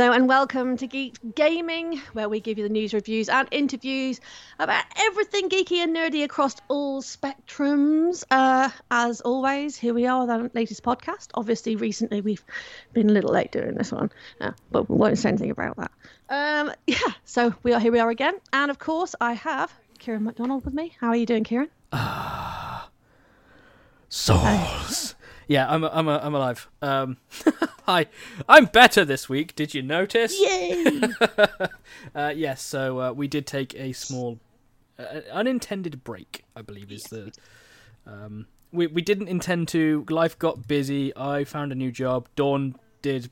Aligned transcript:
Hello 0.00 0.12
and 0.12 0.26
welcome 0.26 0.78
to 0.78 0.88
Geekt 0.88 1.34
Gaming, 1.34 2.00
where 2.14 2.30
we 2.30 2.40
give 2.40 2.56
you 2.56 2.64
the 2.64 2.72
news, 2.72 2.94
reviews, 2.94 3.28
and 3.28 3.46
interviews 3.50 4.18
about 4.58 4.82
everything 4.96 5.50
geeky 5.50 5.76
and 5.76 5.94
nerdy 5.94 6.24
across 6.24 6.56
all 6.68 7.02
spectrums. 7.02 8.24
Uh, 8.30 8.70
as 8.90 9.20
always, 9.20 9.76
here 9.76 9.92
we 9.92 10.06
are 10.06 10.20
with 10.20 10.30
our 10.30 10.50
latest 10.54 10.82
podcast. 10.82 11.28
Obviously, 11.34 11.76
recently 11.76 12.22
we've 12.22 12.42
been 12.94 13.10
a 13.10 13.12
little 13.12 13.30
late 13.30 13.52
doing 13.52 13.74
this 13.74 13.92
one, 13.92 14.10
uh, 14.40 14.52
but 14.70 14.88
we 14.88 14.96
won't 14.96 15.18
say 15.18 15.28
anything 15.28 15.50
about 15.50 15.76
that. 15.76 15.90
Um, 16.30 16.72
yeah, 16.86 16.96
so 17.26 17.54
we 17.62 17.74
are 17.74 17.80
here. 17.80 17.92
We 17.92 17.98
are 17.98 18.08
again, 18.08 18.40
and 18.54 18.70
of 18.70 18.78
course, 18.78 19.14
I 19.20 19.34
have 19.34 19.70
Kieran 19.98 20.24
McDonald 20.24 20.64
with 20.64 20.72
me. 20.72 20.96
How 20.98 21.08
are 21.08 21.16
you 21.16 21.26
doing, 21.26 21.44
Kieran? 21.44 21.68
Ah, 21.92 22.88
Souls. 24.08 25.14
Yeah, 25.50 25.68
I'm 25.68 25.82
I'm 25.82 26.08
I'm 26.08 26.32
alive. 26.32 26.70
Um, 26.80 27.16
hi, 27.84 28.06
I'm 28.48 28.66
better 28.66 29.04
this 29.04 29.28
week. 29.28 29.56
Did 29.56 29.74
you 29.74 29.82
notice? 29.82 30.38
Yay! 30.40 31.02
Uh, 32.14 32.32
yes. 32.34 32.62
So 32.62 33.00
uh, 33.00 33.12
we 33.12 33.26
did 33.26 33.48
take 33.48 33.74
a 33.74 33.92
small, 33.92 34.38
uh, 34.96 35.22
unintended 35.32 36.04
break. 36.04 36.44
I 36.54 36.62
believe 36.62 36.92
is 36.92 37.02
the. 37.02 37.32
Um, 38.06 38.46
we 38.70 38.86
we 38.86 39.02
didn't 39.02 39.26
intend 39.26 39.66
to. 39.68 40.06
Life 40.08 40.38
got 40.38 40.68
busy. 40.68 41.12
I 41.16 41.42
found 41.42 41.72
a 41.72 41.74
new 41.74 41.90
job. 41.90 42.28
Dawn 42.36 42.76
did. 43.02 43.28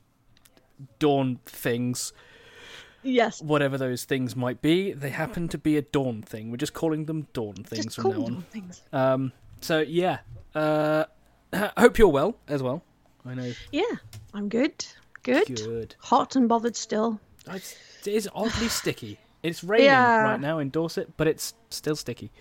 Dawn 0.99 1.39
things, 1.45 2.11
yes. 3.01 3.41
whatever 3.41 3.77
those 3.77 4.03
things 4.03 4.35
might 4.35 4.61
be. 4.61 4.91
They 4.91 5.09
happen 5.09 5.47
to 5.49 5.57
be 5.57 5.77
a 5.77 5.81
dawn 5.81 6.21
thing. 6.21 6.51
We're 6.51 6.57
just 6.57 6.73
calling 6.73 7.05
them 7.05 7.27
dawn 7.31 7.55
things 7.55 7.85
Just 7.85 7.95
from 8.01 8.11
now 8.11 8.25
on. 8.25 8.41
things. 8.43 8.81
Um, 8.91 9.31
so 9.61 9.79
yeah, 9.79 10.19
uh, 10.55 11.05
I 11.53 11.71
hope 11.77 11.97
you're 11.97 12.07
well 12.07 12.35
as 12.47 12.61
well. 12.63 12.83
I 13.25 13.33
know. 13.33 13.51
Yeah, 13.71 13.83
I'm 14.33 14.49
good. 14.49 14.85
Good. 15.23 15.47
Good. 15.47 15.95
Hot 15.99 16.35
and 16.35 16.47
bothered 16.47 16.75
still. 16.75 17.19
It's, 17.49 17.75
it 18.05 18.13
is 18.13 18.29
oddly 18.33 18.67
sticky. 18.69 19.19
It's 19.43 19.63
raining 19.63 19.85
Yeah. 19.87 20.21
right 20.23 20.39
now 20.39 20.59
in 20.59 20.69
Dorset, 20.69 21.15
but 21.17 21.27
it's 21.27 21.53
still 21.69 21.95
sticky. 21.95 22.31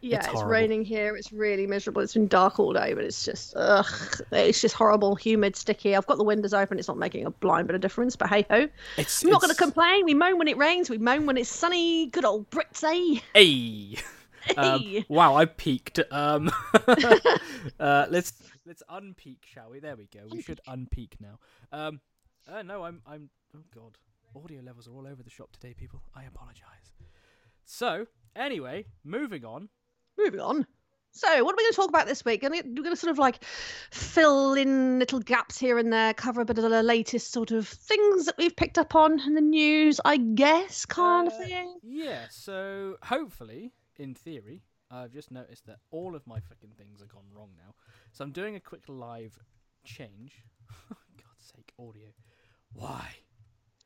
Yeah, 0.00 0.18
It's 0.18 0.28
it's, 0.28 0.42
raining 0.44 0.84
here. 0.84 1.16
It's 1.16 1.32
really 1.32 1.66
miserable. 1.66 2.02
It's 2.02 2.14
been 2.14 2.28
dark 2.28 2.60
all 2.60 2.72
day, 2.72 2.94
but 2.94 3.02
it's 3.02 3.24
just 3.24 3.52
ugh. 3.56 3.84
It's 4.30 4.60
just 4.60 4.74
horrible, 4.76 5.16
humid, 5.16 5.56
sticky. 5.56 5.96
I've 5.96 6.06
got 6.06 6.18
the 6.18 6.24
windows 6.24 6.54
open. 6.54 6.78
It's 6.78 6.86
not 6.86 6.98
making 6.98 7.26
a 7.26 7.30
blind 7.30 7.66
bit 7.66 7.74
of 7.74 7.80
difference, 7.80 8.14
but 8.14 8.28
hey 8.28 8.46
ho. 8.48 8.68
I'm 8.96 9.30
not 9.30 9.40
going 9.40 9.52
to 9.52 9.60
complain. 9.60 10.04
We 10.04 10.14
moan 10.14 10.38
when 10.38 10.46
it 10.46 10.56
rains. 10.56 10.88
We 10.88 10.98
moan 10.98 11.26
when 11.26 11.36
it's 11.36 11.48
sunny. 11.50 12.06
Good 12.06 12.24
old 12.24 12.48
Brits, 12.50 12.84
eh? 12.84 13.20
Hey. 13.34 13.96
Um, 14.56 15.04
wow, 15.08 15.34
I 15.36 15.44
peaked. 15.44 16.00
Um, 16.10 16.50
uh, 17.80 18.06
let's 18.10 18.32
let's 18.66 18.82
unpeak, 18.90 19.38
shall 19.44 19.70
we? 19.70 19.80
There 19.80 19.96
we 19.96 20.06
go. 20.06 20.20
We 20.30 20.42
should 20.42 20.60
unpeak 20.68 21.12
now. 21.20 21.38
Um, 21.72 22.00
uh, 22.50 22.62
no, 22.62 22.84
I'm 22.84 23.02
I'm. 23.06 23.30
Oh 23.56 23.60
God, 23.74 23.98
audio 24.36 24.60
levels 24.62 24.88
are 24.88 24.92
all 24.92 25.06
over 25.06 25.22
the 25.22 25.30
shop 25.30 25.52
today, 25.52 25.74
people. 25.74 26.02
I 26.14 26.24
apologise. 26.24 26.64
So 27.64 28.06
anyway, 28.36 28.86
moving 29.04 29.44
on. 29.44 29.68
Moving 30.16 30.40
on. 30.40 30.66
So, 31.10 31.26
what 31.42 31.54
are 31.54 31.56
we 31.56 31.62
going 31.64 31.72
to 31.72 31.76
talk 31.76 31.88
about 31.88 32.06
this 32.06 32.24
week? 32.24 32.42
We're 32.42 32.50
going 32.50 32.84
to 32.84 32.94
sort 32.96 33.10
of 33.10 33.18
like 33.18 33.42
fill 33.90 34.52
in 34.54 34.98
little 34.98 35.20
gaps 35.20 35.58
here 35.58 35.78
and 35.78 35.90
there, 35.92 36.12
cover 36.12 36.42
a 36.42 36.44
bit 36.44 36.58
of 36.58 36.70
the 36.70 36.82
latest 36.82 37.32
sort 37.32 37.50
of 37.50 37.66
things 37.66 38.26
that 38.26 38.36
we've 38.36 38.54
picked 38.54 38.78
up 38.78 38.94
on 38.94 39.18
in 39.20 39.34
the 39.34 39.40
news, 39.40 40.00
I 40.04 40.18
guess, 40.18 40.84
kind 40.84 41.28
Uh, 41.28 41.30
of 41.32 41.38
thing. 41.38 41.78
Yeah, 41.82 42.26
so 42.30 42.98
hopefully, 43.02 43.72
in 43.98 44.14
theory, 44.14 44.62
I've 44.90 45.12
just 45.12 45.30
noticed 45.30 45.66
that 45.66 45.78
all 45.90 46.14
of 46.14 46.26
my 46.26 46.40
fucking 46.40 46.72
things 46.78 47.00
have 47.00 47.08
gone 47.08 47.26
wrong 47.34 47.50
now. 47.56 47.74
So 48.12 48.24
I'm 48.24 48.32
doing 48.32 48.56
a 48.56 48.60
quick 48.60 48.82
live 48.88 49.38
change. 49.84 50.44
God's 50.88 51.52
sake, 51.54 51.72
audio. 51.78 52.08
Why? 52.72 53.06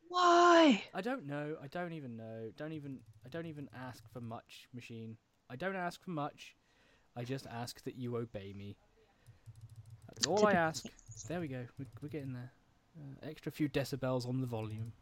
Why? 0.08 0.84
I 0.94 1.00
don't 1.00 1.26
know. 1.26 1.56
I 1.62 1.66
don't 1.68 1.92
even 1.92 2.16
know. 2.16 2.50
Don't 2.56 2.72
even. 2.72 2.98
I 3.24 3.28
don't 3.28 3.46
even 3.46 3.68
ask 3.74 4.04
for 4.12 4.20
much, 4.20 4.68
machine. 4.74 5.16
I 5.48 5.56
don't 5.56 5.76
ask 5.76 6.02
for 6.02 6.10
much. 6.10 6.54
I 7.16 7.24
just 7.24 7.46
ask 7.46 7.82
that 7.84 7.96
you 7.96 8.16
obey 8.16 8.52
me. 8.56 8.76
That's 10.08 10.26
all 10.26 10.46
I 10.46 10.52
ask. 10.52 10.86
There 11.28 11.40
we 11.40 11.48
go. 11.48 11.64
We're, 11.78 11.86
we're 12.00 12.08
getting 12.08 12.32
there. 12.32 12.52
Uh, 12.98 13.26
extra 13.28 13.50
few 13.50 13.68
decibels 13.68 14.28
on 14.28 14.40
the 14.40 14.46
volume. 14.46 14.92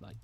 Like, 0.00 0.16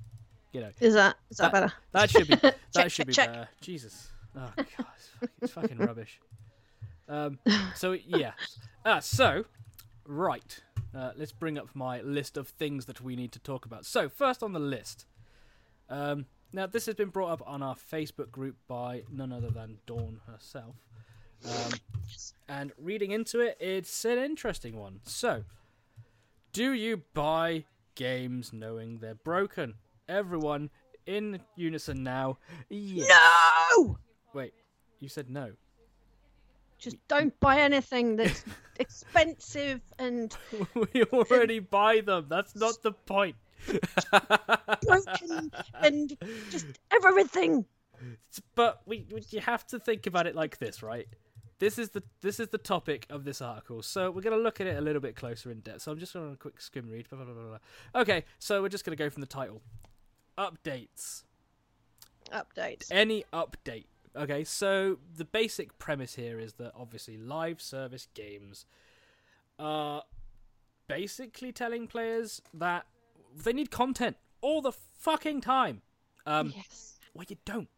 you 0.57 0.63
know, 0.63 0.71
Is 0.81 0.95
that 0.95 1.17
is 1.31 1.37
that, 1.37 1.53
That- 1.53 1.61
better? 1.61 1.73
that 1.93 2.11
should 2.11 2.29
be 2.29 2.35
that 2.43 2.57
Check, 2.75 2.91
should 2.91 3.07
be 3.07 3.13
check, 3.13 3.29
better. 3.29 3.49
Jesus. 3.61 4.09
Oh 4.35 4.51
god, 4.57 4.67
it's 4.97 5.09
fucking, 5.21 5.29
it's 5.43 5.53
fucking 5.53 5.79
rubbish. 5.79 6.21
Um. 7.09 7.39
So 7.75 7.93
yeah. 7.93 8.33
Ah. 8.85 9.01
So, 9.01 9.45
right. 10.07 10.61
Uh, 10.95 11.13
let's 11.17 11.33
bring 11.33 11.59
up 11.59 11.69
my 11.75 12.01
list 12.01 12.37
of 12.39 12.49
things 12.49 12.87
that 12.87 13.01
we 13.03 13.17
need 13.17 13.33
to 13.33 13.39
talk 13.39 13.67
about. 13.67 13.85
So 13.85 14.09
first 14.09 14.43
on 14.43 14.53
the 14.53 14.61
list. 14.61 15.05
Um. 15.91 16.25
Now 16.53 16.67
this 16.67 16.87
has 16.87 16.95
been 16.95 17.11
brought 17.11 17.31
up 17.33 17.43
on 17.47 17.63
our 17.63 17.75
Facebook 17.75 18.31
group 18.31 18.57
by 18.67 19.03
none 19.13 19.33
other 19.33 19.51
than 19.51 19.79
Dawn 19.87 20.21
herself. 20.27 20.77
Um, 21.45 21.73
and 22.49 22.73
reading 22.79 23.11
into 23.11 23.41
it, 23.41 23.57
it's 23.61 24.05
an 24.07 24.19
interesting 24.19 24.77
one. 24.77 25.01
So, 25.05 25.45
do 26.53 26.73
you 26.73 27.03
buy 27.13 27.65
games 27.95 28.53
knowing 28.55 28.99
they're 28.99 29.15
broken? 29.17 29.75
Everyone 30.09 30.71
in 31.07 31.41
unison 31.57 32.03
now. 32.03 32.39
Yes. 32.69 33.09
No! 33.09 33.99
Wait, 34.35 34.53
you 35.01 35.09
said 35.09 35.31
no. 35.31 35.53
Just 36.79 36.97
don't 37.09 37.39
buy 37.41 37.61
anything 37.61 38.17
that's 38.17 38.45
expensive 38.79 39.81
and 39.99 40.37
we 40.75 41.05
already 41.05 41.59
buy 41.59 42.01
them. 42.01 42.27
That's 42.29 42.55
not 42.55 42.83
the 42.83 42.93
point. 42.93 43.37
broken 44.87 45.51
and 45.83 46.17
just 46.51 46.67
everything. 46.93 47.65
But 48.55 48.83
we, 48.87 49.07
we 49.11 49.25
you 49.31 49.41
have 49.41 49.67
to 49.69 49.79
think 49.79 50.07
about 50.07 50.27
it 50.27 50.35
like 50.35 50.59
this, 50.59 50.83
right? 50.83 51.09
This 51.59 51.79
is 51.79 51.89
the 51.91 52.03
this 52.21 52.39
is 52.39 52.49
the 52.49 52.59
topic 52.59 53.07
of 53.09 53.25
this 53.25 53.41
article, 53.41 53.83
so 53.83 54.11
we're 54.11 54.21
gonna 54.21 54.37
look 54.37 54.61
at 54.61 54.67
it 54.67 54.77
a 54.77 54.81
little 54.83 55.01
bit 55.01 55.17
closer 55.17 55.51
in 55.51 55.61
depth. 55.61 55.81
So 55.83 55.93
I'm 55.93 55.99
just 55.99 56.13
gonna 56.13 56.33
a 56.33 56.37
quick 56.37 56.61
skim 56.61 56.91
read. 56.91 57.09
Blah, 57.09 57.25
blah, 57.25 57.33
blah, 57.33 57.35
blah, 57.35 57.59
blah. 57.93 58.01
Okay, 58.03 58.25
so 58.39 58.61
we're 58.61 58.69
just 58.69 58.85
gonna 58.85 58.97
go 58.97 59.09
from 59.09 59.23
the 59.23 59.27
title. 59.27 59.63
Updates. 60.39 61.23
Update. 62.33 62.87
Any 62.91 63.25
update. 63.33 63.85
Okay, 64.17 64.45
so 64.45 64.99
the 65.17 65.25
basic 65.25 65.79
premise 65.79 66.15
here 66.15 66.39
is 66.41 66.55
that 66.55 66.73
obviously 66.75 67.17
live 67.19 67.61
service 67.61 68.09
games 68.15 68.65
are 69.59 70.03
basically 70.89 71.53
telling 71.53 71.87
players 71.87 72.41
that 72.55 72.87
they 73.35 73.53
need 73.53 73.71
content 73.71 74.17
all 74.41 74.63
the 74.63 74.73
fucking 74.73 75.41
time. 75.41 75.83
Um, 76.25 76.53
yes. 76.57 76.99
well, 77.15 77.27
you 77.29 77.37
don't. 77.45 77.69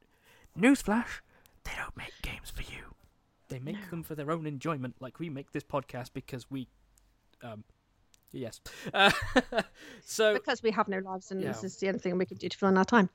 Newsflash, 0.59 1.21
they 1.65 1.73
don't 1.77 1.97
make 1.97 2.13
games 2.23 2.51
for 2.51 2.63
you. 2.63 2.95
They 3.49 3.59
make 3.59 3.91
them 3.91 4.03
for 4.03 4.15
their 4.15 4.31
own 4.31 4.47
enjoyment, 4.47 4.97
like 5.01 5.19
we 5.19 5.31
make 5.31 5.53
this 5.53 5.65
podcast 5.65 6.11
because 6.13 6.51
we, 6.51 6.69
um, 7.43 7.65
yes. 8.33 8.61
Uh, 8.93 9.11
so, 10.05 10.35
Because 10.35 10.63
we 10.63 10.71
have 10.71 10.89
no 10.89 10.99
lives 10.99 11.31
and 11.31 11.41
Yeah. 11.41 11.49
this 11.49 11.65
is 11.65 11.77
the 11.77 11.89
only 11.89 12.01
thing 12.01 12.19
we 12.19 12.27
can 12.27 12.37
do 12.37 12.49
to 12.49 12.57
fill 12.57 12.69
in 12.69 12.77
our 12.79 12.85
time. 12.85 13.09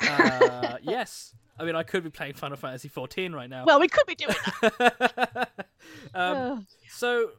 uh, 0.00 0.78
yes. 0.82 1.34
I 1.58 1.64
mean, 1.64 1.76
I 1.76 1.82
could 1.82 2.02
be 2.02 2.10
playing 2.10 2.34
Final 2.34 2.56
Fantasy 2.56 2.88
XIV 2.88 3.34
right 3.34 3.48
now. 3.50 3.64
Well, 3.64 3.78
we 3.78 3.88
could 3.88 4.06
be 4.06 4.14
doing 4.14 4.34
that. 4.60 5.50
um, 6.14 6.66
so, 6.90 7.30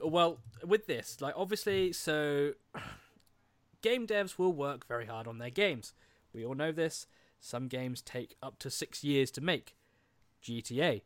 well, 0.00 0.38
with 0.64 0.86
this, 0.86 1.20
like, 1.20 1.34
obviously, 1.36 1.92
so 1.92 2.52
game 3.82 4.06
devs 4.06 4.38
will 4.38 4.52
work 4.52 4.86
very 4.86 5.06
hard 5.06 5.26
on 5.26 5.38
their 5.38 5.50
games. 5.50 5.92
We 6.32 6.44
all 6.44 6.54
know 6.54 6.72
this. 6.72 7.06
Some 7.40 7.68
games 7.68 8.00
take 8.02 8.34
up 8.42 8.58
to 8.60 8.70
six 8.70 9.04
years 9.04 9.30
to 9.32 9.40
make. 9.40 9.76
GTA. 10.42 11.02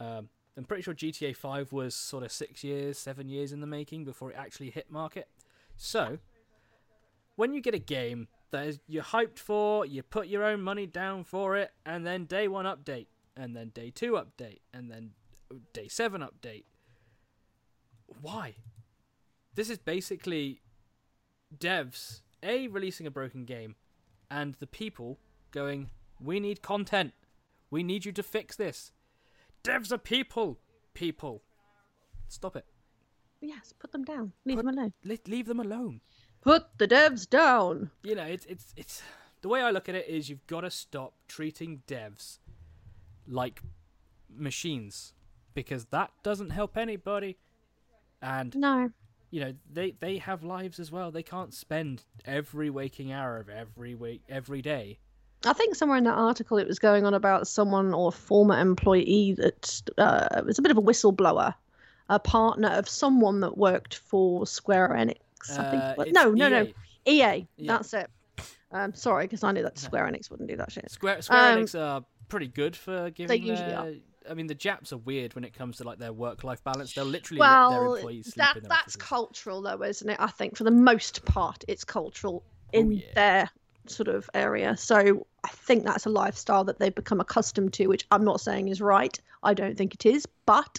Um, 0.00 0.28
I'm 0.56 0.64
pretty 0.64 0.82
sure 0.82 0.94
GTA 0.94 1.36
5 1.36 1.72
was 1.72 1.94
sort 1.94 2.22
of 2.22 2.30
six 2.30 2.62
years, 2.62 2.96
seven 2.96 3.28
years 3.28 3.52
in 3.52 3.60
the 3.60 3.66
making 3.66 4.04
before 4.04 4.30
it 4.30 4.36
actually 4.38 4.70
hit 4.70 4.90
market. 4.90 5.28
So, 5.76 6.18
when 7.34 7.52
you 7.52 7.60
get 7.60 7.74
a 7.74 7.80
game 7.80 8.28
that 8.52 8.66
is, 8.66 8.78
you're 8.86 9.02
hyped 9.02 9.40
for, 9.40 9.84
you 9.84 10.02
put 10.02 10.28
your 10.28 10.44
own 10.44 10.62
money 10.62 10.86
down 10.86 11.24
for 11.24 11.56
it, 11.56 11.72
and 11.84 12.06
then 12.06 12.24
day 12.24 12.46
one 12.46 12.66
update, 12.66 13.08
and 13.36 13.56
then 13.56 13.70
day 13.70 13.90
two 13.90 14.12
update, 14.12 14.60
and 14.72 14.90
then 14.90 15.10
day 15.72 15.88
seven 15.88 16.20
update. 16.22 16.64
Why? 18.22 18.54
This 19.56 19.70
is 19.70 19.78
basically 19.78 20.60
devs 21.56 22.20
a 22.42 22.68
releasing 22.68 23.06
a 23.06 23.10
broken 23.10 23.44
game, 23.44 23.74
and 24.30 24.54
the 24.54 24.66
people 24.68 25.18
going, 25.50 25.90
"We 26.20 26.38
need 26.38 26.62
content. 26.62 27.12
We 27.70 27.82
need 27.82 28.04
you 28.04 28.12
to 28.12 28.22
fix 28.22 28.54
this." 28.54 28.92
Devs 29.64 29.90
are 29.92 29.98
people. 29.98 30.58
People. 30.92 31.42
Stop 32.28 32.56
it. 32.56 32.66
Yes, 33.40 33.72
put 33.78 33.92
them 33.92 34.04
down. 34.04 34.32
Leave 34.44 34.56
Put- 34.56 34.66
them 34.66 34.78
alone. 34.78 34.92
Le- 35.04 35.18
leave 35.26 35.46
them 35.46 35.60
alone. 35.60 36.00
Put 36.42 36.66
the 36.78 36.86
devs 36.86 37.28
down. 37.28 37.90
you 38.02 38.14
know, 38.14 38.24
it's 38.24 38.44
it's 38.46 38.72
it's 38.76 39.02
the 39.40 39.48
way 39.48 39.62
I 39.62 39.70
look 39.70 39.88
at 39.88 39.94
it 39.94 40.06
is 40.08 40.28
you've 40.28 40.46
got 40.46 40.60
to 40.62 40.70
stop 40.70 41.14
treating 41.28 41.82
devs 41.86 42.38
like 43.26 43.62
machines. 44.28 45.14
because 45.54 45.84
that 45.86 46.10
doesn't 46.24 46.50
help 46.50 46.76
anybody. 46.76 47.36
And 48.20 48.54
No. 48.56 48.90
you 49.30 49.40
know 49.40 49.54
they 49.72 49.92
they 49.92 50.18
have 50.18 50.42
lives 50.42 50.78
as 50.80 50.90
well. 50.90 51.10
They 51.10 51.22
can't 51.22 51.54
spend 51.54 52.04
every 52.24 52.68
waking 52.70 53.12
hour 53.12 53.38
of 53.38 53.48
every 53.48 53.94
week 53.94 54.22
every 54.28 54.60
day. 54.62 54.98
I 55.46 55.52
think 55.52 55.74
somewhere 55.74 55.98
in 55.98 56.04
that 56.04 56.14
article 56.14 56.58
it 56.58 56.66
was 56.66 56.78
going 56.78 57.04
on 57.04 57.14
about 57.14 57.46
someone 57.48 57.92
or 57.94 58.08
a 58.08 58.12
former 58.12 58.58
employee 58.58 59.34
that 59.38 59.82
uh, 59.98 60.42
was 60.44 60.58
a 60.58 60.62
bit 60.62 60.70
of 60.70 60.78
a 60.78 60.82
whistleblower, 60.82 61.54
a 62.08 62.18
partner 62.18 62.68
of 62.68 62.88
someone 62.88 63.40
that 63.40 63.56
worked 63.58 63.96
for 63.96 64.46
Square 64.46 64.90
Enix. 64.90 65.16
I 65.58 65.70
think. 65.70 65.82
Uh, 65.82 65.94
But 65.96 66.08
it's 66.08 66.14
no, 66.14 66.30
no, 66.30 66.48
no. 66.48 66.62
EA. 67.06 67.22
EA. 67.36 67.46
Yeah. 67.56 67.72
That's 67.76 67.92
it. 67.94 68.10
Um, 68.72 68.94
sorry, 68.94 69.24
because 69.26 69.44
I 69.44 69.52
knew 69.52 69.62
that 69.62 69.78
Square 69.78 70.06
Enix 70.10 70.30
wouldn't 70.30 70.48
do 70.48 70.56
that 70.56 70.72
shit. 70.72 70.90
Square 70.90 71.22
Square 71.22 71.52
Um, 71.52 71.58
Enix 71.64 71.78
are 71.78 72.04
pretty 72.28 72.48
good 72.48 72.74
for 72.76 73.10
giving. 73.10 73.28
They 73.28 73.36
usually 73.46 73.68
their- 73.68 73.78
are. 73.78 73.92
I 74.26 74.32
mean, 74.32 74.46
the 74.46 74.54
Japs 74.54 74.90
are 74.94 74.96
weird 74.96 75.34
when 75.34 75.44
it 75.44 75.52
comes 75.52 75.76
to 75.76 75.84
like 75.84 75.98
their 75.98 76.12
work-life 76.14 76.64
balance. 76.64 76.94
They'll 76.94 77.04
literally 77.04 77.40
let 77.40 77.68
their 77.68 77.84
employees 77.84 78.24
sleep 78.32 78.36
that 78.36 78.56
in 78.56 78.62
their 78.62 78.68
that's 78.70 78.82
offices. 78.96 79.02
cultural 79.02 79.60
though, 79.60 79.82
isn't 79.82 80.08
it? 80.08 80.16
I 80.18 80.28
think 80.28 80.56
for 80.56 80.64
the 80.64 80.70
most 80.70 81.26
part, 81.26 81.62
it's 81.68 81.84
cultural 81.84 82.42
in 82.72 82.86
Oh, 82.86 82.90
yeah. 82.92 83.12
their 83.14 83.50
sort 83.86 84.08
of 84.08 84.28
area. 84.34 84.76
So 84.76 85.26
I 85.42 85.48
think 85.48 85.84
that's 85.84 86.06
a 86.06 86.10
lifestyle 86.10 86.64
that 86.64 86.78
they've 86.78 86.94
become 86.94 87.20
accustomed 87.20 87.72
to, 87.74 87.86
which 87.86 88.06
I'm 88.10 88.24
not 88.24 88.40
saying 88.40 88.68
is 88.68 88.80
right. 88.80 89.18
I 89.42 89.54
don't 89.54 89.76
think 89.76 89.94
it 89.94 90.06
is, 90.06 90.26
but 90.46 90.78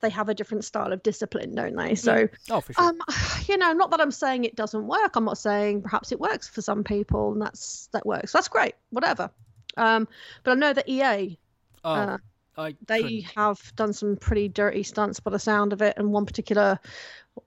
they 0.00 0.10
have 0.10 0.28
a 0.28 0.34
different 0.34 0.64
style 0.64 0.92
of 0.92 1.02
discipline, 1.02 1.54
don't 1.54 1.76
they? 1.76 1.94
So, 1.94 2.28
oh, 2.50 2.60
for 2.60 2.72
sure. 2.72 2.84
um, 2.84 2.98
you 3.46 3.56
know, 3.56 3.72
not 3.72 3.90
that 3.90 4.00
I'm 4.00 4.10
saying 4.10 4.44
it 4.44 4.56
doesn't 4.56 4.86
work. 4.86 5.16
I'm 5.16 5.24
not 5.24 5.38
saying 5.38 5.82
perhaps 5.82 6.12
it 6.12 6.20
works 6.20 6.48
for 6.48 6.62
some 6.62 6.84
people, 6.84 7.32
and 7.32 7.42
that's 7.42 7.88
that 7.92 8.06
works. 8.06 8.32
That's 8.32 8.48
great, 8.48 8.74
whatever. 8.90 9.30
Um, 9.76 10.08
but 10.44 10.52
I 10.52 10.54
know 10.54 10.72
that 10.72 10.88
EA 10.88 11.38
oh, 11.84 11.92
uh, 11.92 12.18
I 12.56 12.74
they 12.86 13.02
couldn't- 13.02 13.36
have 13.36 13.76
done 13.76 13.92
some 13.92 14.16
pretty 14.16 14.48
dirty 14.48 14.82
stunts 14.82 15.20
by 15.20 15.30
the 15.30 15.38
sound 15.38 15.72
of 15.72 15.82
it 15.82 15.96
and 15.96 16.12
one 16.12 16.26
particular 16.26 16.78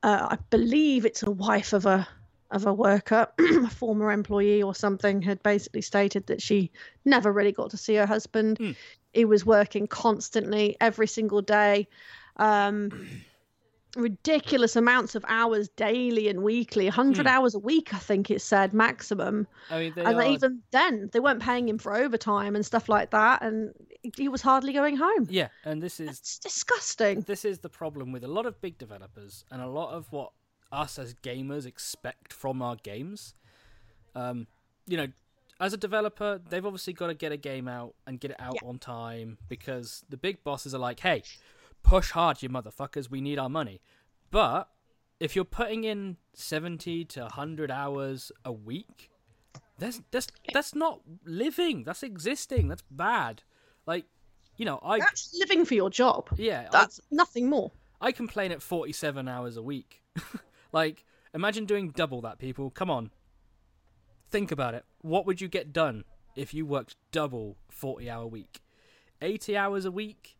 uh, 0.03 0.27
i 0.31 0.37
believe 0.49 1.05
it's 1.05 1.21
a 1.23 1.29
wife 1.29 1.73
of 1.73 1.85
a 1.85 2.07
of 2.51 2.65
a 2.65 2.73
worker 2.73 3.27
a 3.39 3.69
former 3.69 4.11
employee 4.11 4.61
or 4.61 4.75
something 4.75 5.21
had 5.21 5.41
basically 5.43 5.81
stated 5.81 6.27
that 6.27 6.41
she 6.41 6.71
never 7.05 7.31
really 7.31 7.51
got 7.51 7.69
to 7.71 7.77
see 7.77 7.95
her 7.95 8.05
husband 8.05 8.57
Mm. 8.59 8.75
he 9.13 9.25
was 9.25 9.45
working 9.45 9.87
constantly 9.87 10.75
every 10.79 11.07
single 11.07 11.41
day 11.41 11.87
um 12.37 12.91
ridiculous 13.97 14.77
amounts 14.77 15.15
of 15.15 15.25
hours 15.27 15.67
daily 15.75 16.29
and 16.29 16.43
weekly 16.43 16.85
100 16.85 17.25
Mm. 17.25 17.29
hours 17.29 17.55
a 17.55 17.59
week 17.59 17.93
i 17.93 17.97
think 17.97 18.31
it 18.31 18.41
said 18.41 18.73
maximum 18.73 19.47
I 19.69 19.79
mean, 19.79 19.93
and 19.97 20.17
are, 20.17 20.23
even 20.23 20.61
then 20.71 21.09
they 21.11 21.19
weren't 21.19 21.41
paying 21.41 21.67
him 21.67 21.77
for 21.77 21.93
overtime 21.93 22.55
and 22.55 22.65
stuff 22.65 22.87
like 22.87 23.11
that 23.11 23.41
and 23.41 23.73
he 24.15 24.29
was 24.29 24.41
hardly 24.41 24.71
going 24.71 24.95
home 24.95 25.27
yeah, 25.29 25.49
and 25.65 25.83
this 25.83 25.99
is 25.99 26.09
it's 26.09 26.39
disgusting. 26.39 27.21
this 27.21 27.43
is 27.43 27.59
the 27.59 27.69
problem 27.69 28.11
with 28.13 28.23
a 28.23 28.29
lot 28.29 28.45
of 28.45 28.59
big 28.61 28.77
developers 28.77 29.43
and 29.51 29.61
a 29.61 29.67
lot 29.67 29.91
of 29.93 30.09
what 30.11 30.31
us 30.71 30.97
as 30.99 31.13
gamers 31.15 31.65
expect 31.65 32.33
from 32.33 32.61
our 32.61 32.75
games. 32.75 33.33
Um, 34.15 34.47
you 34.87 34.97
know, 34.97 35.07
as 35.59 35.73
a 35.73 35.77
developer, 35.77 36.39
they've 36.49 36.65
obviously 36.65 36.93
got 36.93 37.07
to 37.07 37.13
get 37.13 37.31
a 37.31 37.37
game 37.37 37.67
out 37.67 37.93
and 38.07 38.19
get 38.19 38.31
it 38.31 38.37
out 38.39 38.55
Yeah. 38.61 38.67
on 38.69 38.79
time 38.79 39.37
because 39.47 40.03
the 40.09 40.17
big 40.17 40.43
bosses 40.43 40.73
are 40.73 40.79
like, 40.79 40.99
"Hey, 41.01 41.23
push 41.83 42.11
hard, 42.11 42.41
you 42.41 42.49
motherfuckers. 42.49 43.09
We 43.09 43.21
need 43.21 43.37
our 43.39 43.49
money." 43.49 43.81
But 44.31 44.69
if 45.19 45.35
you're 45.35 45.45
putting 45.45 45.83
in 45.83 46.17
seventy 46.33 47.05
to 47.05 47.25
hundred 47.27 47.69
hours 47.69 48.31
a 48.43 48.51
week, 48.51 49.11
that's 49.77 50.01
that's 50.11 50.27
that's 50.53 50.73
not 50.73 51.01
living. 51.25 51.83
That's 51.83 52.01
existing. 52.03 52.67
That's 52.67 52.83
bad. 52.89 53.43
Like, 53.85 54.05
you 54.57 54.65
know, 54.65 54.79
I 54.83 54.99
That's 54.99 55.35
living 55.39 55.63
for 55.65 55.73
your 55.75 55.89
job. 55.89 56.29
yeah, 56.37 56.67
I, 56.67 56.71
That's 56.71 56.99
nothing 57.11 57.49
more. 57.49 57.71
I 57.99 58.11
complain 58.11 58.51
at 58.51 58.61
47 58.63 59.27
hours 59.27 59.57
a 59.57 59.61
week. 59.61 60.01
like, 60.71 61.03
imagine 61.33 61.65
doing 61.65 61.89
double 61.91 62.21
that, 62.21 62.39
people. 62.39 62.69
Come 62.69 62.89
on. 62.89 63.11
Think 64.29 64.51
about 64.51 64.73
it. 64.73 64.85
What 65.01 65.25
would 65.25 65.41
you 65.41 65.47
get 65.47 65.73
done 65.73 66.03
if 66.35 66.53
you 66.53 66.65
worked 66.65 66.95
double 67.11 67.57
40 67.69 68.09
hour 68.09 68.25
week? 68.25 68.61
80 69.21 69.57
hours 69.57 69.85
a 69.85 69.91
week 69.91 70.37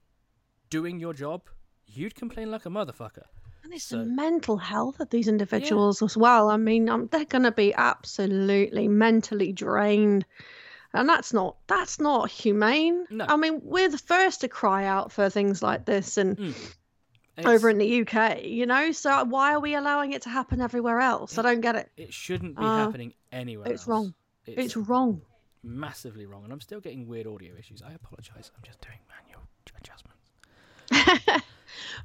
doing 0.69 0.99
your 0.99 1.13
job? 1.13 1.43
You'd 1.85 2.15
complain 2.15 2.49
like 2.51 2.65
a 2.65 2.69
motherfucker. 2.69 3.25
And 3.63 3.73
it's 3.73 3.83
So- 3.83 3.97
the 3.99 4.05
mental 4.05 4.57
health 4.57 4.99
of 4.99 5.09
these 5.09 5.27
individuals 5.27 6.01
as 6.01 6.15
well. 6.17 6.49
I 6.49 6.57
mean, 6.57 6.89
um, 6.89 7.07
they're 7.11 7.25
going 7.25 7.43
to 7.43 7.51
be 7.51 7.73
absolutely 7.73 8.87
mentally 8.87 9.51
drained. 9.51 10.25
And 10.93 11.07
that's 11.07 11.31
not 11.31 11.55
that's 11.67 12.01
not 12.01 12.29
humane. 12.29 13.05
No. 13.09 13.25
I 13.27 13.37
mean, 13.37 13.61
we're 13.63 13.87
the 13.87 13.97
first 13.97 14.41
to 14.41 14.49
cry 14.49 14.83
out 14.85 15.11
for 15.13 15.29
things 15.29 15.63
like 15.63 15.85
this 15.85 16.17
and 16.17 16.53
And 17.37 17.47
over 17.47 17.69
in 17.69 17.77
the 17.77 18.01
UK, 18.01 18.43
you 18.43 18.65
know? 18.65 18.91
So 18.91 19.23
why 19.23 19.53
are 19.53 19.59
we 19.59 19.75
allowing 19.75 20.11
it 20.11 20.23
to 20.23 20.29
happen 20.29 20.59
everywhere 20.61 20.99
else? 20.99 21.37
I 21.37 21.41
don't 21.41 21.61
get 21.61 21.75
it. 21.75 21.89
It 21.97 22.13
shouldn't 22.13 22.55
be 22.57 22.63
Uh, 22.63 22.75
happening 22.85 23.13
anywhere 23.31 23.67
it's 23.71 23.83
else. 23.83 23.87
wrong. 23.87 24.13
It's, 24.45 24.65
It's 24.65 24.77
wrong. 24.77 25.21
massively 25.63 26.25
wrong. 26.25 26.43
And 26.43 26.51
I'm 26.51 26.61
still 26.61 26.81
getting 26.81 27.07
weird 27.07 27.27
audio 27.27 27.53
issues. 27.57 27.81
I 27.81 27.93
apologize. 27.93 28.51
I'm 28.55 28.63
just 28.63 28.81
doing 28.81 28.99
manual 29.09 29.43
adjustments. 29.79 30.17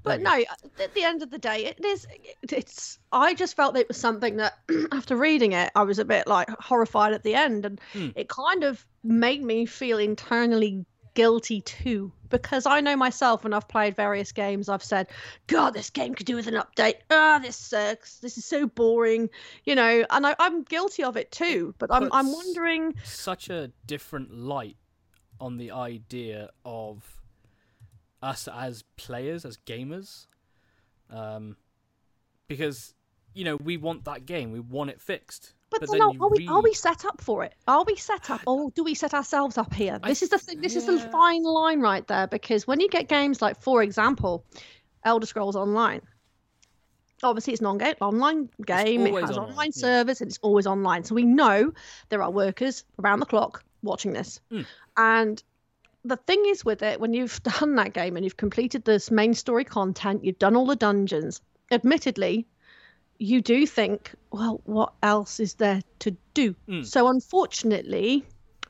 but 0.05 0.21
no, 0.21 0.33
at 0.81 0.95
the 0.95 1.03
end 1.03 1.23
of 1.23 1.31
the 1.31 1.39
day, 1.39 1.65
it 1.67 1.85
is. 1.85 2.07
It's. 2.43 2.99
I 3.11 3.35
just 3.35 3.57
felt 3.57 3.77
it 3.77 3.89
was 3.89 3.97
something 3.97 4.37
that, 4.37 4.55
after 4.93 5.17
reading 5.17 5.53
it, 5.53 5.71
I 5.75 5.83
was 5.83 5.99
a 5.99 6.05
bit 6.05 6.27
like 6.27 6.49
horrified 6.61 7.13
at 7.13 7.23
the 7.25 7.35
end, 7.35 7.67
and 7.67 7.81
Hmm. 7.93 8.09
it 8.15 8.29
kind 8.29 8.63
of 8.65 8.85
made 9.03 9.43
me 9.43 9.67
feel 9.67 9.99
internally 9.99 10.85
guilty 11.17 11.63
too, 11.63 12.13
because 12.29 12.67
I 12.67 12.81
know 12.81 12.95
myself 12.95 13.43
when 13.43 13.55
I've 13.55 13.67
played 13.67 13.97
various 13.97 14.31
games, 14.31 14.69
I've 14.69 14.85
said, 14.85 15.09
"God, 15.49 15.75
this 15.75 15.91
game 15.91 16.15
could 16.15 16.27
do 16.27 16.37
with 16.37 16.47
an 16.47 16.55
update. 16.55 16.97
Ah, 17.11 17.41
this 17.43 17.57
sucks. 17.57 18.19
This 18.19 18.39
is 18.39 18.45
so 18.45 18.67
boring," 18.67 19.31
you 19.65 19.75
know, 19.75 20.05
and 20.11 20.27
I, 20.27 20.37
I'm 20.39 20.63
guilty 20.63 21.03
of 21.03 21.17
it 21.17 21.33
too. 21.33 21.75
But 21.79 21.91
I'm, 21.91 22.13
I'm 22.13 22.31
wondering. 22.31 22.95
such 23.03 23.49
a 23.51 23.73
different 23.87 24.33
light 24.33 24.77
on 25.41 25.57
the 25.57 25.73
idea 25.73 26.51
of 26.65 27.23
us 28.23 28.47
as 28.47 28.85
players, 28.97 29.45
as 29.45 29.57
gamers. 29.57 30.27
Um, 31.11 31.57
because 32.47 32.95
you 33.35 33.45
know 33.45 33.57
we 33.57 33.79
want 33.79 34.05
that 34.05 34.27
game, 34.27 34.53
we 34.53 34.61
want 34.61 34.91
it 34.91 35.01
fixed. 35.01 35.55
But, 35.71 35.81
But 35.81 35.91
then 35.91 35.99
then 35.99 36.21
are, 36.21 36.29
we 36.29 36.47
are 36.47 36.63
we 36.63 36.73
set 36.75 37.05
up 37.05 37.21
for 37.21 37.43
it? 37.45 37.53
Are 37.67 37.85
we 37.85 37.97
set 37.97 38.31
up, 38.31 38.41
or 38.47 38.71
do 38.71 38.85
we 38.85 38.95
set 38.95 39.15
ourselves 39.15 39.59
up 39.59 39.75
here? 39.75 39.99
I 40.03 40.09
This 40.09 40.23
is 40.23 40.29
the 40.29 40.39
thing. 40.39 40.61
This 40.61 40.77
is 40.77 40.87
the 40.87 40.99
fine 40.99 41.43
line 41.43 41.81
right 41.81 42.07
there. 42.07 42.29
Because 42.29 42.67
when 42.67 42.81
you 42.81 42.89
get 42.89 43.09
games 43.09 43.43
like, 43.43 43.61
for 43.61 43.83
example, 43.83 44.45
Elder 45.05 45.27
Scrolls 45.27 45.57
Online, 45.57 46.03
obviously 47.23 47.53
it's 47.53 47.61
an 47.61 47.67
on- 47.67 47.83
online 48.01 48.49
game. 48.65 49.07
It 49.07 49.15
has 49.15 49.31
online, 49.31 49.51
online 49.51 49.71
yeah. 49.75 49.81
service, 49.81 50.21
and 50.21 50.29
it's 50.31 50.39
always 50.41 50.67
online. 50.69 51.03
So 51.05 51.15
we 51.17 51.25
know 51.25 51.73
there 52.11 52.23
are 52.23 52.31
workers 52.31 52.85
around 53.03 53.21
the 53.21 53.27
clock 53.27 53.65
watching 53.83 54.13
this, 54.13 54.41
Mm. 54.53 54.67
and 54.97 55.43
the 56.05 56.17
thing 56.17 56.45
is 56.47 56.65
with 56.65 56.83
it 56.83 57.01
when 57.01 57.13
you've 57.13 57.43
done 57.61 57.75
that 57.75 57.93
game 57.93 58.17
and 58.17 58.25
you've 58.25 58.37
completed 58.37 58.85
this 58.85 59.11
main 59.11 59.35
story 59.35 59.65
content 59.65 60.25
you've 60.25 60.39
done 60.39 60.55
all 60.55 60.67
the 60.67 60.77
dungeons 60.77 61.41
admittedly 61.73 62.47
you 63.19 63.41
do 63.41 63.67
think 63.67 64.13
well 64.31 64.61
what 64.65 64.93
else 65.03 65.41
is 65.41 65.55
there 65.55 65.81
to 66.01 66.17
do 66.35 66.55
Mm. 66.69 66.85
so 66.85 67.09
unfortunately 67.09 68.25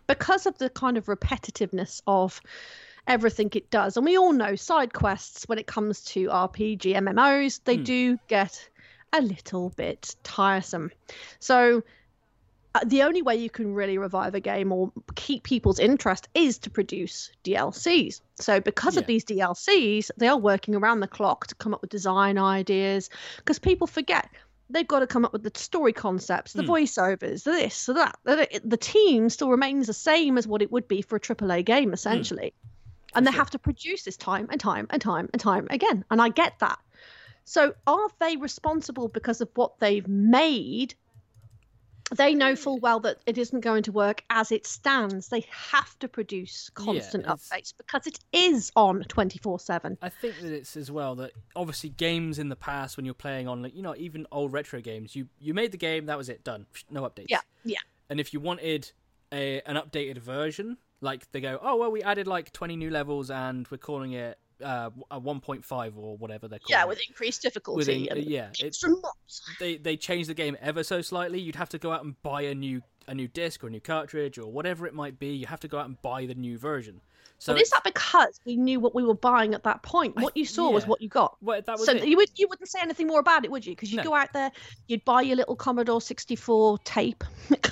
because 0.06 0.46
of 0.46 0.56
the 0.58 0.70
kind 0.70 0.96
of 0.96 1.06
repetitiveness 1.06 2.00
of 2.06 2.40
everything 3.08 3.50
it 3.54 3.70
does 3.70 3.96
and 3.96 4.06
we 4.06 4.16
all 4.16 4.32
know 4.32 4.54
side 4.54 4.92
quests 4.92 5.44
when 5.48 5.58
it 5.58 5.66
comes 5.66 6.02
to 6.02 6.26
rpg 6.28 6.82
mmos 6.94 7.60
they 7.64 7.78
Mm. 7.78 7.84
do 7.84 8.18
get 8.28 8.68
a 9.12 9.20
little 9.20 9.70
bit 9.70 10.14
tiresome 10.22 10.90
so 11.38 11.82
the 12.84 13.02
only 13.02 13.22
way 13.22 13.36
you 13.36 13.48
can 13.50 13.74
really 13.74 13.98
revive 13.98 14.34
a 14.34 14.40
game 14.40 14.72
or 14.72 14.92
keep 15.14 15.44
people's 15.44 15.78
interest 15.78 16.28
is 16.34 16.58
to 16.58 16.70
produce 16.70 17.30
DLCs. 17.44 18.20
So, 18.36 18.60
because 18.60 18.96
of 18.96 19.06
these 19.06 19.24
DLCs, 19.24 20.10
they 20.16 20.28
are 20.28 20.36
working 20.38 20.74
around 20.74 21.00
the 21.00 21.08
clock 21.08 21.46
to 21.48 21.54
come 21.54 21.72
up 21.74 21.80
with 21.80 21.90
design 21.90 22.38
ideas 22.38 23.08
because 23.38 23.58
people 23.58 23.86
forget 23.86 24.28
they've 24.68 24.88
got 24.88 24.98
to 24.98 25.06
come 25.06 25.24
up 25.24 25.32
with 25.32 25.44
the 25.44 25.52
story 25.54 25.92
concepts, 25.92 26.52
the 26.52 26.62
Hmm. 26.64 26.70
voiceovers, 26.70 27.44
this, 27.44 27.86
that. 27.86 28.16
The 28.24 28.76
team 28.76 29.30
still 29.30 29.48
remains 29.50 29.86
the 29.86 29.92
same 29.92 30.36
as 30.38 30.46
what 30.46 30.60
it 30.60 30.72
would 30.72 30.88
be 30.88 31.02
for 31.02 31.14
a 31.16 31.20
AAA 31.20 31.64
game, 31.64 31.92
essentially. 31.92 32.52
and 33.14 33.24
they 33.26 33.30
sure. 33.30 33.38
have 33.38 33.50
to 33.50 33.58
produce 33.58 34.02
this 34.02 34.16
time 34.16 34.48
and 34.50 34.60
time 34.60 34.88
and 34.90 35.00
time 35.00 35.30
and 35.32 35.40
time 35.40 35.68
again. 35.70 36.04
And 36.10 36.20
I 36.20 36.28
get 36.30 36.58
that. 36.58 36.78
So, 37.44 37.74
are 37.86 38.08
they 38.18 38.36
responsible 38.36 39.06
because 39.06 39.40
of 39.40 39.48
what 39.54 39.78
they've 39.78 40.06
made? 40.08 40.94
They 42.14 42.34
know 42.34 42.54
full 42.54 42.78
well 42.78 43.00
that 43.00 43.18
it 43.26 43.36
isn't 43.36 43.60
going 43.60 43.82
to 43.84 43.92
work 43.92 44.22
as 44.30 44.52
it 44.52 44.66
stands. 44.66 45.28
They 45.28 45.44
have 45.50 45.98
to 45.98 46.08
produce 46.08 46.70
constant 46.70 47.24
it's- 47.24 47.48
updates 47.50 47.72
because 47.76 48.06
it 48.06 48.20
is 48.32 48.70
on 48.76 49.02
24 49.04 49.58
7. 49.58 49.98
I 50.00 50.08
think 50.08 50.40
that 50.40 50.52
it's 50.52 50.76
as 50.76 50.90
well 50.90 51.16
that 51.16 51.32
obviously 51.56 51.90
games 51.90 52.38
in 52.38 52.48
the 52.48 52.56
past 52.56 52.96
when 52.96 53.04
you're 53.04 53.14
playing 53.14 53.48
on 53.48 53.62
like 53.62 53.74
you 53.74 53.82
know 53.82 53.94
even 53.96 54.26
old 54.30 54.52
retro 54.52 54.80
games, 54.80 55.16
you 55.16 55.28
you 55.40 55.52
made 55.52 55.72
the 55.72 55.78
game, 55.78 56.06
that 56.06 56.16
was 56.16 56.28
it, 56.28 56.44
done, 56.44 56.66
no 56.90 57.02
updates. 57.02 57.26
Yeah, 57.28 57.40
yeah. 57.64 57.78
And 58.08 58.20
if 58.20 58.32
you 58.32 58.40
wanted 58.40 58.92
a 59.32 59.60
an 59.62 59.76
updated 59.76 60.18
version, 60.18 60.78
like 61.00 61.30
they 61.32 61.40
go, 61.40 61.58
oh 61.60 61.76
well, 61.76 61.90
we 61.90 62.02
added 62.02 62.26
like 62.26 62.52
20 62.52 62.76
new 62.76 62.90
levels 62.90 63.30
and 63.30 63.66
we're 63.68 63.78
calling 63.78 64.12
it 64.12 64.38
uh, 64.62 64.90
a 65.10 65.20
1.5 65.20 65.96
or 65.96 66.16
whatever 66.16 66.48
they're 66.48 66.58
called. 66.58 66.70
Yeah, 66.70 66.84
with 66.84 67.00
increased 67.06 67.42
difficulty. 67.42 67.78
With 67.78 67.88
in- 67.88 68.08
and 68.18 68.26
yeah, 68.26 68.50
it's 68.58 68.84
they 69.60 69.76
they 69.76 69.96
changed 69.96 70.28
the 70.28 70.34
game 70.34 70.56
ever 70.60 70.82
so 70.82 71.02
slightly. 71.02 71.40
You'd 71.40 71.56
have 71.56 71.68
to 71.70 71.78
go 71.78 71.92
out 71.92 72.04
and 72.04 72.20
buy 72.22 72.42
a 72.42 72.54
new 72.54 72.82
a 73.08 73.14
new 73.14 73.28
disc 73.28 73.62
or 73.62 73.68
a 73.68 73.70
new 73.70 73.80
cartridge 73.80 74.38
or 74.38 74.50
whatever 74.50 74.86
it 74.86 74.94
might 74.94 75.18
be. 75.18 75.28
You 75.28 75.46
have 75.46 75.60
to 75.60 75.68
go 75.68 75.78
out 75.78 75.86
and 75.86 76.00
buy 76.02 76.26
the 76.26 76.34
new 76.34 76.58
version. 76.58 77.00
So 77.38 77.52
but 77.52 77.60
is 77.62 77.70
that 77.70 77.84
because 77.84 78.40
we 78.46 78.56
knew 78.56 78.80
what 78.80 78.94
we 78.94 79.02
were 79.04 79.14
buying 79.14 79.54
at 79.54 79.62
that 79.64 79.82
point? 79.82 80.16
What 80.16 80.36
you 80.36 80.46
saw 80.46 80.70
was 80.70 80.86
what 80.86 81.02
you 81.02 81.08
got. 81.08 81.36
well, 81.42 81.60
that 81.60 81.72
was 81.78 81.84
So 81.84 81.92
it. 81.92 82.06
you 82.08 82.16
would 82.16 82.30
you 82.36 82.46
wouldn't 82.48 82.68
say 82.68 82.80
anything 82.80 83.06
more 83.06 83.20
about 83.20 83.44
it, 83.44 83.50
would 83.50 83.64
you? 83.66 83.72
Because 83.72 83.92
you'd 83.92 83.98
No. 83.98 84.10
go 84.10 84.14
out 84.14 84.32
there, 84.32 84.50
you'd 84.88 85.04
buy 85.04 85.20
your 85.22 85.36
little 85.36 85.54
Commodore 85.56 86.00
64 86.00 86.78
tape. 86.78 87.22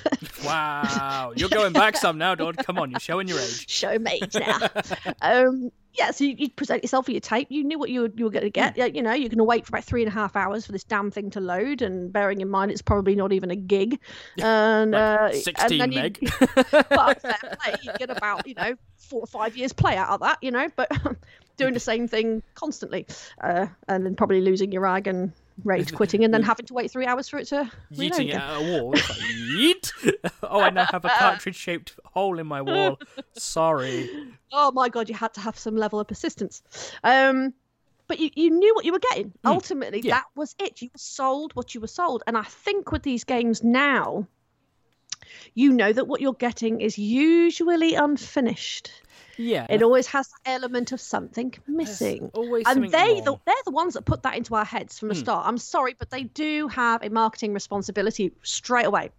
Wow, 0.45 1.33
you're 1.35 1.49
going 1.49 1.73
back 1.73 1.97
some 1.97 2.17
now, 2.19 2.35
Dodd. 2.35 2.57
Come 2.57 2.77
on, 2.77 2.91
you're 2.91 2.99
showing 2.99 3.27
your 3.27 3.39
age. 3.39 3.67
Show 3.69 3.97
me 3.97 4.21
now. 4.35 4.59
um, 5.21 5.71
yeah, 5.93 6.11
so 6.11 6.23
you- 6.25 6.35
you'd 6.37 6.55
present 6.55 6.83
yourself 6.83 7.07
with 7.07 7.13
your 7.13 7.21
tape. 7.21 7.47
You 7.49 7.63
knew 7.63 7.79
what 7.79 7.89
you 7.89 8.01
were, 8.01 8.11
you 8.15 8.25
were 8.25 8.29
going 8.31 8.43
to 8.43 8.49
get. 8.51 8.73
Hmm. 8.73 8.79
Yeah, 8.79 8.85
You 8.85 9.01
know, 9.01 9.13
you're 9.13 9.29
going 9.29 9.37
to 9.39 9.43
wait 9.45 9.65
for 9.65 9.71
about 9.71 9.85
three 9.85 10.03
and 10.03 10.09
a 10.11 10.13
half 10.13 10.35
hours 10.35 10.65
for 10.65 10.71
this 10.71 10.83
damn 10.83 11.09
thing 11.09 11.29
to 11.31 11.39
load, 11.39 11.81
and 11.81 12.11
bearing 12.13 12.41
in 12.41 12.49
mind 12.49 12.69
it's 12.69 12.81
probably 12.81 13.15
not 13.15 13.31
even 13.33 13.49
a 13.49 13.55
gig. 13.55 13.99
And 14.41 14.91
Like 14.91 15.19
uh, 15.21 15.25
and 15.31 15.35
16 15.35 15.79
then 15.79 15.91
you- 15.91 15.99
meg. 16.01 16.29
fair 16.29 16.83
play. 16.83 17.75
You 17.83 17.91
get 17.97 18.09
about 18.11 18.45
you 18.47 18.53
know 18.55 18.75
four 19.05 19.21
or 19.21 19.27
five 19.27 19.55
years 19.55 19.71
play 19.73 19.95
out 19.97 20.09
of 20.09 20.19
that, 20.21 20.37
you 20.41 20.51
know, 20.51 20.67
but 20.75 20.91
doing 21.57 21.73
the 21.73 21.79
same 21.79 22.07
thing 22.07 22.41
constantly, 22.55 23.05
uh, 23.41 23.67
and 23.87 24.05
then 24.05 24.15
probably 24.15 24.41
losing 24.41 24.71
your 24.71 24.81
rag 24.81 25.07
and 25.07 25.31
rage 25.63 25.93
quitting, 25.95 26.23
and 26.25 26.33
then 26.33 26.43
having 26.43 26.65
to 26.65 26.73
wait 26.73 26.91
three 26.91 27.05
hours 27.05 27.29
for 27.29 27.37
it 27.39 27.45
to 27.47 27.69
reload 27.91 28.11
Yeeting 28.13 28.19
it 28.19 28.29
again. 28.29 28.41
at 28.41 28.57
a 28.57 28.61
wall. 28.81 28.93
It's 28.93 29.09
like, 29.09 29.19
yeet. 29.19 29.91
oh, 30.43 30.59
I 30.61 30.69
now 30.71 30.85
have 30.91 31.05
a 31.05 31.09
cartridge-shaped 31.09 31.97
hole 32.05 32.39
in 32.39 32.47
my 32.47 32.61
wall. 32.61 32.99
Sorry. 33.37 34.09
Oh 34.51 34.71
my 34.71 34.89
god, 34.89 35.07
you 35.09 35.15
had 35.15 35.33
to 35.35 35.39
have 35.41 35.57
some 35.57 35.75
level 35.75 35.99
of 35.99 36.07
persistence. 36.07 36.61
Um, 37.03 37.53
but 38.07 38.19
you, 38.19 38.29
you 38.35 38.51
knew 38.51 38.75
what 38.75 38.85
you 38.85 38.91
were 38.91 38.99
getting. 38.99 39.33
Ultimately, 39.45 40.01
Hmm. 40.01 40.07
Yeah. 40.07 40.15
that 40.15 40.25
was 40.35 40.55
it. 40.59 40.81
You 40.81 40.89
were 40.93 40.97
sold 40.99 41.55
what 41.55 41.73
you 41.73 41.81
were 41.81 41.87
sold, 41.87 42.21
and 42.27 42.37
I 42.37 42.43
think 42.43 42.91
with 42.91 43.03
these 43.03 43.23
games 43.23 43.63
now. 43.63 44.27
You 45.53 45.71
know 45.73 45.91
that 45.93 46.07
what 46.07 46.21
you're 46.21 46.33
getting 46.33 46.81
is 46.81 46.97
usually 46.97 47.95
unfinished. 47.95 48.91
Yeah. 49.37 49.67
It 49.69 49.81
always 49.83 50.07
has 50.07 50.27
that 50.27 50.51
element 50.51 50.91
of 50.91 51.01
something 51.01 51.53
missing. 51.67 52.29
always 52.33 52.65
and 52.67 52.75
something 52.75 52.91
they 52.91 53.21
the, 53.21 53.37
they're 53.45 53.55
the 53.65 53.71
ones 53.71 53.95
that 53.95 54.05
put 54.05 54.23
that 54.23 54.35
into 54.35 54.55
our 54.55 54.65
heads 54.65 54.97
from 54.99 55.09
the 55.09 55.15
Hmm. 55.15 55.19
start. 55.21 55.47
I'm 55.47 55.57
sorry, 55.57 55.95
but 55.97 56.09
they 56.09 56.23
do 56.23 56.67
have 56.69 57.03
a 57.03 57.09
marketing 57.09 57.53
responsibility 57.53 58.31
straight 58.43 58.85
away. 58.85 59.11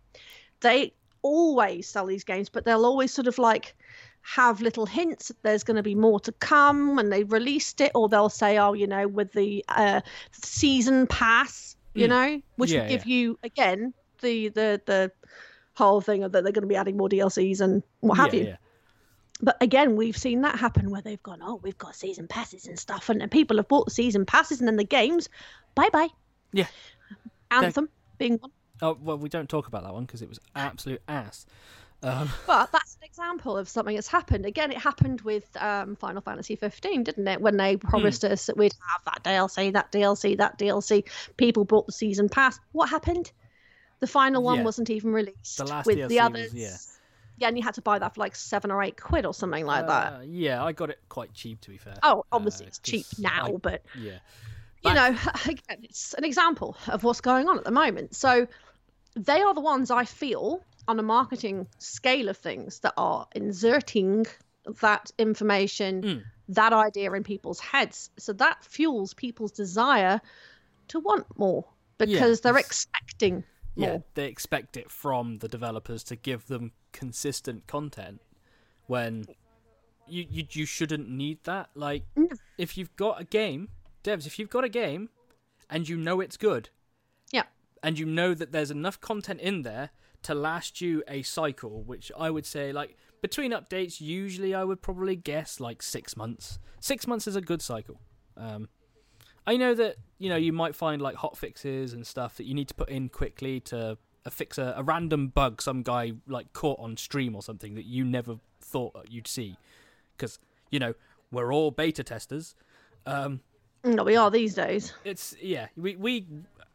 They 0.61 0.95
always 1.23 1.89
sell 1.89 2.07
these 2.07 2.25
games, 2.25 2.49
but 2.49 2.65
they'll 2.65 2.85
always 2.87 3.13
sort 3.13 3.27
of 3.27 3.39
like 3.39 3.75
have 4.23 4.61
little 4.61 4.87
hints 4.87 5.29
that 5.29 5.43
there's 5.43 5.63
going 5.65 5.77
to 5.77 5.83
be 5.83 5.95
more 5.95 6.19
to 6.21 6.33
come 6.33 6.97
when 6.97 7.11
they've 7.11 7.31
released 7.31 7.81
it, 7.81 7.93
or 7.95 8.09
they'll 8.09 8.29
say, 8.29 8.59
"Oh, 8.59 8.73
you 8.73 8.87
know, 8.87 9.07
with 9.07 9.33
the 9.33 9.65
uh, 9.69 10.01
season 10.33 11.07
pass, 11.07 11.77
you 11.95 12.07
Hmm. 12.07 12.11
know, 12.11 12.43
which 12.57 12.73
Yeah, 12.73 12.83
will 12.83 12.89
give 12.89 13.07
yeah. 13.07 13.13
you 13.15 13.39
again 13.43 13.95
the 14.21 14.49
the 14.49 14.81
the 14.87 15.13
whole 15.77 16.01
thing 16.01 16.25
of 16.25 16.33
that 16.33 16.43
they're 16.43 16.53
going 16.53 16.63
to 16.63 16.69
be 16.69 16.77
adding 16.77 16.97
more 16.97 17.09
DLCs 17.09 17.61
and 17.61 17.83
what 18.01 18.17
have 18.17 18.35
yeah, 18.35 18.41
you." 18.41 18.47
yeah. 18.49 18.57
But 19.43 19.59
again, 19.61 19.97
we've 19.97 20.17
seen 20.17 20.41
that 20.43 20.59
happen 20.59 20.91
where 20.91 21.03
they've 21.03 21.23
gone, 21.23 21.41
oh, 21.43 21.61
we've 21.63 21.77
got 21.77 21.95
season 21.95 22.27
passes 22.27 22.67
and 22.67 22.79
stuff, 22.79 23.11
and, 23.11 23.21
and 23.21 23.31
people 23.31 23.59
have 23.59 23.69
bought 23.69 23.85
the 23.85 23.91
season 23.91 24.25
passes, 24.25 24.61
and 24.61 24.69
then 24.69 24.77
the 24.77 24.85
games, 24.85 25.29
bye 25.75 25.91
bye. 25.93 26.09
Yeah. 26.53 26.67
Anthem 27.51 27.89
being 28.19 28.39
one, 28.39 28.51
Oh 28.83 28.97
well, 29.01 29.19
we 29.19 29.29
don't 29.29 29.49
talk 29.49 29.67
about 29.67 29.85
that 29.85 29.95
one 29.95 30.05
because 30.05 30.23
it 30.23 30.29
was 30.29 30.39
absolute 30.55 31.03
ass. 31.09 31.47
Um, 32.03 32.31
but 32.47 32.71
that's 32.73 32.97
an 33.01 33.07
example 33.07 33.57
of 33.57 33.69
something 33.69 33.95
that's 33.95 34.09
happened. 34.09 34.45
Again, 34.45 34.71
it 34.71 34.79
happened 34.79 35.23
with 35.23 35.45
um, 35.57 35.97
Final 35.97 36.21
Fantasy 36.21 36.57
15, 36.57 37.05
didn't 37.05 37.27
it? 37.27 37.41
When 37.41 37.57
they 37.57 37.77
promised 37.77 38.23
Hmm. 38.23 38.33
us 38.33 38.47
that 38.47 38.57
we'd 38.57 38.75
have 38.93 39.15
that 39.15 39.25
DLC, 39.25 39.73
that 39.73 39.93
DLC, 39.93 40.37
that 40.39 40.59
DLC. 40.59 41.05
People 41.37 41.65
bought 41.65 41.87
the 41.87 41.93
season 41.93 42.29
pass. 42.29 42.59
What 42.73 42.91
happened? 42.91 43.33
The 44.01 44.07
final 44.07 44.43
one 44.43 44.59
Yeah. 44.59 44.65
wasn't 44.65 44.91
even 44.91 45.13
released. 45.13 45.57
The 45.59 45.65
last 45.65 45.87
with 45.87 45.97
DLC 45.99 46.09
the 46.09 46.15
was- 46.17 46.25
others. 46.27 46.55
yeah. 46.55 46.77
Yeah, 47.39 47.49
and 47.49 47.59
you 47.59 47.63
had 47.63 47.75
to 47.75 47.83
buy 47.83 47.99
that 47.99 48.15
for 48.15 48.21
like 48.21 48.35
seven 48.35 48.71
or 48.71 48.83
eight 48.83 48.99
quid 49.01 49.27
or 49.27 49.35
something 49.35 49.67
like 49.67 49.87
that. 49.87 50.13
uh, 50.15 50.21
yeah, 50.25 50.65
I 50.65 50.73
got 50.73 50.89
it 50.89 50.99
quite 51.11 51.35
cheap 51.35 51.61
to 51.63 51.71
be 51.71 51.77
fair. 51.77 51.95
Oh, 52.03 52.25
obviously 52.33 52.65
uh, 52.65 52.69
it's 52.69 52.79
cheap 52.79 53.05
now, 53.19 53.49
I- 53.49 53.57
but 53.57 53.83
Yeah. 53.99 54.19
you 54.83 54.95
know, 54.95 55.09
again, 55.45 55.81
it's 55.83 56.15
an 56.15 56.25
example 56.25 56.77
of 56.89 57.05
what's 57.05 57.21
going 57.21 57.47
on 57.49 57.59
at 57.59 57.65
the 57.65 57.71
moment. 57.71 58.15
So 58.17 58.47
they 59.15 59.43
are 59.43 59.53
the 59.53 59.61
ones 59.61 59.91
I 59.91 60.05
feel 60.07 60.63
on 60.89 60.99
a 60.99 61.03
marketing 61.03 61.67
scale 61.79 62.29
of 62.31 62.39
things 62.39 62.81
that 62.81 62.95
are 62.97 63.27
inserting 63.35 64.27
that 64.81 65.11
information, 65.19 66.03
Mm. 66.03 66.23
that 66.51 66.73
idea 66.73 67.13
in 67.13 67.23
people's 67.23 67.61
heads. 67.61 68.11
So 68.19 68.33
that 68.35 68.65
fuels 68.65 69.13
people's 69.13 69.53
desire 69.53 70.23
to 70.89 71.01
want 71.01 71.27
more 71.39 71.67
because 71.99 72.41
they're 72.41 72.57
it's- 72.57 72.87
more. 73.77 73.89
yeah, 73.89 73.99
they 74.15 74.27
expect 74.27 74.77
it 74.77 74.91
from 74.91 75.39
the 75.39 75.49
developers 75.49 76.03
to 76.05 76.17
give 76.17 76.47
them 76.47 76.73
consistent 76.93 77.67
content 77.67 78.21
when 78.87 79.27
you 80.07 80.25
you, 80.31 80.45
you 80.51 80.65
shouldn't 80.67 81.09
need 81.09 81.39
that. 81.45 81.71
Like 81.75 82.05
if 82.59 82.77
you've 82.79 82.95
got 82.97 83.21
a 83.21 83.25
game, 83.25 83.69
devs, 84.05 84.27
if 84.27 84.39
you've 84.39 84.51
got 84.51 84.65
a 84.65 84.69
game 84.69 85.11
and 85.69 85.89
you 85.89 85.97
know 85.97 86.21
it's 86.21 86.37
good 86.37 86.71
Yeah. 87.33 87.45
and 87.83 87.99
you 87.99 88.07
know 88.07 88.33
that 88.35 88.53
there's 88.53 88.71
enough 88.71 89.01
content 89.01 89.41
in 89.41 89.63
there 89.63 89.91
to 90.23 90.35
last 90.35 90.81
you 90.81 91.03
a 91.09 91.23
cycle, 91.23 91.83
which 91.83 92.11
I 92.19 92.31
would 92.31 92.47
say 92.47 92.73
like 92.73 92.97
between 93.21 93.51
updates, 93.53 94.01
usually 94.01 94.55
I 94.55 94.65
would 94.65 94.81
probably 94.83 95.17
guess 95.17 95.59
like 95.61 95.83
six 95.83 96.17
months. 96.17 96.59
Six 96.81 97.07
months 97.07 97.27
is 97.27 97.37
a 97.37 97.41
good 97.41 97.61
cycle. 97.63 98.01
Um, 98.37 98.69
I 99.47 99.57
know 99.57 99.75
that 99.75 99.97
you 100.19 100.29
know 100.29 100.37
you 100.37 100.53
might 100.53 100.75
find 100.75 101.01
like 101.01 101.17
hot 101.17 101.37
fixes 101.37 101.93
and 101.93 102.07
stuff 102.07 102.37
that 102.37 102.45
you 102.47 102.55
need 102.55 102.69
to 102.69 102.75
put 102.75 102.89
in 102.89 103.09
quickly 103.09 103.61
to 103.61 103.97
uh, 104.25 104.31
fix 104.31 104.59
a, 104.59 104.75
a 104.77 104.83
random 104.83 105.29
bug 105.29 105.63
some 105.63 105.83
guy 105.83 106.13
like 106.27 106.53
caught 106.53 106.81
on 106.81 106.97
stream 106.97 107.35
or 107.37 107.43
something 107.43 107.75
that 107.75 107.85
you 107.85 108.05
never 108.05 108.37
thought 108.61 109.07
you'd 109.09 109.29
see, 109.29 109.57
because 110.17 110.39
you 110.71 110.79
know 110.79 110.95
we're 111.31 111.53
all 111.53 111.71
beta 111.71 112.03
testers. 112.03 112.55
Um, 113.07 113.41
No, 113.85 114.03
we 114.03 114.17
are 114.17 114.31
these 114.31 114.55
days. 114.55 114.93
it's 115.05 115.37
yeah 115.41 115.69
we 115.77 115.95
we 115.97 116.27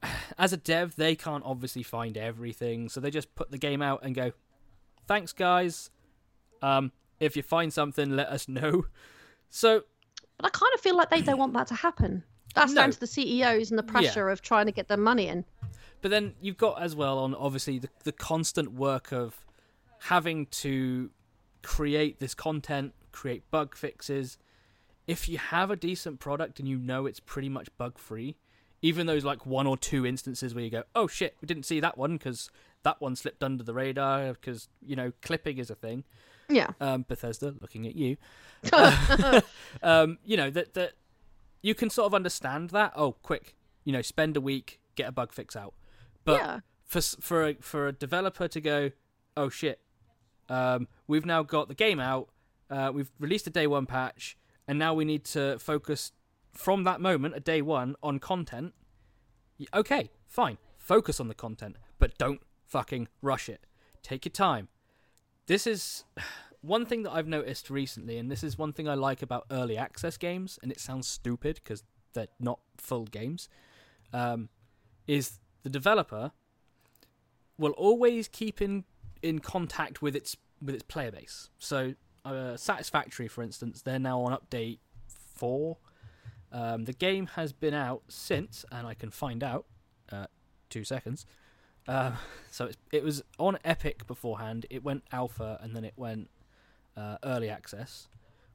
as 0.37 0.53
a 0.53 0.57
dev 0.57 0.95
they 0.95 1.15
can't 1.15 1.43
obviously 1.45 1.83
find 1.83 2.17
everything 2.17 2.87
so 2.89 2.99
they 3.01 3.11
just 3.11 3.33
put 3.35 3.51
the 3.51 3.57
game 3.57 3.81
out 3.81 3.99
and 4.03 4.15
go 4.15 4.31
thanks 5.07 5.33
guys 5.33 5.89
um 6.61 6.91
if 7.19 7.35
you 7.35 7.43
find 7.43 7.73
something 7.73 8.15
let 8.15 8.27
us 8.29 8.47
know 8.57 8.85
so 9.49 9.83
But 10.37 10.45
I 10.47 10.49
kind 10.51 10.71
of 10.73 10.79
feel 10.79 10.95
like 10.95 11.09
they 11.09 11.21
don't 11.21 11.37
want 11.37 11.53
that 11.53 11.67
to 11.67 11.75
happen. 11.75 12.23
That's 12.53 12.73
No. 12.73 12.81
down 12.81 12.91
to 12.91 12.99
the 12.99 13.07
CEOs 13.07 13.69
and 13.71 13.77
the 13.79 13.83
pressure 13.83 14.29
of 14.29 14.41
trying 14.41 14.65
to 14.65 14.71
get 14.71 14.87
their 14.87 14.97
money 14.97 15.27
in. 15.27 15.45
but 16.01 16.09
then 16.11 16.33
you've 16.41 16.57
got 16.57 16.81
as 16.81 16.95
well 16.95 17.19
on 17.19 17.35
obviously 17.35 17.79
the, 17.79 17.89
the 18.03 18.11
constant 18.11 18.73
work 18.73 19.11
of 19.13 19.45
having 19.99 20.47
to 20.47 21.11
create 21.61 22.19
this 22.19 22.33
content 22.33 22.93
create 23.11 23.43
bug 23.51 23.75
fixes 23.75 24.37
if 25.05 25.29
you 25.29 25.37
have 25.37 25.69
a 25.69 25.75
decent 25.75 26.19
product 26.19 26.59
and 26.59 26.67
you 26.67 26.77
know 26.77 27.05
it's 27.05 27.19
pretty 27.19 27.49
much 27.49 27.69
bug 27.77 27.97
free 27.99 28.35
even 28.81 29.05
those 29.05 29.23
like 29.23 29.45
one 29.45 29.67
or 29.67 29.77
two 29.77 30.05
instances 30.05 30.55
where 30.55 30.63
you 30.63 30.71
go 30.71 30.81
oh 30.95 31.05
shit 31.07 31.35
we 31.41 31.45
didn't 31.45 31.65
see 31.67 31.79
that 31.79 31.97
one 31.99 32.13
because 32.13 32.49
that 32.83 32.99
one 32.99 33.15
slipped 33.15 33.43
under 33.43 33.63
the 33.63 33.73
radar 33.73 34.33
because 34.33 34.69
you 34.83 34.95
know 34.95 35.11
clipping 35.21 35.59
is 35.59 35.69
a 35.69 35.75
thing 35.75 36.03
Yeah. 36.49 36.71
um, 36.81 37.05
Bethesda, 37.07 37.53
looking 37.61 37.85
at 37.85 37.95
you. 37.95 38.17
um, 39.83 40.17
you 40.25 40.35
know 40.37 40.49
that 40.49 40.73
that 40.73 40.93
you 41.61 41.75
can 41.75 41.89
sort 41.89 42.07
of 42.07 42.13
understand 42.13 42.69
that. 42.71 42.93
Oh, 42.95 43.13
quick, 43.13 43.55
you 43.83 43.91
know, 43.93 44.01
spend 44.01 44.37
a 44.37 44.41
week, 44.41 44.79
get 44.95 45.07
a 45.07 45.11
bug 45.11 45.31
fix 45.33 45.55
out. 45.55 45.73
But 46.23 46.39
Yeah. 46.41 46.59
for 46.85 47.01
for 47.01 47.47
a, 47.47 47.53
for 47.55 47.87
a 47.87 47.91
developer 47.91 48.47
to 48.47 48.61
go, 48.61 48.91
oh 49.37 49.49
shit, 49.49 49.81
um, 50.49 50.87
we've 51.07 51.25
now 51.25 51.43
got 51.43 51.67
the 51.67 51.75
game 51.75 51.99
out, 51.99 52.29
uh, 52.69 52.91
we've 52.93 53.11
released 53.19 53.47
a 53.47 53.51
day 53.51 53.67
one 53.67 53.85
patch, 53.85 54.37
and 54.67 54.77
now 54.77 54.93
we 54.93 55.05
need 55.05 55.23
to 55.25 55.57
focus 55.59 56.11
from 56.51 56.83
that 56.83 56.99
moment, 56.99 57.35
a 57.35 57.39
day 57.39 57.61
one, 57.61 57.95
on 58.03 58.19
content. 58.19 58.73
Okay, 59.73 60.09
fine, 60.27 60.57
focus 60.77 61.19
on 61.19 61.27
the 61.27 61.35
content, 61.35 61.77
but 61.99 62.17
don't 62.17 62.41
fucking 62.65 63.07
rush 63.21 63.47
it. 63.47 63.65
Take 64.01 64.25
your 64.25 64.31
time 64.31 64.67
this 65.47 65.67
is 65.67 66.05
one 66.61 66.85
thing 66.85 67.03
that 67.03 67.11
I've 67.11 67.27
noticed 67.27 67.69
recently, 67.69 68.17
and 68.17 68.31
this 68.31 68.43
is 68.43 68.57
one 68.57 68.73
thing 68.73 68.87
I 68.87 68.93
like 68.93 69.21
about 69.21 69.45
early 69.51 69.77
access 69.77 70.17
games, 70.17 70.59
and 70.61 70.71
it 70.71 70.79
sounds 70.79 71.07
stupid 71.07 71.55
because 71.55 71.83
they're 72.13 72.27
not 72.39 72.59
full 72.77 73.05
games, 73.05 73.49
um, 74.13 74.49
is 75.07 75.39
the 75.63 75.69
developer 75.69 76.31
will 77.57 77.71
always 77.71 78.27
keep 78.27 78.61
in 78.61 78.83
in 79.21 79.39
contact 79.39 80.01
with 80.01 80.15
its 80.15 80.35
with 80.61 80.75
its 80.75 80.83
player 80.83 81.11
base. 81.11 81.49
So, 81.59 81.95
uh, 82.25 82.57
Satisfactory, 82.57 83.27
for 83.27 83.43
instance, 83.43 83.81
they're 83.81 83.99
now 83.99 84.21
on 84.21 84.37
update 84.37 84.79
four. 85.07 85.77
Um, 86.51 86.85
the 86.85 86.93
game 86.93 87.27
has 87.35 87.53
been 87.53 87.73
out 87.73 88.03
since, 88.09 88.65
and 88.71 88.85
I 88.85 88.93
can 88.93 89.09
find 89.09 89.43
out. 89.43 89.65
Uh, 90.11 90.27
two 90.71 90.83
seconds. 90.83 91.27
Uh, 91.87 92.13
so 92.51 92.71
it 92.91 93.03
was 93.03 93.21
on 93.37 93.59
Epic 93.63 94.07
beforehand. 94.07 94.65
It 94.71 94.83
went 94.83 95.03
alpha 95.11 95.59
and 95.61 95.75
then 95.75 95.83
it 95.83 95.93
went 95.95 96.31
uh, 96.97 97.17
early 97.23 97.49
access, 97.49 98.07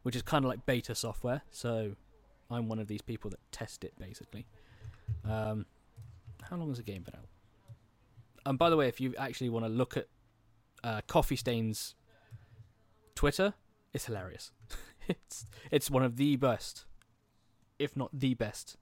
which 0.02 0.16
is 0.16 0.22
kind 0.22 0.44
of 0.44 0.48
like 0.48 0.66
beta 0.66 0.94
software. 0.94 1.42
So 1.50 1.92
I'm 2.50 2.68
one 2.68 2.78
of 2.78 2.88
these 2.88 3.02
people 3.02 3.30
that 3.30 3.40
test 3.52 3.84
it 3.84 3.94
basically. 3.98 4.46
Um, 5.24 5.66
how 6.42 6.56
long 6.56 6.68
has 6.68 6.78
the 6.78 6.84
game 6.84 7.02
been 7.02 7.14
out? 7.14 7.28
And 8.44 8.58
by 8.58 8.70
the 8.70 8.76
way, 8.76 8.88
if 8.88 9.00
you 9.00 9.14
actually 9.18 9.48
want 9.48 9.64
to 9.64 9.68
look 9.68 9.96
at 9.96 10.06
uh, 10.84 11.00
Coffee 11.08 11.36
Stain's 11.36 11.94
Twitter, 13.14 13.54
it's 13.92 14.06
hilarious. 14.06 14.52
it's 15.08 15.46
it's 15.70 15.90
one 15.90 16.04
of 16.04 16.16
the 16.16 16.36
best, 16.36 16.84
if 17.78 17.96
not 17.96 18.10
the 18.12 18.34
best, 18.34 18.76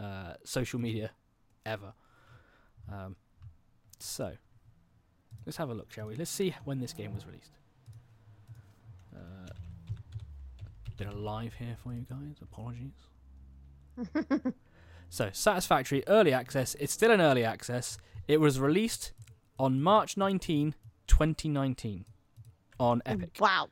uh, 0.00 0.34
social 0.44 0.80
media 0.80 1.10
ever. 1.66 1.92
Um, 2.90 3.16
so 3.98 4.32
let's 5.44 5.58
have 5.58 5.68
a 5.68 5.74
look, 5.74 5.92
shall 5.92 6.06
we? 6.06 6.16
Let's 6.16 6.30
see 6.30 6.54
when 6.64 6.80
this 6.80 6.92
game 6.92 7.14
was 7.14 7.26
released. 7.26 7.52
Uh, 9.16 9.50
bit 10.96 11.08
of 11.08 11.14
live 11.14 11.54
here 11.54 11.76
for 11.82 11.92
you 11.92 12.06
guys. 12.08 12.36
Apologies. 12.42 12.92
so, 15.08 15.30
Satisfactory 15.32 16.04
Early 16.06 16.32
Access. 16.32 16.74
It's 16.76 16.92
still 16.92 17.10
an 17.10 17.20
early 17.20 17.44
access. 17.44 17.98
It 18.28 18.40
was 18.40 18.60
released 18.60 19.12
on 19.58 19.82
March 19.82 20.16
19, 20.16 20.74
2019 21.06 22.04
on 22.78 23.02
Epic. 23.06 23.36
Wow. 23.40 23.68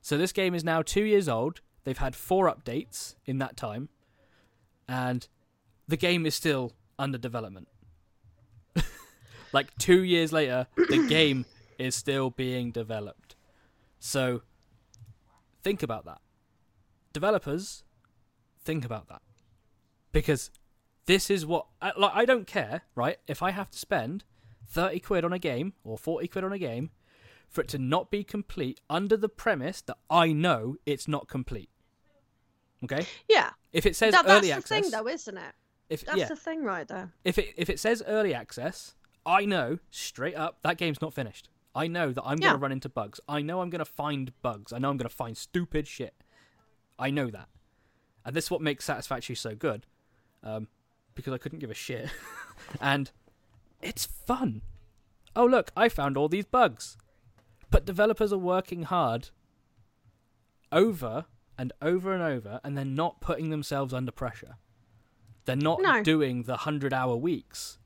So 0.00 0.16
this 0.16 0.32
game 0.32 0.54
is 0.54 0.64
now 0.64 0.82
two 0.82 1.04
years 1.04 1.28
old. 1.28 1.60
They've 1.84 1.98
had 1.98 2.14
four 2.16 2.52
updates 2.52 3.14
in 3.24 3.38
that 3.38 3.56
time, 3.56 3.88
and 4.88 5.26
the 5.86 5.96
game 5.96 6.26
is 6.26 6.34
still 6.34 6.72
under 6.98 7.18
development. 7.18 7.68
like 9.52 9.76
two 9.78 10.02
years 10.02 10.32
later, 10.32 10.66
the 10.76 11.06
game 11.08 11.46
is 11.78 11.94
still 11.94 12.30
being 12.30 12.70
developed. 12.70 13.36
So 13.98 14.42
think 15.68 15.82
about 15.82 16.06
that. 16.06 16.20
Developers, 17.12 17.84
think 18.64 18.84
about 18.86 19.08
that. 19.08 19.20
Because 20.12 20.50
this 21.06 21.30
is 21.30 21.44
what 21.44 21.66
I, 21.82 21.92
like 21.96 22.12
I 22.14 22.24
don't 22.24 22.46
care, 22.46 22.82
right? 22.94 23.18
If 23.26 23.42
I 23.42 23.50
have 23.50 23.70
to 23.70 23.78
spend 23.78 24.24
30 24.66 25.00
quid 25.00 25.24
on 25.24 25.32
a 25.32 25.38
game 25.38 25.74
or 25.84 25.98
40 25.98 26.26
quid 26.28 26.44
on 26.44 26.52
a 26.52 26.58
game 26.58 26.90
for 27.48 27.60
it 27.60 27.68
to 27.68 27.78
not 27.78 28.10
be 28.10 28.24
complete 28.24 28.80
under 28.88 29.16
the 29.16 29.28
premise 29.28 29.80
that 29.82 29.98
I 30.10 30.32
know 30.32 30.76
it's 30.86 31.06
not 31.08 31.28
complete. 31.28 31.70
Okay? 32.84 33.06
Yeah. 33.28 33.50
If 33.72 33.84
it 33.86 33.96
says 33.96 34.12
That- 34.12 34.26
that's 34.26 34.46
the 34.46 34.52
access, 34.52 34.68
thing, 34.82 34.90
though, 34.90 35.08
isn't 35.08 35.36
it? 35.36 35.54
if 35.90 36.04
That's 36.04 36.18
yeah, 36.18 36.28
the 36.28 36.36
thing 36.36 36.64
right 36.64 36.86
there. 36.88 37.12
if 37.24 37.38
it 37.38 37.54
if 37.56 37.68
it 37.70 37.80
says 37.80 38.02
early 38.06 38.32
access, 38.34 38.94
I 39.26 39.44
know 39.46 39.78
straight 39.90 40.34
up 40.36 40.58
that 40.62 40.76
game's 40.78 41.00
not 41.02 41.12
finished. 41.14 41.48
I 41.78 41.86
know 41.86 42.12
that 42.12 42.24
I'm 42.24 42.38
going 42.38 42.52
to 42.54 42.58
run 42.58 42.72
into 42.72 42.88
bugs. 42.88 43.20
I 43.28 43.40
know 43.40 43.60
I'm 43.60 43.70
going 43.70 43.78
to 43.78 43.84
find 43.84 44.32
bugs. 44.42 44.72
I 44.72 44.78
know 44.78 44.90
I'm 44.90 44.96
going 44.96 45.08
to 45.08 45.14
find 45.14 45.36
stupid 45.36 45.86
shit. 45.86 46.12
I 46.98 47.10
know 47.10 47.28
that. 47.30 47.48
And 48.24 48.34
this 48.34 48.46
is 48.46 48.50
what 48.50 48.60
makes 48.60 48.84
Satisfactory 48.84 49.36
so 49.36 49.54
good. 49.54 49.86
Um, 50.42 50.66
because 51.14 51.32
I 51.32 51.38
couldn't 51.38 51.60
give 51.60 51.70
a 51.70 51.74
shit. 51.74 52.10
and 52.80 53.12
it's 53.80 54.06
fun. 54.06 54.62
Oh, 55.36 55.46
look, 55.46 55.70
I 55.76 55.88
found 55.88 56.16
all 56.16 56.28
these 56.28 56.46
bugs. 56.46 56.96
But 57.70 57.84
developers 57.84 58.32
are 58.32 58.38
working 58.38 58.82
hard 58.82 59.30
over 60.72 61.26
and 61.56 61.72
over 61.80 62.12
and 62.12 62.22
over, 62.22 62.60
and 62.64 62.76
they're 62.76 62.84
not 62.84 63.20
putting 63.20 63.50
themselves 63.50 63.94
under 63.94 64.10
pressure. 64.10 64.56
They're 65.44 65.54
not 65.54 65.80
No. 65.80 66.02
doing 66.02 66.42
the 66.42 66.52
100 66.52 66.92
hour 66.92 67.14
weeks 67.16 67.78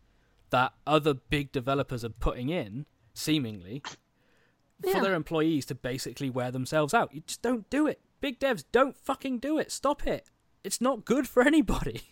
that 0.51 0.73
other 0.87 1.12
big 1.14 1.53
developers 1.53 2.05
are 2.05 2.11
putting 2.11 2.49
in, 2.49 2.87
seemingly, 3.14 3.83
for 4.83 5.01
their 5.01 5.14
employees 5.14 5.66
to 5.66 5.75
basically 5.75 6.31
wear 6.31 6.51
themselves 6.51 6.94
out. 6.94 7.14
You 7.14 7.22
just 7.27 7.42
don't 7.42 7.68
do 7.70 7.87
it. 7.87 8.01
Big 8.20 8.38
devs, 8.38 8.64
don't 8.72 8.96
fucking 8.96 9.38
do 9.38 9.59
it. 9.59 9.70
Stop 9.72 10.07
it. 10.07 10.31
It's 10.64 10.81
not 10.81 11.05
good 11.05 11.29
for 11.29 11.42
anybody. 11.42 12.03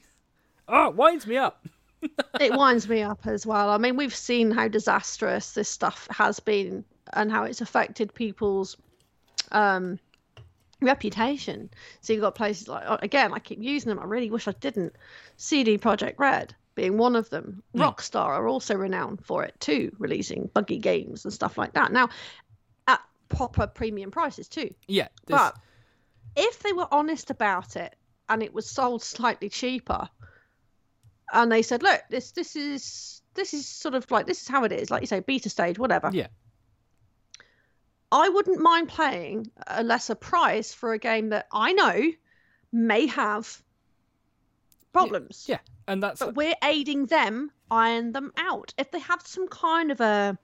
Oh, 0.68 0.86
it 0.88 0.96
winds 0.96 1.26
me 1.26 1.36
up. 1.36 1.66
it 2.40 2.54
winds 2.54 2.88
me 2.88 3.02
up 3.02 3.26
as 3.26 3.46
well. 3.46 3.70
I 3.70 3.78
mean, 3.78 3.96
we've 3.96 4.14
seen 4.14 4.50
how 4.50 4.68
disastrous 4.68 5.52
this 5.52 5.68
stuff 5.68 6.08
has 6.10 6.40
been 6.40 6.84
and 7.12 7.30
how 7.30 7.44
it's 7.44 7.60
affected 7.60 8.14
people's 8.14 8.76
um, 9.52 9.98
reputation. 10.80 11.70
So 12.00 12.12
you've 12.12 12.22
got 12.22 12.34
places 12.34 12.68
like, 12.68 13.02
again, 13.02 13.32
I 13.32 13.38
keep 13.38 13.62
using 13.62 13.88
them. 13.88 13.98
I 13.98 14.04
really 14.04 14.30
wish 14.30 14.48
I 14.48 14.52
didn't. 14.52 14.94
CD 15.36 15.78
Projekt 15.78 16.18
Red 16.18 16.54
being 16.74 16.96
one 16.98 17.16
of 17.16 17.28
them. 17.30 17.62
Hmm. 17.74 17.82
Rockstar 17.82 18.26
are 18.26 18.48
also 18.48 18.74
renowned 18.74 19.24
for 19.24 19.44
it 19.44 19.58
too, 19.60 19.94
releasing 19.98 20.50
buggy 20.54 20.78
games 20.78 21.24
and 21.24 21.32
stuff 21.32 21.58
like 21.58 21.72
that. 21.74 21.92
Now, 21.92 22.08
at 22.86 23.00
proper 23.28 23.66
premium 23.66 24.10
prices 24.10 24.48
too. 24.48 24.74
Yeah. 24.86 25.08
there's- 25.26 25.52
But 25.52 25.58
if 26.36 26.60
they 26.60 26.72
were 26.72 26.88
honest 26.92 27.30
about 27.30 27.76
it 27.76 27.96
and 28.28 28.42
it 28.42 28.54
was 28.54 28.68
sold 28.68 29.02
slightly 29.02 29.48
cheaper, 29.48 30.08
and 31.32 31.50
they 31.50 31.62
said, 31.62 31.82
"Look, 31.82 32.02
this 32.10 32.32
this 32.32 32.56
is 32.56 33.22
this 33.34 33.54
is 33.54 33.66
sort 33.66 33.94
of 33.94 34.10
like 34.10 34.26
this 34.26 34.42
is 34.42 34.48
how 34.48 34.64
it 34.64 34.72
is, 34.72 34.90
like 34.90 35.00
you 35.02 35.06
say, 35.06 35.20
beta 35.20 35.48
stage, 35.48 35.78
whatever." 35.78 36.10
yeah. 36.12 36.28
I 38.12 38.28
wouldn't 38.28 38.60
mind 38.60 38.88
playing 38.88 39.50
a 39.68 39.84
lesser 39.84 40.16
price 40.16 40.72
for 40.74 40.92
a 40.92 40.98
game 40.98 41.28
that 41.28 41.46
I 41.52 41.72
know 41.72 42.02
may 42.72 43.06
have 43.06 43.62
problems. 44.92 45.46
Yeah. 45.48 45.58
And 45.86 46.02
that's 46.02 46.20
But 46.20 46.34
we're 46.34 46.54
aiding 46.62 47.06
them 47.06 47.50
iron 47.70 48.12
them 48.12 48.32
out. 48.36 48.74
If 48.78 48.90
they 48.90 48.98
have 49.00 49.22
some 49.24 49.48
kind 49.48 49.90
of 49.90 50.00
a 50.00 50.38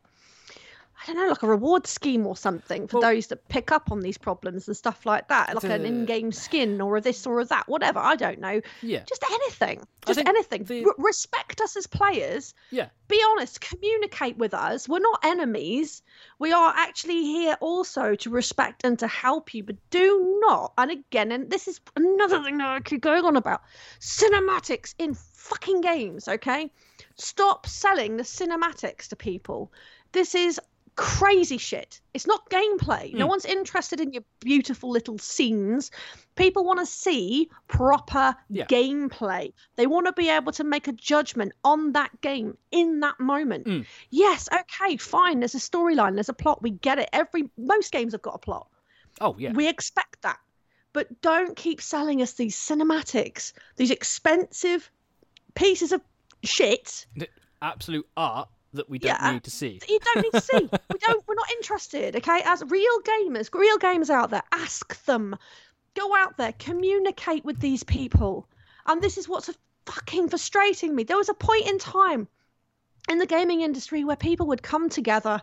I 1.03 1.07
don't 1.07 1.17
know, 1.17 1.29
like 1.29 1.43
a 1.43 1.47
reward 1.47 1.87
scheme 1.87 2.27
or 2.27 2.37
something 2.37 2.89
for 2.89 3.01
Well- 3.01 3.11
those 3.13 3.27
that 3.29 3.47
pick 3.49 3.71
up 3.71 3.93
on 3.93 4.01
these 4.01 4.17
problems 4.19 4.67
and 4.67 4.77
stuff 4.77 5.05
like 5.05 5.29
that, 5.29 5.55
like 5.55 5.65
an 5.65 5.85
in-game 5.85 6.33
skin 6.33 6.81
or 6.81 6.97
a 6.97 7.01
this 7.01 7.27
or 7.27 7.41
a 7.41 7.45
that, 7.45 7.69
whatever. 7.69 7.99
I 7.99 8.17
don't 8.17 8.39
know. 8.41 8.61
yeah. 8.83 9.03
Just 9.05 9.23
anything. 9.31 9.87
Just 10.07 10.21
anything. 10.21 10.65
the- 10.65 10.85
R- 10.87 10.95
respect 10.99 11.61
us 11.61 11.77
as 11.77 11.87
players. 11.87 12.55
Yeah. 12.71 12.89
Be 13.09 13.21
honest. 13.31 13.61
Communicate 13.61 14.37
with 14.39 14.55
us. 14.55 14.89
We're 14.89 15.01
not 15.01 15.21
enemies. 15.25 16.03
We 16.39 16.53
are 16.53 16.73
actually 16.77 17.23
here 17.23 17.57
also 17.61 18.15
to 18.15 18.31
respect 18.31 18.83
and 18.85 18.99
to 19.01 19.07
help 19.07 19.53
you. 19.53 19.65
But 19.65 19.77
do 19.91 20.39
not. 20.47 20.73
And 20.79 20.91
again, 20.91 21.31
and 21.33 21.51
this 21.51 21.69
is 21.69 21.81
another 21.97 22.43
thing 22.43 22.59
that 22.59 22.69
I 22.69 22.81
keep 22.81 23.03
going 23.03 23.25
on 23.25 23.37
about 23.37 23.63
cinematics 24.01 24.95
in 24.99 25.15
fucking 25.15 25.81
games. 25.83 26.27
Okay, 26.29 26.71
stop 27.17 27.67
selling 27.67 28.17
the 28.17 28.23
cinematics 28.23 29.09
to 29.09 29.17
people. 29.17 29.73
This 30.13 30.35
is 30.35 30.61
crazy 30.97 31.59
shit. 31.59 32.01
It's 32.15 32.27
not 32.27 32.49
gameplay. 32.51 33.13
No 33.15 33.27
Mm. 33.27 33.29
one's 33.29 33.45
interested 33.45 34.01
in 34.01 34.13
your 34.13 34.25
beautiful 34.41 34.91
little 34.91 35.19
scenes. 35.19 35.91
People 36.35 36.65
want 36.65 36.81
to 36.81 36.87
see 36.87 37.51
proper 37.69 38.35
Yeah. 38.49 38.65
gameplay. 38.67 39.53
They 39.77 39.87
want 39.87 40.07
to 40.07 40.13
be 40.13 40.29
able 40.31 40.53
to 40.53 40.65
make 40.65 40.89
a 40.89 40.93
judgment 40.93 41.53
on 41.63 41.93
that 41.93 42.21
game 42.23 42.57
in 42.71 43.01
that 43.01 43.21
moment. 43.21 43.67
Mm. 43.67 43.87
Yes, 44.11 44.49
okay, 44.53 44.97
fine. 44.97 45.41
There's 45.41 45.55
a 45.55 45.59
storyline, 45.59 46.15
there's 46.15 46.29
a 46.31 46.35
plot. 46.35 46.63
We 46.63 46.71
get 46.71 46.99
it. 46.99 47.09
Every 47.13 47.51
most 47.59 47.93
games 47.93 48.13
have 48.13 48.23
got 48.23 48.35
a 48.35 48.39
plot. 48.39 48.69
Oh, 49.21 49.37
yeah. 49.39 49.53
We 49.53 49.69
expect 49.69 50.23
that. 50.23 50.39
But 50.93 51.21
don't 51.21 51.55
keep 51.57 51.83
selling 51.83 52.23
us 52.23 52.33
these 52.33 52.57
cinematics, 52.57 53.53
these 53.77 53.91
expensive 53.91 54.91
pieces 55.55 55.93
of 55.93 56.01
shit 56.43 57.07
The 57.17 57.29
Absolute 57.63 58.07
art 58.17 58.49
that 58.77 58.89
we 58.89 58.99
don't 58.99 59.21
Yeah. 59.21 59.33
need 59.33 59.45
to 59.45 59.51
see. 59.51 59.81
you 59.89 59.99
don't 59.99 60.23
need 60.23 60.33
to 60.33 60.41
see. 60.41 60.69
we 60.93 60.99
don't. 60.99 61.27
We're 61.27 61.35
not 61.35 61.51
interested. 61.53 62.17
Okay, 62.17 62.43
as 62.45 62.63
real 62.65 63.01
gamers, 63.03 63.53
real 63.53 63.79
gamers 63.79 64.11
out 64.11 64.31
there, 64.31 64.45
ask 64.53 65.05
them. 65.05 65.37
Go 65.95 66.15
out 66.15 66.37
there, 66.37 66.53
communicate 66.53 67.45
with 67.45 67.59
these 67.59 67.83
people. 67.83 68.49
And 68.87 69.03
this 69.03 69.19
is 69.19 69.29
what's 69.29 69.51
fucking 69.87 70.29
frustrating 70.29 70.95
me. 70.95 71.05
There 71.05 71.17
was 71.17 71.29
a 71.29 71.35
point 71.35 71.67
in 71.67 71.79
time 71.79 72.29
in 73.09 73.19
the 73.19 73.27
gaming 73.27 73.61
industry 73.61 74.05
where 74.05 74.17
people 74.17 74.47
would 74.49 74.63
come 74.63 74.89
together, 74.89 75.41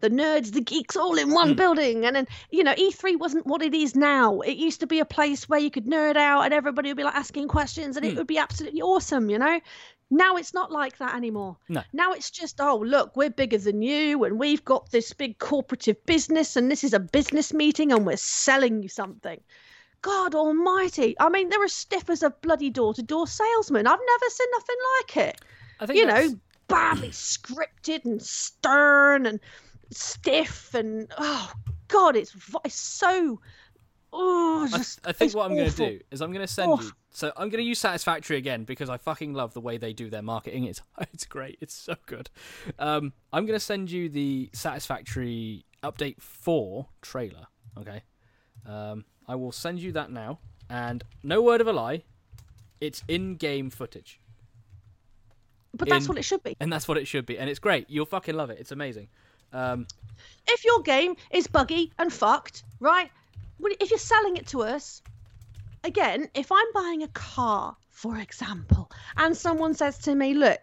the 0.00 0.10
nerds, 0.10 0.52
the 0.52 0.60
geeks, 0.60 0.96
all 0.96 1.16
in 1.16 1.30
one 1.30 1.50
hmm. 1.50 1.54
building. 1.54 2.04
And 2.04 2.14
then, 2.14 2.28
you 2.50 2.62
know, 2.62 2.74
E3 2.74 3.18
wasn't 3.18 3.46
what 3.46 3.62
it 3.62 3.74
is 3.74 3.96
now. 3.96 4.40
It 4.40 4.56
used 4.56 4.80
to 4.80 4.86
be 4.86 5.00
a 5.00 5.04
place 5.04 5.48
where 5.48 5.58
you 5.58 5.70
could 5.70 5.86
nerd 5.86 6.16
out 6.16 6.42
and 6.42 6.52
everybody 6.52 6.90
would 6.90 6.96
be 6.96 7.04
like 7.04 7.14
asking 7.14 7.48
questions 7.48 7.96
and 7.96 8.04
it 8.04 8.12
hmm. 8.12 8.18
would 8.18 8.26
be 8.26 8.38
absolutely 8.38 8.82
awesome, 8.82 9.30
you 9.30 9.38
know? 9.38 9.60
Now 10.10 10.36
it's 10.36 10.54
not 10.54 10.70
like 10.70 10.98
that 10.98 11.14
anymore. 11.14 11.56
No. 11.68 11.82
Now 11.92 12.12
it's 12.12 12.30
just, 12.30 12.60
oh, 12.60 12.76
look, 12.76 13.16
we're 13.16 13.30
bigger 13.30 13.58
than 13.58 13.82
you 13.82 14.22
and 14.24 14.38
we've 14.38 14.64
got 14.64 14.90
this 14.90 15.12
big 15.12 15.38
corporative 15.38 15.96
business 16.06 16.56
and 16.56 16.70
this 16.70 16.84
is 16.84 16.92
a 16.92 17.00
business 17.00 17.52
meeting 17.52 17.92
and 17.92 18.06
we're 18.06 18.16
selling 18.16 18.82
you 18.82 18.88
something. 18.88 19.40
God 20.02 20.34
almighty. 20.34 21.16
I 21.18 21.28
mean, 21.28 21.48
they're 21.48 21.64
as 21.64 21.72
stiff 21.72 22.08
as 22.08 22.22
a 22.22 22.30
bloody 22.30 22.70
door 22.70 22.94
to 22.94 23.02
door 23.02 23.26
salesman. 23.26 23.86
I've 23.86 23.98
never 23.98 24.30
seen 24.30 24.46
nothing 24.52 24.76
like 24.98 25.16
it 25.16 25.40
I 25.80 25.86
think 25.86 25.98
you 25.98 26.06
that's- 26.06 26.30
know, 26.30 26.38
badly 26.68 27.08
scripted 27.10 28.04
and 28.04 28.20
stern 28.22 29.26
and 29.26 29.40
stiff 29.90 30.74
and 30.74 31.12
oh 31.18 31.52
god, 31.88 32.16
it's 32.16 32.34
it's 32.64 32.74
so 32.74 33.40
oh 34.12 34.68
I, 34.72 34.76
just 34.76 35.00
I 35.06 35.12
think 35.12 35.28
it's 35.28 35.34
what 35.34 35.50
I'm 35.50 35.56
going 35.56 35.70
to 35.70 35.76
do 35.76 36.00
is 36.10 36.20
I'm 36.20 36.32
going 36.32 36.46
to 36.46 36.52
send 36.52 36.82
you. 36.82 36.90
So 37.16 37.32
I'm 37.34 37.48
going 37.48 37.62
to 37.64 37.66
use 37.66 37.78
Satisfactory 37.78 38.36
again 38.36 38.64
because 38.64 38.90
I 38.90 38.98
fucking 38.98 39.32
love 39.32 39.54
the 39.54 39.60
way 39.62 39.78
they 39.78 39.94
do 39.94 40.10
their 40.10 40.20
marketing. 40.20 40.64
It's 40.64 40.82
it's 41.14 41.24
great. 41.24 41.56
It's 41.62 41.72
so 41.72 41.94
good. 42.04 42.28
Um, 42.78 43.14
I'm 43.32 43.46
going 43.46 43.58
to 43.58 43.64
send 43.64 43.90
you 43.90 44.10
the 44.10 44.50
Satisfactory 44.52 45.64
update 45.82 46.20
four 46.20 46.88
trailer. 47.00 47.46
Okay. 47.78 48.02
Um, 48.66 49.06
I 49.26 49.34
will 49.34 49.50
send 49.50 49.78
you 49.80 49.92
that 49.92 50.10
now. 50.10 50.40
and 50.68 51.04
no 51.22 51.40
word 51.40 51.62
of 51.62 51.68
a 51.68 51.72
lie, 51.72 52.02
it's 52.82 53.02
in-game 53.08 53.70
footage, 53.70 54.20
But 55.72 55.88
that's 55.88 56.04
In- 56.04 56.08
what 56.10 56.18
it 56.18 56.24
should 56.24 56.42
be. 56.42 56.54
and 56.60 56.70
that's 56.70 56.86
what 56.86 56.98
it 56.98 57.06
should 57.06 57.24
be, 57.24 57.38
and 57.38 57.48
it's 57.48 57.60
great. 57.60 57.88
You'll 57.88 58.04
fucking 58.04 58.34
love 58.34 58.50
it. 58.50 58.58
It's 58.60 58.72
amazing. 58.72 59.08
Um, 59.54 59.86
If 60.46 60.66
your 60.66 60.82
game 60.82 61.16
is 61.30 61.46
buggy 61.46 61.92
and 61.98 62.12
fucked, 62.12 62.62
right? 62.78 63.10
If 63.80 63.88
you're 63.90 63.98
selling 63.98 64.36
it 64.36 64.48
to 64.48 64.64
us, 64.64 65.00
again, 65.86 66.28
if 66.34 66.50
I'm 66.50 66.72
buying 66.74 67.02
a 67.02 67.08
car, 67.08 67.76
for 67.90 68.18
example, 68.18 68.90
and 69.16 69.36
someone 69.36 69.74
says 69.74 69.98
to 69.98 70.14
me, 70.14 70.34
look, 70.34 70.58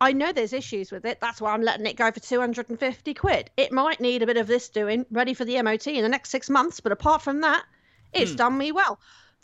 I 0.00 0.12
know 0.12 0.32
there's 0.32 0.54
issues 0.54 0.90
with 0.90 1.04
it. 1.04 1.20
That's 1.20 1.40
why 1.40 1.52
I'm 1.52 1.60
letting 1.60 1.84
it 1.84 1.96
go 1.96 2.10
for 2.10 2.20
250 2.20 3.14
quid. 3.14 3.50
It 3.56 3.72
might 3.72 4.00
need 4.00 4.22
a 4.22 4.26
bit 4.26 4.38
of 4.38 4.46
this 4.46 4.70
doing, 4.70 5.04
ready 5.10 5.34
for 5.34 5.44
the 5.44 5.60
MOT 5.60 5.88
in 5.88 6.02
the 6.02 6.08
next 6.08 6.30
six 6.30 6.48
months. 6.48 6.80
But 6.80 6.92
apart 6.92 7.20
from 7.20 7.42
that, 7.42 7.64
it's 8.12 8.30
hmm. 8.30 8.36
done 8.36 8.58
me 8.58 8.72
well. 8.72 8.98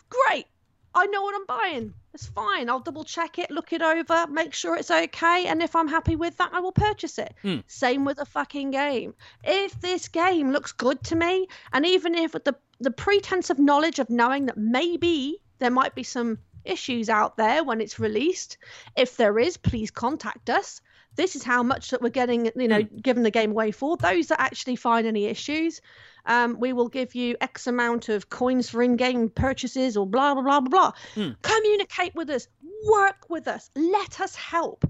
Great. 0.09 0.47
I 0.95 1.07
know 1.07 1.21
what 1.21 1.35
I'm 1.35 1.45
buying. 1.45 1.93
It's 2.15 2.29
fine. 2.29 2.71
I'll 2.71 2.81
double 2.81 3.05
check 3.05 3.39
it, 3.39 3.51
look 3.51 3.75
it 3.75 3.83
over, 3.83 4.27
make 4.29 4.55
sure 4.55 4.77
it's 4.77 4.91
okay. 4.91 5.45
And 5.47 5.63
if 5.63 5.77
I'm 5.77 5.89
happy 5.89 6.17
with 6.17 6.39
that, 6.39 6.55
I 6.55 6.61
will 6.61 6.73
purchase 6.73 7.19
it. 7.19 7.35
Hmm. 7.43 7.59
Same 7.67 8.07
with 8.07 8.19
a 8.19 8.25
fucking 8.25 8.71
game. 8.71 9.13
If 9.45 9.79
this 9.83 10.09
game 10.09 10.53
looks 10.53 10.73
good 10.73 11.03
to 11.05 11.17
me, 11.17 11.49
and 11.75 11.85
even 11.85 12.15
if 12.15 12.33
with 12.33 12.45
the, 12.45 12.57
the 12.81 12.91
pretense 12.91 13.51
of 13.51 13.59
knowledge 13.59 13.99
of 13.99 14.11
knowing 14.11 14.47
that 14.47 14.57
maybe 14.57 15.43
there 15.59 15.71
might 15.71 15.95
be 15.95 16.03
some 16.03 16.39
issues 16.65 17.09
out 17.09 17.37
there 17.37 17.65
when 17.65 17.81
it's 17.81 17.99
released, 17.99 18.59
if 18.97 19.17
there 19.17 19.39
is, 19.39 19.57
please 19.57 19.91
contact 19.91 20.51
us. 20.51 20.81
This 21.15 21.35
is 21.35 21.43
how 21.43 21.63
much 21.63 21.91
that 21.91 22.03
we're 22.03 22.11
getting, 22.11 22.51
you 22.57 22.69
know, 22.69 22.83
giving 22.83 23.23
the 23.23 23.31
game 23.31 23.53
away 23.53 23.71
for. 23.71 23.97
Those 23.97 24.27
that 24.27 24.41
actually 24.41 24.77
find 24.77 25.07
any 25.07 25.25
issues, 25.25 25.81
um, 26.27 26.59
we 26.61 26.75
will 26.75 26.89
give 26.89 27.15
you 27.15 27.37
X 27.41 27.67
amount 27.67 28.11
of 28.11 28.29
coins 28.29 28.69
for 28.69 28.83
in-game 28.83 29.31
purchases 29.31 29.97
or 29.97 30.07
blah 30.07 30.35
blah 30.35 30.43
blah 30.43 30.61
blah 30.61 30.69
blah. 30.69 30.93
Communicate 31.41 32.15
with 32.15 32.29
us, 32.29 32.49
work 32.87 33.31
with 33.31 33.49
us, 33.49 33.71
let 33.75 34.21
us 34.21 34.35
help. 34.35 34.85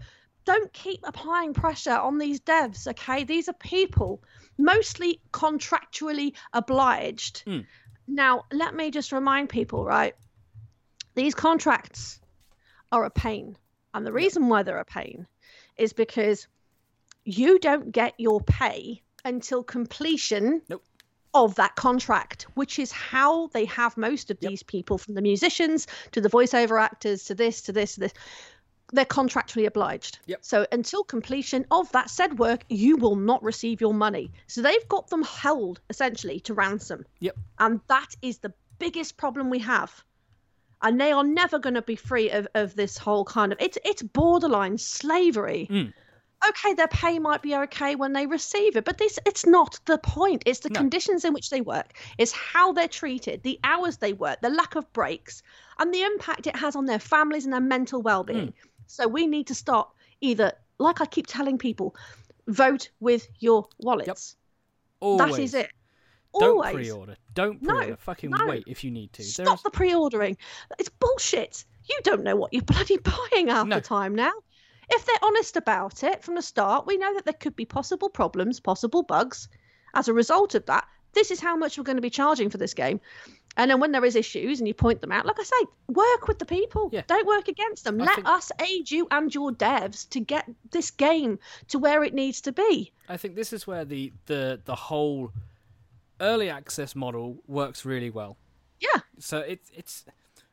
Don't 0.44 0.72
keep 0.72 1.00
applying 1.04 1.54
pressure 1.54 1.96
on 1.96 2.18
these 2.18 2.40
devs, 2.40 2.88
okay? 2.88 3.22
These 3.24 3.48
are 3.48 3.54
people, 3.54 4.22
mostly 4.58 5.20
contractually 5.32 6.32
obliged. 6.52 7.42
Hmm. 7.46 7.60
Now, 8.06 8.44
let 8.52 8.74
me 8.74 8.90
just 8.90 9.12
remind 9.12 9.48
people, 9.48 9.84
right? 9.84 10.14
These 11.14 11.34
contracts 11.34 12.20
are 12.92 13.04
a 13.04 13.10
pain. 13.10 13.56
And 13.94 14.06
the 14.06 14.12
reason 14.12 14.48
why 14.48 14.62
they're 14.62 14.78
a 14.78 14.84
pain 14.84 15.26
is 15.76 15.92
because 15.92 16.46
you 17.24 17.58
don't 17.58 17.90
get 17.90 18.14
your 18.18 18.40
pay 18.40 19.02
until 19.24 19.62
completion 19.64 20.62
Nope. 20.68 20.84
of 21.34 21.56
that 21.56 21.74
contract, 21.74 22.46
which 22.54 22.78
is 22.78 22.92
how 22.92 23.48
they 23.48 23.64
have 23.64 23.96
most 23.96 24.30
of 24.30 24.38
these 24.38 24.62
people 24.62 24.98
from 24.98 25.14
the 25.14 25.22
musicians 25.22 25.86
to 26.12 26.20
the 26.20 26.30
voiceover 26.30 26.80
actors 26.80 27.24
to 27.24 27.34
this, 27.34 27.62
to 27.62 27.72
this, 27.72 27.94
to 27.94 28.00
this. 28.00 28.12
They're 28.92 29.04
contractually 29.04 29.66
obliged. 29.66 30.20
Yep. 30.26 30.38
So 30.42 30.66
until 30.70 31.02
completion 31.02 31.66
of 31.70 31.90
that 31.92 32.08
said 32.08 32.38
work, 32.38 32.64
you 32.68 32.96
will 32.96 33.16
not 33.16 33.42
receive 33.42 33.80
your 33.80 33.94
money. 33.94 34.30
So 34.46 34.62
they've 34.62 34.88
got 34.88 35.08
them 35.08 35.22
held 35.24 35.80
essentially 35.90 36.40
to 36.40 36.54
ransom. 36.54 37.04
Yep. 37.18 37.36
And 37.58 37.80
that 37.88 38.14
is 38.22 38.38
the 38.38 38.52
biggest 38.78 39.16
problem 39.16 39.50
we 39.50 39.58
have. 39.60 40.04
And 40.82 41.00
they 41.00 41.10
are 41.10 41.24
never 41.24 41.58
going 41.58 41.74
to 41.74 41.82
be 41.82 41.96
free 41.96 42.30
of, 42.30 42.46
of 42.54 42.76
this 42.76 42.96
whole 42.98 43.24
kind 43.24 43.50
of 43.52 43.58
it's 43.60 43.78
it's 43.84 44.02
borderline 44.02 44.78
slavery. 44.78 45.66
Mm. 45.70 45.92
Okay, 46.46 46.74
their 46.74 46.86
pay 46.88 47.18
might 47.18 47.40
be 47.40 47.56
okay 47.56 47.96
when 47.96 48.12
they 48.12 48.26
receive 48.26 48.76
it, 48.76 48.84
but 48.84 48.98
this 48.98 49.18
it's 49.24 49.46
not 49.46 49.80
the 49.86 49.96
point. 49.98 50.42
It's 50.44 50.60
the 50.60 50.68
No. 50.68 50.78
conditions 50.78 51.24
in 51.24 51.32
which 51.32 51.48
they 51.48 51.62
work, 51.62 51.94
it's 52.18 52.30
how 52.30 52.72
they're 52.72 52.86
treated, 52.88 53.42
the 53.42 53.58
hours 53.64 53.96
they 53.96 54.12
work, 54.12 54.42
the 54.42 54.50
lack 54.50 54.76
of 54.76 54.92
breaks, 54.92 55.42
and 55.78 55.92
the 55.92 56.02
impact 56.02 56.46
it 56.46 56.54
has 56.54 56.76
on 56.76 56.84
their 56.84 56.98
families 56.98 57.44
and 57.46 57.54
their 57.54 57.60
mental 57.60 58.02
well-being. 58.02 58.52
So 58.86 59.06
we 59.08 59.26
need 59.26 59.48
to 59.48 59.54
start 59.54 59.88
either, 60.20 60.52
like 60.78 61.00
I 61.00 61.06
keep 61.06 61.26
telling 61.26 61.58
people, 61.58 61.94
vote 62.46 62.90
with 63.00 63.26
your 63.38 63.68
wallets. 63.78 64.36
always. 65.00 65.18
That 65.36 65.40
is 65.42 65.54
it. 65.54 65.70
Don't 66.38 66.50
Always. 66.58 66.74
pre-order. 66.74 67.16
Don't 67.34 67.62
pre-order. 67.62 67.90
No, 67.90 67.96
Fucking 67.96 68.30
no. 68.30 68.46
wait 68.46 68.64
if 68.66 68.84
you 68.84 68.90
need 68.90 69.10
to. 69.14 69.22
Stop 69.22 69.62
the 69.62 69.70
pre-ordering. 69.70 70.36
It's 70.78 70.90
bullshit. 70.90 71.64
You 71.88 71.98
don't 72.04 72.24
know 72.24 72.36
what 72.36 72.52
you're 72.52 72.62
bloody 72.62 72.98
buying 73.32 73.48
half 73.48 73.66
No. 73.66 73.76
the 73.76 73.80
time 73.80 74.14
now. 74.14 74.32
If 74.90 75.06
they're 75.06 75.16
honest 75.22 75.56
about 75.56 76.02
it 76.04 76.22
from 76.22 76.34
the 76.34 76.42
start, 76.42 76.86
we 76.86 76.98
know 76.98 77.14
that 77.14 77.24
there 77.24 77.32
could 77.34 77.56
be 77.56 77.64
possible 77.64 78.10
problems, 78.10 78.60
possible 78.60 79.02
bugs. 79.02 79.48
As 79.94 80.08
a 80.08 80.12
result 80.12 80.54
of 80.54 80.66
that, 80.66 80.86
this 81.14 81.30
is 81.30 81.40
how 81.40 81.56
much 81.56 81.78
we're 81.78 81.84
going 81.84 81.96
to 81.96 82.02
be 82.02 82.10
charging 82.10 82.50
for 82.50 82.58
this 82.58 82.74
game. 82.74 83.00
And 83.56 83.70
then 83.70 83.80
when 83.80 83.92
there 83.92 84.04
is 84.04 84.16
issues 84.16 84.58
and 84.60 84.68
you 84.68 84.74
point 84.74 85.00
them 85.00 85.12
out, 85.12 85.24
like 85.24 85.40
I 85.40 85.42
say, 85.44 85.66
work 85.88 86.28
with 86.28 86.38
the 86.38 86.44
people. 86.44 86.90
Yeah. 86.92 87.02
Don't 87.06 87.26
work 87.26 87.48
against 87.48 87.84
them. 87.84 88.00
I 88.02 88.04
Let 88.04 88.14
think- 88.16 88.28
us 88.28 88.52
aid 88.60 88.90
you 88.90 89.08
and 89.10 89.34
your 89.34 89.50
devs 89.52 90.08
to 90.10 90.20
get 90.20 90.48
this 90.72 90.90
game 90.90 91.38
to 91.68 91.78
where 91.78 92.04
it 92.04 92.12
needs 92.12 92.40
to 92.42 92.52
be. 92.52 92.92
I 93.08 93.16
think 93.16 93.34
this 93.34 93.52
is 93.52 93.66
where 93.66 93.84
the 93.84 94.12
the 94.26 94.60
the 94.64 94.74
whole 94.74 95.32
early 96.20 96.50
access 96.50 96.94
model 96.94 97.38
works 97.46 97.84
really 97.84 98.10
well. 98.10 98.36
Yeah. 98.80 99.00
So 99.18 99.38
it's 99.38 99.70
it's 99.74 100.04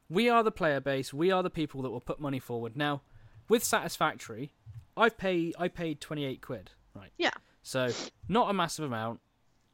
we 0.09 0.29
are 0.29 0.43
the 0.43 0.51
player 0.51 0.79
base. 0.79 1.13
We 1.13 1.31
are 1.31 1.43
the 1.43 1.49
people 1.49 1.81
that 1.81 1.89
will 1.89 2.01
put 2.01 2.19
money 2.19 2.39
forward. 2.39 2.77
Now, 2.77 3.01
with 3.49 3.63
Satisfactory, 3.63 4.53
I 4.95 5.09
pay 5.09 5.53
I 5.59 5.67
paid 5.67 5.99
twenty 5.99 6.23
eight 6.25 6.41
quid. 6.41 6.71
Right. 6.95 7.11
Yeah. 7.17 7.31
So 7.63 7.89
not 8.29 8.49
a 8.49 8.53
massive 8.53 8.85
amount. 8.85 9.19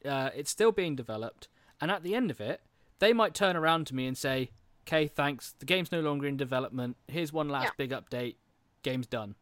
Uh, 0.06 0.30
it's 0.36 0.50
still 0.50 0.72
being 0.72 0.96
developed, 0.96 1.48
and 1.82 1.92
at 1.92 2.02
the 2.04 2.16
end 2.16 2.32
of 2.32 2.40
it, 2.40 2.62
they 3.00 3.14
might 3.14 3.34
turn 3.34 3.56
around 3.56 3.88
to 3.88 3.96
me 3.96 4.06
and 4.08 4.18
say, 4.18 4.52
"Okay, 4.88 5.08
thanks. 5.08 5.54
The 5.60 5.66
game's 5.66 5.92
no 5.92 6.02
longer 6.02 6.28
in 6.28 6.38
development. 6.38 6.98
Here's 7.08 7.34
one 7.34 7.50
last 7.50 7.66
Yeah. 7.66 7.72
big 7.78 7.92
update. 7.92 8.36
Game's 8.84 9.08
done." 9.08 9.36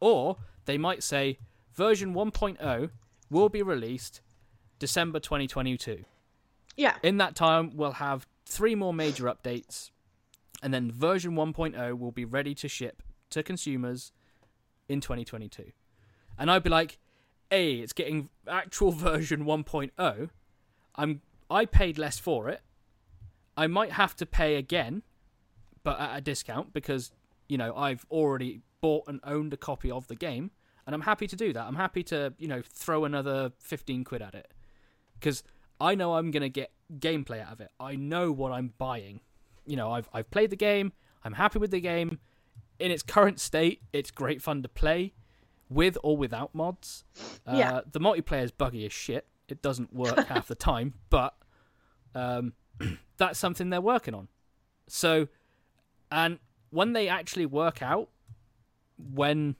Or 0.00 0.38
they 0.64 0.78
might 0.78 1.02
say, 1.02 1.38
"Version 1.74 2.14
1.0 2.14 2.90
will 3.28 3.48
be 3.48 3.62
released 3.62 4.20
December 4.78 5.20
2022. 5.20 6.04
Yeah. 6.76 6.98
In 7.02 7.18
that 7.18 7.34
time, 7.36 7.76
we'll 7.76 7.92
have 7.92 8.26
three 8.46 8.74
more 8.74 8.94
major 8.94 9.24
updates, 9.26 9.90
and 10.62 10.72
then 10.72 10.90
version 10.90 11.34
1.0 11.34 11.94
will 11.98 12.12
be 12.12 12.24
ready 12.24 12.54
to 12.56 12.68
ship 12.68 13.02
to 13.30 13.42
consumers 13.42 14.12
in 14.88 15.00
2022." 15.00 15.72
And 16.38 16.50
I'd 16.50 16.62
be 16.62 16.70
like, 16.70 16.98
"A, 17.50 17.80
it's 17.80 17.92
getting 17.92 18.30
actual 18.48 18.92
version 19.08 19.44
1.0. 19.44 20.30
I'm 20.96 21.22
I 21.50 21.64
paid 21.66 21.98
less 21.98 22.18
for 22.18 22.48
it. 22.48 22.62
I 23.60 23.66
might 23.66 23.92
have 23.92 24.16
to 24.16 24.26
pay 24.26 24.56
again, 24.56 25.02
but 25.82 26.00
at 26.00 26.16
a 26.16 26.20
discount 26.22 26.72
because 26.72 27.12
you 27.46 27.58
know 27.58 27.76
I've 27.76 28.06
already 28.10 28.62
bought 28.80 29.04
and 29.06 29.20
owned 29.22 29.52
a 29.52 29.58
copy 29.58 29.90
of 29.90 30.06
the 30.08 30.16
game, 30.16 30.50
and 30.86 30.94
I'm 30.94 31.02
happy 31.02 31.26
to 31.26 31.36
do 31.36 31.52
that. 31.52 31.66
I'm 31.66 31.74
happy 31.76 32.02
to 32.04 32.32
you 32.38 32.48
know 32.48 32.62
throw 32.62 33.04
another 33.04 33.52
15 33.60 34.04
quid 34.04 34.22
at 34.22 34.34
it 34.34 34.54
because 35.18 35.42
I 35.78 35.94
know 35.94 36.14
I'm 36.14 36.30
gonna 36.30 36.48
get 36.48 36.72
gameplay 36.98 37.42
out 37.44 37.52
of 37.52 37.60
it. 37.60 37.70
I 37.78 37.96
know 37.96 38.32
what 38.32 38.50
I'm 38.50 38.72
buying. 38.78 39.20
You 39.66 39.76
know, 39.76 39.92
I've 39.92 40.08
I've 40.14 40.30
played 40.30 40.48
the 40.48 40.56
game. 40.56 40.92
I'm 41.22 41.34
happy 41.34 41.58
with 41.58 41.70
the 41.70 41.80
game. 41.80 42.18
In 42.78 42.90
its 42.90 43.02
current 43.02 43.38
state, 43.40 43.82
it's 43.92 44.10
great 44.10 44.40
fun 44.40 44.62
to 44.62 44.68
play, 44.70 45.12
with 45.68 45.98
or 46.02 46.16
without 46.16 46.54
mods. 46.54 47.04
Uh, 47.46 47.56
Yeah. 47.56 47.80
The 47.92 48.00
multiplayer 48.00 48.42
is 48.42 48.52
buggy 48.52 48.86
as 48.86 48.92
shit. 48.94 49.26
It 49.48 49.60
doesn't 49.60 49.92
work 49.92 50.16
half 50.28 50.48
the 50.48 50.54
time, 50.54 50.94
but 51.10 51.34
um, 52.14 52.54
that's 53.16 53.38
something 53.38 53.70
they're 53.70 53.80
working 53.80 54.14
on. 54.14 54.28
So, 54.88 55.28
and 56.10 56.38
when 56.70 56.92
they 56.92 57.08
actually 57.08 57.46
work 57.46 57.82
out 57.82 58.08
when 59.12 59.56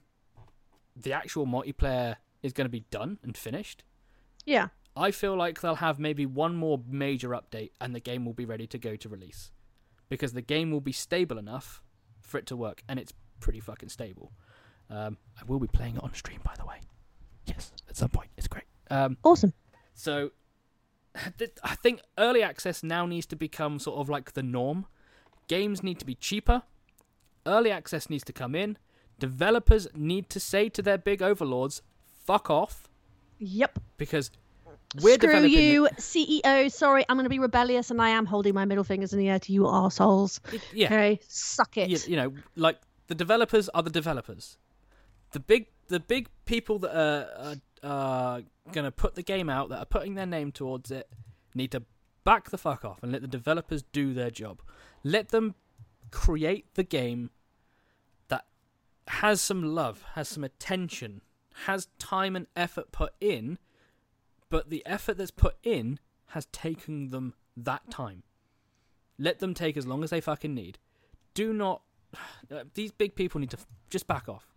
the 0.95 1.13
actual 1.13 1.45
multiplayer 1.45 2.15
is 2.43 2.53
going 2.53 2.65
to 2.65 2.69
be 2.69 2.85
done 2.91 3.17
and 3.23 3.35
finished, 3.37 3.83
Yeah. 4.45 4.67
I 4.95 5.11
feel 5.11 5.37
like 5.37 5.61
they'll 5.61 5.75
have 5.75 5.99
maybe 5.99 6.25
one 6.25 6.55
more 6.57 6.81
major 6.85 7.29
update 7.29 7.71
and 7.79 7.95
the 7.95 8.01
game 8.01 8.25
will 8.25 8.33
be 8.33 8.43
ready 8.43 8.67
to 8.67 8.77
go 8.77 8.97
to 8.97 9.07
release. 9.07 9.51
Because 10.09 10.33
the 10.33 10.41
game 10.41 10.69
will 10.71 10.81
be 10.81 10.91
stable 10.91 11.37
enough 11.37 11.81
for 12.19 12.37
it 12.37 12.45
to 12.47 12.57
work, 12.57 12.83
and 12.89 12.99
it's 12.99 13.13
pretty 13.39 13.61
fucking 13.61 13.87
stable. 13.87 14.33
Um, 14.89 15.17
I 15.39 15.45
will 15.45 15.59
be 15.59 15.67
playing 15.67 15.95
it 15.95 16.03
on 16.03 16.13
stream, 16.13 16.41
by 16.43 16.53
the 16.57 16.65
way. 16.65 16.81
Yes, 17.45 17.71
at 17.87 17.95
some 17.95 18.09
point. 18.09 18.29
It's 18.37 18.49
great. 18.49 18.65
Um, 18.89 19.15
Awesome. 19.23 19.53
so 19.93 20.31
I 21.63 21.75
think 21.75 22.01
early 22.17 22.41
access 22.43 22.83
now 22.83 23.05
needs 23.05 23.25
to 23.27 23.35
become 23.35 23.79
sort 23.79 23.99
of 23.99 24.09
like 24.09 24.33
the 24.33 24.43
norm. 24.43 24.85
Games 25.47 25.83
need 25.83 25.99
to 25.99 26.05
be 26.05 26.15
cheaper. 26.15 26.63
Early 27.45 27.71
access 27.71 28.09
needs 28.09 28.23
to 28.25 28.33
come 28.33 28.55
in. 28.55 28.77
Developers 29.19 29.87
need 29.93 30.29
to 30.29 30.39
say 30.39 30.69
to 30.69 30.81
their 30.81 30.97
big 30.97 31.21
overlords, 31.21 31.81
"Fuck 32.25 32.49
off," 32.49 32.87
Yep. 33.39 33.79
because 33.97 34.31
we're 35.01 35.15
Screw 35.15 35.45
you, 35.45 35.87
CEO. 35.97 36.69
Sorry, 36.71 37.05
I'm 37.07 37.15
going 37.17 37.25
to 37.25 37.29
be 37.29 37.39
rebellious, 37.39 37.91
and 37.91 38.01
I 38.01 38.09
am 38.09 38.25
holding 38.25 38.53
my 38.53 38.65
middle 38.65 38.83
fingers 38.83 39.13
in 39.13 39.19
the 39.19 39.29
air 39.29 39.39
to 39.39 39.51
you 39.53 39.67
assholes. 39.67 40.39
yeah, 40.73 40.87
Okay, 40.87 41.19
suck 41.27 41.77
it. 41.77 41.89
you, 41.89 41.97
you 42.07 42.15
know, 42.15 42.33
like 42.55 42.79
the 43.07 43.15
developers 43.15 43.69
are 43.69 43.83
the 43.83 43.89
developers. 43.89 44.57
The 45.31 45.39
big, 45.39 45.67
the 45.87 45.99
big 45.99 46.27
people 46.45 46.79
that 46.79 46.95
are, 46.95 47.51
are, 47.51 47.55
are 47.83 48.41
gonna 48.71 48.91
put 48.91 49.15
the 49.15 49.23
game 49.23 49.49
out, 49.49 49.69
that 49.69 49.79
are 49.79 49.85
putting 49.85 50.15
their 50.15 50.25
name 50.25 50.51
towards 50.51 50.91
it, 50.91 51.09
need 51.53 51.71
to 51.71 51.83
back 52.23 52.49
the 52.49 52.57
fuck 52.57 52.85
off 52.85 53.01
and 53.01 53.11
let 53.11 53.21
the 53.21 53.27
developers 53.27 53.83
do 53.91 54.13
their 54.13 54.29
job. 54.29 54.61
Let 55.03 55.29
them 55.29 55.55
create 56.11 56.73
the 56.75 56.83
game 56.83 57.31
that 58.27 58.45
has 59.07 59.41
some 59.41 59.63
love, 59.63 60.03
has 60.13 60.27
some 60.29 60.43
attention, 60.43 61.21
has 61.65 61.87
time 61.97 62.35
and 62.35 62.47
effort 62.55 62.91
put 62.91 63.13
in, 63.19 63.57
but 64.49 64.69
the 64.69 64.85
effort 64.85 65.17
that's 65.17 65.31
put 65.31 65.55
in 65.63 65.99
has 66.27 66.45
taken 66.47 67.09
them 67.09 67.33
that 67.57 67.89
time. 67.89 68.23
Let 69.17 69.39
them 69.39 69.53
take 69.53 69.77
as 69.77 69.85
long 69.85 70.03
as 70.03 70.09
they 70.09 70.21
fucking 70.21 70.53
need. 70.53 70.79
Do 71.33 71.53
not. 71.53 71.81
These 72.73 72.91
big 72.91 73.15
people 73.15 73.39
need 73.39 73.51
to 73.51 73.57
just 73.89 74.07
back 74.07 74.27
off. 74.27 74.50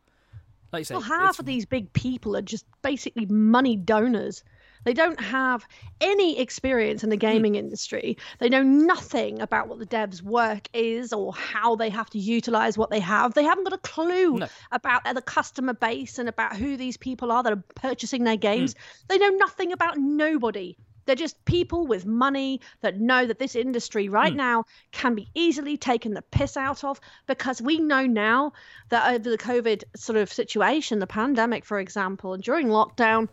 Like 0.75 0.81
you 0.81 0.85
say, 0.85 0.95
Well, 0.95 1.03
half 1.03 1.39
of 1.39 1.47
these 1.47 1.65
big 1.67 1.93
people 1.93 2.37
are 2.37 2.43
just 2.43 2.67
basically 2.83 3.27
money 3.27 3.77
donors. 3.77 4.43
They 4.85 4.93
don't 4.93 5.19
have 5.21 5.67
any 6.03 6.39
experience 6.39 7.01
Hmm. 7.01 7.07
in 7.07 7.11
the 7.11 7.17
gaming 7.17 7.55
industry. 7.55 8.19
They 8.39 8.49
know 8.51 8.63
nothing 8.63 9.41
about 9.41 9.69
what 9.69 9.79
the 9.79 9.87
devs' 9.87 10.21
work 10.21 10.69
is 10.75 11.13
or 11.13 11.33
how 11.33 11.75
they 11.77 11.89
have 11.89 12.11
to 12.11 12.19
utilize 12.19 12.77
what 12.77 12.91
they 12.91 13.01
have. 13.01 13.33
They 13.35 13.45
haven't 13.45 13.65
got 13.65 13.73
a 13.73 13.79
clue 13.79 14.41
No. 14.41 14.49
about 14.73 15.03
the 15.15 15.23
customer 15.23 15.73
base 15.73 16.19
and 16.19 16.29
about 16.29 16.57
who 16.57 16.77
these 16.77 16.97
people 16.99 17.33
are 17.33 17.43
that 17.45 17.53
are 17.53 17.65
purchasing 17.77 18.25
their 18.25 18.37
games. 18.37 18.75
Hmm. 18.75 18.79
They 19.09 19.19
know 19.19 19.31
nothing 19.31 19.73
about 19.73 19.97
nobody. 19.97 20.77
They're 21.05 21.17
just 21.17 21.45
people 21.45 21.87
with 21.87 22.07
money 22.07 22.61
that 22.81 23.01
know 23.01 23.27
that 23.27 23.39
this 23.39 23.55
industry 23.55 24.09
right 24.09 24.33
Hmm. 24.33 24.39
now 24.39 24.65
can 24.93 25.15
be 25.15 25.29
easily 25.35 25.77
taken 25.77 26.15
the 26.15 26.23
piss 26.23 26.57
out 26.57 26.85
of 26.85 27.01
because 27.27 27.61
we 27.61 27.79
know 27.79 28.07
now 28.07 28.53
that 28.89 29.13
over 29.13 29.31
the 29.31 29.39
COVID 29.39 29.85
sort 29.97 30.17
of 30.17 30.33
situation, 30.33 30.99
the 30.99 31.07
pandemic, 31.07 31.65
for 31.65 31.79
example, 31.79 32.35
and 32.35 32.43
during 32.43 32.69
lockdown, 32.69 33.29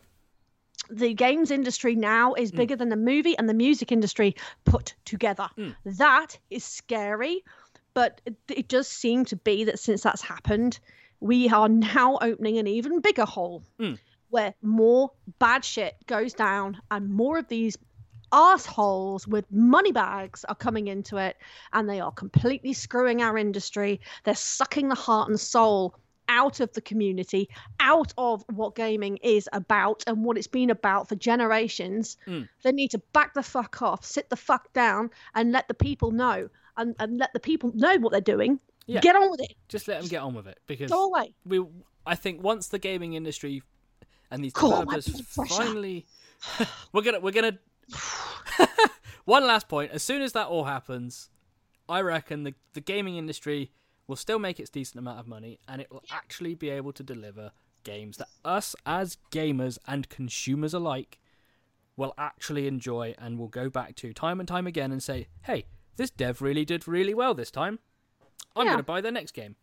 the 0.90 1.14
games 1.14 1.52
industry 1.52 1.96
now 1.96 2.34
is 2.34 2.52
hmm. 2.52 2.58
bigger 2.58 2.76
than 2.76 2.90
the 2.90 2.96
movie 2.96 3.38
and 3.38 3.48
the 3.48 3.54
music 3.54 3.92
industry 3.92 4.36
put 4.66 4.94
together. 5.06 5.48
Hmm. 5.56 5.70
That 5.86 6.38
is 6.50 6.64
scary, 6.64 7.44
but 7.94 8.22
it, 8.26 8.36
it 8.50 8.68
does 8.68 8.88
seem 8.88 9.26
to 9.26 9.36
be 9.36 9.66
that 9.66 9.80
since 9.80 10.04
that's 10.04 10.22
happened, 10.22 10.80
we 11.20 11.50
are 11.50 11.70
now 11.96 12.18
opening 12.22 12.58
an 12.58 12.68
even 12.68 13.00
bigger 13.00 13.26
hole 13.26 13.64
hmm. 13.80 13.94
Where 14.32 14.54
more 14.62 15.12
bad 15.40 15.64
shit 15.64 15.96
goes 16.08 16.34
down 16.34 16.82
and 16.90 17.10
more 17.10 17.38
of 17.38 17.48
these 17.48 17.78
assholes 18.34 19.28
with 19.28 19.46
money 19.52 19.92
bags 19.92 20.46
are 20.46 20.56
coming 20.56 20.88
into 20.88 21.18
it 21.18 21.38
and 21.74 21.90
they 21.90 22.00
are 22.00 22.12
completely 22.12 22.74
screwing 22.74 23.22
our 23.22 23.38
industry. 23.38 24.00
They're 24.24 24.36
sucking 24.36 24.90
the 24.90 24.96
heart 24.96 25.30
and 25.30 25.40
soul 25.40 25.96
out 26.30 26.62
of 26.62 26.72
the 26.72 26.82
community, 26.82 27.50
out 27.82 28.14
of 28.18 28.46
what 28.54 28.74
gaming 28.76 29.18
is 29.18 29.50
about 29.52 30.02
and 30.08 30.24
what 30.24 30.38
it's 30.38 30.48
been 30.48 30.70
about 30.70 31.10
for 31.10 31.16
generations. 31.16 32.16
Mm. 32.26 32.48
They 32.64 32.72
need 32.72 32.92
to 32.92 33.00
back 33.12 33.34
the 33.34 33.44
fuck 33.44 33.82
off, 33.82 34.06
sit 34.06 34.30
the 34.30 34.38
fuck 34.38 34.72
down, 34.72 35.10
and 35.36 35.52
let 35.52 35.68
the 35.68 35.74
people 35.74 36.12
know 36.12 36.48
and, 36.78 36.96
and 37.00 37.18
let 37.18 37.34
the 37.34 37.40
people 37.42 37.72
know 37.76 37.98
what 37.98 38.14
they're 38.14 38.22
doing. 38.22 38.62
Yeah. 38.86 39.02
Get 39.02 39.16
on 39.18 39.30
with 39.30 39.42
it. 39.42 39.56
just 39.68 39.90
let 39.90 40.00
them 40.00 40.10
get 40.10 40.22
on 40.22 40.34
with 40.34 40.48
it 40.48 40.58
because 40.68 40.90
Go 40.90 41.06
away. 41.08 41.34
we 41.46 41.64
I 42.06 42.16
think 42.16 42.42
once 42.42 42.70
the 42.70 42.80
gaming 42.80 43.14
industry 43.14 43.62
and 44.32 44.44
these 44.44 44.54
Cool, 44.54 44.70
developers 44.72 45.22
finally 45.48 46.06
we're 46.94 47.02
gonna 47.04 47.20
we're 47.20 47.32
gonna 47.32 47.60
one 49.26 49.46
last 49.46 49.68
point. 49.68 49.92
As 49.92 50.02
soon 50.04 50.22
as 50.22 50.34
that 50.34 50.48
all 50.48 50.64
happens 50.66 51.30
I 51.90 52.02
reckon 52.02 52.44
the 52.44 52.54
the 52.74 52.82
gaming 52.82 53.18
industry 53.18 53.72
will 54.08 54.16
still 54.16 54.40
make 54.40 54.60
its 54.60 54.70
decent 54.70 55.00
amount 55.00 55.20
of 55.20 55.28
money 55.28 55.60
and 55.68 55.82
it 55.82 55.92
will 55.92 56.04
actually 56.12 56.56
be 56.56 56.70
able 56.70 56.92
to 56.94 57.04
deliver 57.04 57.52
games 57.84 58.18
that 58.18 58.28
us 58.46 58.76
as 58.86 59.18
gamers 59.32 59.78
and 59.88 60.08
consumers 60.10 60.74
alike 60.74 61.20
will 61.98 62.14
actually 62.18 62.68
enjoy 62.68 63.14
and 63.18 63.38
will 63.38 63.48
go 63.48 63.70
back 63.70 63.96
to 63.96 64.14
time 64.14 64.40
and 64.40 64.48
time 64.48 64.68
again 64.68 64.92
and 64.92 65.02
say 65.04 65.28
hey 65.44 65.66
this 65.98 66.10
dev 66.10 66.42
really 66.42 66.66
did 66.66 66.88
really 66.88 67.14
well 67.14 67.34
this 67.34 67.52
time. 67.52 67.80
I'm 68.56 68.66
Yeah. 68.66 68.72
going 68.74 68.80
to 68.80 68.84
buy 68.84 69.02
their 69.02 69.12
next 69.12 69.34
game 69.34 69.56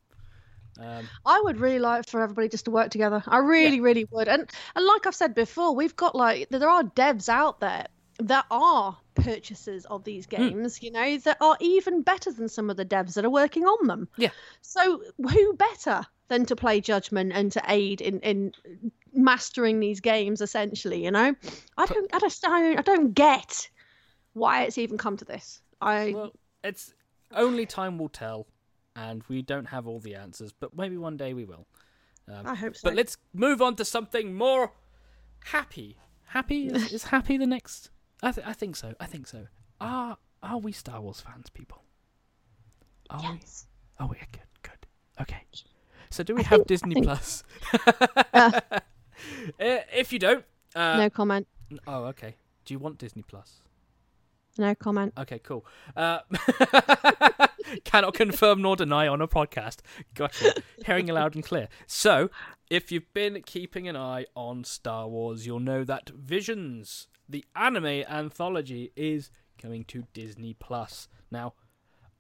um, 0.80 1.08
I 1.24 1.40
would 1.40 1.58
really 1.58 1.78
like 1.78 2.06
for 2.06 2.22
everybody 2.22 2.48
just 2.48 2.66
to 2.66 2.70
work 2.70 2.90
together. 2.90 3.22
I 3.26 3.38
really, 3.38 3.80
really 3.80 4.06
would. 4.10 4.28
And 4.28 4.50
and 4.74 4.86
like 4.86 5.06
I've 5.06 5.14
said 5.14 5.34
before, 5.34 5.74
we've 5.74 5.96
got 5.96 6.14
like 6.14 6.48
there 6.50 6.68
are 6.68 6.82
devs 6.84 7.28
out 7.28 7.60
there 7.60 7.86
that 8.20 8.46
are 8.50 8.96
purchasers 9.14 9.84
of 9.86 10.04
these 10.04 10.26
Hmm. 10.26 10.36
games, 10.36 10.82
you 10.82 10.90
know, 10.90 11.18
that 11.18 11.38
are 11.40 11.56
even 11.60 12.02
better 12.02 12.32
than 12.32 12.48
some 12.48 12.70
of 12.70 12.76
the 12.76 12.84
devs 12.84 13.14
that 13.14 13.24
are 13.24 13.30
working 13.30 13.64
on 13.64 13.86
them. 13.86 14.08
Yeah. 14.16 14.30
So 14.60 15.02
who 15.16 15.54
better 15.54 16.02
than 16.28 16.44
to 16.46 16.56
play 16.56 16.80
judgment 16.80 17.32
and 17.32 17.50
to 17.52 17.62
aid 17.68 18.00
in 18.00 18.20
in 18.20 18.52
mastering 19.12 19.80
these 19.80 20.00
games 20.00 20.40
essentially, 20.40 21.04
you 21.04 21.10
know? 21.10 21.34
I 21.76 21.86
don't 21.86 22.14
I 22.14 22.18
just 22.18 22.42
don't 22.42 22.78
I 22.78 22.82
don't 22.82 23.12
get 23.12 23.68
why 24.34 24.64
it's 24.64 24.78
even 24.78 24.98
come 24.98 25.16
to 25.16 25.24
this. 25.24 25.60
I 25.80 26.12
Well, 26.12 26.32
it's 26.62 26.92
only 27.32 27.66
time 27.66 27.98
will 27.98 28.08
tell, 28.08 28.46
and 29.06 29.22
we 29.28 29.42
don't 29.42 29.66
have 29.66 29.86
all 29.86 30.00
the 30.00 30.14
answers, 30.14 30.52
but 30.52 30.76
maybe 30.76 30.96
one 30.96 31.16
day 31.16 31.34
we 31.34 31.44
will. 31.44 31.66
Um, 32.26 32.46
I 32.46 32.54
hope 32.54 32.76
so. 32.76 32.88
But 32.88 32.94
let's 32.94 33.16
move 33.32 33.62
on 33.62 33.76
to 33.76 33.84
something 33.84 34.34
more 34.34 34.72
happy. 35.44 35.96
Happy 36.26 36.66
is, 36.66 36.92
is 36.92 37.04
happy 37.04 37.36
the 37.38 37.46
next? 37.46 37.90
I, 38.22 38.32
th- 38.32 38.46
I 38.46 38.52
think 38.52 38.76
so. 38.76 38.94
I 39.00 39.06
think 39.06 39.26
so. 39.26 39.46
Are 39.80 40.18
are 40.42 40.58
we 40.58 40.72
Star 40.72 41.00
Wars 41.00 41.20
fans, 41.20 41.48
people? 41.50 41.82
Are 43.10 43.20
yes. 43.22 43.66
we? 43.98 44.04
Oh, 44.04 44.08
we're 44.08 44.18
good. 44.32 44.42
Good. 44.62 44.86
Okay. 45.22 45.42
So 46.10 46.22
do 46.22 46.34
we 46.34 46.42
have 46.44 46.66
Disney 46.66 46.94
think- 46.94 47.06
Plus? 47.06 47.42
Uh, 48.32 48.60
if 49.58 50.12
you 50.12 50.18
don't, 50.18 50.44
uh, 50.74 50.96
no 50.96 51.10
comment. 51.10 51.46
oh, 51.86 52.04
okay. 52.04 52.36
Do 52.64 52.74
you 52.74 52.78
want 52.78 52.98
Disney 52.98 53.22
Plus? 53.22 53.62
No 54.58 54.74
comment. 54.74 55.12
Okay, 55.16 55.38
cool. 55.38 55.64
Uh, 55.96 56.20
cannot 57.84 58.14
confirm 58.14 58.62
nor 58.62 58.76
deny 58.76 59.06
on 59.06 59.20
a 59.20 59.28
podcast. 59.28 59.78
Gotcha. 60.14 60.54
Hearing 60.84 61.08
you 61.08 61.14
loud 61.14 61.34
and 61.34 61.44
clear. 61.44 61.68
So, 61.86 62.30
if 62.70 62.92
you've 62.92 63.12
been 63.12 63.42
keeping 63.42 63.88
an 63.88 63.96
eye 63.96 64.26
on 64.34 64.64
Star 64.64 65.08
Wars, 65.08 65.46
you'll 65.46 65.60
know 65.60 65.84
that 65.84 66.10
Visions, 66.10 67.08
the 67.28 67.44
anime 67.56 67.86
anthology, 67.86 68.92
is 68.96 69.30
coming 69.60 69.84
to 69.86 70.04
Disney 70.12 70.54
Plus. 70.54 71.08
Now, 71.30 71.54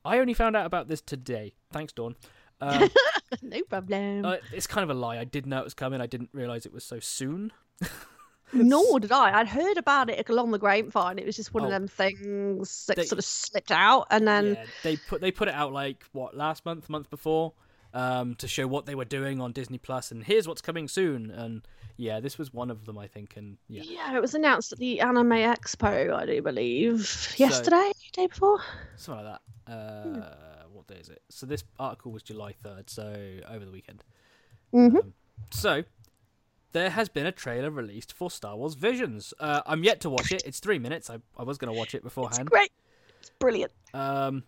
I 0.04 0.18
only 0.18 0.34
found 0.34 0.56
out 0.56 0.66
about 0.66 0.88
this 0.88 1.00
today. 1.00 1.54
Thanks, 1.72 1.92
Dawn. 1.92 2.16
Um, 2.60 2.88
no 3.42 3.62
problem. 3.62 4.24
uh, 4.24 4.36
it's 4.52 4.66
kind 4.66 4.88
of 4.88 4.96
a 4.96 4.98
lie. 4.98 5.18
I 5.18 5.24
did 5.24 5.46
know 5.46 5.58
it 5.58 5.64
was 5.64 5.74
coming. 5.74 6.00
I 6.00 6.06
didn't 6.06 6.30
realize 6.32 6.66
it 6.66 6.72
was 6.72 6.84
so 6.84 6.98
soon. 7.00 7.52
Nor 8.52 9.00
did 9.00 9.12
I. 9.12 9.38
I'd 9.38 9.48
heard 9.48 9.76
about 9.76 10.08
it 10.10 10.28
along 10.28 10.50
the 10.52 10.58
grapevine. 10.58 11.18
It 11.18 11.26
was 11.26 11.36
just 11.36 11.52
one 11.54 11.64
Oh. 11.64 11.66
of 11.66 11.70
them 11.72 11.88
things 11.88 12.86
that 12.86 12.96
They- 12.96 13.04
sort 13.04 13.18
of 13.18 13.24
slipped 13.24 13.70
out, 13.70 14.06
and 14.10 14.26
then 14.26 14.54
yeah, 14.54 14.64
they 14.82 14.96
put 14.96 15.20
they 15.20 15.30
put 15.30 15.48
it 15.48 15.54
out 15.54 15.72
like 15.72 16.04
what 16.12 16.36
last 16.36 16.64
month, 16.64 16.88
month 16.88 17.10
before, 17.10 17.52
um, 17.94 18.34
to 18.36 18.48
show 18.48 18.66
what 18.66 18.86
they 18.86 18.94
were 18.94 19.04
doing 19.04 19.40
on 19.40 19.52
Disney 19.52 19.78
Plus, 19.78 20.10
and 20.10 20.24
here's 20.24 20.46
what's 20.48 20.60
coming 20.62 20.88
soon. 20.88 21.30
And 21.30 21.66
yeah, 21.96 22.20
this 22.20 22.38
was 22.38 22.52
one 22.52 22.70
of 22.70 22.84
them, 22.86 22.96
I 22.98 23.06
think. 23.06 23.36
And 23.36 23.58
yeah, 23.68 23.82
yeah. 23.84 24.16
it 24.16 24.20
was 24.20 24.34
announced 24.34 24.72
at 24.72 24.78
the 24.78 25.00
Anime 25.00 25.30
Expo, 25.30 26.14
I 26.14 26.24
do 26.26 26.40
believe, 26.42 27.34
yesterday, 27.36 27.92
day 28.12 28.26
before. 28.28 28.60
something 28.96 29.24
like 29.24 29.38
that. 29.66 29.72
Uh, 29.72 30.64
What 30.72 30.86
day 30.86 30.96
is 31.00 31.08
it? 31.08 31.22
So 31.28 31.44
this 31.44 31.64
article 31.78 32.12
was 32.12 32.22
July 32.22 32.52
third, 32.52 32.88
so 32.88 33.12
over 33.48 33.64
the 33.64 33.72
weekend. 33.72 34.04
Mm-hmm. 34.72 34.96
Um, 34.98 35.14
so 35.50 35.82
there 36.72 36.90
has 36.90 37.08
been 37.08 37.26
a 37.26 37.32
trailer 37.32 37.70
released 37.70 38.12
for 38.12 38.30
Star 38.30 38.56
Wars 38.56 38.74
Visions. 38.74 39.32
Uh, 39.40 39.62
I'm 39.66 39.84
yet 39.84 40.00
to 40.02 40.10
watch 40.10 40.32
it. 40.32 40.42
It's 40.44 40.60
three 40.60 40.78
minutes. 40.78 41.08
I, 41.10 41.18
I 41.36 41.42
was 41.42 41.58
going 41.58 41.72
to 41.72 41.78
watch 41.78 41.94
it 41.94 41.98
It's 41.98 42.04
beforehand. 42.04 42.50
great. 42.50 42.70
It's 43.20 43.30
brilliant. 43.38 43.72
Um, 43.94 44.44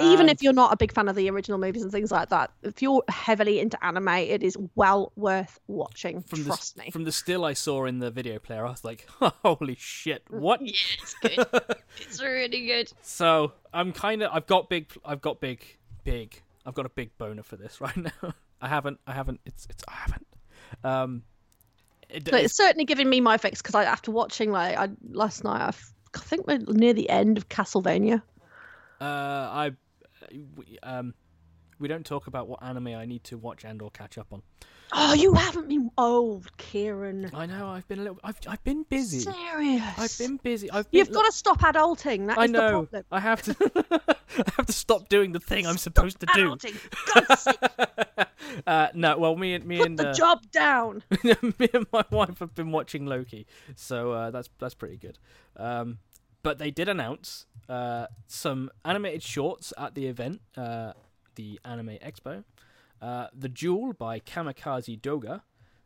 Even 0.00 0.28
if 0.28 0.42
you're 0.42 0.52
not 0.52 0.72
a 0.72 0.76
big 0.76 0.92
fan 0.92 1.08
of 1.08 1.14
the 1.16 1.30
original 1.30 1.58
movies 1.58 1.82
and 1.82 1.92
things 1.92 2.10
like 2.10 2.28
that, 2.30 2.50
if 2.62 2.82
you're 2.82 3.02
heavily 3.08 3.60
into 3.60 3.82
anime, 3.84 4.08
it 4.08 4.42
is 4.42 4.56
well 4.74 5.12
worth 5.16 5.60
watching. 5.68 6.22
from 6.22 6.44
Trust 6.44 6.76
the 6.76 6.82
me. 6.82 6.90
from 6.90 7.04
the 7.04 7.12
still 7.12 7.44
I 7.44 7.52
saw 7.52 7.84
in 7.84 8.00
the 8.00 8.10
video 8.10 8.38
player, 8.38 8.66
I 8.66 8.70
was 8.70 8.84
like, 8.84 9.06
"Holy 9.44 9.76
shit! 9.78 10.24
What?" 10.28 10.60
Yeah, 10.66 10.72
it's 11.00 11.14
good. 11.22 11.46
it's 12.00 12.20
really 12.22 12.66
good. 12.66 12.92
So 13.02 13.52
I'm 13.72 13.92
kind 13.92 14.22
of 14.22 14.30
I've 14.32 14.46
got 14.46 14.68
big 14.68 14.90
I've 15.04 15.20
got 15.20 15.40
big 15.40 15.64
big 16.04 16.42
I've 16.66 16.74
got 16.74 16.86
a 16.86 16.90
big 16.90 17.16
boner 17.18 17.42
for 17.44 17.56
this 17.56 17.80
right 17.80 17.96
now. 17.96 18.34
I 18.60 18.68
haven't 18.68 18.98
I 19.06 19.12
haven't 19.12 19.40
it's 19.46 19.66
it's 19.70 19.84
I 19.88 19.92
haven't. 19.92 20.26
Um, 20.84 21.22
it, 22.12 22.24
But 22.24 22.42
it's 22.42 22.54
certainly 22.54 22.84
giving 22.84 23.08
me 23.08 23.20
my 23.20 23.36
fix 23.38 23.60
because 23.62 23.74
I 23.74 23.84
after 23.84 24.10
watching 24.10 24.50
like 24.50 24.76
I, 24.76 24.88
last 25.10 25.44
night, 25.44 25.62
I, 25.62 25.68
f- 25.68 25.92
I 26.14 26.18
think 26.18 26.46
we're 26.46 26.58
near 26.58 26.92
the 26.92 27.08
end 27.10 27.38
of 27.38 27.48
Castlevania. 27.48 28.22
uh 29.00 29.04
I 29.04 29.70
we, 30.56 30.78
um 30.82 31.14
we 31.78 31.88
don't 31.88 32.06
talk 32.06 32.26
about 32.28 32.46
what 32.48 32.62
anime 32.62 32.88
I 32.88 33.06
need 33.06 33.24
to 33.24 33.38
watch 33.38 33.64
and 33.64 33.82
or 33.82 33.90
catch 33.90 34.16
up 34.18 34.28
on. 34.32 34.42
Oh, 34.94 35.14
you 35.14 35.32
haven't 35.34 35.68
been. 35.68 35.90
Oh, 35.96 36.42
Kieran. 36.58 37.30
I 37.34 37.46
know 37.46 37.68
I've 37.68 37.88
been 37.88 38.00
a 38.00 38.02
little 38.02 38.20
I've 38.22 38.38
I've 38.46 38.62
been 38.62 38.84
busy. 38.84 39.20
Serious. 39.20 39.82
I've 39.98 40.18
been 40.18 40.36
busy. 40.36 40.70
I've 40.70 40.90
been, 40.90 40.98
You've 40.98 41.12
got 41.12 41.24
to 41.24 41.32
stop 41.32 41.60
adulting. 41.60 42.26
That 42.26 42.38
is 42.38 42.42
I 42.42 42.46
the 42.46 42.52
know. 42.52 42.70
problem. 42.70 43.04
I 43.10 43.20
have 43.20 43.42
to. 43.42 43.56
I 44.30 44.52
have 44.56 44.66
to 44.66 44.72
stop 44.72 45.08
doing 45.08 45.32
the 45.32 45.40
thing 45.40 45.66
I'm 45.66 45.78
supposed 45.78 46.20
to 46.20 46.26
do. 46.34 46.54
Adulting. 46.54 48.26
Uh, 48.66 48.88
no, 48.92 49.16
well, 49.16 49.34
me 49.34 49.54
and 49.54 49.64
me 49.64 49.78
put 49.78 49.86
and 49.86 49.98
the 49.98 50.08
uh, 50.10 50.12
job 50.12 50.42
down. 50.50 51.02
me 51.24 51.68
and 51.72 51.86
my 51.90 52.04
wife 52.10 52.38
have 52.38 52.54
been 52.54 52.70
watching 52.70 53.06
Loki, 53.06 53.46
so 53.76 54.12
uh, 54.12 54.30
that's 54.30 54.50
that's 54.58 54.74
pretty 54.74 54.98
good. 54.98 55.18
Um, 55.56 55.98
but 56.42 56.58
they 56.58 56.70
did 56.70 56.88
announce 56.88 57.46
uh, 57.68 58.08
some 58.26 58.70
animated 58.84 59.22
shorts 59.22 59.72
at 59.78 59.94
the 59.94 60.06
event, 60.06 60.42
uh, 60.56 60.92
the 61.36 61.60
Anime 61.64 61.98
Expo. 62.04 62.44
Uh, 63.02 63.26
the 63.36 63.48
Duel 63.48 63.92
by 63.92 64.20
Kamikaze 64.20 64.98
Douga. 65.00 65.42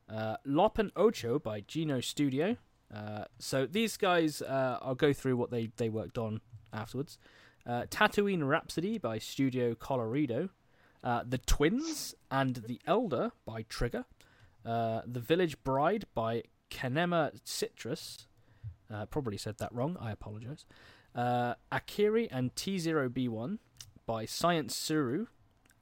Uh, 0.09 0.37
Lop 0.45 0.79
and 0.79 0.93
Ocho 0.95 1.39
by 1.39 1.61
Geno 1.61 2.01
Studio. 2.01 2.57
Uh, 2.95 3.25
so 3.39 3.67
these 3.67 3.97
guys, 3.97 4.43
uh, 4.43 4.79
I'll 4.83 4.95
go 4.95 5.13
through 5.13 5.37
what 5.37 5.51
they, 5.51 5.71
they 5.79 5.89
worked 5.89 6.19
on 6.19 6.43
afterwards. 6.73 7.19
Uh, 7.67 7.85
Tatooine 7.91 8.47
Rhapsody 8.47 8.99
by 8.99 9.19
Studio 9.19 9.75
Colorido. 9.75 10.51
Uh, 11.03 11.23
the 11.27 11.39
Twins 11.39 12.15
and 12.31 12.57
the 12.57 12.81
Elder 12.87 13.33
by 13.45 13.63
Trigger. 13.63 14.05
The 14.65 15.03
Village 15.21 15.63
Bride 15.65 16.05
by 16.15 16.43
Kanema 16.71 17.33
Citrus. 17.45 18.27
Probably 19.11 19.39
said 19.39 19.59
that 19.59 19.73
wrong. 19.73 19.97
I 20.01 20.13
apologize. 20.13 20.65
Akiri 21.17 22.29
and 22.31 22.55
T0B1 22.55 23.59
by 24.07 24.27
Science 24.27 24.77
Saru. 24.77 25.27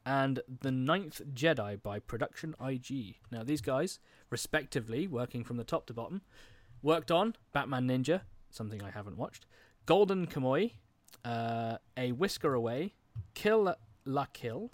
And 0.07 0.41
The 0.61 0.71
Ninth 0.71 1.23
Jedi 1.33 1.83
by 1.83 1.99
Production 1.99 2.55
IG. 2.63 3.17
Now, 3.31 3.43
these 3.43 3.63
guys, 3.63 3.99
respectively, 4.31 5.07
working 5.07 5.45
from 5.45 5.57
the 5.57 5.65
top 5.65 5.87
to 5.87 5.95
bottom, 5.95 6.23
worked 6.83 7.11
on 7.11 7.35
Batman 7.53 7.89
Ninja, 7.89 8.23
something 8.51 8.83
I 8.83 8.91
haven't 8.91 9.17
watched, 9.17 9.47
Golden 9.87 10.27
Kamuy, 10.27 10.73
uh, 11.25 11.79
A 11.97 12.13
Whisker 12.13 12.55
Away, 12.55 12.95
Kill 13.35 13.75
La 14.05 14.27
Kill, 14.27 14.71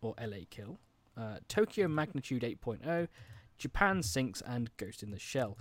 or 0.00 0.14
LA 0.20 0.38
Kill, 0.50 0.78
uh, 1.16 1.38
Tokyo 1.48 1.88
Magnitude 1.88 2.42
8.0, 2.42 3.08
Japan 3.58 4.02
Sinks, 4.02 4.42
and 4.44 4.76
Ghost 4.76 5.02
in 5.02 5.10
the 5.10 5.18
Shell. 5.18 5.56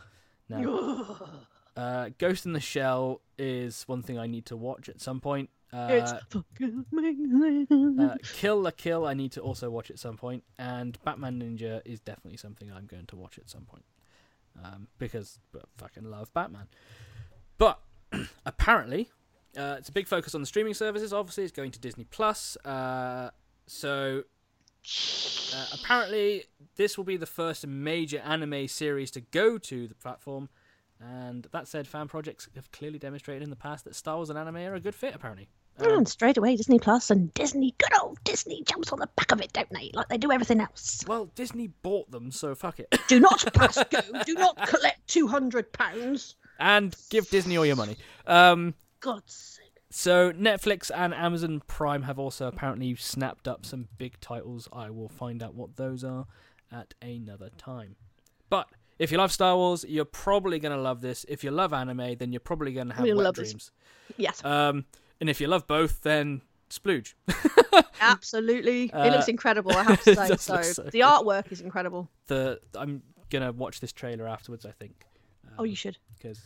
Now, 0.49 1.17
uh, 1.77 2.09
Ghost 2.17 2.45
in 2.45 2.53
the 2.53 2.59
Shell 2.59 3.21
is 3.37 3.83
one 3.83 4.01
thing 4.01 4.17
I 4.17 4.27
need 4.27 4.45
to 4.47 4.57
watch 4.57 4.89
at 4.89 5.01
some 5.01 5.19
point. 5.19 5.49
It's 5.75 6.11
Uh, 6.11 6.19
fucking 6.29 6.85
amazing. 6.91 7.97
uh, 7.99 8.17
Kill 8.35 8.61
La 8.61 8.71
Kill, 8.71 9.05
I 9.07 9.13
need 9.13 9.31
to 9.33 9.41
also 9.41 9.69
watch 9.69 9.89
at 9.89 9.97
some 9.99 10.17
point, 10.17 10.43
and 10.57 10.97
Batman 11.03 11.39
Ninja 11.41 11.81
is 11.85 11.99
definitely 11.99 12.37
something 12.37 12.71
I'm 12.71 12.85
going 12.85 13.05
to 13.07 13.15
watch 13.15 13.37
at 13.39 13.49
some 13.49 13.65
point, 13.65 13.85
um, 14.63 14.87
because 14.99 15.39
I 15.55 15.59
fucking 15.77 16.03
love 16.03 16.31
Batman. 16.33 16.67
But 17.57 17.79
apparently, 18.45 19.09
uh, 19.57 19.75
it's 19.79 19.89
a 19.89 19.91
big 19.91 20.07
focus 20.07 20.35
on 20.35 20.41
the 20.41 20.47
streaming 20.47 20.73
services. 20.73 21.11
Obviously, 21.13 21.43
it's 21.43 21.51
going 21.53 21.71
to 21.71 21.79
Disney 21.79 22.03
Plus. 22.05 22.55
Uh, 22.65 23.31
so 23.67 24.23
uh, 25.55 25.65
apparently, 25.73 26.43
this 26.75 26.97
will 26.97 27.03
be 27.05 27.17
the 27.17 27.25
first 27.25 27.65
major 27.65 28.19
anime 28.19 28.67
series 28.67 29.11
to 29.11 29.21
go 29.21 29.57
to 29.57 29.87
the 29.87 29.95
platform. 29.95 30.49
And 30.99 31.47
that 31.51 31.67
said, 31.67 31.87
fan 31.87 32.07
projects 32.07 32.47
have 32.55 32.71
clearly 32.71 32.97
demonstrated 32.99 33.43
in 33.43 33.49
the 33.49 33.55
past 33.55 33.83
that 33.85 33.95
Star 33.95 34.15
Wars 34.17 34.29
and 34.29 34.37
anime 34.39 34.57
are 34.57 34.75
a 34.75 34.79
good 34.79 34.95
fit. 34.95 35.13
Apparently, 35.15 35.49
Um, 35.79 35.89
and 35.99 36.07
straight 36.07 36.37
away, 36.37 36.55
Disney 36.55 36.77
Plus 36.79 37.09
and 37.09 37.33
Disney, 37.33 37.73
good 37.79 37.89
old 38.01 38.17
Disney, 38.23 38.63
jumps 38.67 38.91
on 38.91 38.99
the 38.99 39.09
back 39.15 39.31
of 39.31 39.41
it, 39.41 39.51
don't 39.53 39.69
they? 39.71 39.89
Like 39.93 40.07
they 40.09 40.17
do 40.17 40.31
everything 40.31 40.59
else. 40.61 41.03
well, 41.07 41.25
Disney 41.35 41.67
bought 41.67 42.11
them, 42.11 42.31
so 42.31 42.53
fuck 42.55 42.79
it. 42.79 42.93
Do 43.07 43.19
not 43.19 43.43
pass 43.53 43.83
go. 43.89 43.99
Do 44.25 44.33
not 44.35 44.55
collect 44.67 45.07
two 45.07 45.27
hundred 45.27 45.71
pounds. 45.73 46.35
and 46.59 46.95
give 47.09 47.27
Disney 47.29 47.57
all 47.57 47.65
your 47.65 47.75
money. 47.75 47.97
Um, 48.27 48.75
God's 48.99 49.33
sake. 49.33 49.81
so 49.89 50.31
Netflix 50.31 50.91
and 50.93 51.13
Amazon 51.13 51.61
Prime 51.67 52.03
have 52.03 52.19
also 52.19 52.47
apparently 52.47 52.95
snapped 52.95 53.47
up 53.47 53.65
some 53.65 53.87
big 53.97 54.19
titles. 54.21 54.69
I 54.71 54.91
will 54.91 55.09
find 55.09 55.41
out 55.41 55.55
what 55.55 55.75
those 55.75 56.03
are 56.03 56.27
at 56.71 56.93
another 57.01 57.49
time. 57.57 57.95
But 58.49 58.67
if 58.99 59.11
you 59.11 59.17
love 59.17 59.31
Star 59.31 59.55
Wars, 59.57 59.83
you're 59.87 60.05
probably 60.05 60.59
going 60.59 60.75
to 60.75 60.81
love 60.81 61.01
this. 61.01 61.25
If 61.27 61.43
you 61.43 61.49
love 61.51 61.73
anime, 61.73 62.15
then 62.17 62.31
you're 62.31 62.39
probably 62.39 62.73
going 62.73 62.89
to 62.89 62.93
have 62.93 63.03
We'll 63.03 63.17
wet 63.17 63.23
love 63.25 63.35
this. 63.35 63.49
dreams. 63.49 63.71
Yes, 64.17 64.43
Um, 64.45 64.85
and 65.19 65.29
if 65.29 65.39
you 65.41 65.47
love 65.47 65.67
both, 65.67 66.01
then 66.01 66.41
splooge. 66.69 67.13
absolutely. 68.01 68.91
uh, 68.91 69.05
it 69.05 69.11
looks 69.11 69.27
incredible. 69.27 69.71
I 69.71 69.83
have 69.83 70.03
to 70.03 70.15
say. 70.15 70.35
So, 70.37 70.61
so 70.61 70.83
the 70.83 71.01
artwork 71.01 71.51
is 71.51 71.61
incredible. 71.61 72.09
the 72.27 72.59
I'm 72.75 73.01
gonna 73.29 73.51
watch 73.51 73.79
this 73.79 73.91
trailer 73.91 74.27
afterwards. 74.27 74.65
I 74.65 74.71
think. 74.71 75.05
oh, 75.57 75.63
you 75.63 75.75
should. 75.75 75.97
because 76.17 76.41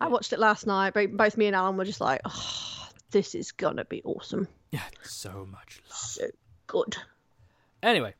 I 0.00 0.08
watched 0.08 0.32
it 0.32 0.38
last 0.38 0.66
night. 0.66 0.94
But 0.94 1.16
both 1.16 1.36
me 1.36 1.46
and 1.46 1.56
Alan 1.56 1.76
were 1.76 1.84
just 1.84 2.00
like, 2.00 2.20
oh, 2.24 2.88
this 3.10 3.34
is 3.34 3.52
gonna 3.52 3.84
be 3.84 4.02
awesome. 4.04 4.48
yeah, 4.70 4.82
so 5.02 5.46
much 5.50 5.80
love. 5.88 5.98
So 5.98 6.26
good. 6.66 6.96
Anyway, 7.82 8.14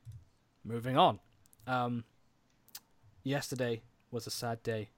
moving 0.65 0.97
on. 0.99 1.19
Um, 1.67 2.05
yesterday 3.23 3.81
was 4.11 4.27
a 4.27 4.31
sad 4.31 4.63
day, 4.63 4.91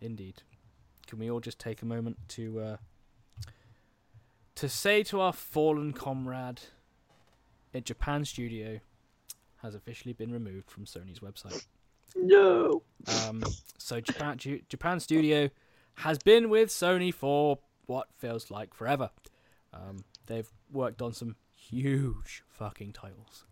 indeed. 0.00 0.42
Can 1.06 1.18
we 1.20 1.30
all 1.30 1.40
just 1.40 1.58
take 1.60 1.82
a 1.82 1.86
moment 1.86 2.18
to 2.30 2.60
uh, 2.60 2.76
to 4.56 4.68
say 4.68 5.02
to 5.04 5.20
our 5.20 5.32
fallen 5.32 5.92
comrade, 5.92 6.60
a 7.72 7.80
Japan 7.80 8.24
studio 8.24 8.80
has 9.62 9.74
officially 9.74 10.12
been 10.12 10.32
removed 10.32 10.70
from 10.70 10.84
Sony's 10.84 11.20
website. 11.20 11.64
No. 12.14 12.82
Um, 13.24 13.42
so 13.78 14.00
Japan 14.00 14.38
Japan 14.68 15.00
Studio 15.00 15.50
has 15.96 16.18
been 16.18 16.48
with 16.48 16.70
Sony 16.70 17.12
for 17.12 17.58
what 17.86 18.08
feels 18.16 18.50
like 18.50 18.74
forever. 18.74 19.10
Um, 19.72 20.04
they've 20.26 20.48
worked 20.72 21.02
on 21.02 21.12
some 21.12 21.36
huge 21.54 22.42
fucking 22.48 22.92
titles, 22.92 23.44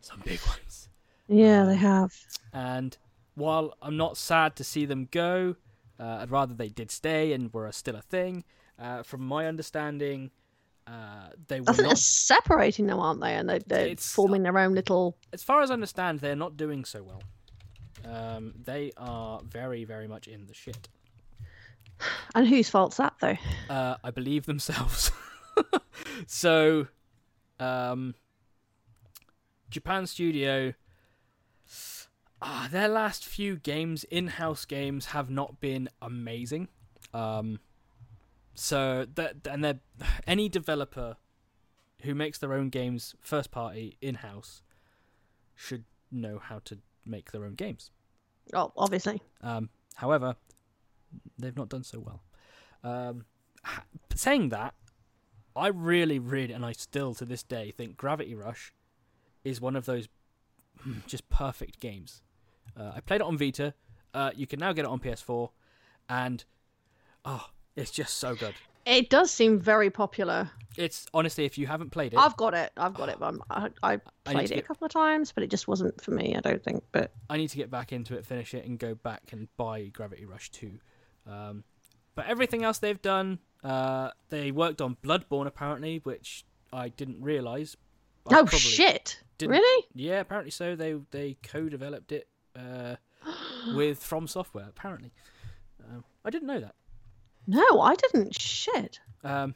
some 0.00 0.20
big 0.24 0.40
ones. 0.46 0.88
Yeah, 1.28 1.64
they 1.64 1.76
have. 1.76 2.14
And 2.52 2.96
while 3.34 3.74
I'm 3.80 3.96
not 3.96 4.16
sad 4.16 4.56
to 4.56 4.64
see 4.64 4.84
them 4.84 5.08
go, 5.10 5.56
uh, 5.98 6.18
I'd 6.20 6.30
rather 6.30 6.54
they 6.54 6.68
did 6.68 6.90
stay 6.90 7.32
and 7.32 7.52
were 7.52 7.70
still 7.72 7.96
a 7.96 8.02
thing. 8.02 8.44
Uh, 8.78 9.02
from 9.02 9.22
my 9.22 9.46
understanding, 9.46 10.30
uh, 10.86 11.28
they 11.48 11.56
I 11.56 11.60
were 11.60 11.64
think 11.66 11.76
they're 11.78 11.86
not. 11.88 11.98
separating 11.98 12.86
them, 12.86 12.98
aren't 12.98 13.20
they? 13.20 13.34
And 13.34 13.48
they, 13.48 13.58
they're 13.66 13.86
It's- 13.86 14.12
forming 14.12 14.42
their 14.42 14.58
own 14.58 14.74
little. 14.74 15.16
As 15.32 15.42
far 15.42 15.62
as 15.62 15.70
I 15.70 15.74
understand, 15.74 16.20
they're 16.20 16.36
not 16.36 16.56
doing 16.56 16.84
so 16.84 17.02
well. 17.02 17.22
Um, 18.04 18.52
they 18.62 18.92
are 18.96 19.40
very, 19.42 19.84
very 19.84 20.06
much 20.06 20.28
in 20.28 20.46
the 20.46 20.54
shit. 20.54 20.88
And 22.34 22.46
whose 22.46 22.68
fault's 22.68 22.98
that, 22.98 23.14
though? 23.20 23.36
uh, 23.70 23.96
I 24.04 24.10
believe 24.10 24.44
themselves. 24.46 25.10
so, 26.26 26.86
um, 27.58 28.14
Japan 29.70 30.06
Studio, 30.06 30.74
ah, 32.42 32.68
their 32.70 32.88
last 32.88 33.24
few 33.24 33.56
games, 33.56 34.04
in-house 34.04 34.64
games, 34.66 35.06
have 35.06 35.30
not 35.30 35.58
been 35.60 35.88
amazing. 36.02 36.68
Um, 37.14 37.60
so 38.56 39.06
that 39.14 39.46
and 39.48 39.62
they're 39.62 39.80
any 40.26 40.48
developer 40.48 41.16
who 42.02 42.14
makes 42.14 42.38
their 42.38 42.52
own 42.52 42.68
games 42.68 43.14
first 43.20 43.50
party 43.50 43.96
in-house 44.00 44.62
should 45.54 45.84
know 46.10 46.38
how 46.38 46.60
to 46.64 46.78
make 47.04 47.32
their 47.32 47.44
own 47.44 47.54
games. 47.54 47.90
Oh, 48.52 48.72
obviously. 48.76 49.22
Um, 49.40 49.70
however, 49.94 50.36
they've 51.38 51.56
not 51.56 51.68
done 51.68 51.82
so 51.82 51.98
well. 51.98 52.22
Um, 52.84 53.24
saying 54.14 54.50
that, 54.50 54.74
I 55.54 55.68
really, 55.68 56.18
really, 56.18 56.52
and 56.52 56.64
I 56.64 56.72
still 56.72 57.14
to 57.14 57.24
this 57.24 57.42
day 57.42 57.70
think 57.70 57.96
Gravity 57.96 58.34
Rush 58.34 58.72
is 59.42 59.60
one 59.60 59.74
of 59.74 59.86
those 59.86 60.08
hmm, 60.80 60.98
just 61.06 61.28
perfect 61.28 61.80
games. 61.80 62.22
Uh, 62.78 62.92
I 62.94 63.00
played 63.00 63.20
it 63.20 63.26
on 63.26 63.38
Vita. 63.38 63.74
Uh, 64.12 64.30
you 64.34 64.46
can 64.46 64.60
now 64.60 64.72
get 64.72 64.84
it 64.84 64.90
on 64.90 64.98
PS4, 65.00 65.50
and 66.08 66.44
oh, 67.24 67.46
it's 67.76 67.90
just 67.90 68.18
so 68.18 68.34
good. 68.34 68.54
It 68.86 69.10
does 69.10 69.30
seem 69.32 69.58
very 69.58 69.90
popular. 69.90 70.50
It's 70.76 71.06
honestly, 71.12 71.44
if 71.44 71.58
you 71.58 71.66
haven't 71.66 71.90
played 71.90 72.12
it, 72.12 72.18
I've 72.18 72.36
got 72.36 72.54
it. 72.54 72.70
I've 72.76 72.94
got 72.94 73.08
it. 73.08 73.16
But 73.18 73.26
I'm, 73.26 73.42
I, 73.50 73.68
I 73.82 74.00
I 74.26 74.32
played 74.32 74.48
to 74.48 74.56
it 74.56 74.64
a 74.64 74.66
couple 74.66 74.84
of 74.84 74.92
times, 74.92 75.32
but 75.32 75.42
it 75.42 75.50
just 75.50 75.66
wasn't 75.66 76.00
for 76.00 76.12
me. 76.12 76.36
I 76.36 76.40
don't 76.40 76.62
think. 76.62 76.84
But 76.92 77.10
I 77.28 77.36
need 77.36 77.48
to 77.48 77.56
get 77.56 77.70
back 77.70 77.92
into 77.92 78.16
it, 78.16 78.24
finish 78.24 78.54
it, 78.54 78.64
and 78.64 78.78
go 78.78 78.94
back 78.94 79.22
and 79.32 79.48
buy 79.56 79.86
Gravity 79.86 80.24
Rush 80.24 80.50
2. 80.50 80.70
Um, 81.26 81.64
but 82.14 82.26
everything 82.26 82.62
else 82.62 82.78
they've 82.78 83.00
done, 83.02 83.40
uh, 83.64 84.10
they 84.28 84.52
worked 84.52 84.80
on 84.80 84.96
Bloodborne 85.02 85.46
apparently, 85.46 86.00
which 86.04 86.44
I 86.72 86.88
didn't 86.90 87.20
realize. 87.22 87.76
I 88.30 88.40
oh 88.40 88.46
shit! 88.46 89.20
didn't- 89.38 89.52
Really? 89.52 89.86
Yeah, 89.94 90.20
apparently 90.20 90.50
so. 90.52 90.76
They 90.76 90.94
they 91.10 91.36
co-developed 91.42 92.12
it 92.12 92.28
uh, 92.54 92.96
with 93.74 94.02
From 94.02 94.28
Software. 94.28 94.66
Apparently, 94.68 95.12
um, 95.84 96.04
I 96.24 96.30
didn't 96.30 96.46
know 96.46 96.60
that. 96.60 96.74
No, 97.46 97.80
I 97.80 97.94
didn't. 97.94 98.40
Shit. 98.40 99.00
Um, 99.22 99.54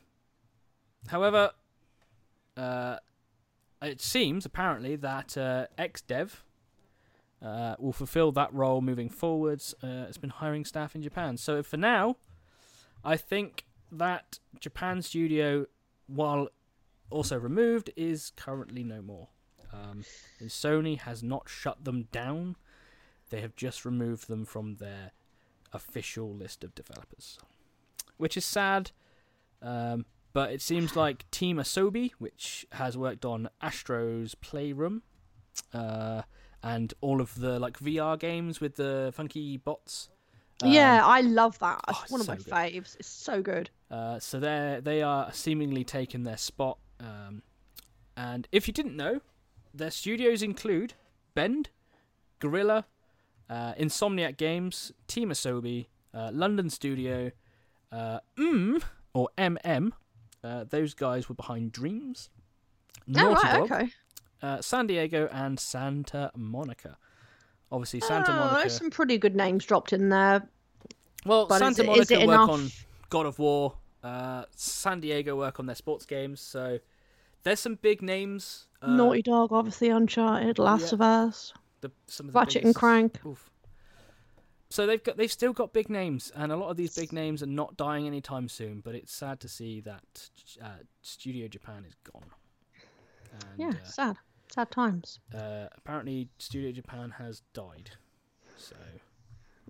however, 1.09 1.51
uh, 2.57 2.97
it 3.82 4.01
seems 4.01 4.45
apparently 4.45 4.97
that 4.97 5.36
uh, 5.36 5.66
XDev 5.78 6.30
uh, 7.43 7.74
will 7.78 7.93
fulfill 7.93 8.32
that 8.32 8.53
role 8.53 8.80
moving 8.80 9.09
forwards. 9.09 9.74
Uh, 9.82 10.05
it's 10.09 10.18
been 10.18 10.30
hiring 10.30 10.64
staff 10.64 10.95
in 10.95 11.03
Japan. 11.03 11.36
So 11.36 11.62
for 11.62 11.76
now, 11.76 12.16
I 13.05 13.16
think 13.16 13.64
that 13.91 14.38
Japan 14.61 15.03
studio, 15.03 15.66
while 16.07 16.49
also 17.11 17.38
removed, 17.38 17.91
is 17.97 18.32
currently 18.36 18.84
no 18.84 19.03
more. 19.03 19.28
Um, 19.72 20.05
and 20.38 20.51
Sony 20.51 20.99
has 20.99 21.22
not 21.22 21.49
shut 21.49 21.84
them 21.84 22.09
down. 22.12 22.57
They 23.30 23.41
have 23.41 23.57
just 23.57 23.84
removed 23.84 24.28
them 24.28 24.45
from 24.45 24.76
their 24.76 25.12
official 25.72 26.34
list 26.34 26.64
of 26.64 26.74
developers, 26.74 27.38
which 28.21 28.37
is 28.37 28.45
sad 28.45 28.91
Um, 29.62 30.05
but 30.33 30.53
it 30.53 30.62
seems 30.62 30.95
like 30.97 31.29
Team 31.31 31.57
Asobi, 31.59 32.12
which 32.18 32.66
has 32.73 32.97
worked 32.97 33.25
on 33.25 33.49
Astro's 33.61 34.35
Playroom, 34.37 35.03
uh, 35.75 36.23
and 36.62 36.95
all 37.01 37.21
of 37.21 37.35
the 37.35 37.59
like 37.59 37.79
VR 37.79 38.18
games 38.18 38.61
with 38.61 38.77
the 38.77 39.12
funky 39.14 39.57
bots. 39.57 40.09
um, 40.62 40.71
yeah, 40.71 41.03
I 41.05 41.21
love 41.23 41.59
that. 41.59 41.81
It's 41.89 41.99
oh, 41.99 42.05
one 42.09 42.21
of 42.21 42.27
so 42.27 42.33
my 42.33 42.37
good. 42.39 42.47
faves. 42.47 42.97
It's 43.01 43.09
so 43.09 43.43
good. 43.43 43.71
Uh, 43.91 44.18
so 44.21 44.39
they 44.39 44.81
they 44.83 45.03
are 45.03 45.33
seemingly 45.33 45.85
taking 45.85 46.23
their 46.25 46.37
spot. 46.37 46.79
Um, 47.01 47.43
and 48.16 48.47
if 48.53 48.68
you 48.68 48.75
didn't 48.75 48.97
know, 48.97 49.21
their 49.75 49.91
studios 49.91 50.43
include 50.43 50.95
Bend, 51.35 51.71
Guerrilla, 52.39 52.85
uh, 53.49 53.75
Insomniac 53.75 54.37
Games, 54.37 54.93
Team 55.09 55.31
Asobi, 55.31 55.87
uh, 56.14 56.31
London 56.33 56.71
Studio, 56.71 57.31
uh, 57.93 58.20
mm, 58.38 58.82
or 59.14 59.28
MM. 59.38 59.93
Uh, 60.43 60.64
those 60.68 60.95
guys 60.95 61.28
were 61.28 61.34
behind 61.34 61.72
Dreams, 61.72 62.30
Oh, 63.16 63.34
right, 63.34 63.53
Dog, 63.55 63.70
okay. 63.72 63.88
uh, 64.43 64.61
San 64.61 64.86
Diego, 64.86 65.28
and 65.32 65.59
Santa 65.61 66.30
Monica. 66.34 66.97
Obviously, 67.72 68.01
Santa 68.01 68.32
oh, 68.32 68.36
Monica. 68.36 68.57
There's 68.61 68.76
some 68.76 68.91
pretty 68.91 69.18
good 69.18 69.36
names 69.36 69.64
dropped 69.64 69.93
in 69.93 70.09
there. 70.09 70.49
Well, 71.26 71.47
But 71.47 71.57
is 71.57 71.76
Santa 71.76 71.82
it- 71.82 71.86
Monica 71.86 72.20
is 72.20 72.26
work 72.26 72.34
enough? 72.34 72.51
on 72.51 72.70
God 73.11 73.26
of 73.26 73.38
War. 73.38 73.74
Uh, 74.03 74.45
San 74.57 75.01
Diego 75.01 75.36
work 75.36 75.61
on 75.61 75.66
their 75.66 75.76
sports 75.76 76.07
games. 76.07 76.41
So 76.41 76.78
there's 77.43 77.61
some 77.61 77.74
big 77.76 78.01
names. 78.01 78.66
Uh, 78.80 78.93
Naughty 78.93 79.22
Dog, 79.22 79.53
obviously 79.53 79.88
Uncharted, 79.91 80.59
Last 80.59 80.88
yeah. 80.88 80.95
of 80.95 81.01
Us, 81.03 81.53
the, 81.82 81.91
some 82.07 82.28
of 82.28 82.32
the 82.32 82.38
Ratchet 82.38 82.64
and 82.64 82.74
Clank. 82.74 83.18
Oof. 83.26 83.51
So 84.71 84.87
they've 84.87 85.03
got 85.03 85.16
they've 85.16 85.31
still 85.31 85.53
got 85.53 85.73
big 85.73 85.91
names, 85.91 86.31
and 86.35 86.53
a 86.53 86.57
lot 86.57 86.71
of 86.71 86.77
these 86.77 86.95
big 86.95 87.12
names 87.12 87.43
are 87.43 87.47
not 87.47 87.77
dying 87.77 88.07
anytime 88.07 88.49
soon. 88.49 88.81
But 88.81 88.95
it's 88.95 89.12
sad 89.12 89.41
to 89.41 89.49
see 89.49 89.81
that 89.81 90.31
uh, 90.62 90.68
Studio 91.03 91.49
Japan 91.49 91.85
is 91.87 91.95
gone. 92.12 92.31
And, 93.33 93.45
Yeah, 93.75 93.83
sad. 93.85 94.16
Sad 94.53 94.71
times. 94.71 95.21
uh, 95.35 95.39
uh, 95.39 95.68
apparently, 95.77 96.29
Studio 96.39 96.73
Japan 96.73 97.11
has 97.18 97.43
died. 97.53 97.91
So 98.57 98.77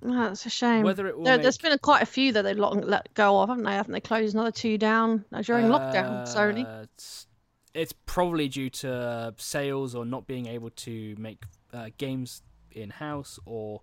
That's 0.01 0.47
a 0.47 0.51
shame. 0.51 0.85
whether 0.85 1.07
it 1.07 1.17
will 1.17 1.25
There, 1.25 1.37
make, 1.37 1.43
There's 1.43 1.59
been 1.59 1.73
a, 1.73 1.79
quite 1.79 2.03
a 2.03 2.07
few 2.07 2.33
that 2.33 2.43
they've 2.43 2.59
let, 2.59 2.87
let 2.87 3.13
go 3.15 3.41
of, 3.41 3.51
haven't 3.51 3.65
they? 3.65 3.73
Haven't 3.73 3.93
they 3.93 4.01
closed 4.01 4.35
another 4.35 4.51
two 4.51 4.79
down 4.79 5.25
uh, 5.33 5.43
during 5.43 5.67
lockdown? 5.67 6.27
Sony. 6.27 6.67
Uh, 6.67 6.85
It's, 6.85 7.27
it's 7.75 7.93
probably 7.93 8.49
due 8.49 8.71
to 8.71 9.35
sales 9.37 9.95
or 9.95 10.05
not 10.05 10.27
being 10.27 10.47
able 10.47 10.71
to 10.71 11.15
make 11.19 11.45
uh, 11.73 11.91
games 11.99 12.43
in 12.71 12.91
house, 12.91 13.39
or 13.45 13.83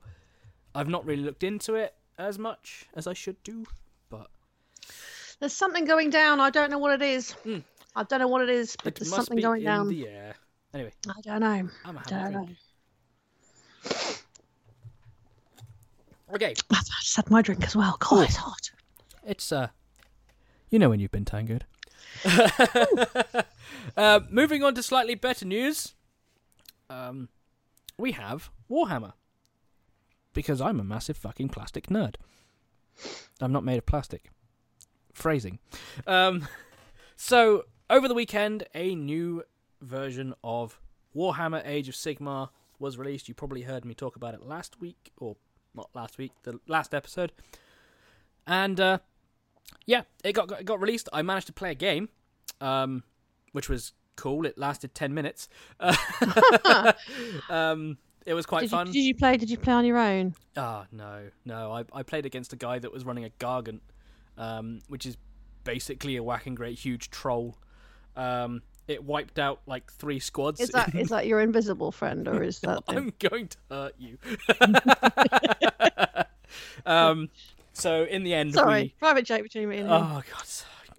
I've 0.77 0.87
not 0.87 1.05
really 1.07 1.23
looked 1.23 1.43
into 1.43 1.73
it 1.73 1.95
as 2.19 2.37
much 2.37 2.85
as 2.93 3.07
I 3.07 3.13
should 3.13 3.41
do. 3.41 3.65
But 4.11 4.27
There's 5.39 5.53
something 5.53 5.85
going 5.85 6.11
down. 6.11 6.39
I 6.39 6.51
don't 6.51 6.69
know 6.69 6.77
what 6.77 6.93
it 6.93 7.01
is. 7.01 7.31
Hmm. 7.31 7.59
I 7.95 8.03
don't 8.03 8.19
know 8.19 8.27
what 8.27 8.43
it 8.43 8.49
is, 8.49 8.75
but 8.83 8.93
it 8.93 8.95
there's 8.99 9.09
something 9.09 9.39
going 9.39 9.61
in 9.61 9.65
down. 9.65 9.87
the 9.87 10.07
air. 10.07 10.35
Anyway, 10.75 10.91
I 11.09 11.21
don't 11.21 11.39
know. 11.39 11.69
I'm 11.83 11.97
a 11.97 12.03
Don't 12.05 12.31
know. 12.31 12.49
Okay, 16.35 16.53
I 16.69 16.81
just 17.01 17.15
had 17.15 17.31
my 17.31 17.41
drink 17.41 17.63
as 17.63 17.75
well. 17.75 17.97
God, 17.99 18.25
it's 18.25 18.35
hot. 18.35 18.69
it's 19.25 19.51
uh, 19.51 19.69
you 20.69 20.77
know 20.77 20.89
when 20.89 20.99
you've 20.99 21.09
been 21.09 21.25
tangoed. 21.25 21.65
uh, 23.97 24.19
moving 24.29 24.63
on 24.63 24.75
to 24.75 24.83
slightly 24.83 25.15
better 25.15 25.45
news. 25.45 25.95
Um, 26.87 27.29
we 27.97 28.11
have 28.11 28.51
Warhammer 28.69 29.13
because 30.37 30.61
I'm 30.61 30.79
a 30.79 30.83
massive 30.83 31.17
fucking 31.17 31.49
plastic 31.49 31.87
nerd. 31.87 32.13
I'm 33.41 33.51
not 33.51 33.63
made 33.63 33.79
of 33.79 33.87
plastic. 33.87 34.29
Phrasing. 35.11 35.57
Um, 36.05 36.47
so 37.15 37.63
over 37.89 38.07
the 38.07 38.13
weekend, 38.13 38.63
a 38.75 38.93
new 38.93 39.41
version 39.81 40.35
of 40.43 40.79
Warhammer 41.15 41.63
Age 41.65 41.89
of 41.89 41.95
Sigmar 41.95 42.49
was 42.77 42.99
released. 42.99 43.27
You 43.27 43.33
probably 43.33 43.63
heard 43.63 43.83
me 43.83 43.95
talk 43.95 44.15
about 44.15 44.35
it 44.35 44.43
last 44.43 44.79
week, 44.79 45.11
or 45.17 45.37
not 45.73 45.89
last 45.95 46.19
week, 46.19 46.33
the 46.43 46.59
last 46.67 46.93
episode. 46.93 47.31
And 48.45 48.79
uh, 48.79 48.99
yeah, 49.87 50.03
it 50.23 50.33
got, 50.33 50.49
got 50.49 50.63
got 50.65 50.79
released. 50.79 51.09
I 51.11 51.23
managed 51.23 51.47
to 51.47 51.53
play 51.53 51.71
a 51.71 51.75
game, 51.75 52.09
um, 52.61 53.01
which 53.53 53.69
was 53.69 53.93
cool. 54.15 54.45
It 54.45 54.55
lasted 54.55 54.93
ten 54.93 55.15
minutes. 55.15 55.49
um, 57.49 57.97
it 58.27 58.33
was 58.33 58.45
quite 58.45 58.59
Did 58.61 58.71
you, 58.71 58.77
fun. 58.77 58.85
did 58.87 58.95
you 58.97 59.15
play? 59.15 59.37
Did 59.37 59.49
you 59.49 59.57
play 59.57 59.73
on 59.73 59.85
your 59.85 59.97
own? 59.97 60.35
Ah, 60.55 60.85
no, 60.91 61.29
no. 61.45 61.71
I, 61.71 61.85
I 61.93 62.03
played 62.03 62.25
against 62.25 62.53
a 62.53 62.57
guy 62.57 62.77
that 62.77 62.91
was 62.91 63.05
running 63.05 63.23
a 63.25 63.29
Gargant, 63.39 63.79
um, 64.37 64.79
which 64.89 65.05
is 65.05 65.17
basically 65.63 66.17
a 66.17 66.23
whacking 66.23 66.53
great 66.53 66.77
huge 66.77 67.09
troll. 67.09 67.57
Um, 68.15 68.61
it 68.87 69.03
wiped 69.03 69.39
out 69.39 69.61
like 69.65 69.91
three 69.91 70.19
squads. 70.19 70.59
Is 70.59 70.69
that 70.69 70.93
is 70.93 71.09
that 71.09 71.25
your 71.27 71.39
invisible 71.39 71.91
friend 71.91 72.27
or 72.27 72.43
is 72.43 72.59
that? 72.67 72.85
the- 72.85 72.91
I'm 72.93 73.13
going 73.19 73.47
to 73.47 73.57
hurt 73.71 73.95
you. 73.97 74.17
um, 76.85 77.29
so 77.73 78.03
in 78.03 78.23
the 78.23 78.33
end, 78.33 78.53
Sorry, 78.53 78.81
we. 78.83 78.95
private 78.99 79.25
joke 79.25 79.43
between 79.43 79.69
me 79.69 79.77
and 79.77 79.87
you. 79.89 79.93
Oh 79.93 80.21
god, 80.29 80.45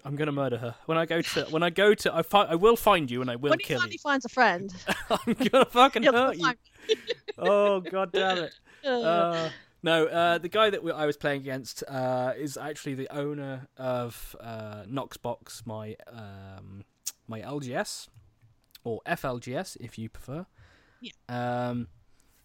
I'm 0.05 0.17
gonna 0.17 0.33
murder 0.33 0.59
her 0.59 0.75
when 0.87 0.99
I 0.99 1.07
go 1.07 1.21
to 1.23 1.45
when 1.51 1.63
I 1.63 1.71
go 1.71 1.95
to 1.95 2.15
I 2.15 2.23
fi- 2.23 2.45
I 2.45 2.55
will 2.55 2.77
find 2.77 3.11
you 3.11 3.21
and 3.21 3.31
I 3.31 3.37
will 3.37 3.51
when 3.51 3.59
he 3.59 3.65
kill 3.65 3.81
finally 3.81 3.99
finds 3.99 4.25
a 4.25 4.29
friend, 4.29 4.73
I'm 5.11 5.35
gonna 5.35 5.65
fucking 5.65 6.05
hurt 6.05 6.37
you. 6.37 6.53
Oh 7.39 7.81
god 7.81 8.13
damn 8.13 8.39
it. 8.39 8.53
Uh, 8.85 8.89
Uh, 8.91 9.51
no, 9.83 10.07
uh, 10.07 10.39
the 10.39 10.49
guy 10.49 10.71
that 10.71 10.83
we, 10.83 10.91
I 10.91 11.07
was 11.07 11.17
playing 11.17 11.41
against 11.43 11.85
uh, 11.87 12.33
is 12.37 12.57
actually 12.57 12.95
the 12.95 13.09
owner 13.17 13.69
of 13.77 14.35
uh, 14.41 14.83
Knoxbox, 14.89 15.65
my 15.67 15.95
um, 16.11 16.85
my 17.29 17.41
LGS 17.41 18.09
or 18.83 19.01
FLGS 19.07 19.77
if 19.81 19.99
you 19.99 20.09
prefer. 20.09 20.47
Yeah. 21.01 21.13
Um, 21.29 21.87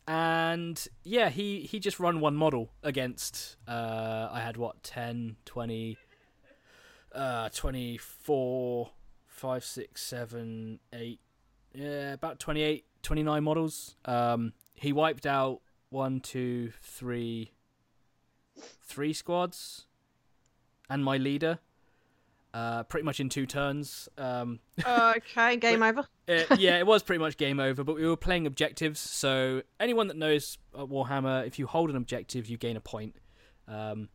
and 0.07 0.85
yeah, 1.03 1.29
he 1.29 1.61
he 1.61 1.79
just 1.79 1.99
run 1.99 2.19
one 2.19 2.35
model 2.35 2.69
against. 2.83 3.57
Uh, 3.67 4.27
I 4.31 4.41
had 4.41 4.57
what 4.57 4.83
10, 4.83 5.37
20, 5.45 5.97
uh, 7.15 7.49
24, 7.49 8.89
5, 9.27 9.65
6, 9.65 10.01
7, 10.01 10.79
8, 10.93 11.19
yeah, 11.73 12.13
about 12.13 12.39
28, 12.39 12.85
29 13.03 13.43
models. 13.43 13.95
Um, 14.05 14.53
he 14.73 14.91
wiped 14.91 15.25
out 15.25 15.61
one, 15.89 16.19
two, 16.19 16.71
three, 16.81 17.51
three 18.81 19.13
squads, 19.13 19.85
and 20.89 21.03
my 21.03 21.17
leader. 21.17 21.59
Uh, 22.53 22.83
pretty 22.83 23.03
much 23.03 23.19
in 23.19 23.29
two 23.29 23.47
turns. 23.47 24.07
Um, 24.15 24.59
okay, 24.85 25.57
game 25.57 25.81
over. 25.81 26.01
uh, 26.27 26.55
yeah, 26.57 26.77
it 26.77 26.85
was 26.85 27.01
pretty 27.01 27.19
much 27.19 27.35
game 27.37 27.59
over, 27.59 27.83
but 27.83 27.95
we 27.95 28.05
were 28.05 28.15
playing 28.15 28.45
objectives. 28.45 28.99
So 28.99 29.63
anyone 29.79 30.07
that 30.07 30.17
knows 30.17 30.59
uh, 30.75 30.85
Warhammer, 30.85 31.47
if 31.47 31.57
you 31.57 31.65
hold 31.65 31.89
an 31.89 31.95
objective, 31.95 32.47
you 32.47 32.57
gain 32.57 32.77
a 32.77 32.81
point. 32.81 33.15
Um, 33.67 34.09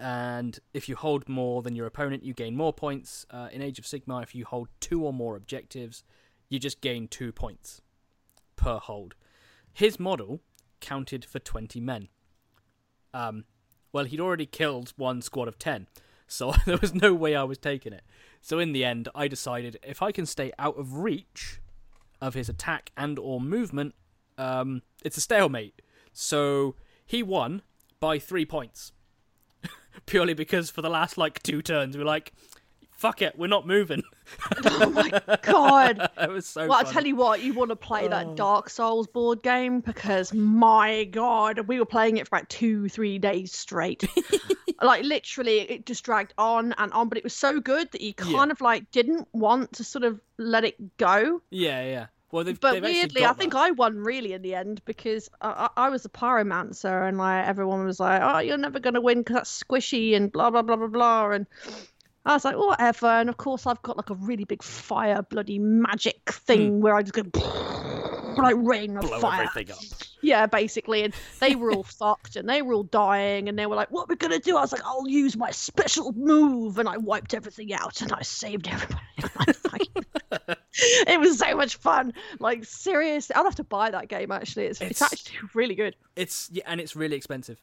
and 0.00 0.58
if 0.72 0.88
you 0.88 0.96
hold 0.96 1.28
more 1.28 1.62
than 1.62 1.76
your 1.76 1.86
opponent, 1.86 2.24
you 2.24 2.34
gain 2.34 2.56
more 2.56 2.72
points. 2.72 3.24
Uh, 3.30 3.48
in 3.52 3.62
Age 3.62 3.78
of 3.78 3.84
Sigmar, 3.84 4.24
if 4.24 4.34
you 4.34 4.44
hold 4.44 4.68
two 4.80 5.04
or 5.04 5.12
more 5.12 5.36
objectives, 5.36 6.02
you 6.48 6.58
just 6.58 6.80
gain 6.80 7.06
two 7.06 7.30
points 7.30 7.82
per 8.56 8.78
hold. 8.78 9.14
His 9.72 9.98
model 9.98 10.40
counted 10.80 11.24
for 11.24 11.38
20 11.38 11.80
men. 11.80 12.08
Um, 13.12 13.44
well, 13.92 14.04
he'd 14.04 14.20
already 14.20 14.46
killed 14.46 14.92
one 14.96 15.22
squad 15.22 15.48
of 15.48 15.58
10, 15.58 15.86
so 16.26 16.52
there 16.66 16.78
was 16.78 16.94
no 16.94 17.14
way 17.14 17.34
I 17.34 17.44
was 17.44 17.58
taking 17.58 17.92
it. 17.92 18.04
So 18.40 18.58
in 18.58 18.72
the 18.72 18.84
end, 18.84 19.08
I 19.14 19.28
decided 19.28 19.78
if 19.82 20.02
I 20.02 20.12
can 20.12 20.26
stay 20.26 20.52
out 20.58 20.78
of 20.78 20.98
reach 20.98 21.60
of 22.20 22.34
his 22.34 22.48
attack 22.48 22.90
and 22.96 23.18
or 23.18 23.40
movement, 23.40 23.94
um, 24.36 24.82
it's 25.04 25.16
a 25.16 25.20
stalemate. 25.20 25.80
So 26.12 26.74
he 27.06 27.22
won 27.22 27.62
by 28.00 28.18
three 28.18 28.44
points, 28.44 28.92
purely 30.06 30.34
because 30.34 30.70
for 30.70 30.82
the 30.82 30.90
last 30.90 31.16
like 31.16 31.42
two 31.42 31.62
turns 31.62 31.96
we're 31.96 32.04
like, 32.04 32.32
"Fuck 33.04 33.22
it, 33.22 33.38
we're 33.38 33.46
not 33.46 33.66
moving." 33.66 34.02
Oh 34.64 34.88
my 34.90 35.10
god. 35.42 36.10
it 36.18 36.30
was 36.30 36.46
so. 36.46 36.62
Well, 36.66 36.78
I 36.78 36.82
funny. 36.84 36.94
tell 36.94 37.06
you 37.06 37.16
what, 37.16 37.42
you 37.42 37.52
want 37.52 37.68
to 37.70 37.76
play 37.76 38.06
Oh. 38.06 38.08
that 38.08 38.36
Dark 38.36 38.70
Souls 38.70 39.06
board 39.06 39.42
game 39.42 39.80
because 39.80 40.32
my 40.32 41.04
god, 41.04 41.60
we 41.68 41.78
were 41.78 41.84
playing 41.84 42.16
it 42.16 42.26
for 42.28 42.36
like 42.36 42.48
two, 42.48 42.88
three 42.88 43.18
days 43.18 43.52
straight. 43.52 44.04
like 44.82 45.04
literally, 45.04 45.60
it 45.60 45.84
just 45.86 46.04
dragged 46.04 46.32
on 46.38 46.72
and 46.78 46.90
on, 46.92 47.08
but 47.10 47.18
it 47.18 47.24
was 47.24 47.34
so 47.34 47.60
good 47.60 47.92
that 47.92 48.00
you 48.00 48.14
Yeah. 48.18 48.24
kind 48.36 48.50
of 48.50 48.60
like 48.62 48.90
didn't 48.92 49.28
want 49.34 49.74
to 49.74 49.84
sort 49.84 50.04
of 50.04 50.20
let 50.38 50.64
it 50.64 50.96
go. 50.96 51.42
Yeah, 51.50 51.84
yeah. 51.84 52.06
Well, 52.32 52.42
they've, 52.42 52.58
But 52.58 52.72
they've 52.72 52.82
weirdly, 52.82 53.22
I 53.24 53.28
got 53.28 53.38
think. 53.38 53.54
I 53.54 53.70
won 53.72 53.98
really 53.98 54.32
in 54.32 54.42
the 54.42 54.54
end 54.56 54.80
because 54.86 55.28
I, 55.40 55.68
I, 55.76 55.86
I 55.86 55.88
was 55.90 56.04
a 56.04 56.08
pyromancer 56.08 57.06
and 57.06 57.16
like 57.18 57.46
everyone 57.46 57.84
was 57.84 58.00
like, 58.00 58.20
"Oh, 58.24 58.38
you're 58.38 58.56
never 58.58 58.80
gonna 58.80 59.00
win 59.00 59.18
because 59.18 59.34
that's 59.36 59.62
squishy 59.62 60.16
and 60.16 60.32
blah 60.32 60.50
blah 60.50 60.62
blah 60.62 60.74
blah 60.76 60.88
blah." 60.88 61.30
And 61.30 61.46
I 62.24 62.34
was 62.34 62.44
like, 62.44 62.56
"Whatever." 62.56 63.06
And 63.06 63.28
of 63.28 63.36
course, 63.36 63.66
I've 63.66 63.82
got 63.82 63.96
like 63.96 64.10
a 64.10 64.14
really 64.14 64.44
big 64.44 64.62
fire 64.62 65.22
bloody 65.22 65.58
magic 65.58 66.32
thing 66.32 66.76
hmm. 66.76 66.80
where 66.80 66.94
I 66.94 67.02
just 67.02 67.14
go 67.14 67.22
like 68.42 68.56
rain 68.58 68.96
of 68.96 69.02
Blow 69.06 69.20
fire. 69.20 69.44
everything 69.44 69.72
up. 69.74 69.78
Yeah, 70.22 70.46
basically, 70.46 71.02
and 71.04 71.14
they 71.40 71.54
were 71.54 71.70
all 71.72 71.82
fucked, 72.00 72.36
and 72.36 72.48
they 72.48 72.62
were 72.62 72.72
all 72.74 72.82
dying, 72.84 73.48
and 73.48 73.58
they 73.58 73.66
were 73.66 73.76
like, 73.76 73.90
"What 73.90 74.04
are 74.04 74.06
we 74.08 74.16
gonna 74.16 74.38
do?" 74.38 74.56
I 74.56 74.62
was 74.62 74.72
like, 74.72 74.84
"I'll 74.84 75.08
use 75.08 75.36
my 75.36 75.50
special 75.50 76.12
move," 76.12 76.78
and 76.78 76.88
I 76.88 76.96
wiped 76.96 77.34
everything 77.34 77.72
out, 77.74 78.00
and 78.00 78.12
I 78.12 78.22
saved 78.22 78.68
everybody. 78.68 79.00
it 81.06 81.20
was 81.20 81.38
so 81.38 81.54
much 81.54 81.76
fun. 81.76 82.12
Like 82.40 82.64
seriously, 82.64 83.34
I'll 83.36 83.44
have 83.44 83.54
to 83.56 83.64
buy 83.64 83.90
that 83.90 84.08
game. 84.08 84.32
Actually, 84.32 84.66
it's 84.66 84.80
it's, 84.80 85.02
It's- 85.02 85.12
actually 85.12 85.48
really 85.54 85.74
good. 85.74 85.94
It's 86.16 86.48
yeah, 86.52 86.62
and 86.66 86.80
it's 86.80 86.94
really 86.96 87.16
expensive. 87.16 87.60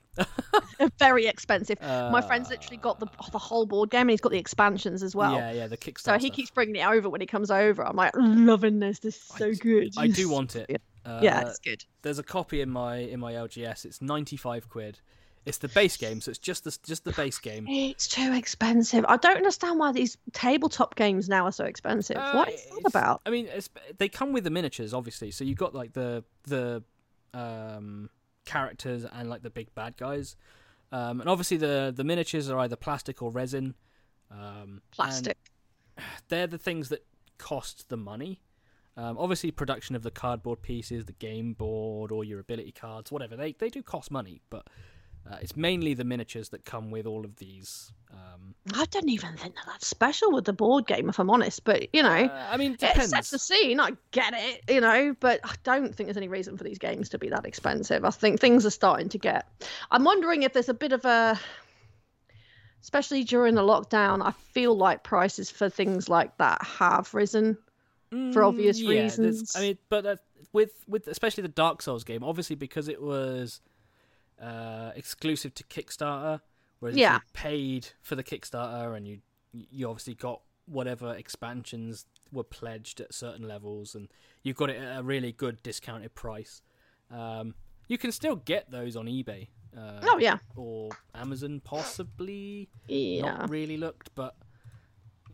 Very 1.00 1.26
expensive. 1.28 1.80
my 1.82 2.22
friend's 2.22 2.50
literally 2.50 2.78
got 2.78 3.00
the 3.00 3.08
uh. 3.08 3.30
the 3.32 3.38
whole 3.40 3.66
board 3.66 3.90
game, 3.90 4.02
and 4.02 4.10
he's 4.12 4.22
got 4.22 4.32
the 4.32 4.38
expansions 4.38 5.04
as 5.04 5.16
well. 5.16 5.34
yeah, 5.34 5.52
yeah, 5.52 5.68
the 5.68 5.78
Kickstarter. 5.78 6.02
So 6.02 6.18
he 6.20 6.30
keeps 6.30 6.52
bringing 6.52 6.76
it 6.76 6.86
over 6.86 7.10
when 7.10 7.22
he 7.22 7.28
comes 7.28 7.50
over. 7.50 7.86
I'm 7.86 7.96
like 7.96 8.12
loving 8.16 8.80
this. 8.80 9.00
This 9.00 9.16
is 9.16 9.22
so 9.22 9.54
good. 9.54 9.94
I 9.98 10.08
do 10.08 10.30
want 10.30 10.56
it. 10.56 10.61
Yeah. 10.70 10.78
Uh, 11.04 11.20
yeah, 11.24 11.42
it's 11.48 11.60
good. 11.60 11.84
there's 12.04 12.20
a 12.20 12.24
copy 12.24 12.62
in 12.62 12.70
my 12.70 12.98
in 12.98 13.20
my 13.20 13.34
LGS. 13.34 13.86
It's 13.86 14.02
95 14.02 14.70
quid. 14.70 15.00
It's 15.44 15.58
the 15.58 15.70
base 15.70 15.98
game, 15.98 16.22
so 16.22 16.30
it's 16.30 16.38
just 16.38 16.64
the 16.66 16.78
just 16.84 17.04
the 17.04 17.14
base 17.14 17.40
game. 17.40 17.66
It's 17.68 18.08
too 18.08 18.32
expensive. 18.34 19.04
I 19.08 19.18
don't 19.18 19.38
understand 19.38 19.80
why 19.80 19.92
these 19.92 20.16
tabletop 20.34 20.96
games 20.96 21.28
now 21.28 21.46
are 21.46 21.52
so 21.52 21.66
expensive. 21.66 22.18
Uh, 22.18 22.34
what 22.34 22.50
is 22.50 22.64
that 22.66 22.82
about? 22.86 23.22
I 23.26 23.32
mean, 23.32 23.48
it's, 23.48 23.68
they 23.98 24.08
come 24.08 24.34
with 24.34 24.44
the 24.44 24.52
miniatures, 24.52 24.94
obviously. 24.94 25.32
So 25.32 25.44
you've 25.44 25.58
got 25.58 25.74
like 25.74 25.94
the 25.94 26.24
the 26.44 26.84
um, 27.34 28.12
characters 28.46 29.04
and 29.12 29.32
like 29.32 29.42
the 29.42 29.50
big 29.50 29.74
bad 29.74 29.98
guys, 29.98 30.36
um, 30.92 31.22
and 31.22 31.28
obviously 31.28 31.58
the 31.58 31.92
the 31.96 32.04
miniatures 32.04 32.48
are 32.52 32.60
either 32.60 32.76
plastic 32.76 33.24
or 33.24 33.32
resin. 33.32 33.74
Um, 34.30 34.82
Plastic. 34.92 35.38
they're 36.30 36.48
the 36.48 36.58
things 36.60 36.90
that 36.90 37.04
cost 37.40 37.90
the 37.90 37.98
money. 37.98 38.42
Um, 38.98 39.18
obviously, 39.18 39.52
production 39.52 39.96
of 39.96 40.04
the 40.04 40.12
cardboard 40.12 40.62
pieces, 40.62 41.06
the 41.06 41.14
game 41.14 41.54
board, 41.54 42.12
or 42.12 42.24
your 42.24 42.40
ability 42.40 42.74
cards, 42.74 43.12
whatever 43.12 43.36
they 43.36 43.54
they 43.54 43.70
do 43.70 43.82
cost 43.82 44.12
money, 44.12 44.42
but 44.50 44.68
uh, 45.30 45.38
it's 45.42 45.56
mainly 45.56 45.94
the 45.94 46.04
miniatures 46.04 46.50
that 46.50 46.66
come 46.66 46.90
with 46.90 47.06
all 47.06 47.24
of 47.24 47.36
these. 47.38 47.92
Um, 48.12 48.56
I 48.74 48.86
don't 48.86 49.10
even 49.10 49.38
think 49.38 49.56
that 49.56 49.66
that's 49.68 49.88
special 49.88 50.32
with 50.32 50.46
the 50.46 50.54
board 50.54 50.88
game, 50.88 51.10
if 51.10 51.20
I'm 51.20 51.30
honest. 51.30 51.64
But 51.64 51.94
you 51.94 52.02
know, 52.02 52.10
uh, 52.10 52.48
I 52.52 52.58
mean, 52.58 52.74
it 52.74 52.84
it 52.84 53.10
sets 53.10 53.30
the 53.30 53.40
scene. 53.40 53.80
I 53.80 53.92
get 54.12 54.34
it, 54.36 54.64
you 54.68 54.82
know, 54.82 55.16
but 55.20 55.40
I 55.44 55.54
don't 55.64 55.96
think 55.96 56.08
there's 56.08 56.18
any 56.18 56.28
reason 56.28 56.58
for 56.58 56.64
these 56.64 56.80
games 56.80 57.10
to 57.10 57.20
be 57.20 57.30
that 57.30 57.46
expensive. 57.46 58.04
I 58.04 58.10
think 58.10 58.40
things 58.40 58.66
are 58.66 58.72
starting 58.72 59.10
to 59.10 59.18
get. 59.18 59.48
I'm 59.92 60.04
wondering 60.04 60.44
if 60.44 60.54
there's 60.54 60.70
a 60.70 60.74
bit 60.74 60.92
of 60.92 61.06
a, 61.06 61.40
especially 62.82 63.24
during 63.24 63.54
the 63.56 63.62
lockdown. 63.62 64.26
I 64.26 64.32
feel 64.32 64.76
like 64.76 65.04
prices 65.04 65.52
for 65.52 65.70
things 65.70 66.10
like 66.10 66.36
that 66.38 66.64
have 66.64 67.14
risen. 67.14 67.58
For 68.34 68.44
obvious 68.44 68.80
Mm, 68.82 68.94
yeah, 68.94 69.02
reasons. 69.04 69.56
I 69.56 69.62
mean, 69.62 69.78
but 69.90 70.06
uh, 70.06 70.16
with 70.54 70.72
with 70.88 71.08
especially 71.08 71.44
the 71.44 71.48
Dark 71.50 71.82
Souls 71.82 72.04
game, 72.04 72.24
obviously 72.24 72.56
because 72.56 72.88
it 72.88 73.02
was 73.02 73.62
uh, 74.42 74.92
exclusive 74.96 75.54
to 75.56 75.64
Kickstarter, 75.64 76.42
whereas 76.80 76.98
Yeah. 76.98 77.16
you 77.16 77.20
paid 77.34 77.88
for 78.02 78.16
the 78.16 78.24
Kickstarter 78.24 78.96
and 78.96 79.08
you 79.08 79.20
you 79.54 79.88
obviously 79.90 80.14
got 80.16 80.42
whatever 80.66 81.14
expansions 81.16 82.06
were 82.32 82.44
pledged 82.44 83.02
at 83.02 83.14
certain 83.14 83.48
levels, 83.48 83.96
and 83.96 84.08
you 84.44 84.54
got 84.54 84.70
it 84.70 84.78
at 84.82 85.00
a 85.00 85.04
really 85.04 85.32
good 85.32 85.62
discounted 85.64 86.14
price. 86.16 86.62
Um, 87.10 87.56
you 87.88 87.98
can 87.98 88.12
still 88.14 88.38
get 88.38 88.72
those 88.72 88.96
on 88.96 89.06
eBay. 89.08 89.48
Uh, 89.78 90.00
Oh 90.04 90.18
yeah, 90.18 90.38
Or 90.56 90.90
Amazon, 91.16 91.62
possibly 91.64 92.70
yeah. 92.88 93.22
not 93.22 93.50
really 93.50 93.76
looked, 93.78 94.14
but 94.16 94.36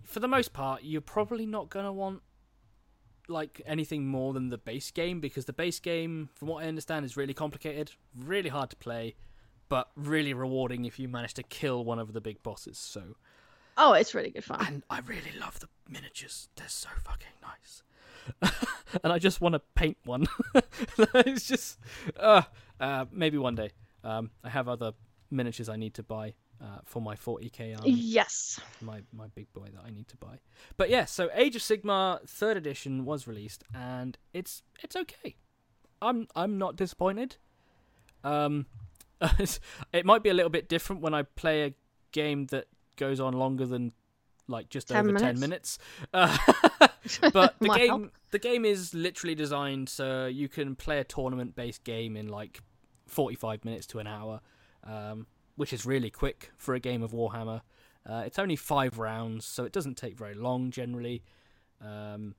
for 0.04 0.20
the 0.20 0.28
most 0.28 0.54
part, 0.54 0.84
you're 0.84 1.02
probably 1.02 1.46
not 1.46 1.70
gonna 1.70 1.94
want 1.94 2.22
like 3.28 3.62
anything 3.66 4.08
more 4.08 4.34
than 4.34 4.50
the 4.50 4.58
base 4.58 4.92
game 4.92 5.20
because 5.20 5.46
the 5.46 5.54
base 5.54 5.80
game, 5.80 6.30
from 6.36 6.48
what 6.48 6.64
I 6.64 6.68
understand, 6.68 7.06
is 7.06 7.18
really 7.18 7.34
complicated, 7.34 7.92
really 8.18 8.50
hard 8.50 8.70
to 8.72 8.76
play, 8.76 9.16
but 9.70 9.90
really 9.96 10.34
rewarding 10.34 10.86
if 10.86 10.98
you 11.00 11.08
manage 11.08 11.34
to 11.36 11.44
kill 11.44 11.84
one 11.84 12.00
of 12.00 12.14
the 12.14 12.22
big 12.22 12.42
bosses. 12.44 12.78
So, 12.78 13.16
Oh, 13.78 13.94
it's 13.94 14.16
really 14.16 14.32
good 14.32 14.44
fun. 14.44 14.66
and 14.66 14.84
I 14.90 15.00
really 15.02 15.32
love 15.40 15.60
the 15.60 15.68
miniatures; 15.88 16.50
they're 16.56 16.68
so 16.68 16.90
fucking 17.04 17.28
nice. 17.42 17.84
and 19.04 19.14
I 19.14 19.20
just 19.20 19.40
want 19.42 19.54
to 19.54 19.60
paint 19.76 19.98
one. 20.04 20.28
it's 20.98 21.48
just, 21.48 21.78
uh, 22.20 22.42
uh, 22.80 23.06
maybe 23.12 23.38
one 23.38 23.56
day. 23.56 23.72
Um, 24.04 24.32
I 24.44 24.50
have 24.50 24.68
other 24.68 24.94
miniatures 25.30 25.70
I 25.70 25.76
need 25.76 25.94
to 25.96 26.04
buy 26.04 26.34
uh, 26.62 26.80
for 26.86 27.02
my 27.02 27.16
40k 27.16 27.78
army 27.78 27.92
Yes. 27.92 28.60
my 28.82 29.02
my 29.14 29.28
big 29.36 29.52
boy 29.54 29.68
that 29.74 29.84
I 29.86 29.90
need 29.92 30.08
to 30.10 30.18
buy. 30.18 30.40
But 30.76 30.90
yeah, 30.90 31.06
so 31.06 31.30
Age 31.34 31.56
of 31.56 31.62
Sigmar 31.62 32.28
third 32.28 32.58
edition 32.58 33.06
was 33.06 33.28
released 33.28 33.64
and 33.74 34.18
it's 34.34 34.64
it's 34.84 34.96
okay. 34.96 35.36
I'm 36.02 36.28
I'm 36.36 36.58
not 36.58 36.76
disappointed. 36.76 37.38
Um 38.24 38.66
it 39.94 40.06
might 40.06 40.24
be 40.24 40.30
a 40.30 40.34
little 40.34 40.50
bit 40.50 40.70
different 40.70 41.02
when 41.02 41.14
I 41.14 41.24
play 41.24 41.64
a 41.66 41.74
game 42.12 42.46
that 42.48 42.66
goes 42.96 43.20
on 43.20 43.34
longer 43.34 43.66
than 43.66 43.92
like 44.48 44.70
just 44.70 44.88
10 44.88 45.10
over 45.10 45.18
10 45.20 45.40
minutes? 45.40 45.42
minutes. 45.42 45.80
Uh, 46.14 46.38
but 47.34 47.56
the 47.60 47.70
game 47.76 48.12
the 48.32 48.40
game 48.40 48.64
is 48.66 48.94
literally 48.94 49.36
designed 49.36 49.90
so 49.90 50.26
you 50.26 50.48
can 50.48 50.76
play 50.76 51.00
a 51.00 51.04
tournament 51.04 51.56
based 51.56 51.84
game 51.84 52.16
in 52.16 52.28
like 52.28 52.62
45 53.08 53.66
minutes 53.66 53.86
to 53.88 54.00
an 54.00 54.08
hour. 54.08 54.42
Um 54.84 55.28
which 55.58 55.74
is 55.74 55.86
really 55.86 56.10
quick 56.10 56.52
for 56.56 56.74
a 56.74 56.80
game 56.80 57.04
of 57.04 57.12
Warhammer. 57.12 57.62
Uh, 58.10 58.24
it's 58.26 58.40
only 58.40 58.56
five 58.56 58.98
rounds, 58.98 59.46
so 59.46 59.66
it 59.66 59.74
doesn't 59.74 59.98
take 59.98 60.18
very 60.18 60.34
long 60.34 60.72
generally. 60.72 61.24
Um, 61.82 62.36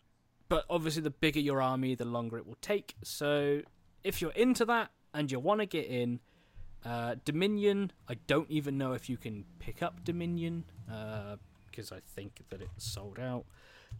but 0.48 0.64
obviously, 0.70 1.02
the 1.02 1.10
bigger 1.10 1.40
your 1.40 1.60
army, 1.60 1.94
the 1.94 2.06
longer 2.06 2.38
it 2.38 2.46
will 2.46 2.56
take. 2.62 2.94
So, 3.04 3.60
if 4.02 4.22
you're 4.22 4.30
into 4.30 4.64
that 4.64 4.92
and 5.12 5.30
you 5.30 5.38
want 5.38 5.60
to 5.60 5.66
get 5.66 5.86
in, 5.86 6.20
uh, 6.86 7.16
Dominion, 7.24 7.92
I 8.08 8.14
don't 8.26 8.50
even 8.50 8.78
know 8.78 8.92
if 8.92 9.10
you 9.10 9.18
can 9.18 9.44
pick 9.58 9.82
up 9.82 10.04
Dominion 10.04 10.64
because 11.70 11.92
I 11.92 11.98
think 12.00 12.44
that 12.48 12.62
it's 12.62 12.84
sold 12.84 13.18
out. 13.18 13.44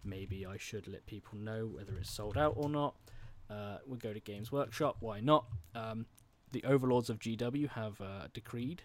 Maybe 0.04 0.46
I 0.46 0.56
should 0.56 0.88
let 0.88 1.04
people 1.06 1.38
know 1.38 1.66
whether 1.66 1.98
it's 1.98 2.10
sold 2.10 2.38
out 2.38 2.54
or 2.56 2.70
not. 2.70 2.94
Uh, 3.50 3.78
we'll 3.86 3.98
go 3.98 4.12
to 4.12 4.20
Games 4.20 4.52
Workshop. 4.52 4.96
Why 5.00 5.20
not? 5.20 5.46
Um, 5.74 6.06
the 6.52 6.64
overlords 6.64 7.10
of 7.10 7.18
GW 7.18 7.70
have 7.70 8.00
uh, 8.00 8.28
decreed 8.32 8.82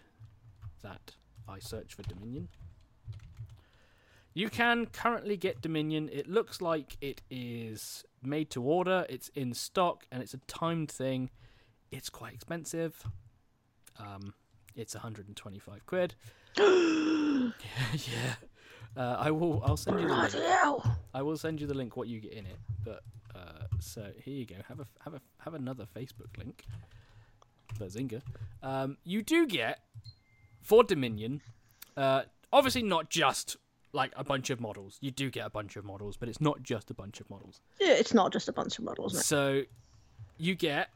that 0.83 1.15
I 1.47 1.59
search 1.59 1.95
for 1.95 2.03
Dominion. 2.03 2.49
You 4.33 4.49
can 4.49 4.87
currently 4.87 5.37
get 5.37 5.61
Dominion. 5.61 6.09
It 6.11 6.27
looks 6.27 6.61
like 6.61 6.97
it 7.01 7.21
is 7.29 8.03
made 8.21 8.49
to 8.51 8.63
order, 8.63 9.05
it's 9.09 9.29
in 9.29 9.53
stock, 9.53 10.05
and 10.11 10.23
it's 10.23 10.33
a 10.33 10.39
timed 10.47 10.91
thing. 10.91 11.29
It's 11.91 12.09
quite 12.09 12.33
expensive. 12.33 13.03
Um, 13.99 14.33
it's 14.75 14.95
125 14.95 15.85
quid. 15.85 16.15
yeah. 16.57 17.51
Uh, 18.95 19.17
I 19.19 19.31
will. 19.31 19.61
I'll 19.65 19.77
send 19.77 19.99
you 19.99 20.07
the 20.07 20.15
link. 20.15 20.33
Hell. 20.33 20.97
I 21.13 21.21
will 21.21 21.37
send 21.37 21.59
you 21.59 21.67
the 21.67 21.73
link 21.73 21.97
what 21.97 22.07
you 22.07 22.19
get 22.19 22.33
in 22.33 22.45
it. 22.45 22.57
But 22.83 23.01
uh, 23.35 23.65
so 23.79 24.07
here 24.23 24.35
you 24.35 24.45
go. 24.45 24.55
Have 24.67 24.79
a 24.79 24.87
have 25.03 25.13
a 25.15 25.21
have 25.39 25.53
another 25.55 25.85
Facebook 25.95 26.37
link. 26.37 26.63
Bazinga. 27.79 28.21
Um, 28.61 28.97
you 29.03 29.23
do 29.23 29.47
get 29.47 29.79
for 30.63 30.83
Dominion. 30.83 31.41
Uh, 31.95 32.23
obviously 32.51 32.81
not 32.83 33.09
just 33.09 33.57
like 33.91 34.11
a 34.15 34.23
bunch 34.23 34.49
of 34.49 34.59
models. 34.59 34.97
You 35.01 35.11
do 35.11 35.29
get 35.29 35.45
a 35.45 35.49
bunch 35.49 35.75
of 35.75 35.85
models, 35.85 36.17
but 36.17 36.27
it's 36.27 36.41
not 36.41 36.63
just 36.63 36.89
a 36.89 36.93
bunch 36.93 37.19
of 37.19 37.29
models. 37.29 37.61
Yeah, 37.79 37.93
It's 37.93 38.13
not 38.13 38.33
just 38.33 38.49
a 38.49 38.53
bunch 38.53 38.79
of 38.79 38.85
models. 38.85 39.13
No. 39.13 39.19
So 39.19 39.61
you 40.37 40.55
get 40.55 40.89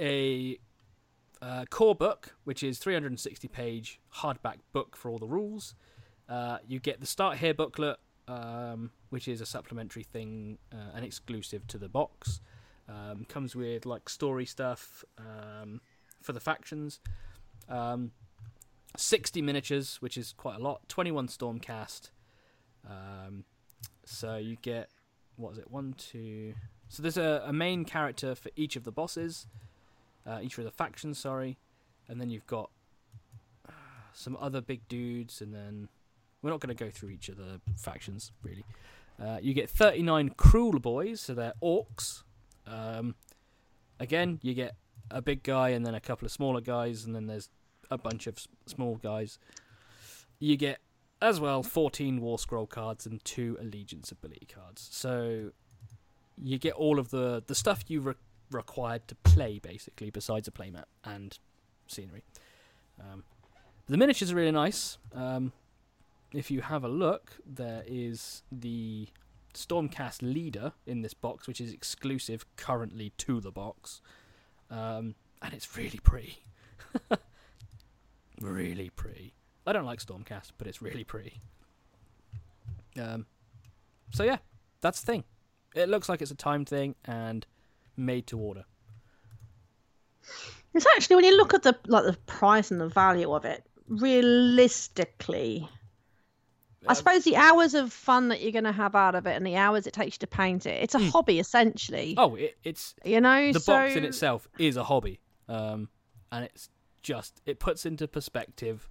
a 0.00 0.58
uh, 1.40 1.64
core 1.70 1.94
book, 1.94 2.34
which 2.44 2.62
is 2.62 2.78
360 2.78 3.46
page 3.48 4.00
hardback 4.16 4.56
book 4.72 4.96
for 4.96 5.10
all 5.10 5.18
the 5.18 5.28
rules. 5.28 5.74
Uh, 6.28 6.58
you 6.66 6.80
get 6.80 7.00
the 7.00 7.06
Start 7.06 7.38
Here 7.38 7.54
booklet, 7.54 7.98
um, 8.26 8.90
which 9.10 9.28
is 9.28 9.40
a 9.40 9.46
supplementary 9.46 10.02
thing 10.02 10.58
uh, 10.72 10.96
and 10.96 11.04
exclusive 11.04 11.66
to 11.68 11.78
the 11.78 11.88
box. 11.88 12.40
Um, 12.88 13.26
comes 13.28 13.54
with 13.54 13.86
like 13.86 14.08
story 14.08 14.46
stuff 14.46 15.04
um, 15.18 15.80
for 16.22 16.32
the 16.32 16.40
factions. 16.40 17.00
Um, 18.94 18.98
60 18.98 19.42
miniatures, 19.42 19.96
which 19.96 20.16
is 20.16 20.32
quite 20.36 20.56
a 20.56 20.62
lot. 20.62 20.88
21 20.88 21.28
Stormcast. 21.28 22.10
Um, 22.88 23.44
so 24.04 24.36
you 24.36 24.56
get 24.62 24.88
what 25.38 25.52
is 25.52 25.58
it? 25.58 25.70
One, 25.70 25.94
two. 25.96 26.54
So 26.88 27.02
there's 27.02 27.16
a, 27.16 27.42
a 27.46 27.52
main 27.52 27.84
character 27.84 28.34
for 28.34 28.50
each 28.56 28.76
of 28.76 28.84
the 28.84 28.90
bosses, 28.90 29.46
uh, 30.26 30.40
each 30.42 30.58
of 30.58 30.64
the 30.64 30.70
factions. 30.70 31.18
Sorry, 31.18 31.58
and 32.08 32.20
then 32.20 32.28
you've 32.28 32.46
got 32.46 32.70
uh, 33.68 33.72
some 34.12 34.36
other 34.40 34.60
big 34.60 34.86
dudes, 34.88 35.40
and 35.40 35.54
then 35.54 35.88
we're 36.42 36.50
not 36.50 36.60
going 36.60 36.76
to 36.76 36.84
go 36.84 36.90
through 36.90 37.10
each 37.10 37.28
of 37.28 37.36
the 37.36 37.60
factions 37.76 38.32
really. 38.42 38.64
Uh, 39.22 39.38
you 39.40 39.52
get 39.54 39.68
39 39.68 40.30
Kruleboyz, 40.30 41.18
so 41.18 41.34
they're 41.34 41.54
orcs. 41.62 42.22
Um, 42.66 43.16
again, 43.98 44.38
you 44.42 44.54
get 44.54 44.76
a 45.10 45.20
big 45.20 45.42
guy 45.42 45.70
and 45.70 45.84
then 45.84 45.94
a 45.94 46.00
couple 46.00 46.26
of 46.26 46.32
smaller 46.32 46.60
guys, 46.60 47.04
and 47.04 47.14
then 47.14 47.26
there's 47.26 47.48
a 47.90 47.98
bunch 47.98 48.26
of 48.26 48.38
small 48.66 48.96
guys. 48.96 49.38
You 50.38 50.56
get 50.56 50.78
as 51.20 51.40
well 51.40 51.62
14 51.62 52.20
War 52.20 52.38
Scroll 52.38 52.66
cards 52.66 53.06
and 53.06 53.24
two 53.24 53.56
Allegiance 53.60 54.12
ability 54.12 54.46
cards. 54.52 54.88
So 54.92 55.50
you 56.36 56.58
get 56.58 56.74
all 56.74 56.98
of 56.98 57.10
the 57.10 57.42
the 57.46 57.54
stuff 57.54 57.84
you 57.88 58.00
re- 58.00 58.14
required 58.50 59.08
to 59.08 59.14
play 59.16 59.58
basically, 59.58 60.10
besides 60.10 60.48
a 60.48 60.50
playmat 60.50 60.84
and 61.04 61.38
scenery. 61.86 62.22
Um, 63.00 63.24
the 63.86 63.96
miniatures 63.96 64.32
are 64.32 64.36
really 64.36 64.52
nice. 64.52 64.98
Um, 65.14 65.52
if 66.32 66.50
you 66.50 66.60
have 66.60 66.84
a 66.84 66.88
look, 66.88 67.38
there 67.46 67.82
is 67.86 68.42
the 68.52 69.08
Stormcast 69.54 70.20
leader 70.22 70.72
in 70.86 71.00
this 71.00 71.14
box, 71.14 71.46
which 71.48 71.60
is 71.60 71.72
exclusive 71.72 72.44
currently 72.56 73.12
to 73.18 73.40
the 73.40 73.50
box, 73.50 74.02
um, 74.70 75.14
and 75.40 75.54
it's 75.54 75.76
really 75.76 75.98
pretty. 76.02 76.38
really 78.40 78.90
pretty. 78.90 79.34
I 79.66 79.72
don't 79.72 79.84
like 79.84 80.00
Stormcast, 80.00 80.52
but 80.58 80.66
it's 80.66 80.80
really 80.80 81.04
pretty. 81.04 81.40
Um, 83.00 83.26
so 84.12 84.22
yeah, 84.24 84.38
that's 84.80 85.00
the 85.00 85.06
thing. 85.12 85.24
It 85.74 85.88
looks 85.88 86.08
like 86.08 86.22
it's 86.22 86.30
a 86.30 86.34
timed 86.36 86.68
thing 86.68 86.94
and 87.04 87.46
made 87.96 88.26
to 88.28 88.38
order. 88.38 88.64
It's 90.74 90.86
actually 90.96 91.16
when 91.16 91.24
you 91.24 91.36
look 91.36 91.54
at 91.54 91.62
the 91.62 91.76
like 91.86 92.04
the 92.04 92.16
price 92.26 92.70
and 92.70 92.80
the 92.80 92.88
value 92.88 93.32
of 93.32 93.44
it, 93.44 93.64
realistically, 93.88 95.68
I 96.86 96.90
Um, 96.90 96.94
suppose 96.94 97.24
the 97.24 97.36
hours 97.36 97.74
of 97.74 97.92
fun 97.92 98.28
that 98.28 98.40
you're 98.40 98.52
going 98.52 98.64
to 98.64 98.72
have 98.72 98.94
out 98.94 99.14
of 99.14 99.26
it 99.26 99.36
and 99.36 99.44
the 99.46 99.56
hours 99.56 99.86
it 99.86 99.92
takes 99.92 100.14
you 100.16 100.20
to 100.20 100.26
paint 100.26 100.64
it, 100.66 100.82
it's 100.82 100.94
a 100.94 100.98
Mm. 100.98 101.10
hobby 101.10 101.38
essentially. 101.40 102.14
Oh, 102.16 102.34
it, 102.36 102.56
it's 102.64 102.94
you 103.04 103.20
know, 103.20 103.52
the 103.52 103.60
so 103.60 103.72
box 103.72 103.96
in 103.96 104.04
itself 104.04 104.48
is 104.58 104.76
a 104.76 104.84
hobby, 104.84 105.20
um, 105.48 105.88
and 106.32 106.44
it's 106.44 106.68
just 107.02 107.40
it 107.46 107.58
puts 107.58 107.86
into 107.86 108.08
perspective. 108.08 108.88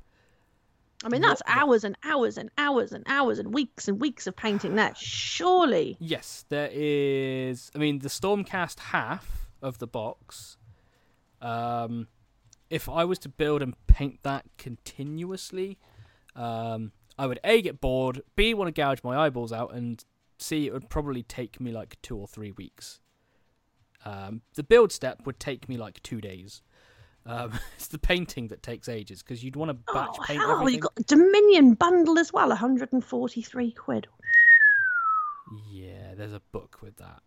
I 1.03 1.09
mean, 1.09 1.21
that's 1.21 1.41
what 1.45 1.57
hours 1.57 1.83
and 1.83 1.95
hours 2.03 2.37
and 2.37 2.49
hours 2.57 2.91
and 2.91 3.03
hours 3.07 3.37
and 3.37 3.53
weeks 3.53 3.87
and 3.87 4.01
weeks 4.01 4.25
of 4.25 4.35
painting 4.35 4.75
that. 4.75 4.97
Surely, 4.97 5.95
Yes, 5.99 6.45
there 6.49 6.69
is. 6.71 7.71
I 7.75 7.77
mean, 7.77 7.99
the 7.99 8.09
Stormcast 8.09 8.79
half 8.79 9.47
of 9.61 9.77
the 9.77 9.87
box. 9.87 10.57
Um, 11.39 12.07
if 12.69 12.89
I 12.89 13.05
was 13.05 13.19
to 13.19 13.29
build 13.29 13.61
and 13.61 13.75
paint 13.85 14.19
that 14.23 14.45
continuously, 14.57 15.77
um, 16.35 16.91
I 17.17 17.27
would 17.27 17.39
a 17.43 17.61
get 17.61 17.79
bored, 17.79 18.21
b 18.35 18.53
want 18.53 18.67
to 18.67 18.71
gouge 18.71 19.03
my 19.03 19.25
eyeballs 19.25 19.53
out, 19.53 19.73
and 19.73 20.03
c 20.39 20.67
it 20.67 20.73
would 20.73 20.89
probably 20.89 21.23
take 21.23 21.61
me 21.61 21.71
like 21.71 21.97
two 22.01 22.17
or 22.17 22.27
three 22.27 22.51
weeks. 22.51 22.99
Um, 24.05 24.41
the 24.55 24.63
build 24.63 24.91
step 24.91 25.25
would 25.25 25.39
take 25.39 25.67
me 25.67 25.77
like 25.77 26.01
two 26.01 26.21
days. 26.21 26.61
Um, 27.27 27.51
it's 27.75 27.87
the 27.87 27.97
painting 27.99 28.47
that 28.47 28.63
takes 28.63 28.87
ages 28.89 29.21
because 29.21 29.43
you'd 29.43 29.55
want 29.55 29.69
to 29.69 29.93
batch 29.93 30.15
oh 30.19 30.23
paint 30.25 30.41
hell, 30.41 30.53
everything. 30.53 30.75
you 30.75 30.79
got 30.81 30.93
a 30.97 31.03
Dominion 31.03 31.73
bundle 31.73 32.17
as 32.17 32.31
well, 32.33 32.47
143 32.49 33.71
quid. 33.73 34.07
Yeah, 35.69 36.13
there's 36.15 36.33
a 36.33 36.41
book 36.51 36.79
with 36.81 36.97
that. 36.97 37.21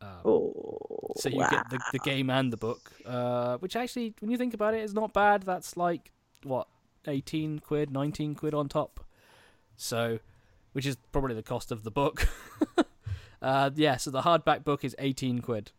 Um, 0.00 0.08
Oh, 0.24 1.12
So 1.16 1.28
you 1.28 1.38
wow. 1.38 1.48
get 1.50 1.70
the, 1.70 1.80
the 1.92 1.98
game 2.00 2.30
and 2.30 2.52
the 2.52 2.56
book, 2.56 2.92
uh, 3.06 3.56
which 3.58 3.76
actually, 3.76 4.14
when 4.20 4.30
you 4.30 4.36
think 4.36 4.54
about 4.54 4.74
it, 4.74 4.82
is 4.82 4.92
not 4.94 5.12
bad. 5.12 5.42
That's 5.44 5.76
like 5.76 6.10
what 6.42 6.68
eighteen 7.06 7.58
quid, 7.58 7.90
nineteen 7.90 8.34
quid 8.34 8.54
on 8.54 8.68
top. 8.68 9.00
So, 9.76 10.18
which 10.72 10.86
is 10.86 10.96
probably 11.12 11.34
the 11.34 11.42
cost 11.42 11.72
of 11.72 11.84
the 11.84 11.90
book. 11.90 12.28
uh, 13.42 13.70
yeah, 13.74 13.96
so 13.96 14.10
the 14.10 14.22
hardback 14.22 14.62
book 14.64 14.84
is 14.84 14.94
eighteen 14.98 15.40
quid. 15.40 15.70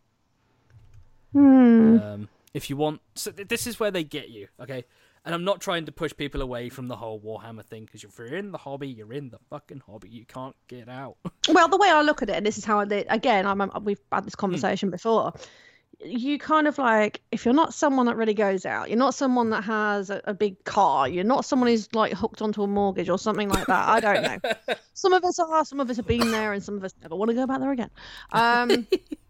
Hmm. 1.34 2.00
Um, 2.00 2.30
if 2.56 2.70
you 2.70 2.78
want, 2.78 3.02
so 3.14 3.30
th- 3.32 3.48
this 3.48 3.68
is 3.68 3.80
where 3.80 3.92
they 3.92 4.04
get 4.04 4.30
you, 4.30 4.48
okay? 4.60 4.84
And 5.26 5.34
I'm 5.36 5.44
not 5.44 5.60
trying 5.60 5.86
to 5.88 5.92
push 5.92 6.14
people 6.16 6.42
away 6.42 6.70
from 6.70 6.88
the 6.88 6.96
whole 6.96 7.20
Warhammer 7.20 7.66
thing 7.66 7.86
because 7.86 8.04
if 8.04 8.18
you're 8.18 8.36
in 8.38 8.52
the 8.52 8.58
hobby, 8.60 8.88
you're 8.88 9.12
in 9.14 9.30
the 9.30 9.40
fucking 9.50 9.82
hobby. 9.88 10.10
You 10.10 10.24
can't 10.26 10.56
get 10.68 10.88
out. 10.90 11.18
Well, 11.50 11.68
the 11.68 11.78
way 11.78 11.90
I 11.90 12.02
look 12.02 12.22
at 12.24 12.30
it, 12.30 12.36
and 12.36 12.46
this 12.46 12.58
is 12.58 12.66
how 12.66 12.80
I 12.80 12.86
did, 12.86 13.06
again, 13.10 13.46
I'm, 13.46 13.62
I'm- 13.62 13.84
we've 13.84 14.00
had 14.12 14.20
Hmm. 14.22 14.26
this 14.26 14.36
conversation 14.36 14.90
before. 14.90 15.34
You 16.04 16.38
kind 16.38 16.68
of 16.68 16.78
like, 16.78 17.22
if 17.32 17.46
you're 17.46 17.54
not 17.54 17.74
someone 17.74 18.06
that 18.08 18.18
really 18.18 18.34
goes 18.34 18.66
out, 18.66 18.90
you're 18.90 18.98
not 19.00 19.14
someone 19.16 19.50
that 19.52 19.64
has 19.64 20.10
a, 20.10 20.22
a 20.26 20.34
big 20.34 20.62
car, 20.66 21.08
you're 21.08 21.24
not 21.24 21.46
someone 21.46 21.70
who's 21.70 21.88
like 21.96 22.12
hooked 22.14 22.42
onto 22.42 22.62
a 22.64 22.68
mortgage 22.68 23.10
or 23.10 23.18
something 23.18 23.48
like 23.50 23.66
that. 23.68 23.88
I 23.90 24.00
don't 24.02 24.22
know. 24.24 24.76
some 24.94 25.14
of 25.14 25.24
us 25.24 25.40
are, 25.40 25.64
some 25.66 25.80
of 25.80 25.90
us 25.90 25.96
have 25.98 26.06
been 26.08 26.32
there, 26.32 26.52
and 26.54 26.62
some 26.64 26.76
of 26.76 26.84
us 26.84 26.94
never 27.02 27.16
want 27.16 27.30
to 27.30 27.36
go 27.36 27.48
back 27.48 27.60
there 27.62 27.72
again. 27.72 27.90
Um, 28.32 28.88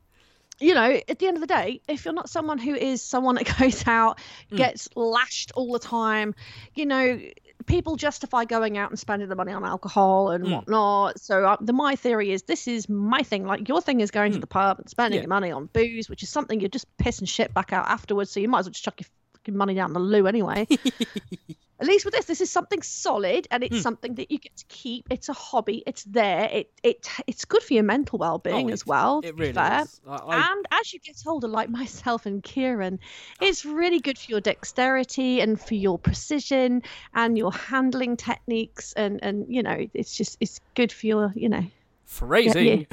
you 0.59 0.73
know, 0.73 0.99
at 1.07 1.19
the 1.19 1.27
end 1.27 1.37
of 1.37 1.41
the 1.41 1.47
day, 1.47 1.81
if 1.87 2.05
you're 2.05 2.13
not 2.13 2.29
someone 2.29 2.57
who 2.57 2.73
is 2.75 3.01
someone 3.01 3.35
that 3.35 3.45
goes 3.59 3.85
out, 3.87 4.19
Mm. 4.51 4.57
gets 4.57 4.87
lashed 4.95 5.51
all 5.55 5.71
the 5.73 5.79
time, 5.79 6.33
you 6.73 6.85
know, 6.85 7.19
people 7.65 7.95
justify 7.95 8.45
going 8.45 8.77
out 8.77 8.89
and 8.91 8.99
spending 8.99 9.27
the 9.27 9.35
money 9.35 9.51
on 9.51 9.63
alcohol 9.65 10.29
and 10.31 10.45
Mm. 10.45 10.51
whatnot. 10.51 11.19
So 11.19 11.45
uh, 11.45 11.57
the 11.61 11.73
my 11.73 11.95
theory 11.95 12.31
is 12.31 12.43
this 12.43 12.67
is 12.67 12.87
my 12.87 13.23
thing. 13.23 13.45
Like 13.45 13.67
your 13.67 13.81
thing 13.81 14.01
is 14.01 14.11
going 14.11 14.31
to 14.33 14.37
Mm. 14.37 14.41
the 14.41 14.47
pub 14.47 14.79
and 14.79 14.89
spending 14.89 15.17
Yeah. 15.17 15.23
your 15.23 15.29
money 15.29 15.51
on 15.51 15.67
booze, 15.73 16.09
which 16.09 16.23
is 16.23 16.29
something 16.29 16.59
you're 16.59 16.69
just 16.69 16.85
pissing 16.97 17.27
shit 17.27 17.53
back 17.53 17.73
out 17.73 17.87
afterwards. 17.87 18.31
So 18.31 18.39
you 18.39 18.47
might 18.47 18.59
as 18.59 18.65
well 18.65 18.71
just 18.73 18.83
chuck 18.83 18.99
your 19.01 19.07
fucking 19.33 19.55
money 19.57 19.73
down 19.73 19.93
the 19.93 19.99
loo 19.99 20.27
anyway. 20.27 20.67
At 21.79 21.87
least 21.87 22.05
with 22.05 22.13
this, 22.13 22.25
this 22.25 22.41
is 22.41 22.51
something 22.51 22.81
solid 22.81 23.47
and 23.51 23.63
it's 23.63 23.77
Mm. 23.77 23.81
something 23.81 24.15
that 24.15 24.31
you 24.31 24.37
get 24.39 24.55
to 24.55 24.65
keep. 24.69 25.05
It's 25.09 25.27
a 25.29 25.33
hobby. 25.33 25.83
It's 25.85 26.03
there. 26.05 26.49
It 26.51 26.71
it 26.83 27.07
it's 27.27 27.45
good 27.45 27.61
for 27.63 27.73
your 27.73 27.83
mental 27.83 28.17
well 28.19 28.37
being 28.39 28.69
Oh, 28.69 28.73
as 28.73 28.85
well. 28.85 29.21
It 29.23 29.35
really 29.35 29.53
fair. 29.53 29.81
is. 29.81 29.99
I, 30.07 30.15
I, 30.15 30.45
And 30.47 30.65
as 30.71 30.93
you 30.93 30.99
get 30.99 31.17
older, 31.27 31.47
like 31.47 31.69
myself 31.69 32.25
and 32.25 32.41
Kieran, 32.43 32.99
it's 33.41 33.65
really 33.65 33.99
good 33.99 34.17
for 34.17 34.31
your 34.31 34.41
dexterity 34.41 35.41
and 35.41 35.59
for 35.59 35.75
your 35.75 35.99
precision 35.99 36.81
and 37.13 37.37
your 37.37 37.51
handling 37.51 38.15
techniques. 38.17 38.93
And, 38.93 39.19
and 39.23 39.45
you 39.49 39.61
know, 39.63 39.85
it's 39.93 40.15
just, 40.15 40.37
it's 40.39 40.59
good 40.75 40.91
for 40.91 41.07
your, 41.07 41.33
you 41.35 41.49
know, 41.49 41.63
phrasing. 42.05 42.87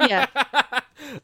yeah. 0.00 0.26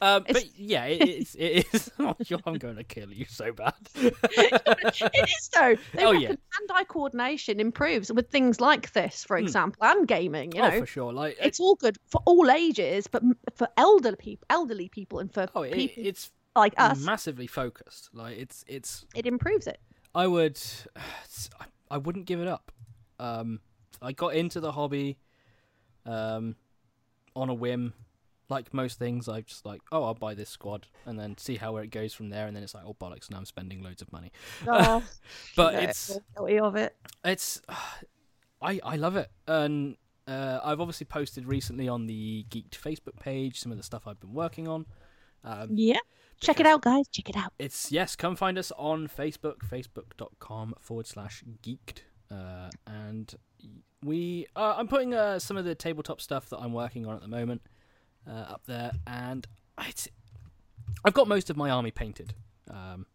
um, 0.01 0.23
but 0.27 0.31
It's- 0.31 0.51
yeah, 0.57 0.85
it 0.87 1.09
is. 1.09 1.35
It 1.39 1.67
is. 1.75 1.91
Oh, 1.99 2.15
I'm 2.47 2.59
going 2.59 2.77
to 2.77 2.85
kill 2.85 3.13
you 3.13 3.25
so 3.29 3.53
bad. 3.53 3.75
it 3.95 5.29
is 5.29 5.49
though. 5.55 5.77
They 5.95 6.05
Oh, 6.05 6.13
yeah. 6.13 6.29
hand-eye 6.29 6.85
coordination 6.85 7.59
improves 7.61 8.13
with 8.13 8.31
things 8.31 8.61
like 8.61 8.93
this, 8.93 9.25
for 9.25 9.37
example, 9.37 9.83
and 9.85 10.07
gaming. 10.07 10.53
You 10.53 10.61
Hmm. 10.63 10.67
oh, 10.67 10.71
know, 10.71 10.81
for 10.81 10.87
sure. 10.87 11.13
Like, 11.13 11.37
it's 11.41 11.61
all 11.61 11.75
good 11.75 11.97
for 12.07 12.21
all 12.27 12.51
ages, 12.51 13.07
but 13.07 13.23
for 13.55 13.69
elderly 13.77 14.17
people, 14.17 14.47
elderly 14.51 14.89
people, 14.89 15.19
and 15.19 15.33
for 15.33 15.47
oh, 15.55 15.63
it, 15.63 15.73
people 15.75 16.05
it's 16.07 16.31
like 16.55 16.75
us, 16.79 16.99
massively 17.05 17.47
focused. 17.47 18.11
Like, 18.13 18.39
it's 18.39 18.65
it's. 18.67 19.05
it 19.15 19.27
improves 19.27 19.67
it. 19.67 19.81
I 20.15 20.27
would. 20.27 20.59
I, 20.97 21.65
I 21.91 21.99
wouldn't 21.99 22.27
give 22.27 22.41
it 22.41 22.49
up. 22.49 22.73
Um, 23.19 23.61
I 24.03 24.13
got 24.13 24.35
into 24.35 24.61
the 24.61 24.73
hobby, 24.73 25.19
um, 26.05 26.55
on 27.37 27.49
a 27.49 27.55
whim. 27.55 27.93
Like 28.49 28.73
most 28.73 28.99
things, 28.99 29.29
I 29.29 29.41
just 29.41 29.67
like, 29.67 29.81
oh, 29.91 30.05
I'll 30.05 30.15
buy 30.15 30.35
this 30.35 30.49
squad 30.49 30.87
and 31.05 31.19
then 31.19 31.37
see 31.37 31.57
how 31.57 31.73
where 31.73 31.83
it 31.83 31.91
goes 31.91 32.15
from 32.15 32.29
there. 32.31 32.47
And 32.47 32.55
then 32.55 32.63
it's 32.63 32.75
like, 32.75 32.85
oh 32.87 32.95
bollocks, 32.95 33.29
now 33.29 33.39
I'm 33.39 33.45
spending 33.45 33.83
loads 33.83 34.03
of 34.03 34.13
money. 34.13 34.31
Oh, 34.69 35.03
But 35.57 35.75
it's 35.75 36.17
guilty 36.37 36.61
of 36.61 36.77
it. 36.77 36.97
it's 37.25 37.61
I 38.63 38.81
I 38.85 38.97
love 38.97 39.17
it, 39.17 39.31
and 39.49 39.97
uh, 40.29 40.61
I've 40.65 40.81
obviously 40.81 41.07
posted 41.07 41.45
recently 41.47 41.89
on 41.89 42.07
the 42.07 42.47
Geekt 42.49 42.71
Facebook 42.71 43.19
page 43.21 43.59
some 43.61 43.71
of 43.73 43.79
the 43.79 43.85
stuff 43.85 44.07
I've 44.07 44.21
been 44.21 44.33
working 44.35 44.67
on. 44.69 44.87
Um, 45.45 45.69
Yeah. 45.73 45.99
Check 46.41 46.61
it 46.61 46.67
out, 46.67 46.83
guys. 46.83 47.09
Check 47.09 47.29
it 47.31 47.37
out. 47.37 47.53
It's 47.59 47.91
yes, 47.91 48.15
come 48.15 48.37
find 48.37 48.59
us 48.59 48.71
on 48.77 49.09
Facebook, 49.09 49.59
facebook.com 49.69 50.75
forward 50.81 51.07
slash 51.07 51.43
geekt, 51.63 52.01
uh, 52.31 52.69
and 52.87 53.35
we 54.07 54.47
uh, 54.57 54.75
I'm 54.77 54.89
putting 54.89 55.15
uh, 55.15 55.39
some 55.39 55.57
of 55.57 55.65
the 55.65 55.75
tabletop 55.75 56.21
stuff 56.21 56.49
that 56.51 56.59
I'm 56.59 56.73
working 56.73 57.07
on 57.07 57.15
at 57.17 57.21
the 57.23 57.29
moment 57.29 57.63
uh, 58.29 58.33
up 58.33 58.63
there, 58.67 58.93
and 59.07 59.47
it's 59.87 60.09
I've 61.05 61.15
got 61.15 61.29
most 61.29 61.51
of 61.51 61.57
my 61.57 61.71
army 61.71 61.91
painted. 61.91 62.33
Um, 62.71 63.07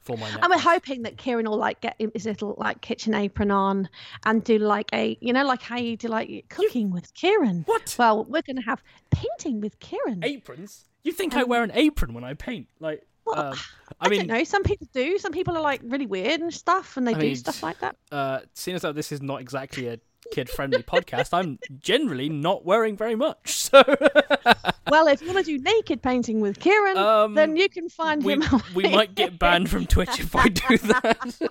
for 0.00 0.16
my 0.16 0.28
And 0.30 0.46
we're 0.48 0.58
hoping 0.58 1.02
that 1.02 1.18
Kieran 1.18 1.44
will 1.50 1.58
like 1.58 1.80
get 1.82 1.96
his 2.14 2.24
little 2.24 2.54
like 2.56 2.80
kitchen 2.80 3.14
apron 3.14 3.50
on 3.50 3.88
and 4.24 4.42
do 4.42 4.58
like 4.58 4.88
a 4.94 5.18
you 5.20 5.32
know 5.32 5.44
like 5.44 5.60
how 5.60 5.76
you 5.76 5.96
do 5.96 6.08
like 6.08 6.46
cooking 6.48 6.90
with 6.90 7.12
Kieran. 7.14 7.64
what 7.66 7.94
Well, 7.98 8.24
we're 8.24 8.42
gonna 8.42 8.62
have 8.62 8.82
painting 9.10 9.60
with 9.60 9.78
Kieran. 9.80 10.24
aprons? 10.24 10.86
You 11.04 11.12
think 11.12 11.34
I 11.34 11.44
wear 11.44 11.62
an 11.62 11.72
apron 11.74 12.14
when 12.14 12.24
I 12.24 12.34
paint? 12.34 12.68
Like, 12.80 13.06
Well, 13.26 13.38
um, 13.38 13.58
I, 14.00 14.06
I 14.06 14.08
mean, 14.08 14.20
don't 14.20 14.28
know. 14.28 14.44
Some 14.44 14.62
people 14.62 14.88
do. 14.92 15.18
Some 15.18 15.32
people 15.32 15.56
are 15.56 15.62
like 15.62 15.80
really 15.84 16.06
weird 16.06 16.40
and 16.40 16.52
stuff, 16.54 16.96
and 16.96 17.06
they 17.06 17.14
I 17.14 17.18
do 17.20 17.26
mean, 17.26 17.36
stuff 17.36 17.62
like 17.62 17.78
that. 17.80 17.96
uh, 18.10 18.40
seeing 18.54 18.74
as 18.76 18.82
though 18.82 18.92
this 18.92 19.12
is 19.12 19.20
not 19.20 19.40
exactly 19.40 19.88
a 19.88 19.98
kid-friendly 20.32 20.82
podcast, 20.82 21.32
I'm 21.32 21.58
generally 21.80 22.28
not 22.28 22.64
wearing 22.64 22.96
very 22.96 23.14
much. 23.14 23.52
So 23.56 23.82
Well, 24.90 25.06
if 25.08 25.20
you 25.20 25.32
want 25.32 25.44
to 25.46 25.58
do 25.58 25.62
naked 25.62 26.02
painting 26.02 26.40
with 26.40 26.58
Kieran, 26.60 26.96
Um, 26.96 27.34
then 27.34 27.56
you 27.56 27.68
can 27.68 27.88
find 27.88 28.24
we, 28.24 28.34
him. 28.34 28.42
we 28.74 28.84
might 28.88 29.14
get 29.14 29.38
banned 29.38 29.68
from 29.70 29.86
Twitch 29.86 30.18
if 30.18 30.34
I 30.34 30.48
do 30.48 30.78
that. 30.92 31.50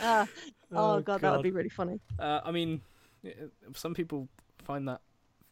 Ah, 0.00 0.26
oh, 0.72 1.00
god, 1.00 1.20
that 1.22 1.32
would 1.32 1.42
be 1.42 1.50
really 1.50 1.68
funny. 1.68 2.00
Uh, 2.18 2.40
I 2.44 2.50
mean, 2.50 2.80
uh, 3.26 3.30
some 3.74 3.94
people 3.94 4.28
find 4.64 4.86
that 4.88 5.00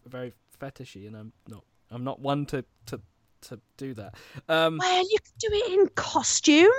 very 0.07 0.33
fetishy, 0.61 1.07
and 1.07 1.17
I'm 1.17 1.33
not. 1.49 1.65
I'm 1.91 2.05
not 2.05 2.21
one 2.21 2.47
to 2.47 2.65
to 2.87 3.01
to 3.43 3.61
do 3.77 3.95
that. 3.95 4.15
Um, 4.49 4.79
Well, 4.79 5.03
you 5.03 5.19
could 5.19 5.39
do 5.39 5.49
it 5.53 5.73
in 5.81 5.89
costume, 5.97 6.71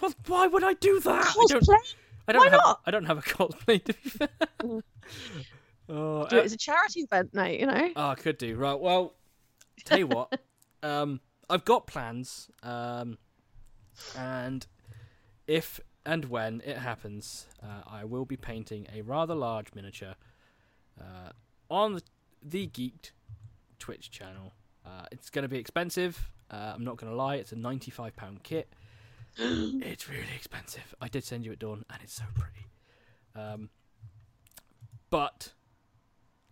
well, 0.00 0.12
why 0.26 0.46
would 0.46 0.62
I 0.64 0.74
do 0.74 1.00
that? 1.00 1.24
Cosplay. 1.24 1.94
I 2.28 2.32
don't 2.32 2.44
why 2.44 2.50
have. 2.50 2.60
not? 2.64 2.80
I 2.86 2.90
don't 2.90 3.04
have 3.04 3.18
a 3.18 3.22
cosplay 3.22 3.82
to 3.84 3.92
be 3.92 4.08
fair. 4.08 4.28
Mm. 4.60 4.82
oh, 5.88 6.26
Do 6.28 6.36
uh, 6.36 6.40
it 6.40 6.44
as 6.44 6.52
a 6.52 6.56
charity 6.56 7.00
event, 7.00 7.34
mate. 7.34 7.60
You 7.60 7.66
know. 7.66 7.90
oh, 7.96 8.08
I 8.08 8.14
could 8.14 8.38
do 8.38 8.56
right. 8.56 8.78
Well, 8.78 9.14
tell 9.84 9.98
you 9.98 10.06
what. 10.06 10.38
um, 10.82 11.20
I've 11.50 11.64
got 11.64 11.86
plans, 11.86 12.48
um, 12.62 13.18
and 14.16 14.66
if 15.46 15.80
and 16.06 16.26
when 16.26 16.62
it 16.64 16.78
happens, 16.78 17.46
uh, 17.62 17.82
I 17.86 18.04
will 18.04 18.24
be 18.24 18.36
painting 18.36 18.86
a 18.94 19.02
rather 19.02 19.34
large 19.34 19.68
miniature 19.74 20.14
uh, 21.00 21.30
on 21.70 21.94
the, 21.94 22.02
the 22.42 22.66
Geekt 22.66 23.12
Twitch 23.78 24.10
channel. 24.10 24.54
Uh, 24.84 25.06
it's 25.12 25.30
going 25.30 25.42
to 25.42 25.48
be 25.48 25.58
expensive. 25.58 26.30
Uh, 26.50 26.72
I'm 26.74 26.84
not 26.84 26.96
going 26.96 27.10
to 27.10 27.16
lie. 27.16 27.36
It's 27.36 27.52
a 27.52 27.56
ninety-five 27.56 28.16
pound 28.16 28.42
kit. 28.42 28.72
it's 29.38 30.08
really 30.08 30.26
expensive. 30.36 30.94
I 31.00 31.08
did 31.08 31.24
send 31.24 31.44
you 31.44 31.52
at 31.52 31.58
Dawn, 31.58 31.84
and 31.90 31.98
it's 32.02 32.14
so 32.14 32.24
pretty. 32.34 32.66
Um, 33.34 33.70
but, 35.10 35.52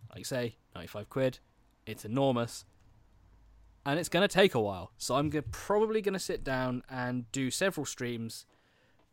like 0.09 0.19
I 0.19 0.23
say, 0.23 0.55
ninety-five 0.75 1.09
quid. 1.09 1.39
It's 1.85 2.05
enormous, 2.05 2.65
and 3.85 3.99
it's 3.99 4.09
going 4.09 4.27
to 4.27 4.33
take 4.33 4.53
a 4.55 4.59
while. 4.61 4.91
So 4.97 5.15
I'm 5.15 5.29
go- 5.29 5.41
probably 5.51 6.01
going 6.01 6.13
to 6.13 6.19
sit 6.19 6.43
down 6.43 6.83
and 6.89 7.31
do 7.31 7.49
several 7.51 7.85
streams 7.85 8.45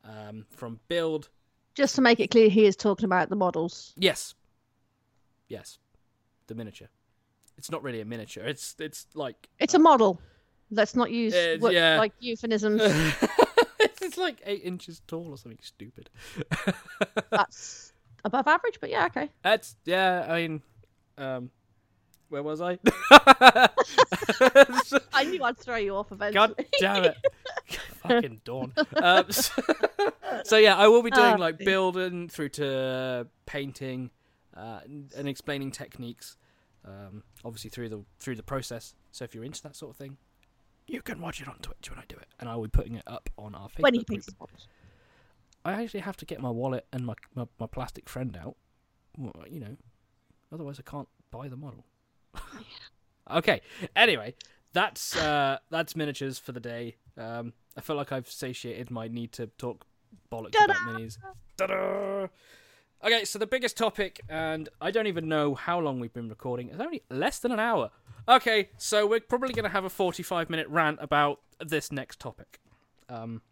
um, 0.05 0.47
from 0.51 0.81
build. 0.89 1.31
Just 1.75 1.95
to 1.97 2.03
make 2.03 2.21
it 2.21 2.31
clear, 2.31 2.49
he 2.51 2.67
is 2.67 2.77
talking 2.77 3.05
about 3.05 3.29
the 3.31 3.37
models. 3.37 3.95
Yes, 3.97 4.35
yes, 5.49 5.79
the 6.47 6.55
miniature. 6.55 6.89
It's 7.57 7.71
not 7.71 7.83
really 7.83 8.01
a 8.01 8.05
miniature. 8.05 8.45
It's 8.45 8.77
it's 8.79 9.07
like 9.15 9.49
It's 9.59 9.75
a 9.75 9.79
model. 9.79 10.21
Let's 10.71 10.95
not 10.95 11.11
use 11.11 11.35
Uh, 11.35 11.57
yeah. 11.71 11.97
like 11.99 12.13
euphemisms. 12.21 12.83
it's 14.09 14.17
like 14.19 14.41
eight 14.45 14.63
inches 14.65 15.01
tall 15.07 15.29
or 15.31 15.39
something 15.39 15.59
stupid. 15.63 16.11
That's 17.31 17.93
above 18.25 18.47
average, 18.49 18.79
but 18.81 18.91
yeah, 18.91 19.07
okay. 19.07 19.31
That's 19.43 19.77
yeah. 19.85 20.27
I 20.29 20.41
mean, 20.43 20.63
um, 21.17 21.51
where 22.29 22.43
was 22.43 22.61
I? 22.61 22.79
I 25.13 25.25
knew 25.25 25.43
I'd 25.45 25.59
throw 25.59 25.77
you 25.77 25.95
off 25.97 26.11
eventually. 26.13 26.55
God 26.55 26.67
damn 26.81 27.05
it! 27.05 27.17
Fucking 28.03 28.41
dawn. 28.45 28.73
Um, 28.97 29.31
so, 29.31 29.53
so 30.45 30.57
yeah, 30.57 30.77
I 30.77 30.89
will 30.89 31.03
be 31.03 31.11
doing 31.11 31.35
Ah. 31.35 31.37
like 31.39 31.59
building 31.59 32.29
through 32.29 32.51
to 32.51 33.27
painting 33.47 34.11
uh, 34.57 34.81
and 34.85 35.13
and 35.17 35.29
explaining 35.29 35.71
techniques. 35.71 36.37
Um, 36.85 37.23
obviously 37.45 37.71
through 37.71 37.89
the 37.91 38.05
through 38.19 38.37
the 38.37 38.43
process. 38.43 38.95
So 39.13 39.25
if 39.25 39.35
you're 39.35 39.45
into 39.45 39.63
that 39.63 39.77
sort 39.77 39.91
of 39.91 39.97
thing, 39.97 40.17
you 40.89 41.03
can 41.03 41.21
watch 41.21 41.41
it 41.41 41.49
on 41.49 41.57
Twitch 41.59 41.91
when 41.91 41.99
I 41.99 42.05
do 42.09 42.17
it, 42.17 42.27
and 42.41 42.49
I 42.49 42.57
will 42.57 42.65
be 42.65 42.71
putting 42.71 42.95
it 42.97 43.05
up 43.07 43.31
on 43.37 43.55
our 43.55 43.69
Facebook 43.69 43.83
when 43.83 43.95
he 43.95 44.05
group. 44.05 44.25
I 45.65 45.83
actually 45.83 46.01
have 46.01 46.17
to 46.19 46.25
get 46.25 46.41
my 46.41 46.51
wallet 46.51 46.87
and 46.93 47.05
my 47.05 47.15
my, 47.35 47.47
my 47.61 47.67
plastic 47.67 48.09
friend 48.09 48.37
out. 48.41 48.57
Well, 49.17 49.45
you 49.49 49.61
know, 49.61 49.77
otherwise 50.53 50.81
I 50.81 50.91
can't 50.91 51.09
buy 51.31 51.49
the 51.49 51.57
model. 51.57 51.85
okay. 53.31 53.61
Anyway, 53.95 54.35
that's 54.73 55.17
uh, 55.17 55.59
that's 55.71 55.95
miniatures 55.95 56.39
for 56.39 56.53
the 56.53 56.61
day. 56.61 56.97
Um, 57.17 57.53
I 57.77 57.81
feel 57.81 57.97
like 57.97 58.13
I've 58.13 58.31
satiated 58.31 58.91
my 58.91 59.09
need 59.09 59.33
to 59.33 59.49
talk 59.59 59.87
bollocks 60.33 60.53
Ta-da! 60.53 60.73
about 60.73 61.01
minis. 61.01 61.19
Ta-da! 61.57 62.27
Okay, 63.05 63.25
so 63.25 63.39
the 63.39 63.47
biggest 63.47 63.77
topic, 63.77 64.21
and 64.29 64.69
I 64.81 64.91
don't 64.91 65.07
even 65.07 65.29
know 65.29 65.55
how 65.55 65.79
long 65.79 66.01
we've 66.01 66.13
been 66.13 66.29
recording. 66.29 66.69
It's 66.69 66.81
only 66.81 67.03
less 67.11 67.39
than 67.39 67.53
an 67.53 67.61
hour. 67.61 67.91
Okay, 68.29 68.71
so 68.77 69.07
we're 69.07 69.21
probably 69.21 69.55
going 69.55 69.65
to 69.65 69.71
have 69.71 69.85
a 69.85 69.91
forty-five 69.91 70.51
minute 70.51 70.69
rant 70.69 70.99
about 71.01 71.41
this 71.65 71.93
next 71.93 72.19
topic. 72.19 72.61
Um, 73.09 73.43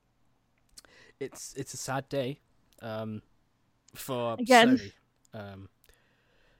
it's 1.21 1.55
it's 1.55 1.75
a 1.75 1.77
sad 1.77 2.09
day 2.09 2.41
um, 2.83 3.23
for 3.95 4.37
Again. 4.39 4.79
Sony. 4.79 4.93
Um, 5.35 5.69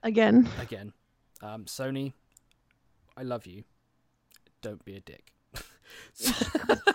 Again, 0.03 0.49
again, 0.61 0.93
um, 1.43 1.65
Sony, 1.65 2.13
I 3.17 3.23
love 3.25 3.45
you. 3.45 3.65
Don't 4.63 4.85
be 4.85 4.95
a 4.95 5.01
dick. 5.01 5.33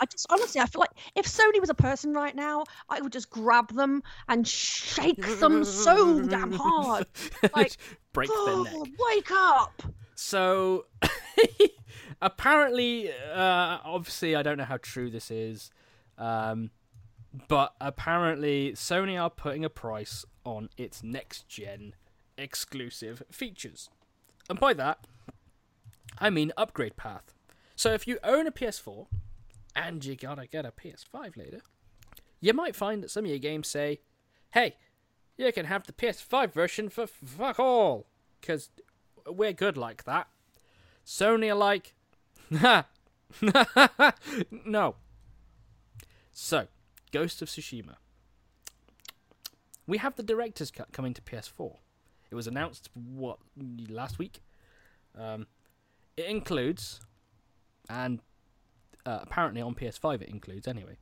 I 0.00 0.04
just 0.10 0.26
honestly, 0.30 0.60
I 0.60 0.66
feel 0.66 0.80
like 0.80 0.90
if 1.14 1.26
Sony 1.26 1.60
was 1.60 1.70
a 1.70 1.74
person 1.74 2.12
right 2.12 2.34
now, 2.34 2.64
I 2.88 3.00
would 3.00 3.12
just 3.12 3.30
grab 3.30 3.72
them 3.72 4.02
and 4.28 4.46
shake 4.46 5.38
them 5.38 5.64
so 5.64 6.20
damn 6.22 6.52
hard. 6.52 7.06
Like, 7.54 7.76
break 8.12 8.30
their 8.46 8.64
neck. 8.64 8.74
Wake 8.98 9.30
up! 9.30 9.82
So 10.14 10.86
apparently, 12.22 13.10
uh, 13.10 13.78
obviously, 13.84 14.36
I 14.36 14.42
don't 14.42 14.58
know 14.58 14.64
how 14.64 14.78
true 14.78 15.10
this 15.10 15.30
is, 15.30 15.70
um, 16.18 16.70
but 17.48 17.74
apparently, 17.80 18.72
Sony 18.72 19.20
are 19.20 19.30
putting 19.30 19.64
a 19.64 19.70
price 19.70 20.24
on 20.44 20.68
its 20.76 21.02
next 21.02 21.48
gen 21.48 21.94
exclusive 22.38 23.22
features, 23.30 23.90
and 24.48 24.58
by 24.58 24.72
that, 24.74 25.06
I 26.18 26.30
mean 26.30 26.52
upgrade 26.56 26.96
path. 26.96 27.34
So 27.76 27.92
if 27.92 28.06
you 28.06 28.18
own 28.22 28.46
a 28.46 28.52
PS4 28.52 29.06
and 29.74 30.04
you 30.04 30.16
gotta 30.16 30.46
get 30.46 30.66
a 30.66 30.72
PS5 30.72 31.36
later, 31.36 31.60
you 32.40 32.52
might 32.52 32.76
find 32.76 33.02
that 33.02 33.10
some 33.10 33.24
of 33.24 33.30
your 33.30 33.38
games 33.38 33.68
say, 33.68 34.00
"Hey, 34.50 34.76
you 35.36 35.52
can 35.52 35.66
have 35.66 35.86
the 35.86 35.92
PS5 35.92 36.52
version 36.52 36.88
for 36.88 37.06
fuck 37.06 37.58
all," 37.58 38.06
because 38.40 38.70
we're 39.26 39.52
good 39.52 39.76
like 39.76 40.04
that. 40.04 40.28
Sony 41.04 41.50
are 41.50 41.54
like, 41.54 41.94
ha, 42.58 42.86
no. 44.50 44.96
So, 46.32 46.68
Ghost 47.10 47.42
of 47.42 47.48
Tsushima. 47.48 47.96
We 49.86 49.98
have 49.98 50.16
the 50.16 50.22
director's 50.22 50.70
cut 50.70 50.92
coming 50.92 51.12
to 51.14 51.22
PS4. 51.22 51.76
It 52.30 52.34
was 52.34 52.46
announced 52.46 52.88
what 52.94 53.38
last 53.88 54.18
week. 54.18 54.42
Um, 55.18 55.46
it 56.16 56.26
includes, 56.26 57.00
and 57.88 58.20
uh, 59.06 59.20
apparently 59.22 59.60
on 59.60 59.74
PS5 59.74 60.22
it 60.22 60.28
includes 60.28 60.68
anyway, 60.68 60.96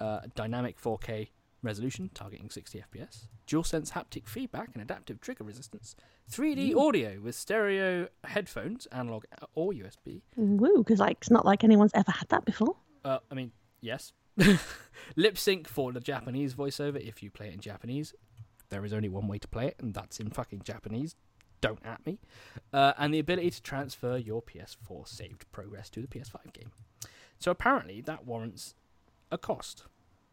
uh, 0.00 0.20
dynamic 0.34 0.80
4K 0.80 1.28
resolution 1.62 2.10
targeting 2.14 2.50
60 2.50 2.84
FPS, 2.92 3.26
DualSense 3.46 3.92
haptic 3.92 4.28
feedback 4.28 4.70
and 4.74 4.82
adaptive 4.82 5.20
trigger 5.20 5.44
resistance, 5.44 5.96
3D 6.30 6.76
audio 6.76 7.20
with 7.20 7.34
stereo 7.34 8.08
headphones, 8.24 8.86
analog 8.92 9.24
or 9.54 9.72
USB. 9.72 10.22
Woo, 10.36 10.78
because 10.78 11.00
like 11.00 11.18
it's 11.20 11.30
not 11.30 11.44
like 11.44 11.64
anyone's 11.64 11.92
ever 11.94 12.12
had 12.12 12.28
that 12.28 12.44
before. 12.44 12.76
Uh, 13.04 13.18
I 13.30 13.34
mean, 13.34 13.52
yes. 13.80 14.12
Lip 15.16 15.36
sync 15.36 15.66
for 15.66 15.92
the 15.92 16.00
Japanese 16.00 16.54
voiceover 16.54 16.96
if 16.96 17.22
you 17.22 17.30
play 17.30 17.48
it 17.48 17.54
in 17.54 17.60
Japanese. 17.60 18.14
There 18.70 18.84
is 18.84 18.92
only 18.92 19.08
one 19.08 19.26
way 19.26 19.38
to 19.38 19.48
play 19.48 19.66
it, 19.68 19.76
and 19.80 19.94
that's 19.94 20.20
in 20.20 20.30
fucking 20.30 20.62
Japanese. 20.62 21.16
Don't 21.60 21.84
at 21.84 22.04
me. 22.06 22.18
Uh, 22.72 22.92
and 22.98 23.12
the 23.12 23.18
ability 23.18 23.50
to 23.50 23.62
transfer 23.62 24.16
your 24.16 24.42
PS4 24.42 25.06
saved 25.08 25.50
progress 25.52 25.90
to 25.90 26.00
the 26.00 26.06
PS5 26.06 26.52
game. 26.52 26.70
So 27.38 27.50
apparently 27.50 28.00
that 28.02 28.26
warrants 28.26 28.74
a 29.30 29.38
cost. 29.38 29.84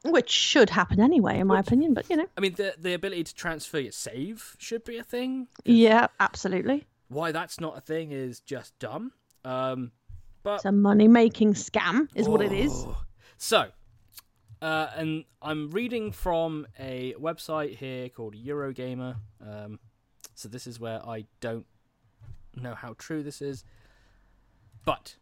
Which 0.04 0.30
should 0.30 0.70
happen 0.70 1.00
anyway, 1.02 1.40
in 1.40 1.48
my 1.48 1.58
Which- 1.58 1.68
opinion. 1.68 1.94
But 1.96 2.10
you 2.10 2.18
know, 2.18 2.28
I 2.38 2.42
mean, 2.42 2.54
the 2.54 2.76
the 2.78 2.94
ability 2.94 3.24
to 3.24 3.34
transfer 3.36 3.80
your 3.80 3.92
save 3.92 4.56
should 4.60 4.84
be 4.84 4.98
a 4.98 5.04
thing. 5.04 5.48
yeah, 5.64 6.08
absolutely. 6.20 6.86
Why 7.08 7.32
that's 7.32 7.60
not 7.60 7.78
a 7.78 7.82
thing 7.82 8.12
is 8.12 8.40
just 8.40 8.78
dumb. 8.80 9.14
Um, 9.44 9.92
but 10.44 10.56
It's 10.58 10.66
a 10.66 10.72
money-making 10.72 11.54
scam, 11.56 12.08
is 12.14 12.28
what 12.30 12.42
it 12.42 12.52
is. 12.52 12.72
Oh. 12.72 12.98
So, 13.38 13.70
uh, 14.62 14.88
and 14.96 15.26
I'm 15.42 15.72
reading 15.72 16.12
from 16.12 16.68
a 16.80 17.14
website 17.20 17.76
here 17.78 18.10
called 18.10 18.36
Eurogamer. 18.36 19.16
Um, 19.42 19.80
so 20.36 20.50
this 20.50 20.68
is 20.68 20.80
where 20.80 21.04
I 21.08 21.26
don't 21.40 21.66
know 22.56 22.76
how 22.76 22.96
true 22.98 23.24
this 23.24 23.42
is, 23.42 23.64
but 24.84 25.16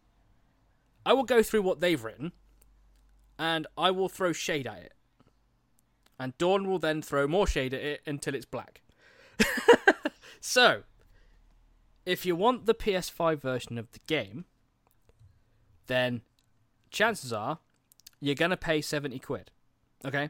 I 1.06 1.14
will 1.14 1.24
go 1.24 1.42
through 1.42 1.62
what 1.62 1.80
they've 1.80 2.04
written, 2.04 2.32
and 3.38 3.68
I 3.78 3.92
will 3.92 4.10
throw 4.10 4.34
shade 4.34 4.68
at 4.68 4.80
it, 4.80 4.94
and 6.20 6.38
Dawn 6.38 6.68
will 6.68 6.80
then 6.80 7.02
throw 7.02 7.28
more 7.28 7.48
shade 7.48 7.74
at 7.74 7.82
it 7.82 8.02
until 8.06 8.36
it's 8.36 8.46
black. 8.46 8.82
so, 10.42 10.84
if 12.06 12.26
you 12.26 12.36
want 12.36 12.66
the 12.66 12.74
PS5 12.74 13.40
version 13.40 13.78
of 13.78 13.92
the 13.92 14.00
game, 14.08 14.46
then 15.88 16.22
chances 16.90 17.32
are 17.32 17.60
you're 18.20 18.36
gonna 18.36 18.58
pay 18.58 18.82
70 18.82 19.20
quid. 19.20 19.52
Okay? 20.06 20.30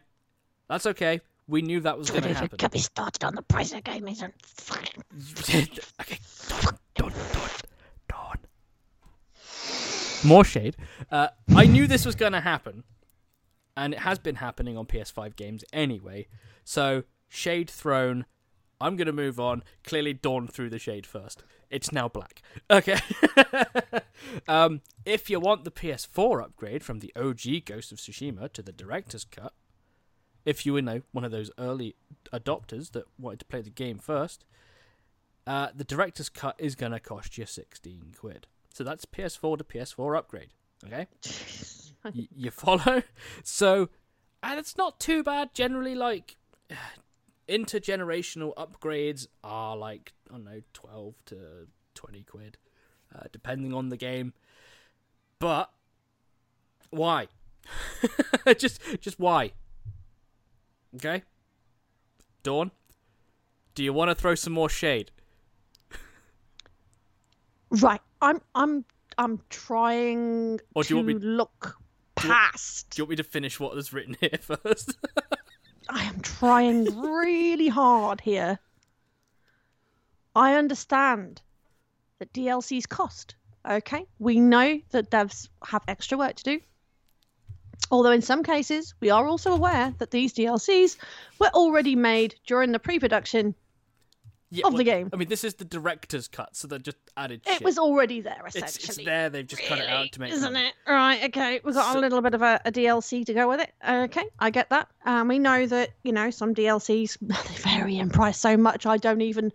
That's 0.68 0.86
okay. 0.86 1.22
We 1.48 1.62
knew 1.62 1.80
that 1.82 1.98
was 1.98 2.10
gonna 2.10 2.34
happen. 2.34 2.58
Could 2.58 2.72
be 2.72 2.80
started 2.80 3.24
on 3.24 3.36
the 3.36 3.42
price 3.42 3.74
game, 3.84 4.08
isn't 4.08 4.34
okay, 6.02 6.20
Dawn, 6.48 6.78
Dawn, 6.96 7.14
Dawn, 7.34 7.50
Dawn. 8.08 8.38
More 10.24 10.46
shade. 10.46 10.78
Uh, 11.12 11.28
I 11.56 11.66
knew 11.66 11.86
this 11.86 12.06
was 12.06 12.16
gonna 12.16 12.42
happen, 12.42 12.84
and 13.76 13.94
it 13.94 14.00
has 14.00 14.20
been 14.20 14.36
happening 14.36 14.78
on 14.78 14.86
PS5 14.86 15.36
games 15.36 15.66
anyway. 15.74 16.28
So, 16.64 17.04
shade 17.28 17.70
thrown. 17.70 18.26
I'm 18.80 18.96
gonna 18.96 19.12
move 19.12 19.40
on. 19.40 19.64
Clearly, 19.84 20.14
Dawn 20.14 20.48
threw 20.48 20.70
the 20.70 20.80
shade 20.80 21.06
first. 21.06 21.44
It's 21.70 21.92
now 21.92 22.08
black. 22.08 22.42
Okay. 22.70 23.00
um, 24.48 24.82
if 25.06 25.30
you 25.30 25.40
want 25.40 25.66
the 25.66 25.72
PS4 25.72 26.44
upgrade 26.44 26.84
from 26.84 27.00
the 27.00 27.14
OG 27.16 27.66
Ghost 27.66 27.92
of 27.92 27.98
Tsushima 27.98 28.52
to 28.54 28.62
the 28.62 28.72
director's 28.72 29.26
cut, 29.26 29.54
if 30.46 30.66
you 30.66 30.74
were 30.74 30.80
you 30.80 30.86
know, 30.86 31.02
one 31.12 31.24
of 31.24 31.32
those 31.32 31.52
early 31.58 31.96
adopters 32.32 32.92
that 32.92 33.06
wanted 33.18 33.40
to 33.40 33.46
play 33.46 33.62
the 33.62 33.70
game 33.70 34.00
first, 34.00 34.46
uh, 35.46 35.70
the 35.76 35.84
director's 35.84 36.30
cut 36.30 36.56
is 36.58 36.76
going 36.76 36.92
to 36.92 37.00
cost 37.00 37.38
you 37.38 37.46
16 37.46 38.14
quid. 38.18 38.48
So 38.74 38.84
that's 38.84 39.06
PS4 39.06 39.58
to 39.60 39.64
PS4 39.64 40.18
upgrade. 40.18 40.50
Okay, 40.86 41.08
y- 42.04 42.28
you 42.36 42.52
follow. 42.52 43.04
So, 43.44 43.90
and 44.42 44.60
it's 44.60 44.76
not 44.78 45.00
too 45.00 45.24
bad 45.24 45.54
generally. 45.54 45.96
Like 45.96 46.36
intergenerational 47.48 48.54
upgrades 48.56 49.28
are 49.44 49.78
like 49.78 50.12
I 50.30 50.34
don't 50.34 50.44
know, 50.44 50.62
twelve 50.74 51.16
to 51.28 51.68
twenty 51.94 52.24
quid, 52.24 52.58
uh, 53.16 53.28
depending 53.32 53.74
on 53.74 53.90
the 53.90 53.98
game. 53.98 54.34
But 55.40 55.70
why? 56.90 57.28
just, 58.58 58.82
just 59.00 59.20
why? 59.20 59.52
Okay, 60.96 61.24
Dawn. 62.44 62.72
Do 63.76 63.84
you 63.84 63.94
want 63.94 64.10
to 64.10 64.16
throw 64.16 64.36
some 64.36 64.54
more 64.54 64.70
shade? 64.70 65.12
Right. 67.72 68.02
I'm 68.22 68.40
I'm 68.54 68.86
I'm 69.18 69.42
trying 69.50 70.60
Or 70.76 70.84
do 70.84 70.88
to 70.88 70.94
you 70.94 70.96
want 70.98 71.08
me- 71.08 71.14
look 71.16 71.78
past. 72.16 72.92
Do 72.92 73.00
you 73.02 73.04
want 73.06 73.10
me 73.12 73.16
to 73.18 73.24
finish 73.24 73.60
what 73.60 73.78
is 73.78 73.92
written 73.92 74.16
here 74.20 74.38
first? 74.42 74.98
I 75.90 76.04
am 76.04 76.20
trying 76.22 76.86
really 77.02 77.68
hard 77.68 78.22
here. 78.22 78.60
I 80.36 80.56
understand 80.56 81.42
that 82.20 82.32
DLCs 82.34 82.88
cost. 82.88 83.36
Okay, 83.70 84.06
we 84.20 84.40
know 84.40 84.80
that 84.92 85.10
devs 85.10 85.48
have 85.66 85.84
extra 85.88 86.18
work 86.18 86.36
to 86.36 86.44
do. 86.44 86.60
Although 87.92 88.12
in 88.12 88.22
some 88.22 88.44
cases, 88.44 88.94
we 89.02 89.10
are 89.10 89.28
also 89.28 89.54
aware 89.54 89.94
that 90.00 90.12
these 90.12 90.34
DLCs 90.34 90.98
were 91.40 91.50
already 91.54 91.96
made 91.96 92.36
during 92.48 92.72
the 92.72 92.80
pre-production. 92.80 93.54
yeah, 94.50 94.66
Of 94.68 94.78
the 94.78 94.84
game. 94.84 95.10
I 95.14 95.16
mean, 95.16 95.28
this 95.28 95.44
is 95.44 95.56
the 95.56 95.66
director's 95.66 96.28
cut, 96.28 96.56
so 96.56 96.68
they 96.68 96.78
just 96.80 96.98
added. 97.18 97.42
It 97.46 97.54
shit. 97.54 97.64
was 97.64 97.78
already 97.78 98.22
there, 98.22 98.42
It's, 98.46 98.56
essentially. 98.56 99.04
it's 99.04 99.06
there. 99.06 99.30
They've 99.30 99.46
just 99.48 99.64
cut 99.64 99.80
it 99.80 99.88
out 99.90 100.12
to 100.14 100.20
make. 100.20 100.32
isn't 100.32 100.54
money. 100.54 100.68
it? 100.68 100.74
Right. 100.92 101.24
Okay. 101.26 101.60
We've 101.64 101.74
got 101.76 101.94
So- 101.94 102.00
a 102.00 102.02
little 102.02 102.22
bit 102.22 102.34
of 102.36 102.42
a, 102.42 102.62
a 102.66 102.72
DLC 102.72 103.26
to 103.26 103.34
go 103.34 103.48
with 103.50 103.60
it. 103.62 103.72
Okay, 103.88 104.26
I 104.40 104.50
get 104.50 104.70
that. 104.70 104.88
Um, 105.06 105.28
we 105.28 105.40
know 105.40 105.66
that 105.68 105.90
you 106.04 106.12
know 106.14 106.30
some 106.30 106.54
DLCs 106.56 107.18
they 107.22 107.62
vary 107.70 107.98
in 107.98 108.10
price 108.10 108.38
so 108.40 108.56
much. 108.58 108.86
I 108.86 108.98
don't 108.98 109.22
even. 109.22 109.52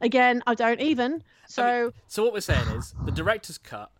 Again, 0.00 0.42
I 0.46 0.54
don't 0.56 0.80
even. 0.80 1.22
So 1.46 1.62
I 1.64 1.82
mean, 1.84 1.92
so 2.08 2.24
what 2.24 2.32
we're 2.32 2.40
saying 2.40 2.66
is 2.76 2.94
the 3.04 3.12
director's 3.12 3.58
cut 3.58 3.90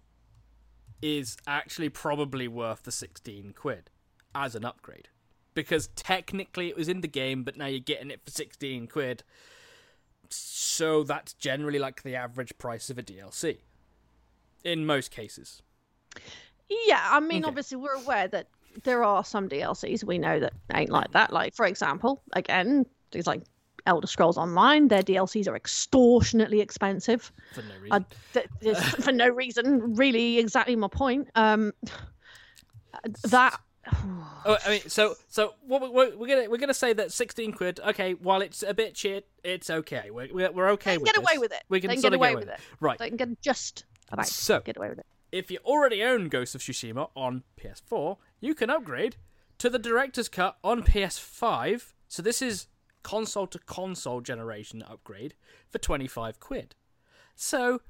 is 1.03 1.36
actually 1.46 1.88
probably 1.90 2.46
worth 2.48 2.84
the 2.84 2.92
sixteen 2.92 3.53
quid 3.53 3.90
as 4.34 4.55
an 4.55 4.64
upgrade 4.64 5.09
because 5.55 5.88
technically 5.88 6.68
it 6.68 6.76
was 6.76 6.88
in 6.88 7.00
the 7.03 7.09
game, 7.09 7.42
but 7.42 7.57
now 7.57 7.66
you're 7.66 7.80
getting 7.80 8.11
it 8.11 8.22
for 8.24 8.30
sixteen 8.30 8.86
quid. 8.86 9.22
So 10.30 11.03
that's 11.03 11.34
generally 11.34 11.78
like 11.78 12.03
the 12.03 12.16
average 12.16 12.57
price 12.59 12.88
of 12.88 12.96
a 12.98 13.03
DLC 13.03 13.59
in 14.64 14.86
most 14.86 15.11
cases. 15.11 15.61
yeah, 16.86 17.07
I 17.11 17.20
mean, 17.20 17.42
Okay. 17.44 17.48
obviously 17.48 17.76
we're 17.76 17.94
aware 17.94 18.28
that 18.28 18.48
there 18.84 19.05
are 19.05 19.22
some 19.24 19.48
DLCs 19.48 20.05
we 20.05 20.16
know 20.18 20.40
that 20.40 20.55
ain't 20.72 20.88
like 20.90 21.11
that. 21.12 21.32
Like 21.32 21.55
for 21.55 21.66
example, 21.66 22.22
again, 22.32 22.86
things 23.11 23.26
like 23.26 23.42
Elder 23.87 24.07
Scrolls 24.07 24.37
Online, 24.39 24.89
their 24.89 25.03
DLCs 25.03 25.49
are 25.49 25.57
extortionately 25.57 26.61
expensive. 26.61 27.33
For 27.55 27.62
no 27.62 27.74
reason. 27.80 28.07
I, 28.35 28.41
th- 28.72 28.76
for 29.05 29.12
no 29.12 29.28
reason, 29.28 29.95
really, 29.97 30.39
exactly 30.39 30.76
my 30.76 30.89
point. 30.89 31.28
Um, 31.35 31.72
that 33.24 33.59
Oh, 34.45 34.57
I 34.66 34.70
mean, 34.70 34.80
so 34.89 35.14
so 35.28 35.55
what 35.66 35.83
we- 35.83 35.89
we're, 35.89 36.16
we're 36.16 36.26
gonna 36.26 36.51
we're 36.51 36.57
gonna 36.59 36.74
say 36.74 36.93
that 36.93 37.12
sixteen 37.12 37.53
quid. 37.53 37.80
Okay, 37.87 38.14
while 38.14 38.41
it's 38.43 38.62
a 38.62 38.74
bit 38.74 38.97
shit, 38.97 39.26
it's 39.45 39.70
okay. 39.70 40.11
We're 40.11 40.28
we're, 40.33 40.51
we're 40.53 40.68
okay 40.70 40.99
with 40.99 41.07
get 41.07 41.16
away 41.16 41.33
this. 41.35 41.41
with 41.41 41.53
it. 41.53 41.62
We 41.68 41.80
can 41.80 41.89
they 41.89 41.95
can 41.97 42.03
get 42.03 42.14
away 42.14 42.30
get 42.30 42.39
with 42.39 42.49
it. 42.49 42.61
Right. 42.80 42.99
They 42.99 43.09
can 43.09 43.16
get 43.16 43.41
just 43.41 43.85
about 44.11 44.26
So- 44.26 44.61
get 44.61 44.76
away 44.76 44.89
with 44.91 44.99
it. 44.99 45.07
If 45.30 45.51
you 45.51 45.59
already 45.64 46.03
own 46.03 46.28
Ghost 46.28 46.55
of 46.55 46.61
Tsushima 46.61 47.09
on 47.16 47.43
PS4, 47.59 48.18
you 48.41 48.55
can 48.55 48.68
upgrade 48.68 49.16
to 49.59 49.70
the 49.70 49.78
director's 49.78 50.28
cut 50.28 50.59
on 50.62 50.83
PS5. 50.83 51.93
So 52.09 52.20
this 52.22 52.43
is 52.43 52.66
console 53.03 53.46
to 53.48 53.59
console 53.59 54.20
generation 54.20 54.82
upgrade 54.82 55.34
for 55.70 55.78
twenty 55.78 56.07
five 56.07 56.40
quid. 56.40 56.74
So, 57.34 57.80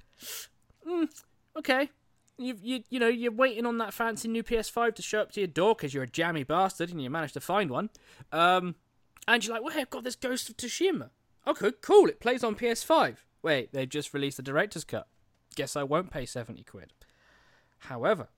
mm, 0.86 1.08
okay. 1.56 1.90
You, 2.38 2.56
you 2.60 2.82
you 2.88 2.98
know 2.98 3.08
you're 3.08 3.30
waiting 3.30 3.66
on 3.66 3.78
that 3.78 3.92
fancy 3.92 4.26
new 4.26 4.42
PS5 4.42 4.94
to 4.96 5.02
show 5.02 5.20
up 5.20 5.32
to 5.32 5.40
your 5.40 5.46
door 5.46 5.74
because 5.74 5.92
you're 5.92 6.04
a 6.04 6.08
jammy 6.08 6.44
bastard 6.44 6.90
and 6.90 7.00
you 7.00 7.10
managed 7.10 7.34
to 7.34 7.40
find 7.40 7.70
one, 7.70 7.90
um, 8.32 8.74
and 9.28 9.44
you're 9.44 9.54
like, 9.54 9.62
well, 9.62 9.74
hey, 9.74 9.82
I've 9.82 9.90
got 9.90 10.02
this 10.02 10.16
Ghost 10.16 10.48
of 10.48 10.56
Tsushima. 10.56 11.10
Okay, 11.46 11.72
cool. 11.82 12.08
It 12.08 12.20
plays 12.20 12.42
on 12.42 12.56
PS5. 12.56 13.16
Wait, 13.42 13.72
they've 13.72 13.88
just 13.88 14.14
released 14.14 14.38
the 14.38 14.42
director's 14.42 14.84
cut. 14.84 15.08
Guess 15.54 15.76
I 15.76 15.82
won't 15.82 16.10
pay 16.10 16.24
seventy 16.24 16.64
quid. 16.64 16.94
However, 17.78 18.28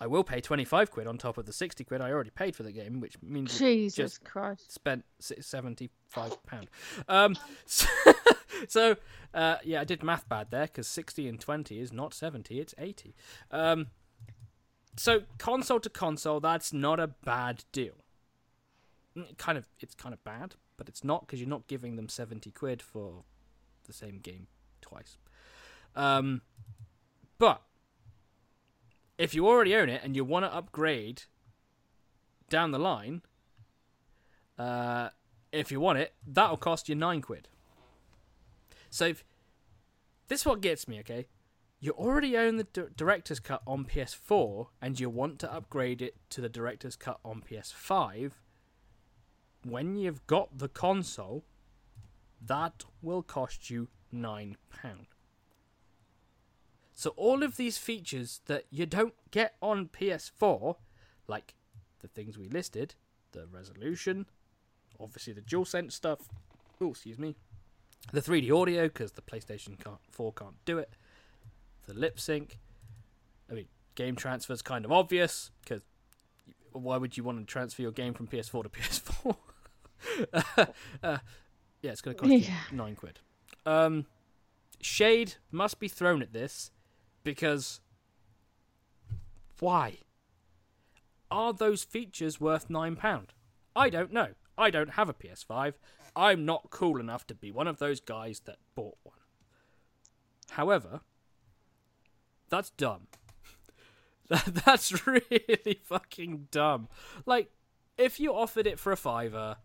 I 0.00 0.06
will 0.06 0.24
pay 0.24 0.40
25 0.40 0.90
quid 0.90 1.06
on 1.06 1.18
top 1.18 1.38
of 1.38 1.46
the 1.46 1.52
60 1.52 1.84
quid 1.84 2.00
I 2.00 2.10
already 2.10 2.30
paid 2.30 2.56
for 2.56 2.62
the 2.64 2.72
game, 2.72 3.00
which 3.00 3.16
means 3.22 3.56
Jesus 3.58 3.94
just 3.94 4.24
Christ. 4.24 4.72
spent 4.72 5.04
75 5.20 6.44
pound. 6.46 6.68
Um, 7.08 7.36
so, 7.66 7.86
so 8.68 8.96
uh, 9.32 9.56
yeah, 9.64 9.80
I 9.80 9.84
did 9.84 10.02
math 10.02 10.28
bad 10.28 10.50
there 10.50 10.66
because 10.66 10.88
60 10.88 11.28
and 11.28 11.40
20 11.40 11.78
is 11.80 11.92
not 11.92 12.12
70, 12.12 12.58
it's 12.60 12.74
80. 12.76 13.14
Um, 13.50 13.86
so 14.96 15.22
console 15.38 15.80
to 15.80 15.90
console, 15.90 16.40
that's 16.40 16.72
not 16.72 16.98
a 17.00 17.08
bad 17.08 17.64
deal. 17.72 17.94
Mm, 19.16 19.36
Kind 19.38 19.58
of, 19.58 19.66
it's 19.80 19.94
kind 19.94 20.12
of 20.12 20.22
bad, 20.24 20.56
but 20.76 20.88
it's 20.88 21.04
not 21.04 21.26
because 21.26 21.40
you're 21.40 21.48
not 21.48 21.66
giving 21.68 21.96
them 21.96 22.08
70 22.08 22.50
quid 22.50 22.82
for 22.82 23.22
the 23.86 23.92
same 23.92 24.18
game 24.18 24.48
twice. 24.80 25.18
Um, 25.96 26.42
but 27.38 27.62
if 29.18 29.34
you 29.34 29.46
already 29.46 29.74
own 29.74 29.88
it 29.88 30.02
and 30.02 30.16
you 30.16 30.24
want 30.24 30.44
to 30.44 30.54
upgrade 30.54 31.24
down 32.48 32.70
the 32.72 32.78
line, 32.78 33.22
uh, 34.58 35.10
if 35.52 35.70
you 35.70 35.80
want 35.80 35.98
it, 35.98 36.14
that'll 36.26 36.56
cost 36.56 36.88
you 36.88 36.94
nine 36.94 37.20
quid. 37.20 37.48
So 38.90 39.06
if, 39.06 39.24
this 40.28 40.40
is 40.40 40.46
what 40.46 40.60
gets 40.60 40.86
me, 40.88 41.00
okay? 41.00 41.26
You 41.80 41.92
already 41.92 42.36
own 42.36 42.56
the 42.56 42.64
di- 42.64 42.82
director's 42.96 43.40
cut 43.40 43.62
on 43.66 43.84
PS4 43.84 44.68
and 44.80 44.98
you 44.98 45.10
want 45.10 45.38
to 45.40 45.52
upgrade 45.52 46.00
it 46.00 46.16
to 46.30 46.40
the 46.40 46.48
director's 46.48 46.96
cut 46.96 47.18
on 47.24 47.42
PS5. 47.48 48.32
When 49.64 49.96
you've 49.96 50.26
got 50.26 50.58
the 50.58 50.68
console, 50.68 51.44
that 52.40 52.84
will 53.02 53.22
cost 53.22 53.70
you 53.70 53.88
nine 54.10 54.56
pound. 54.70 55.06
So 56.94 57.10
all 57.16 57.42
of 57.42 57.56
these 57.56 57.76
features 57.76 58.40
that 58.46 58.64
you 58.70 58.86
don't 58.86 59.14
get 59.32 59.56
on 59.60 59.88
PS4, 59.88 60.76
like 61.26 61.54
the 62.00 62.08
things 62.08 62.38
we 62.38 62.48
listed, 62.48 62.94
the 63.32 63.46
resolution, 63.52 64.26
obviously 65.00 65.32
the 65.32 65.40
DualSense 65.40 65.92
stuff. 65.92 66.28
Oh, 66.80 66.90
excuse 66.90 67.18
me. 67.18 67.34
The 68.12 68.20
3D 68.20 68.52
audio 68.54 68.84
because 68.84 69.12
the 69.12 69.22
PlayStation 69.22 69.82
can't, 69.82 69.98
4 70.10 70.32
can't 70.34 70.54
do 70.64 70.78
it. 70.78 70.90
The 71.86 71.94
lip 71.94 72.20
sync. 72.20 72.58
I 73.50 73.54
mean, 73.54 73.66
game 73.96 74.14
transfer 74.14 74.52
is 74.52 74.62
kind 74.62 74.84
of 74.84 74.92
obvious 74.92 75.50
because 75.62 75.82
why 76.72 76.96
would 76.96 77.16
you 77.16 77.24
want 77.24 77.38
to 77.38 77.44
transfer 77.44 77.82
your 77.82 77.92
game 77.92 78.14
from 78.14 78.28
PS4 78.28 78.62
to 78.62 78.68
PS4? 79.32 79.36
uh, 81.02 81.18
yeah, 81.82 81.90
it's 81.90 82.00
going 82.00 82.16
to 82.16 82.20
cost 82.20 82.32
Yeah. 82.48 82.54
you 82.70 82.76
nine 82.76 82.94
quid. 82.94 83.18
Um, 83.66 84.06
shade 84.80 85.34
must 85.50 85.80
be 85.80 85.88
thrown 85.88 86.22
at 86.22 86.32
this 86.32 86.70
because 87.24 87.80
why? 89.58 89.98
Are 91.30 91.52
those 91.52 91.82
features 91.82 92.40
worth 92.40 92.70
nine 92.70 92.96
pound? 92.96 93.32
I 93.74 93.90
don't 93.90 94.12
know. 94.12 94.28
I 94.56 94.70
don't 94.70 94.90
have 94.90 95.08
a 95.08 95.14
PS5. 95.14 95.74
I'm 96.14 96.44
not 96.44 96.70
cool 96.70 97.00
enough 97.00 97.26
to 97.26 97.34
be 97.34 97.50
one 97.50 97.66
of 97.66 97.78
those 97.78 97.98
guys 97.98 98.40
that 98.44 98.58
bought 98.76 98.98
one. 99.02 99.16
However, 100.50 101.00
that's 102.48 102.70
dumb. 102.70 103.08
That- 104.30 104.54
that's 104.64 105.06
really 105.06 105.80
fucking 105.84 106.48
dumb. 106.50 106.88
Like, 107.26 107.50
if 107.98 108.18
you 108.18 108.34
offered 108.34 108.66
it 108.66 108.78
for 108.78 108.90
a 108.90 108.96
fiver, 108.96 109.56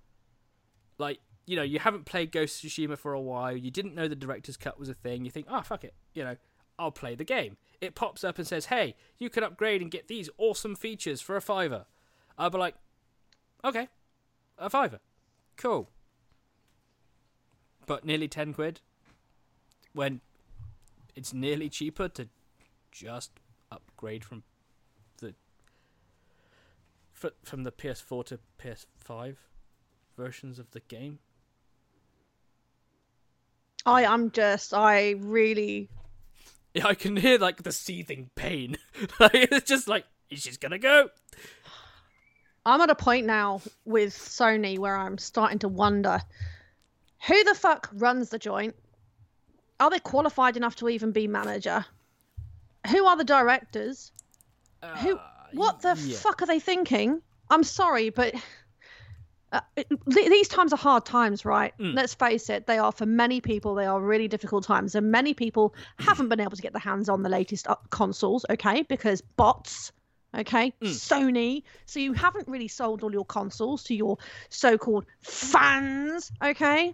like, 0.98 1.20
you 1.46 1.56
know, 1.56 1.64
you 1.64 1.80
haven't 1.80 2.04
played 2.06 2.34
Ghost 2.34 2.62
of 2.64 2.70
Tsushima 2.70 2.98
for 2.98 3.14
a 3.14 3.22
while, 3.22 3.56
you 3.56 3.72
didn't 3.72 3.96
know 3.96 4.10
the 4.10 4.18
director's 4.18 4.58
cut 4.58 4.78
was 4.78 4.90
a 4.90 4.94
thing, 4.94 5.24
you 5.24 5.32
think, 5.32 5.48
oh, 5.50 5.62
fuck 5.62 5.86
it, 5.86 5.94
you 6.14 6.26
know, 6.26 6.36
I'll 6.80 6.92
play 6.92 7.14
the 7.14 7.26
game. 7.26 7.58
It 7.82 7.94
pops 7.94 8.24
up 8.24 8.38
and 8.38 8.48
says, 8.48 8.68
hey, 8.68 8.96
you 9.18 9.30
can 9.30 9.44
upgrade 9.44 9.82
and 9.82 9.92
get 9.92 10.08
these 10.08 10.30
awesome 10.38 10.76
features 10.76 11.22
for 11.22 11.36
a 11.36 11.42
fiver. 11.42 11.86
I'll 12.38 12.50
be 12.50 12.58
like, 12.58 12.76
okay, 13.64 13.90
a 14.58 14.70
fiver. 14.70 15.00
Cool. 15.58 15.90
But 17.86 18.06
nearly 18.06 18.28
10 18.28 18.54
quid 18.54 18.82
when 19.94 20.22
it's 21.16 21.34
nearly 21.34 21.70
cheaper 21.70 22.08
to 22.08 22.30
just 22.92 23.32
upgrade 23.72 24.24
from 24.24 24.44
the 25.18 25.34
from 27.44 27.64
the 27.64 27.72
PS4 27.72 28.26
to 28.28 28.40
PS5 28.64 29.36
versions 30.16 30.60
of 30.60 30.72
the 30.72 30.80
game. 30.80 31.20
I 33.86 34.04
am 34.04 34.32
just, 34.32 34.74
I 34.74 35.16
really, 35.18 35.90
Yeah, 36.74 36.88
I 36.88 36.94
can 36.94 37.16
hear 37.18 37.38
like 37.40 37.64
the 37.64 37.72
seething 37.72 38.30
pain. 38.36 38.78
like 39.20 39.34
it's 39.34 39.68
just 39.68 39.88
like 39.88 40.06
she's 40.32 40.58
gonna 40.58 40.80
go. 40.80 41.10
I'm 42.66 42.82
at 42.82 42.90
a 42.90 42.96
point 42.96 43.26
now 43.26 43.62
with 43.86 44.14
Sony 44.14 44.78
where 44.78 44.96
I'm 44.96 45.18
starting 45.18 45.60
to 45.60 45.68
wonder 45.68 46.22
who 47.28 47.44
the 47.44 47.56
fuck 47.56 47.90
runs 47.94 48.30
the 48.30 48.40
joint? 48.40 48.76
Are 49.80 49.90
they 49.90 50.00
qualified 50.00 50.58
enough 50.58 50.76
to 50.78 50.90
even 50.90 51.12
be 51.12 51.28
manager? 51.28 51.86
Who 52.92 53.06
are 53.06 53.18
the 53.18 53.24
directors? 53.24 54.12
Who? 55.00 55.16
Uh, 55.18 55.20
What 55.54 55.82
the 55.82 55.96
yeah. 55.98 56.18
fuck 56.18 56.42
are 56.42 56.46
they 56.46 56.60
thinking? 56.60 57.22
I'm 57.50 57.64
sorry, 57.64 58.10
but 58.10 58.36
uh, 59.52 59.62
it- 59.76 59.88
these 60.06 60.48
times 60.48 60.74
are 60.74 60.78
hard 60.78 61.06
times, 61.06 61.46
right? 61.46 61.74
Mm. 61.80 61.96
Let's 61.96 62.14
face 62.14 62.50
it, 62.50 62.68
they 62.68 62.78
are 62.78 62.92
for 62.92 63.06
many 63.06 63.42
people. 63.42 63.76
They 63.76 63.86
are 63.86 64.00
really 64.02 64.28
difficult 64.28 64.64
times, 64.64 64.96
and 64.96 65.12
many 65.12 65.34
people 65.34 65.74
haven't 65.98 66.30
been 66.30 66.40
able 66.40 66.56
to 66.56 66.62
get 66.62 66.74
their 66.74 66.80
hands 66.82 67.10
on 67.10 67.24
the 67.24 67.30
latest 67.30 67.68
uh, 67.68 67.76
consoles. 67.90 68.46
Okay, 68.50 68.84
because 68.84 69.22
bots. 69.22 69.92
Okay, 70.38 70.72
Mm. 70.84 70.90
Sony. 70.90 71.64
So 71.88 72.00
you 72.00 72.14
haven't 72.14 72.48
really 72.48 72.68
sold 72.68 73.02
all 73.02 73.12
your 73.12 73.26
consoles 73.26 73.84
to 73.86 73.96
your 73.96 74.18
so-called 74.50 75.06
fans. 75.22 76.32
Okay, 76.44 76.94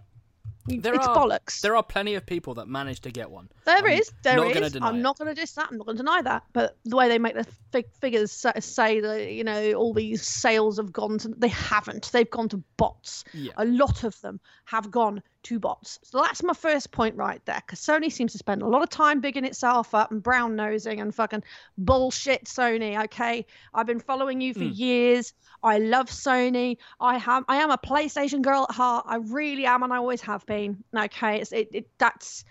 There 0.68 0.94
it's 0.94 1.06
are- 1.06 1.16
bollocks. 1.16 1.60
There 1.60 1.76
are 1.76 1.82
plenty 1.82 2.14
of 2.14 2.26
people 2.26 2.54
that 2.54 2.68
manage 2.68 3.00
to 3.02 3.10
get 3.10 3.30
one. 3.30 3.48
There 3.64 3.76
I'm 3.78 3.86
is, 3.86 4.12
there 4.22 4.36
not 4.36 4.56
is. 4.56 4.76
I'm 4.80 5.02
not 5.02 5.18
going 5.18 5.28
to 5.28 5.34
diss 5.40 5.52
that. 5.52 5.68
I'm 5.70 5.76
not 5.78 5.86
going 5.86 5.96
to 5.96 6.02
deny 6.02 6.22
that. 6.22 6.44
But 6.52 6.76
the 6.84 6.96
way 6.96 7.08
they 7.08 7.18
make 7.18 7.34
the 7.34 7.46
fig- 7.72 7.92
figures 8.00 8.32
say, 8.32 8.52
say 8.60 9.00
that 9.00 9.32
you 9.32 9.44
know 9.44 9.72
all 9.74 9.92
these 9.94 10.22
sales 10.26 10.76
have 10.78 10.92
gone 10.92 11.18
to, 11.18 11.28
they 11.36 11.48
haven't. 11.48 12.10
They've 12.12 12.30
gone 12.30 12.48
to 12.50 12.62
bots. 12.76 13.24
Yeah. 13.32 13.52
A 13.56 13.64
lot 13.64 14.04
of 14.04 14.20
them 14.20 14.40
have 14.64 14.90
gone 14.90 15.22
to 15.44 15.60
bots. 15.60 16.00
So 16.02 16.20
that's 16.20 16.42
my 16.42 16.54
first 16.54 16.90
point 16.90 17.14
right 17.16 17.40
there. 17.46 17.62
Because 17.64 17.80
Sony 17.80 18.10
seems 18.10 18.32
to 18.32 18.38
spend 18.38 18.62
a 18.62 18.66
lot 18.66 18.82
of 18.82 18.88
time 18.90 19.20
bigging 19.20 19.44
itself 19.44 19.94
up 19.94 20.10
and 20.10 20.20
brown 20.22 20.56
nosing 20.56 21.00
and 21.00 21.14
fucking 21.14 21.44
bullshit. 21.78 22.44
Sony, 22.46 23.02
okay. 23.04 23.46
I've 23.74 23.86
been 23.86 24.00
following 24.00 24.40
you 24.40 24.54
for 24.54 24.60
Mm. 24.60 24.76
years. 24.76 25.32
I 25.62 25.78
love 25.78 26.06
Sony. 26.08 26.76
I 27.00 27.18
have. 27.18 27.44
I 27.48 27.56
am 27.56 27.70
a 27.70 27.78
PlayStation 27.78 28.42
girl 28.42 28.66
at 28.68 28.74
heart. 28.74 29.04
I 29.08 29.16
really 29.16 29.66
am, 29.66 29.82
and 29.82 29.92
I 29.92 29.96
always 29.96 30.20
have 30.22 30.44
been. 30.46 30.55
Okay, 30.96 31.40
it's 31.40 31.52
it. 31.52 31.68
it 31.72 31.88
that's. 31.98 32.44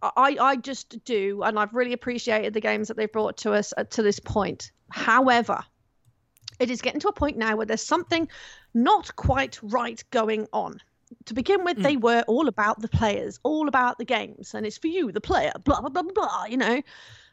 I, 0.00 0.36
I 0.40 0.56
just 0.56 1.04
do, 1.04 1.42
and 1.42 1.58
I've 1.58 1.74
really 1.74 1.92
appreciated 1.92 2.54
the 2.54 2.60
games 2.60 2.86
that 2.86 2.96
they've 2.96 3.10
brought 3.10 3.36
to 3.38 3.52
us 3.52 3.74
to 3.90 4.02
this 4.02 4.20
point. 4.20 4.70
However, 4.90 5.64
it 6.60 6.70
is 6.70 6.80
getting 6.80 7.00
to 7.00 7.08
a 7.08 7.12
point 7.12 7.36
now 7.36 7.56
where 7.56 7.66
there's 7.66 7.84
something 7.84 8.28
not 8.74 9.16
quite 9.16 9.58
right 9.60 10.02
going 10.10 10.46
on. 10.52 10.80
To 11.24 11.34
begin 11.34 11.64
with, 11.64 11.78
Mm. 11.78 11.82
they 11.82 11.96
were 11.96 12.22
all 12.28 12.46
about 12.48 12.80
the 12.80 12.88
players, 12.88 13.40
all 13.42 13.66
about 13.66 13.98
the 13.98 14.04
games, 14.04 14.54
and 14.54 14.64
it's 14.66 14.78
for 14.78 14.86
you, 14.86 15.10
the 15.10 15.20
player, 15.20 15.52
blah, 15.64 15.80
blah, 15.80 15.90
blah, 15.90 16.02
blah, 16.02 16.12
blah, 16.12 16.44
you 16.44 16.58
know. 16.58 16.80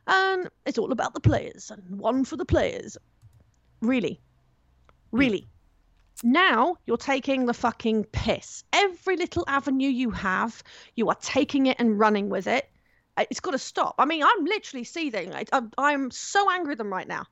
And 0.08 0.50
it's 0.66 0.78
all 0.78 0.92
about 0.92 1.14
the 1.14 1.20
players 1.20 1.72
and 1.72 2.00
one 2.00 2.26
for 2.26 2.38
the 2.38 2.46
players. 2.46 2.98
Really? 3.82 4.22
Really? 5.12 5.48
Now 6.24 6.78
you're 6.86 6.98
taking 6.98 7.46
the 7.46 7.54
fucking 7.54 8.06
piss. 8.06 8.64
Every 8.74 9.18
little 9.18 9.44
avenue 9.48 9.90
you 9.90 10.12
have, 10.12 10.64
you 10.96 11.10
are 11.10 11.18
taking 11.22 11.68
it 11.68 11.78
and 11.80 12.00
running 12.00 12.30
with 12.30 12.48
it. 12.48 12.70
Uh, 13.18 13.26
It's 13.30 13.40
got 13.40 13.52
to 13.52 13.60
stop. 13.60 13.96
I 13.98 14.06
mean, 14.06 14.24
I'm 14.24 14.46
literally 14.46 14.84
seething. 14.84 15.34
I, 15.34 15.46
I'm, 15.52 15.72
I'm 15.78 16.12
so 16.12 16.50
angry 16.52 16.72
with 16.72 16.78
them 16.78 16.92
right 16.92 17.08
now. 17.08 17.26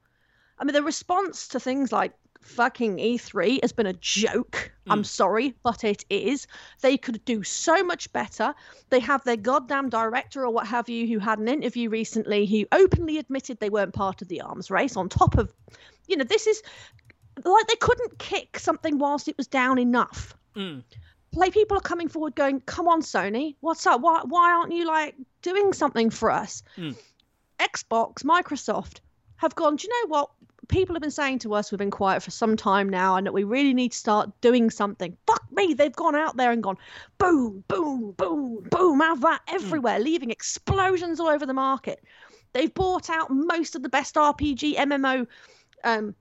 I 0.59 0.65
mean, 0.65 0.73
the 0.73 0.84
response 0.84 1.47
to 1.49 1.59
things 1.59 1.91
like 1.91 2.13
fucking 2.41 2.97
E3 2.97 3.59
has 3.61 3.71
been 3.71 3.88
a 3.88 3.93
joke. 3.93 4.71
I'm 4.89 5.03
sorry, 5.03 5.55
but 5.63 5.84
it 5.84 6.03
is. 6.09 6.45
They 6.81 6.97
could 6.97 7.23
do 7.25 7.41
so 7.43 7.84
much 7.84 8.11
better. 8.11 8.53
They 8.89 8.99
have 8.99 9.23
their 9.23 9.38
goddamn 9.38 9.89
director 9.89 10.45
or 10.45 10.51
what 10.51 10.67
have 10.67 10.89
you 10.89 11.07
who 11.07 11.19
had 11.19 11.39
an 11.39 11.47
interview 11.47 11.89
recently 11.89 12.45
who 12.45 12.65
openly 12.71 13.17
admitted 13.17 13.59
they 13.59 13.69
weren't 13.69 13.93
part 13.93 14.21
of 14.21 14.27
the 14.27 14.41
arms 14.41 14.69
race 14.69 14.97
on 14.97 15.07
top 15.09 15.38
of, 15.38 15.53
you 16.07 16.17
know, 16.17 16.25
this 16.25 16.47
is 16.47 16.61
like 17.43 17.67
they 17.67 17.75
couldn't 17.75 18.19
kick 18.19 18.59
something 18.59 18.97
whilst 18.97 19.27
it 19.27 19.38
was 19.38 19.47
down 19.47 19.79
enough. 19.79 20.36
Mm. 20.55 20.84
Like 21.34 21.53
people 21.53 21.77
are 21.77 21.81
coming 21.81 22.09
forward 22.09 22.36
going, 22.36 22.61
"Come 22.61 22.88
on, 22.88 23.01
Sony, 23.01 23.55
what's 23.61 23.88
up? 23.88 24.01
Why 24.01 24.21
why 24.23 24.53
aren't 24.53 24.71
you 24.71 24.86
like 24.86 25.15
doing 25.41 25.73
something 25.73 26.09
for 26.09 26.29
us?" 26.29 26.63
Mm. 26.77 26.95
Xbox, 27.59 28.23
Microsoft 28.23 28.99
have 29.38 29.55
gone. 29.55 29.75
Do 29.75 29.88
you 29.88 30.01
know 30.01 30.09
what? 30.09 30.31
People 30.69 30.95
have 30.95 31.01
been 31.01 31.11
saying 31.11 31.39
to 31.39 31.53
us, 31.53 31.71
we've 31.71 31.77
been 31.77 31.91
quiet 31.91 32.23
for 32.23 32.31
some 32.31 32.55
time 32.55 32.88
now, 32.88 33.17
and 33.17 33.27
that 33.27 33.34
we 33.34 33.43
really 33.43 33.73
need 33.73 33.91
to 33.91 33.97
start 33.97 34.31
doing 34.39 34.69
something. 34.69 35.17
Fuck 35.27 35.43
me, 35.51 35.73
they've 35.73 35.93
gone 35.93 36.15
out 36.15 36.38
there 36.38 36.51
and 36.51 36.63
gone, 36.63 36.77
boom, 37.17 37.65
boom, 37.67 38.11
boom, 38.13 38.65
boom, 38.71 38.99
have 39.01 39.21
that 39.21 39.41
everywhere, 39.49 39.99
leaving 39.99 40.31
explosions 40.31 41.19
all 41.19 41.27
over 41.27 41.45
the 41.45 41.53
market. 41.53 42.01
They've 42.53 42.73
bought 42.73 43.09
out 43.09 43.29
most 43.29 43.75
of 43.75 43.84
the 43.84 43.89
best 43.89 44.15
RPG 44.15 44.75
MMO 44.75 45.27
um, 45.84 46.15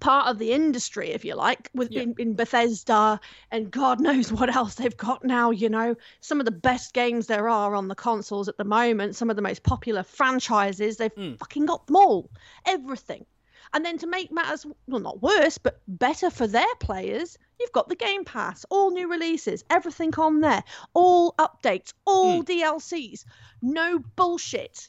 part 0.00 0.26
of 0.28 0.38
the 0.38 0.52
industry, 0.52 1.10
if 1.10 1.24
you 1.24 1.34
like, 1.34 1.70
with 1.74 1.90
Yeah. 1.92 2.02
in, 2.02 2.14
in 2.18 2.34
Bethesda 2.34 3.20
and 3.50 3.70
God 3.70 4.00
knows 4.00 4.32
what 4.32 4.54
else 4.54 4.74
they've 4.74 4.96
got 4.96 5.24
now. 5.24 5.50
You 5.50 5.68
know, 5.68 5.94
some 6.20 6.40
of 6.40 6.46
the 6.46 6.50
best 6.52 6.92
games 6.94 7.26
there 7.26 7.48
are 7.48 7.74
on 7.74 7.88
the 7.88 7.94
consoles 7.94 8.48
at 8.48 8.56
the 8.56 8.64
moment, 8.64 9.16
some 9.16 9.30
of 9.30 9.36
the 9.36 9.42
most 9.42 9.62
popular 9.62 10.02
franchises. 10.02 10.96
They've 10.96 11.14
Mm. 11.14 11.38
fucking 11.38 11.66
got 11.66 11.86
them 11.86 11.96
all, 11.96 12.30
everything. 12.64 13.26
And 13.72 13.84
then 13.84 13.98
to 13.98 14.06
make 14.06 14.32
matters 14.32 14.66
well, 14.86 15.00
not 15.00 15.22
worse, 15.22 15.58
but 15.58 15.80
better 15.86 16.30
for 16.30 16.46
their 16.46 16.74
players, 16.80 17.36
you've 17.60 17.72
got 17.72 17.88
the 17.88 17.94
Game 17.94 18.24
Pass, 18.24 18.64
all 18.70 18.90
new 18.90 19.08
releases, 19.08 19.62
everything 19.70 20.12
on 20.16 20.40
there, 20.40 20.64
all 20.94 21.34
updates, 21.38 21.92
all 22.04 22.42
DLCs, 22.42 23.24
no 23.62 23.98
bullshit. 24.16 24.88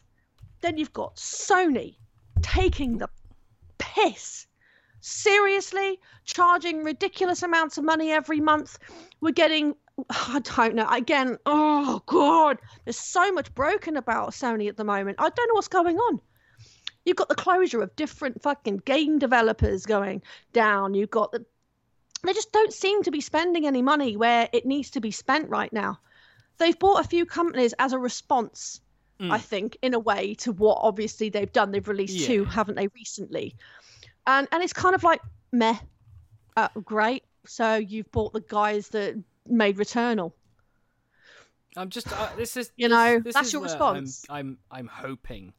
Then 0.62 0.78
you've 0.78 0.94
got 0.94 1.18
Sony 1.18 1.98
taking 2.42 2.98
the 2.98 3.10
piss. 3.78 4.48
Seriously, 5.02 6.00
charging 6.26 6.84
ridiculous 6.84 7.44
amounts 7.44 7.78
of 7.78 7.84
money 7.84 8.12
every 8.12 8.40
month. 8.40 8.78
We're 9.20 9.32
getting, 9.32 9.76
I 10.10 10.40
don't 10.40 10.76
know, 10.76 10.88
again, 10.88 11.38
oh 11.46 12.02
God, 12.06 12.60
there's 12.86 13.00
so 13.00 13.32
much 13.32 13.54
broken 13.54 13.98
about 13.98 14.32
Sony 14.32 14.70
at 14.70 14.78
the 14.78 14.84
moment. 14.84 15.18
I 15.20 15.30
don't 15.30 15.48
know 15.48 15.56
what's 15.56 15.68
going 15.68 15.98
on. 15.98 16.22
You've 17.04 17.18
got 17.18 17.30
the 17.30 17.36
closure 17.36 17.82
of 17.82 17.96
different 17.96 18.44
fucking 18.44 18.84
game 18.86 19.18
developers 19.18 19.88
going 19.88 20.22
down. 20.54 20.94
You've 20.94 21.10
got 21.10 21.32
the, 21.32 21.44
they 22.24 22.34
just 22.34 22.52
don't 22.52 22.72
seem 22.72 23.02
to 23.04 23.12
be 23.12 23.22
spending 23.22 23.66
any 23.66 23.82
money 23.82 24.16
where 24.16 24.48
it 24.54 24.68
needs 24.68 24.92
to 24.92 25.02
be 25.02 25.10
spent 25.10 25.50
right 25.50 25.74
now. 25.74 26.00
They've 26.60 26.78
bought 26.78 27.04
a 27.04 27.08
few 27.08 27.26
companies 27.26 27.74
as 27.80 27.94
a 27.94 27.98
response 27.98 28.82
mm. 29.22 29.32
I 29.32 29.38
think, 29.38 29.78
in 29.82 29.94
a 29.94 30.00
way 30.00 30.34
to 30.36 30.52
what 30.52 30.80
obviously 30.82 31.30
they've 31.30 31.52
done. 31.52 31.72
They've 31.72 31.88
released 31.88 32.26
two, 32.26 32.44
haven't 32.46 32.76
they, 32.76 32.88
recently? 32.88 33.56
And 34.28 34.48
and 34.52 34.64
it's 34.64 34.74
kind 34.74 34.96
of 34.96 35.04
like 35.04 35.22
meh, 35.52 35.76
uh, 36.58 36.68
great. 36.84 37.24
So 37.46 37.76
you've 37.76 38.12
bought 38.12 38.34
the 38.34 38.42
guys 38.42 38.90
that 38.90 39.22
made 39.48 39.78
Returnal. 39.78 40.34
I'm 41.76 41.90
just. 41.90 42.12
Uh, 42.12 42.30
this 42.38 42.58
is. 42.58 42.72
You 42.76 42.90
know, 42.90 43.20
this 43.20 43.34
that's 43.34 43.48
is 43.48 43.54
your 43.54 43.62
response. 43.64 44.26
I'm. 44.30 44.58
I'm. 44.72 44.80
I'm 44.80 44.88
hoping 44.88 45.54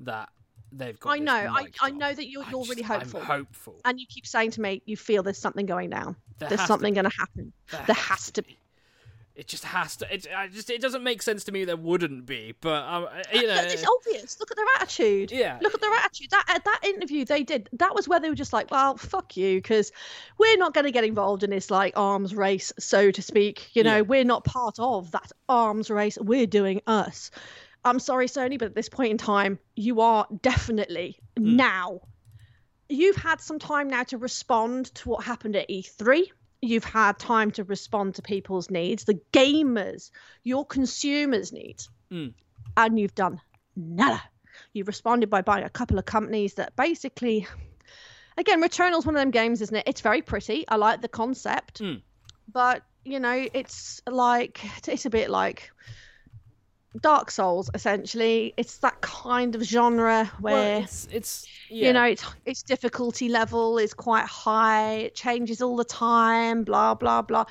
that 0.00 0.28
they've 0.70 0.98
got. 0.98 1.10
I 1.10 1.18
know, 1.18 1.32
I, 1.34 1.66
I 1.80 1.90
know 1.90 2.12
that 2.12 2.28
you're 2.28 2.44
you're 2.44 2.60
just- 2.60 2.70
really 2.70 2.82
hopeful, 2.82 3.20
I'm 3.20 3.26
hopeful. 3.26 3.80
and 3.84 4.00
you 4.00 4.06
keep 4.08 4.26
saying 4.26 4.52
to 4.52 4.60
me 4.60 4.82
you 4.86 4.96
feel 4.96 5.22
there's 5.22 5.38
something 5.38 5.66
going 5.66 5.90
down. 5.90 6.16
There 6.38 6.48
there's 6.48 6.66
something 6.66 6.94
going 6.94 7.08
to 7.10 7.16
happen. 7.16 7.52
There 7.70 7.82
There 7.86 7.96
has 7.96 8.06
has 8.06 8.30
to 8.32 8.42
be. 8.42 8.58
It 9.34 9.48
just 9.48 9.64
has 9.64 9.96
to. 9.96 10.14
It. 10.14 10.26
I 10.36 10.48
just. 10.48 10.68
It 10.68 10.82
doesn't 10.82 11.02
make 11.02 11.22
sense 11.22 11.44
to 11.44 11.52
me. 11.52 11.64
There 11.64 11.76
wouldn't 11.76 12.26
be. 12.26 12.54
But 12.60 12.84
um, 12.84 13.08
you 13.32 13.46
know. 13.46 13.56
It's 13.62 13.82
obvious. 13.86 14.38
Look 14.38 14.50
at 14.50 14.56
their 14.58 14.66
attitude. 14.76 15.32
Yeah. 15.32 15.58
Look 15.62 15.72
at 15.72 15.80
their 15.80 15.94
attitude. 15.94 16.28
That 16.30 16.44
uh, 16.48 16.58
that 16.64 16.80
interview 16.84 17.24
they 17.24 17.42
did. 17.42 17.68
That 17.72 17.94
was 17.94 18.06
where 18.06 18.20
they 18.20 18.28
were 18.28 18.34
just 18.34 18.52
like, 18.52 18.70
well, 18.70 18.96
fuck 18.98 19.36
you, 19.38 19.56
because 19.56 19.90
we're 20.36 20.58
not 20.58 20.74
going 20.74 20.84
to 20.84 20.90
get 20.92 21.04
involved 21.04 21.44
in 21.44 21.50
this 21.50 21.70
like 21.70 21.94
arms 21.96 22.34
race, 22.34 22.72
so 22.78 23.10
to 23.10 23.22
speak. 23.22 23.70
You 23.74 23.84
know, 23.84 23.96
Yeah. 23.96 24.00
we're 24.02 24.24
not 24.24 24.44
part 24.44 24.78
of 24.78 25.10
that 25.12 25.32
arms 25.48 25.88
race. 25.88 26.18
We're 26.20 26.46
doing 26.46 26.82
us. 26.86 27.30
I'm 27.84 28.00
sorry, 28.00 28.26
Sony, 28.28 28.58
but 28.58 28.66
at 28.66 28.74
this 28.74 28.90
point 28.90 29.12
in 29.12 29.18
time, 29.18 29.58
you 29.74 30.02
are 30.02 30.26
definitely 30.42 31.18
Hmm. 31.38 31.56
now. 31.56 32.00
You've 32.90 33.16
had 33.16 33.40
some 33.40 33.58
time 33.58 33.88
now 33.88 34.02
to 34.04 34.18
respond 34.18 34.94
to 34.96 35.08
what 35.08 35.24
happened 35.24 35.56
at 35.56 35.70
E3. 35.70 36.30
You've 36.62 36.84
had 36.84 37.18
time 37.18 37.50
to 37.52 37.64
respond 37.64 38.14
to 38.14 38.22
people's 38.22 38.70
needs, 38.70 39.04
the 39.04 39.20
gamers, 39.32 40.10
your 40.44 40.64
consumers' 40.64 41.52
needs 41.52 41.90
Mm. 42.10 42.34
and 42.76 42.98
you've 42.98 43.14
done 43.16 43.40
nada. 43.74 44.22
You've 44.72 44.86
responded 44.86 45.28
by 45.28 45.42
buying 45.42 45.64
a 45.64 45.70
couple 45.70 45.98
of 45.98 46.04
companies 46.04 46.54
that 46.54 46.76
basically, 46.76 47.46
again, 48.38 48.60
Returnal's 48.60 49.04
one 49.04 49.16
of 49.16 49.20
them 49.20 49.30
games, 49.32 49.60
isn't 49.60 49.74
it? 49.74 49.84
It's 49.88 50.02
very 50.02 50.22
pretty. 50.22 50.66
I 50.68 50.76
like 50.76 51.00
the 51.00 51.08
concept, 51.08 51.80
Mm. 51.80 52.00
but 52.50 52.82
you 53.04 53.18
know, 53.18 53.48
it's 53.52 54.00
like 54.06 54.60
it's 54.88 55.04
a 55.04 55.10
bit 55.10 55.30
like 55.30 55.72
Dark 57.00 57.30
Souls. 57.30 57.70
Essentially, 57.74 58.52
it's 58.56 58.78
that 58.78 59.00
kind 59.00 59.54
of 59.54 59.62
genre 59.62 60.26
where 60.40 60.54
Well, 60.54 60.82
it's. 60.82 61.08
It's. 61.10 61.46
Yeah. 61.70 61.86
you 61.86 61.92
know 61.94 62.04
its 62.04 62.24
its 62.44 62.62
difficulty 62.62 63.28
level 63.30 63.78
is 63.78 63.94
quite 63.94 64.26
high. 64.26 64.92
It 65.06 65.14
changes 65.14 65.62
all 65.62 65.76
the 65.76 65.84
time. 65.84 66.64
Blah 66.64 66.94
blah 66.94 67.22
blah. 67.22 67.44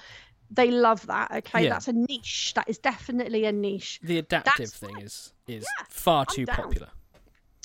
They 0.51 0.69
love 0.69 1.05
that. 1.07 1.31
Okay, 1.31 1.63
Yeah. 1.63 1.69
that's 1.69 1.87
a 1.87 1.93
niche. 1.93 2.53
That 2.55 2.69
is 2.69 2.77
definitely 2.77 3.45
a 3.45 3.51
niche. 3.51 3.99
The 4.03 4.17
adaptive 4.19 4.53
That's 4.57 4.77
thing 4.77 4.99
is. 4.99 5.33
is 5.47 5.65
far 5.89 6.25
too 6.25 6.45
down. 6.45 6.55
popular. 6.57 6.89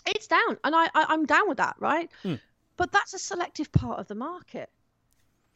It's 0.06 0.28
down, 0.28 0.56
and 0.64 0.74
I, 0.74 0.84
I 0.94 1.06
I'm 1.08 1.26
down 1.26 1.48
with 1.48 1.58
that, 1.58 1.74
right? 1.80 2.10
Hmm. 2.22 2.34
But 2.76 2.92
that's 2.92 3.12
a 3.12 3.18
selective 3.18 3.72
part 3.72 3.98
of 3.98 4.06
the 4.06 4.14
market. 4.14 4.70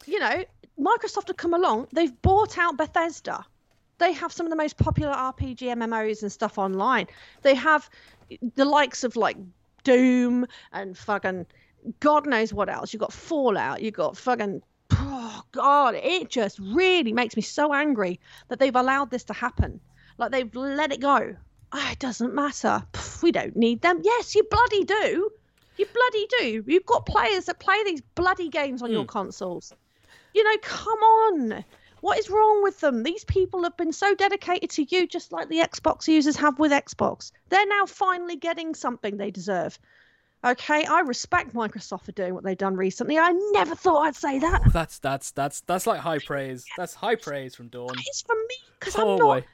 You 0.06 0.18
know, 0.18 0.44
Microsoft 0.78 1.28
have 1.28 1.36
come 1.36 1.54
along. 1.54 1.86
They've 1.92 2.20
bought 2.22 2.58
out 2.58 2.76
Bethesda. 2.76 3.44
They 4.00 4.12
have 4.12 4.32
some 4.32 4.46
of 4.46 4.50
the 4.50 4.56
most 4.56 4.76
popular 4.76 5.12
RPG 5.12 5.58
MMOs 5.58 6.22
and 6.22 6.32
stuff 6.32 6.58
online. 6.58 7.06
They 7.42 7.54
have 7.54 7.88
the 8.56 8.64
likes 8.64 9.04
of 9.04 9.14
like 9.14 9.36
Doom 9.84 10.46
and 10.72 10.96
fucking 10.98 11.46
God 12.00 12.26
knows 12.26 12.52
what 12.52 12.68
else. 12.68 12.92
You've 12.92 13.00
got 13.00 13.12
Fallout. 13.12 13.82
You've 13.82 13.94
got 13.94 14.16
fucking 14.16 14.62
oh 14.92 15.42
God. 15.52 15.94
It 15.94 16.30
just 16.30 16.58
really 16.58 17.12
makes 17.12 17.36
me 17.36 17.42
so 17.42 17.72
angry 17.72 18.20
that 18.48 18.58
they've 18.58 18.74
allowed 18.74 19.10
this 19.10 19.24
to 19.24 19.32
happen. 19.32 19.80
Like 20.18 20.32
they've 20.32 20.54
let 20.54 20.92
it 20.92 21.00
go. 21.00 21.36
Ah, 21.72 21.92
it 21.92 21.98
doesn't 21.98 22.34
matter. 22.34 22.82
We 23.22 23.32
don't 23.32 23.54
need 23.54 23.82
them. 23.82 24.00
Yes, 24.02 24.34
you 24.34 24.44
bloody 24.50 24.84
do. 24.84 25.30
You 25.76 25.86
bloody 25.86 26.26
do. 26.38 26.64
You've 26.66 26.86
got 26.86 27.06
players 27.06 27.44
that 27.46 27.60
play 27.60 27.84
these 27.84 28.00
bloody 28.14 28.48
games 28.48 28.82
on 28.82 28.90
your 28.90 29.04
consoles. 29.04 29.72
You 30.34 30.44
know, 30.44 30.56
come 30.62 30.98
on. 30.98 31.64
What 32.00 32.18
is 32.18 32.30
wrong 32.30 32.62
with 32.62 32.80
them? 32.80 33.02
These 33.02 33.24
people 33.24 33.62
have 33.64 33.76
been 33.76 33.92
so 33.92 34.14
dedicated 34.14 34.70
to 34.70 34.84
you, 34.84 35.06
just 35.06 35.32
like 35.32 35.48
the 35.48 35.58
Xbox 35.58 36.08
users 36.08 36.36
have 36.36 36.58
with 36.58 36.72
Xbox. 36.72 37.32
They're 37.48 37.66
now 37.66 37.86
finally 37.86 38.36
getting 38.36 38.74
something 38.74 39.16
they 39.16 39.30
deserve. 39.30 39.78
Okay, 40.42 40.86
I 40.86 41.00
respect 41.00 41.54
Microsoft 41.54 42.04
for 42.04 42.12
doing 42.12 42.32
what 42.32 42.44
they've 42.44 42.56
done 42.56 42.74
recently. 42.74 43.18
I 43.18 43.32
never 43.52 43.74
thought 43.74 44.06
I'd 44.06 44.16
say 44.16 44.38
that. 44.38 44.72
That's 44.72 44.98
that's 44.98 45.32
that's 45.32 45.60
that's 45.62 45.86
like 45.86 46.00
high 46.00 46.18
praise. 46.18 46.64
That's 46.78 46.94
high 46.94 47.16
praise 47.16 47.54
from 47.54 47.68
Dawn. 47.68 47.94
It's 48.06 48.22
from 48.22 48.38
me 48.48 48.56
because 48.78 48.96
Oh 48.96 49.12
I'm 49.12 49.18
not. 49.18 49.42
boy. 49.42 49.44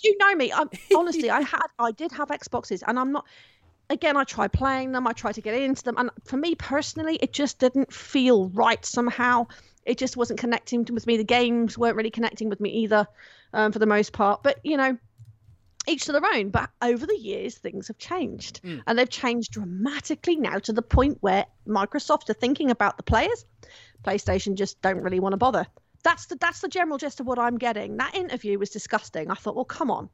You 0.00 0.16
know 0.18 0.34
me. 0.36 0.52
I'm 0.52 0.70
honestly. 0.96 1.28
I 1.28 1.40
had. 1.40 1.66
I 1.80 1.90
did 1.90 2.12
have 2.12 2.28
Xboxes, 2.28 2.84
and 2.86 3.00
I'm 3.00 3.10
not. 3.10 3.26
Again, 3.90 4.16
I 4.16 4.22
tried 4.22 4.52
playing 4.52 4.92
them. 4.92 5.08
I 5.08 5.12
tried 5.12 5.34
to 5.36 5.40
get 5.40 5.54
into 5.54 5.82
them, 5.82 5.96
and 5.98 6.10
for 6.24 6.36
me 6.36 6.54
personally, 6.54 7.16
it 7.16 7.32
just 7.32 7.58
didn't 7.58 7.92
feel 7.92 8.48
right 8.50 8.84
somehow. 8.84 9.46
It 9.88 9.98
just 9.98 10.16
wasn't 10.16 10.38
connecting 10.38 10.84
with 10.92 11.06
me. 11.06 11.16
The 11.16 11.24
games 11.24 11.78
weren't 11.78 11.96
really 11.96 12.10
connecting 12.10 12.48
with 12.50 12.60
me 12.60 12.70
either, 12.84 13.06
um, 13.54 13.72
for 13.72 13.78
the 13.78 13.86
most 13.86 14.12
part. 14.12 14.42
But 14.42 14.60
you 14.62 14.76
know, 14.76 14.98
each 15.86 16.04
to 16.04 16.12
their 16.12 16.24
own. 16.34 16.50
But 16.50 16.68
over 16.82 17.06
the 17.06 17.16
years, 17.16 17.56
things 17.56 17.88
have 17.88 17.96
changed, 17.98 18.60
and 18.86 18.98
they've 18.98 19.08
changed 19.08 19.52
dramatically 19.52 20.36
now 20.36 20.58
to 20.58 20.72
the 20.72 20.82
point 20.82 21.18
where 21.20 21.46
Microsoft 21.66 22.28
are 22.28 22.34
thinking 22.34 22.70
about 22.70 22.98
the 22.98 23.02
players. 23.02 23.46
PlayStation 24.04 24.54
just 24.54 24.80
don't 24.82 25.00
really 25.02 25.20
want 25.20 25.32
to 25.32 25.38
bother. 25.38 25.66
That's 26.04 26.26
the 26.26 26.36
that's 26.36 26.60
the 26.60 26.68
general 26.68 26.98
gist 26.98 27.20
of 27.20 27.26
what 27.26 27.38
I'm 27.38 27.56
getting. 27.58 27.96
That 27.96 28.14
interview 28.14 28.58
was 28.58 28.70
disgusting. 28.70 29.30
I 29.30 29.34
thought, 29.34 29.56
well, 29.56 29.64
come 29.64 29.90
on, 29.90 30.10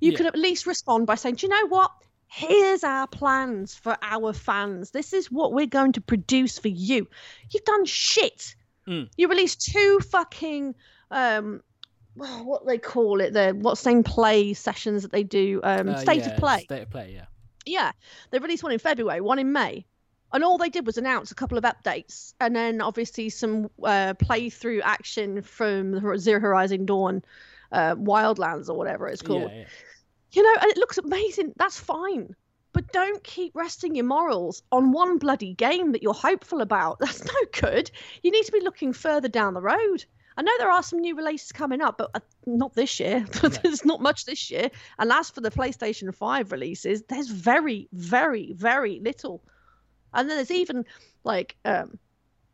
you 0.00 0.12
Yeah. 0.12 0.18
could 0.18 0.26
at 0.26 0.36
least 0.36 0.66
respond 0.66 1.06
by 1.06 1.14
saying, 1.16 1.36
do 1.36 1.46
you 1.46 1.50
know 1.50 1.66
what? 1.68 1.90
Here's 2.26 2.84
our 2.84 3.06
plans 3.06 3.74
for 3.74 3.96
our 4.02 4.34
fans. 4.34 4.90
This 4.90 5.14
is 5.14 5.30
what 5.32 5.54
we're 5.54 5.66
going 5.66 5.92
to 5.92 6.02
produce 6.02 6.58
for 6.58 6.68
you. 6.68 7.08
You've 7.50 7.64
done 7.64 7.86
shit. 7.86 8.54
Mm. 8.88 9.08
You 9.16 9.28
released 9.28 9.60
two 9.60 10.00
fucking 10.10 10.74
um 11.10 11.62
oh, 12.20 12.42
what 12.42 12.66
they 12.66 12.78
call 12.78 13.20
it, 13.20 13.32
the 13.32 13.50
what 13.50 13.78
same 13.78 14.02
play 14.02 14.54
sessions 14.54 15.02
that 15.02 15.12
they 15.12 15.22
do, 15.22 15.60
um, 15.62 15.90
Uh, 15.90 15.96
state 15.98 16.20
yeah, 16.20 16.30
of 16.30 16.38
play. 16.38 16.60
State 16.60 16.82
of 16.82 16.90
play. 16.90 17.12
Yeah. 17.14 17.26
Yeah, 17.66 17.92
they 18.30 18.38
released 18.38 18.62
one 18.62 18.72
in 18.72 18.78
February, 18.78 19.20
one 19.20 19.38
in 19.38 19.52
May, 19.52 19.84
and 20.32 20.42
all 20.42 20.56
they 20.56 20.70
did 20.70 20.86
was 20.86 20.96
announce 20.96 21.30
a 21.30 21.34
couple 21.34 21.58
of 21.58 21.64
updates, 21.64 22.32
and 22.40 22.56
then 22.56 22.80
obviously 22.80 23.28
some 23.28 23.70
uh, 23.82 24.14
playthrough 24.14 24.80
action 24.82 25.42
from 25.42 25.90
the 25.92 26.18
Zero 26.18 26.40
Horizon 26.40 26.86
Dawn, 26.86 27.22
uh, 27.70 27.94
Wildlands 27.94 28.70
or 28.70 28.74
whatever 28.74 29.06
it's 29.06 29.20
called. 29.20 29.50
Yeah, 29.50 29.58
yeah. 29.58 29.64
You 30.32 30.42
know, 30.42 30.60
and 30.62 30.70
it 30.70 30.78
looks 30.78 30.98
amazing. 30.98 31.52
That's 31.56 31.78
fine. 31.78 32.34
But 32.72 32.92
don't 32.92 33.22
keep 33.24 33.56
resting 33.56 33.94
your 33.94 34.04
morals 34.04 34.62
on 34.70 34.92
one 34.92 35.18
bloody 35.18 35.54
game 35.54 35.92
that 35.92 36.02
you're 36.02 36.14
hopeful 36.14 36.60
about. 36.60 36.98
That's 37.00 37.24
no 37.24 37.32
good. 37.52 37.90
You 38.22 38.30
need 38.30 38.44
to 38.44 38.52
be 38.52 38.60
looking 38.60 38.92
further 38.92 39.28
down 39.28 39.54
the 39.54 39.60
road. 39.60 40.04
I 40.36 40.42
know 40.42 40.52
there 40.58 40.70
are 40.70 40.84
some 40.84 41.00
new 41.00 41.16
releases 41.16 41.50
coming 41.50 41.80
up, 41.80 41.98
but 41.98 42.10
uh, 42.14 42.20
not 42.46 42.74
this 42.74 43.00
year. 43.00 43.26
there's 43.62 43.84
not 43.84 44.00
much 44.00 44.24
this 44.24 44.50
year. 44.50 44.70
And 44.98 45.10
as 45.10 45.30
for 45.30 45.40
the 45.40 45.50
PlayStation 45.50 46.14
5 46.14 46.52
releases, 46.52 47.02
there's 47.02 47.28
very, 47.28 47.88
very, 47.92 48.52
very 48.52 49.00
little. 49.00 49.42
And 50.14 50.28
then 50.28 50.36
there's 50.36 50.52
even 50.52 50.84
like 51.24 51.56
um, 51.64 51.98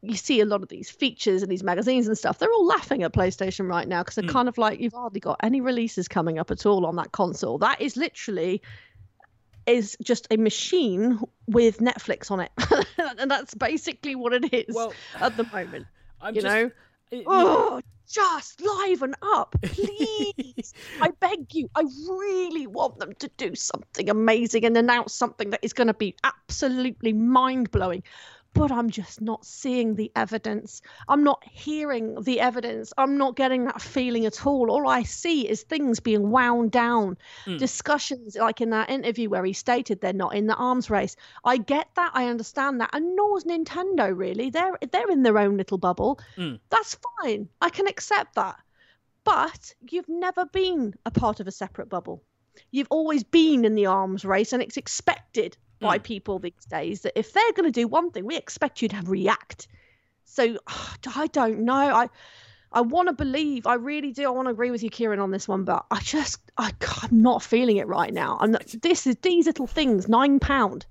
you 0.04 0.16
see 0.16 0.40
a 0.40 0.44
lot 0.44 0.62
of 0.62 0.68
these 0.68 0.90
features 0.90 1.42
in 1.42 1.48
these 1.48 1.62
magazines 1.62 2.06
and 2.06 2.16
stuff. 2.16 2.38
They're 2.38 2.52
all 2.52 2.66
laughing 2.66 3.02
at 3.02 3.12
PlayStation 3.12 3.68
right 3.68 3.88
now 3.88 4.02
because 4.02 4.16
they're 4.16 4.28
kind 4.28 4.48
of 4.48 4.58
like 4.58 4.80
you've 4.80 4.92
hardly 4.92 5.20
got 5.20 5.40
any 5.42 5.60
releases 5.60 6.08
coming 6.08 6.38
up 6.38 6.50
at 6.50 6.66
all 6.66 6.84
on 6.86 6.96
that 6.96 7.12
console. 7.12 7.58
That 7.58 7.80
is 7.80 7.96
literally 7.96 8.62
is 9.66 9.96
just 10.02 10.26
a 10.30 10.36
machine 10.36 11.18
with 11.46 11.78
Netflix 11.78 12.30
on 12.30 12.40
it, 12.40 12.50
and 13.18 13.30
that's 13.30 13.54
basically 13.54 14.14
what 14.14 14.32
it 14.32 14.52
is 14.52 14.74
Well, 14.74 14.94
at 15.20 15.36
the 15.36 15.44
moment. 15.44 15.86
I'm 16.20 16.34
You 16.34 16.42
just, 16.42 16.54
know, 16.54 16.70
it- 17.10 17.24
oh, 17.26 17.80
just 18.08 18.60
liven 18.60 19.14
up, 19.22 19.56
please. 19.62 20.74
I 21.00 21.10
beg 21.20 21.54
you. 21.54 21.68
I 21.74 21.82
really 21.82 22.66
want 22.66 22.98
them 22.98 23.14
to 23.14 23.28
do 23.36 23.54
something 23.54 24.10
amazing 24.10 24.64
and 24.64 24.76
announce 24.76 25.14
something 25.14 25.50
that 25.50 25.60
is 25.62 25.72
going 25.72 25.86
to 25.88 25.94
be 25.94 26.14
absolutely 26.22 27.12
mind 27.12 27.70
blowing. 27.70 28.02
But 28.54 28.70
I'm 28.70 28.88
just 28.88 29.20
not 29.20 29.44
seeing 29.44 29.96
the 29.96 30.12
evidence. 30.14 30.80
I'm 31.08 31.24
not 31.24 31.42
hearing 31.44 32.22
the 32.22 32.40
evidence. 32.40 32.92
I'm 32.96 33.18
not 33.18 33.34
getting 33.34 33.64
that 33.64 33.82
feeling 33.82 34.26
at 34.26 34.46
all. 34.46 34.70
All 34.70 34.88
I 34.88 35.02
see 35.02 35.48
is 35.48 35.62
things 35.62 35.98
being 35.98 36.30
wound 36.30 36.70
down, 36.70 37.18
hmm. 37.44 37.56
discussions 37.56 38.36
like 38.36 38.60
in 38.60 38.70
that 38.70 38.90
interview 38.90 39.28
where 39.28 39.44
he 39.44 39.52
stated 39.52 40.00
they're 40.00 40.12
not 40.12 40.36
in 40.36 40.46
the 40.46 40.54
arms 40.54 40.88
race. 40.88 41.16
I 41.44 41.56
get 41.56 41.88
that. 41.96 42.12
I 42.14 42.28
understand 42.28 42.80
that. 42.80 42.90
And 42.92 43.16
nor 43.16 43.36
is 43.36 43.44
Nintendo, 43.44 44.16
really. 44.16 44.50
They're 44.50 44.78
they're 44.90 45.10
in 45.10 45.24
their 45.24 45.38
own 45.38 45.56
little 45.56 45.78
bubble. 45.78 46.20
Hmm. 46.36 46.54
That's 46.70 46.96
fine. 47.20 47.48
I 47.60 47.70
can 47.70 47.88
accept 47.88 48.36
that. 48.36 48.56
But 49.24 49.74
you've 49.90 50.08
never 50.08 50.46
been 50.46 50.94
a 51.04 51.10
part 51.10 51.40
of 51.40 51.48
a 51.48 51.52
separate 51.52 51.88
bubble. 51.88 52.22
You've 52.70 52.88
always 52.90 53.24
been 53.24 53.64
in 53.64 53.74
the 53.74 53.86
arms 53.86 54.24
race, 54.24 54.52
and 54.52 54.62
it's 54.62 54.76
expected 54.76 55.56
by 55.84 55.98
people 55.98 56.38
these 56.38 56.64
days 56.68 57.02
that 57.02 57.18
if 57.18 57.32
they're 57.32 57.52
going 57.52 57.70
to 57.70 57.80
do 57.80 57.86
one 57.86 58.10
thing, 58.10 58.24
we 58.24 58.36
expect 58.36 58.82
you 58.82 58.88
to 58.88 59.00
react. 59.04 59.68
So 60.24 60.58
I 61.16 61.26
don't 61.28 61.60
know. 61.60 61.74
I 61.74 62.08
I 62.72 62.80
want 62.80 63.08
to 63.08 63.12
believe. 63.14 63.66
I 63.66 63.74
really 63.74 64.12
do. 64.12 64.26
I 64.26 64.30
want 64.30 64.46
to 64.46 64.50
agree 64.50 64.72
with 64.72 64.82
you, 64.82 64.90
Kieran, 64.90 65.20
on 65.20 65.30
this 65.30 65.46
one, 65.46 65.64
but 65.64 65.86
I 65.90 66.00
just 66.00 66.40
I, 66.58 66.72
I'm 67.02 67.22
not 67.22 67.42
feeling 67.42 67.76
it 67.76 67.86
right 67.86 68.12
now. 68.12 68.36
I'm 68.40 68.50
not, 68.50 68.66
this 68.82 69.06
is 69.06 69.16
these 69.22 69.46
little 69.46 69.68
things. 69.68 70.08
Nine 70.08 70.40
pound. 70.40 70.84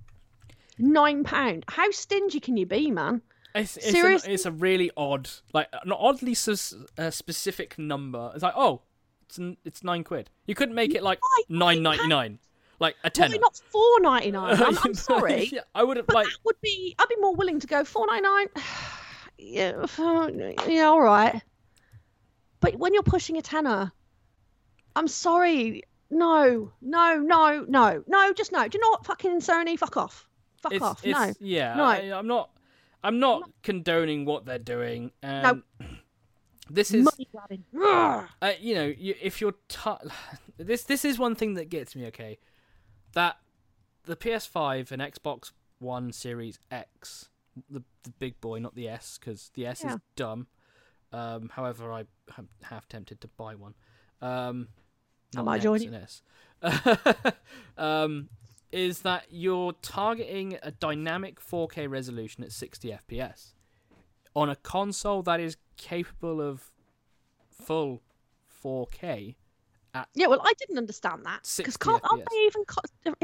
Nine 0.79 1.23
pound. 1.23 1.65
How 1.67 1.91
stingy 1.91 2.39
can 2.39 2.55
you 2.57 2.65
be, 2.65 2.89
man? 2.89 3.21
It's, 3.53 3.77
it's, 3.77 3.87
a, 3.87 3.91
Seriously? 3.91 4.33
it's 4.33 4.45
a 4.45 4.51
really 4.51 4.89
odd, 4.97 5.29
like 5.53 5.67
an 5.83 5.91
oddly 5.91 6.33
sus- 6.33 6.73
uh, 6.97 7.11
specific 7.11 7.77
number. 7.77 8.31
It's 8.33 8.41
like, 8.41 8.55
oh, 8.55 8.81
it's 9.25 9.39
it's 9.63 9.83
nine 9.83 10.03
quid. 10.03 10.29
You 10.47 10.55
couldn't 10.55 10.75
make 10.75 10.95
it 10.95 11.03
like 11.03 11.19
nine 11.49 11.83
ninety 11.83 12.07
nine, 12.07 12.39
like 12.84 12.95
a 13.03 13.10
tenner. 13.10 13.38
not 13.39 13.60
four 13.72 13.99
ninety 14.01 14.31
nine? 14.31 14.53
I'm, 14.61 14.77
I'm 14.84 14.93
sorry. 14.93 15.45
Yeah, 15.53 15.61
I 15.73 15.84
would 15.84 15.97
have 15.97 16.05
like. 16.10 16.27
that 16.27 16.38
would 16.43 16.60
be 16.61 16.95
I'd 16.99 17.10
be 17.10 17.15
more 17.19 17.34
willing 17.35 17.60
to 17.60 17.68
go 17.68 17.84
four 17.84 18.05
ninety 18.07 18.23
nine. 18.23 18.47
yeah, 19.38 19.85
uh, 19.97 20.30
yeah, 20.68 20.84
all 20.84 21.01
right. 21.01 21.41
But 22.60 22.76
when 22.77 22.93
you're 22.93 23.03
pushing 23.03 23.38
a 23.38 23.41
tenner, 23.41 23.91
I'm 24.95 25.07
sorry. 25.07 25.84
No, 26.11 26.72
no, 26.81 27.18
no, 27.18 27.65
no, 27.68 28.03
no. 28.05 28.34
Just 28.34 28.51
no. 28.51 28.68
Do 28.68 28.77
you 28.77 28.81
know 28.84 28.89
what? 28.91 29.05
Fucking 29.05 29.39
Sony, 29.39 29.80
fuck 29.80 29.97
off. 29.97 30.30
Fuck 30.61 30.73
It's, 30.73 30.84
off. 30.84 31.01
it's, 31.03 31.18
no. 31.19 31.34
Yeah, 31.39 31.76
No. 31.76 31.84
I, 31.85 32.18
I'm 32.18 32.27
not. 32.27 32.51
I'm 33.03 33.19
not 33.19 33.49
condoning 33.64 34.23
what 34.23 34.45
they're 34.45 34.60
doing. 34.60 35.11
And 35.22 35.64
This 36.69 36.93
is, 36.93 37.03
Money 37.03 37.27
grabbing. 37.31 37.64
Ugh. 37.84 38.26
uh, 38.41 38.51
you 38.60 38.76
know, 38.76 38.85
you, 38.85 39.15
if 39.22 39.41
you're 39.41 39.55
t- 39.68 39.89
this, 40.57 40.84
this 40.84 41.03
is 41.03 41.19
one 41.19 41.35
thing 41.35 41.55
that 41.55 41.69
gets 41.69 41.95
me. 41.95 42.05
Okay, 42.07 42.39
that 43.14 43.38
the 44.03 44.15
PS5 44.15 44.91
and 44.91 45.02
Xbox 45.02 45.52
One 45.80 46.11
Series 46.11 46.60
X, 46.72 47.30
the 47.69 47.84
the 48.03 48.10
big 48.19 48.40
boy, 48.41 48.60
not 48.60 48.76
the 48.76 48.88
S, 48.90 49.18
because 49.19 49.52
the 49.53 49.65
S 49.65 49.81
Yeah. 49.84 49.95
is 49.95 49.99
dumb. 50.15 50.48
Um, 51.11 51.49
however, 51.49 51.91
I 51.94 52.06
am 52.38 52.49
half 52.64 52.88
tempted 52.88 53.22
to 53.22 53.27
buy 53.27 53.56
one. 53.56 53.76
Um, 54.22 54.69
not 55.34 55.45
might 55.45 55.61
join 55.61 55.81
you. 55.81 55.94
S. 55.94 56.22
um, 57.77 58.30
is 58.72 59.02
that 59.02 59.26
you're 59.30 59.73
targeting 59.73 60.57
a 60.64 60.72
dynamic 60.72 61.40
4K 61.40 61.88
resolution 61.90 62.44
at 62.44 62.52
60 62.52 62.90
FPS 62.90 63.53
on 64.35 64.49
a 64.49 64.56
console 64.56 65.22
that 65.23 65.40
is 65.40 65.57
capable 65.77 66.41
of 66.41 66.72
full 67.52 68.02
4K 68.64 69.35
Yeah, 70.15 70.27
well, 70.27 70.41
I 70.43 70.53
didn't 70.57 70.77
understand 70.77 71.25
that 71.25 71.41
because 71.57 71.77
can't 71.77 72.03
aren't 72.09 72.27
they 72.29 72.37
even 72.45 72.63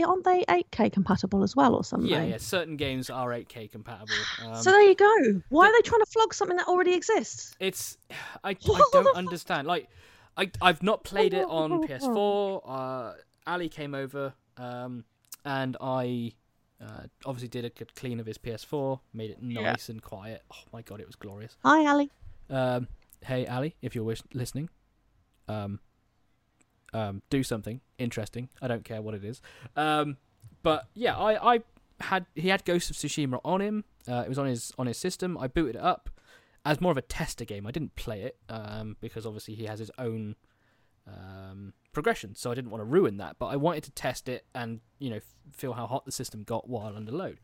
aren't 0.05 0.23
they 0.23 0.45
8K 0.45 0.91
compatible 0.91 1.43
as 1.43 1.55
well 1.55 1.73
or 1.73 1.83
something? 1.83 2.09
Yeah, 2.09 2.23
yeah. 2.23 2.37
Certain 2.37 2.77
games 2.77 3.09
are 3.09 3.29
8K 3.29 3.71
compatible. 3.71 4.13
Um, 4.45 4.55
So 4.61 4.71
there 4.71 4.83
you 4.83 4.95
go. 4.95 5.41
Why 5.49 5.67
are 5.67 5.71
they 5.71 5.81
trying 5.81 6.01
to 6.01 6.05
flog 6.11 6.33
something 6.33 6.57
that 6.57 6.67
already 6.67 6.93
exists? 6.93 7.55
it's 7.59 7.97
I, 8.43 8.51
I 8.73 8.83
don't 8.91 9.15
understand. 9.15 9.67
Like 9.67 9.89
I 10.37 10.51
I've 10.61 10.83
not 10.83 11.03
played 11.03 11.33
it 11.33 11.45
on 11.49 11.83
PS4. 11.87 12.61
Uh, 12.65 13.13
Ali 13.47 13.69
came 13.69 13.95
over 13.95 14.33
um, 14.57 15.05
and 15.43 15.75
I 15.81 16.33
uh, 16.81 17.03
obviously 17.25 17.47
did 17.49 17.65
a 17.65 17.69
good 17.69 17.95
clean 17.95 18.19
of 18.19 18.25
his 18.25 18.37
PS4, 18.37 18.99
made 19.11 19.31
it 19.31 19.41
nice 19.41 19.89
and 19.89 20.01
quiet. 20.01 20.43
Oh 20.53 20.63
my 20.71 20.81
god, 20.83 20.99
it 21.01 21.07
was 21.07 21.15
glorious. 21.15 21.57
Hi, 21.63 21.87
Ali. 21.87 22.11
Um, 22.49 22.87
hey 23.25 23.47
Ali, 23.47 23.75
if 23.81 23.95
you're 23.95 24.03
wish- 24.03 24.21
listening, 24.33 24.69
um, 25.47 25.79
um, 26.93 27.21
do 27.29 27.43
something 27.43 27.81
interesting. 27.97 28.49
I 28.61 28.67
don't 28.67 28.83
care 28.83 29.01
what 29.01 29.13
it 29.13 29.23
is. 29.23 29.41
Um, 29.75 30.17
but 30.63 30.87
yeah, 30.93 31.17
I, 31.17 31.55
I 31.55 31.59
had 32.01 32.25
he 32.35 32.49
had 32.49 32.65
Ghost 32.65 32.89
of 32.89 32.95
Tsushima 32.95 33.39
on 33.43 33.61
him. 33.61 33.83
Uh, 34.07 34.23
it 34.25 34.29
was 34.29 34.39
on 34.39 34.47
his 34.47 34.71
on 34.77 34.87
his 34.87 34.97
system. 34.97 35.37
I 35.37 35.47
booted 35.47 35.75
it 35.75 35.81
up 35.81 36.09
as 36.65 36.81
more 36.81 36.91
of 36.91 36.97
a 36.97 37.01
tester 37.01 37.45
game. 37.45 37.65
I 37.65 37.71
didn't 37.71 37.95
play 37.95 38.21
it 38.21 38.37
um, 38.49 38.97
because 39.01 39.25
obviously 39.25 39.55
he 39.55 39.65
has 39.65 39.79
his 39.79 39.91
own 39.97 40.35
um, 41.07 41.73
progression, 41.93 42.35
so 42.35 42.51
I 42.51 42.55
didn't 42.55 42.71
want 42.71 42.81
to 42.81 42.85
ruin 42.85 43.17
that. 43.17 43.37
But 43.39 43.47
I 43.47 43.55
wanted 43.55 43.83
to 43.83 43.91
test 43.91 44.29
it 44.29 44.45
and 44.53 44.81
you 44.99 45.09
know 45.09 45.17
f- 45.17 45.35
feel 45.53 45.73
how 45.73 45.87
hot 45.87 46.05
the 46.05 46.11
system 46.11 46.43
got 46.43 46.69
while 46.69 46.95
under 46.95 47.11
load. 47.11 47.39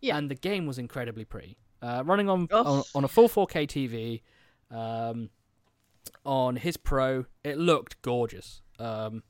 Yeah. 0.00 0.16
And 0.16 0.30
the 0.30 0.34
game 0.34 0.66
was 0.66 0.78
incredibly 0.78 1.24
pretty. 1.24 1.56
Uh, 1.80 2.02
running 2.04 2.28
on, 2.28 2.48
on 2.50 2.82
on 2.94 3.04
a 3.04 3.08
full 3.08 3.28
4K 3.28 3.66
TV, 3.66 4.22
um, 4.74 5.30
on 6.24 6.56
his 6.56 6.76
Pro, 6.76 7.26
it 7.42 7.58
looked 7.58 8.00
gorgeous. 8.02 8.62
Um, 8.78 9.22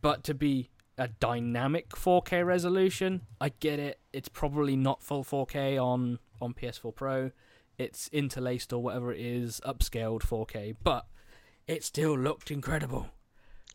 but 0.00 0.24
to 0.24 0.34
be 0.34 0.70
a 0.98 1.08
dynamic 1.08 1.90
4K 1.90 2.44
resolution, 2.44 3.22
I 3.40 3.50
get 3.50 3.78
it. 3.78 4.00
It's 4.12 4.28
probably 4.28 4.76
not 4.76 5.02
full 5.02 5.24
4K 5.24 5.82
on 5.82 6.18
on 6.40 6.54
PS4 6.54 6.94
Pro. 6.94 7.30
It's 7.78 8.08
interlaced 8.12 8.72
or 8.72 8.82
whatever 8.82 9.12
it 9.12 9.20
is, 9.20 9.60
upscaled 9.66 10.22
4K, 10.22 10.76
but 10.82 11.06
it 11.66 11.84
still 11.84 12.16
looked 12.16 12.50
incredible. 12.50 13.08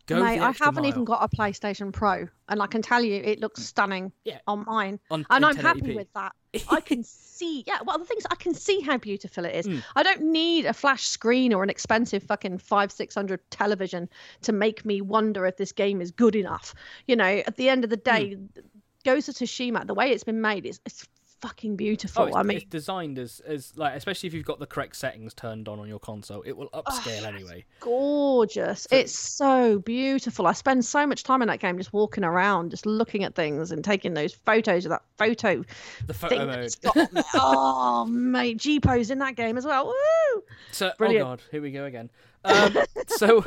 Go 0.07 0.21
Mate, 0.23 0.39
I 0.39 0.51
haven't 0.51 0.75
mile. 0.83 0.85
even 0.87 1.05
got 1.05 1.23
a 1.23 1.27
PlayStation 1.35 1.93
Pro, 1.93 2.27
and 2.49 2.61
I 2.61 2.67
can 2.67 2.81
tell 2.81 3.03
you 3.03 3.15
it 3.21 3.39
looks 3.39 3.63
stunning 3.63 4.11
Yeah. 4.25 4.39
on 4.47 4.65
mine. 4.65 4.99
on 5.11 5.25
And 5.29 5.43
in 5.43 5.49
I'm 5.49 5.55
happy 5.55 5.81
1080p. 5.81 5.95
with 5.95 6.13
that. 6.13 6.33
I 6.69 6.81
can 6.81 7.03
see, 7.03 7.63
yeah. 7.67 7.79
Well, 7.85 7.97
the 7.97 8.05
thing 8.05 8.17
is, 8.17 8.25
I 8.29 8.35
can 8.35 8.53
see 8.53 8.81
how 8.81 8.97
beautiful 8.97 9.45
it 9.45 9.55
is. 9.55 9.67
Mm. 9.67 9.83
I 9.95 10.03
don't 10.03 10.21
need 10.23 10.65
a 10.65 10.73
flash 10.73 11.03
screen 11.03 11.53
or 11.53 11.63
an 11.63 11.69
expensive 11.69 12.23
fucking 12.23 12.57
five, 12.57 12.91
six 12.91 13.15
hundred 13.15 13.39
television 13.51 14.09
to 14.41 14.51
make 14.51 14.83
me 14.85 15.01
wonder 15.01 15.45
if 15.45 15.57
this 15.57 15.71
game 15.71 16.01
is 16.01 16.11
good 16.11 16.35
enough. 16.35 16.73
You 17.07 17.15
know, 17.15 17.25
at 17.45 17.55
the 17.57 17.69
end 17.69 17.83
of 17.83 17.89
the 17.89 17.97
day, 17.97 18.35
Mm. 18.35 18.63
Ghost 19.03 19.29
of 19.29 19.35
Tsushima, 19.35 19.87
the 19.87 19.93
way 19.95 20.11
it's 20.11 20.23
been 20.23 20.41
made, 20.41 20.65
is 20.65 20.79
it's 20.85 21.07
fucking 21.41 21.75
beautiful. 21.75 22.23
Oh, 22.23 22.27
it's, 22.27 22.35
I 22.35 22.43
mean, 22.43 22.57
it's 22.57 22.65
designed 22.65 23.19
as, 23.19 23.41
as 23.41 23.75
like 23.75 23.95
especially 23.95 24.27
if 24.27 24.33
you've 24.33 24.45
got 24.45 24.59
the 24.59 24.65
correct 24.65 24.95
settings 24.95 25.33
turned 25.33 25.67
on 25.67 25.79
on 25.79 25.87
your 25.87 25.99
console, 25.99 26.41
it 26.43 26.53
will 26.55 26.69
upscale 26.69 27.25
anyway. 27.25 27.65
gorgeous. 27.79 28.87
So- 28.89 28.95
it's 28.95 29.17
so 29.17 29.79
beautiful. 29.79 30.47
I 30.47 30.53
spend 30.53 30.85
so 30.85 31.05
much 31.05 31.23
time 31.23 31.41
in 31.41 31.47
that 31.47 31.59
game 31.59 31.77
just 31.77 31.93
walking 31.93 32.23
around, 32.23 32.71
just 32.71 32.85
looking 32.85 33.23
at 33.23 33.35
things 33.35 33.71
and 33.71 33.83
taking 33.83 34.13
those 34.13 34.33
photos 34.33 34.85
of 34.85 34.89
that 34.91 35.03
photo 35.17 35.63
The 36.07 36.13
photo 36.13 36.45
mode. 36.45 36.75
got 36.81 36.97
oh, 37.35 38.05
mate, 38.05 38.57
G 38.57 38.79
pose 38.79 39.11
in 39.11 39.19
that 39.19 39.35
game 39.35 39.57
as 39.57 39.65
well. 39.65 39.87
Woo! 39.87 40.43
So, 40.71 40.91
Brilliant. 40.97 41.25
oh 41.25 41.29
god, 41.31 41.41
here 41.51 41.61
we 41.61 41.71
go 41.71 41.85
again. 41.85 42.09
Um, 42.43 42.75
so, 43.07 43.43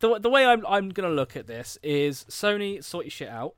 the 0.00 0.18
the 0.18 0.30
way 0.30 0.44
I'm 0.46 0.66
I'm 0.66 0.90
gonna 0.90 1.10
look 1.10 1.36
at 1.36 1.46
this 1.46 1.78
is 1.82 2.24
Sony 2.28 2.82
sort 2.82 3.04
your 3.04 3.10
shit 3.10 3.28
out. 3.28 3.54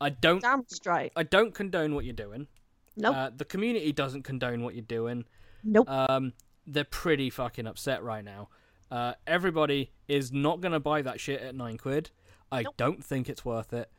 I 0.00 0.10
don't 0.10 0.40
Damn 0.40 0.64
straight. 0.68 1.12
I 1.16 1.24
don't 1.24 1.52
condone 1.54 1.94
what 1.94 2.04
you're 2.04 2.14
doing. 2.14 2.46
Nope. 2.98 3.16
Uh, 3.16 3.30
the 3.34 3.44
community 3.44 3.92
doesn't 3.92 4.22
condone 4.24 4.62
what 4.62 4.74
you're 4.74 4.82
doing. 4.82 5.24
nope. 5.64 5.88
Um, 5.88 6.32
they're 6.66 6.84
pretty 6.84 7.30
fucking 7.30 7.66
upset 7.66 8.02
right 8.02 8.24
now. 8.24 8.48
Uh, 8.90 9.12
everybody 9.26 9.92
is 10.08 10.32
not 10.32 10.60
gonna 10.60 10.80
buy 10.80 11.00
that 11.02 11.20
shit 11.20 11.40
at 11.40 11.54
nine 11.54 11.78
quid. 11.78 12.10
I 12.50 12.62
Nope. 12.62 12.74
don't 12.76 13.04
think 13.04 13.28
it's 13.28 13.44
worth 13.44 13.72
it. 13.72 13.90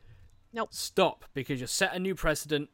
Nope. 0.54 0.70
Stop 0.74 1.26
because 1.34 1.62
you 1.62 1.68
set 1.68 1.94
a 1.96 2.00
new 2.00 2.14
precedent. 2.16 2.70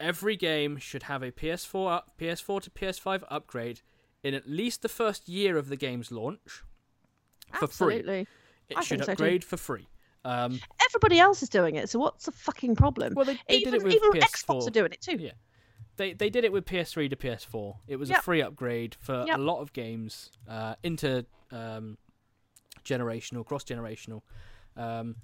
Every 0.00 0.36
game 0.36 0.76
should 0.78 1.04
have 1.04 1.22
a 1.22 1.30
PS4 1.30 1.92
up, 1.92 2.10
PS4 2.18 2.60
to 2.62 2.70
PS5 2.70 3.22
upgrade 3.30 3.80
in 4.24 4.34
at 4.34 4.48
least 4.48 4.82
the 4.82 4.88
first 4.88 5.28
year 5.28 5.56
of 5.56 5.68
the 5.68 5.76
game's 5.76 6.10
launch. 6.12 6.62
For 7.52 7.66
free. 7.68 7.96
Absolutely. 7.98 8.26
It 8.68 8.76
I 8.78 8.80
should 8.82 8.98
think 8.98 9.02
so 9.02 9.06
too. 9.06 9.12
upgrade 9.12 9.44
for 9.44 9.56
free. 9.56 9.88
Um, 10.24 10.60
Everybody 10.88 11.18
else 11.20 11.42
is 11.42 11.48
doing 11.48 11.74
it, 11.76 11.88
so 11.88 11.98
what's 11.98 12.24
the 12.26 12.32
fucking 12.32 12.76
problem? 12.76 13.14
well, 13.14 13.24
they, 13.24 13.38
they 13.48 13.56
even 13.56 13.72
did 13.74 13.82
it 13.82 13.84
with 13.84 13.94
even 13.94 14.12
PS4. 14.12 14.22
Xbox 14.22 14.66
are 14.66 14.70
doing 14.70 14.92
it 14.92 15.00
too. 15.00 15.16
Yeah. 15.20 15.32
They 16.02 16.12
they 16.14 16.30
did 16.30 16.44
it 16.44 16.52
with 16.52 16.64
PS3 16.66 17.08
to 17.10 17.16
PS4. 17.16 17.76
It 17.86 17.96
was 17.96 18.10
a 18.10 18.14
free 18.22 18.42
upgrade 18.42 18.96
for 19.00 19.24
Yep. 19.26 19.38
a 19.38 19.40
lot 19.40 19.60
of 19.60 19.72
games, 19.72 20.30
uh, 20.48 20.74
inter 20.82 21.22
um, 21.52 21.96
generational, 22.84 23.46
cross 23.46 23.62
generational, 23.64 24.22
um, 24.76 25.14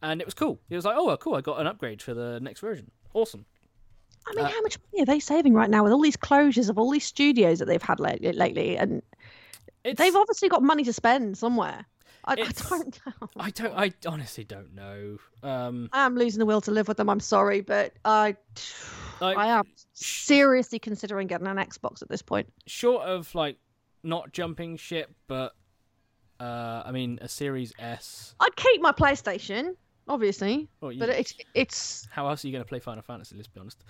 and 0.00 0.20
it 0.22 0.26
was 0.26 0.32
cool. 0.34 0.58
It 0.70 0.76
was 0.76 0.84
like, 0.86 0.96
oh, 0.98 1.04
well, 1.04 1.16
cool! 1.18 1.34
I 1.34 1.42
got 1.42 1.60
an 1.60 1.66
upgrade 1.66 2.00
for 2.00 2.14
the 2.14 2.40
next 2.40 2.60
version. 2.60 2.90
Awesome. 3.12 3.44
I 4.26 4.34
mean, 4.34 4.46
Uh, 4.46 4.48
how 4.48 4.62
much 4.62 4.78
money 4.90 5.02
are 5.02 5.06
they 5.06 5.20
saving 5.20 5.52
right 5.52 5.68
now 5.68 5.82
with 5.84 5.92
all 5.92 6.00
these 6.00 6.16
closures 6.16 6.70
of 6.70 6.78
all 6.78 6.90
these 6.90 7.04
studios 7.04 7.58
that 7.58 7.66
they've 7.66 7.82
had 7.82 8.00
lately? 8.00 8.32
lately? 8.32 8.78
And 8.78 9.02
they've 9.84 10.16
obviously 10.16 10.48
got 10.48 10.62
money 10.62 10.84
to 10.84 10.92
spend 10.94 11.36
somewhere. 11.36 11.84
I, 12.24 12.32
I 12.32 12.36
don't 12.36 12.98
know. 13.06 13.28
I 13.36 13.50
don't. 13.50 13.74
I 13.76 13.92
honestly 14.06 14.44
don't 14.44 14.74
know. 14.74 15.18
Um, 15.42 15.90
I 15.92 16.06
am 16.06 16.16
losing 16.16 16.38
the 16.38 16.46
will 16.46 16.62
to 16.62 16.70
live 16.70 16.88
with 16.88 16.96
them. 16.96 17.10
I'm 17.10 17.20
sorry, 17.20 17.60
but 17.60 17.92
I, 18.06 18.36
Like, 19.20 19.36
I 19.36 19.46
am 19.48 19.64
seriously 19.92 20.78
considering 20.78 21.26
getting 21.26 21.46
an 21.46 21.56
Xbox 21.56 22.02
at 22.02 22.08
this 22.08 22.22
point. 22.22 22.52
short 22.66 23.04
of 23.06 23.34
like 23.34 23.56
not 24.02 24.32
jumping 24.32 24.76
ship, 24.76 25.14
but 25.28 25.54
uh, 26.40 26.82
I 26.84 26.92
mean 26.92 27.18
a 27.22 27.28
Series 27.28 27.72
S. 27.78 28.34
I'd 28.40 28.56
keep 28.56 28.80
my 28.82 28.92
PlayStation, 28.92 29.76
obviously, 30.08 30.68
Well, 30.80 30.92
you, 30.92 30.98
but 30.98 31.08
it's 31.10 31.34
it's 31.54 32.08
how 32.10 32.28
else 32.28 32.44
are 32.44 32.48
you 32.48 32.52
going 32.52 32.64
to 32.64 32.68
play 32.68 32.80
Final 32.80 33.02
Fantasy? 33.02 33.36
Let's 33.36 33.48
be 33.48 33.60
honest. 33.60 33.82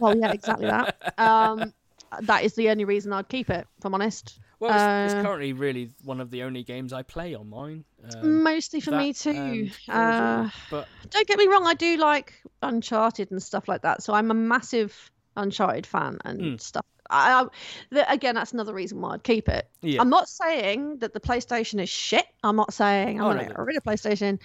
well, 0.00 0.16
yeah, 0.16 0.32
exactly 0.32 0.66
that. 0.66 1.14
Um, 1.18 1.72
that 2.22 2.44
is 2.44 2.54
the 2.54 2.70
only 2.70 2.84
reason 2.84 3.12
I'd 3.12 3.28
keep 3.28 3.50
it. 3.50 3.66
If 3.78 3.84
I'm 3.84 3.94
honest, 3.94 4.38
Well, 4.58 4.74
it's, 4.74 4.84
Uh, 4.84 5.02
it's 5.04 5.22
currently 5.22 5.52
really 5.52 5.90
one 6.04 6.20
of 6.20 6.30
the 6.30 6.42
only 6.44 6.62
games 6.62 6.92
I 6.92 7.02
play 7.02 7.34
on 7.34 7.48
mine. 7.50 7.84
Um, 8.04 8.42
mostly 8.42 8.80
for 8.80 8.90
that 8.90 8.98
me 8.98 9.12
too. 9.12 9.68
Uh, 9.88 10.48
but 10.70 10.88
don't 11.10 11.26
get 11.26 11.38
me 11.38 11.46
wrong, 11.46 11.66
I 11.66 11.74
do 11.74 11.96
like 11.96 12.34
Uncharted 12.62 13.30
and 13.30 13.42
stuff 13.42 13.68
like 13.68 13.82
that. 13.82 14.02
So 14.02 14.12
I'm 14.14 14.30
a 14.30 14.34
massive 14.34 15.10
Uncharted 15.36 15.86
fan 15.86 16.18
and 16.24 16.40
Mm. 16.40 16.60
stuff. 16.60 16.84
I, 17.10 17.42
I 17.42 17.46
the, 17.90 18.10
again, 18.12 18.34
that's 18.34 18.52
another 18.52 18.74
reason 18.74 19.00
why 19.00 19.14
I'd 19.14 19.22
keep 19.22 19.48
it. 19.48 19.68
yeah, 19.82 20.00
I'm 20.00 20.10
not 20.10 20.28
saying 20.28 20.98
that 20.98 21.12
the 21.12 21.20
PlayStation 21.20 21.80
is 21.82 21.88
shit. 21.88 22.26
I'm 22.42 22.56
not 22.56 22.72
saying 22.72 23.20
I'm 23.20 23.26
Oh, 23.26 23.32
going 23.34 23.46
to 23.46 23.52
get 23.54 23.58
rid 23.58 23.76
of 23.76 23.84
PlayStation. 23.84 24.40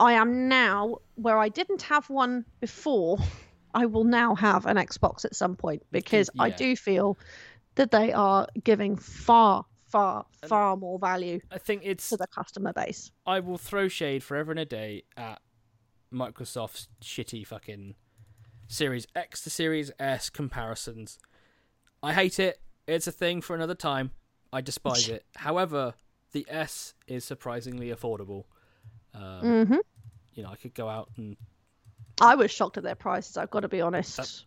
I 0.00 0.14
am 0.14 0.48
now 0.48 0.96
where 1.16 1.38
I 1.38 1.48
didn't 1.48 1.82
have 1.82 2.08
one 2.08 2.44
before. 2.60 3.18
I 3.74 3.86
will 3.86 4.04
now 4.04 4.34
have 4.34 4.66
an 4.66 4.76
Xbox 4.76 5.24
at 5.24 5.34
some 5.34 5.56
point 5.56 5.82
because 5.90 6.30
I 6.38 6.50
do 6.50 6.76
feel 6.76 7.18
that 7.74 7.90
they 7.90 8.12
are 8.12 8.46
giving 8.64 8.96
far, 8.96 9.64
far, 9.86 10.26
far 10.46 10.76
more 10.76 10.98
value 10.98 11.40
I 11.50 11.58
think 11.58 11.82
it's. 11.84 12.08
to 12.10 12.16
the 12.16 12.26
customer 12.26 12.72
base. 12.72 13.10
I 13.26 13.40
will 13.40 13.58
throw 13.58 13.88
shade 13.88 14.22
forever 14.22 14.50
and 14.50 14.60
a 14.60 14.64
day 14.64 15.04
at 15.16 15.40
Microsoft's 16.12 16.88
shitty 17.02 17.46
fucking 17.46 17.94
Series 18.68 19.06
X 19.14 19.42
to 19.44 19.50
Series 19.50 19.90
S 19.98 20.30
comparisons. 20.30 21.18
I 22.02 22.12
hate 22.12 22.38
it. 22.38 22.58
It's 22.86 23.06
a 23.06 23.12
thing 23.12 23.40
for 23.40 23.54
another 23.54 23.74
time. 23.74 24.10
I 24.52 24.60
despise 24.60 25.08
it. 25.10 25.24
However, 25.36 25.94
the 26.32 26.46
S 26.48 26.94
is 27.06 27.24
surprisingly 27.24 27.88
affordable. 27.88 28.44
Um, 29.14 29.66
hmm 29.66 29.76
You 30.34 30.42
know, 30.42 30.50
I 30.50 30.56
could 30.56 30.74
go 30.74 30.88
out 30.88 31.10
and 31.16 31.36
I 32.22 32.34
was 32.36 32.50
shocked 32.50 32.76
at 32.78 32.84
their 32.84 32.94
prices. 32.94 33.36
I've 33.36 33.50
got 33.50 33.60
to 33.60 33.68
be 33.68 33.80
honest. 33.80 34.44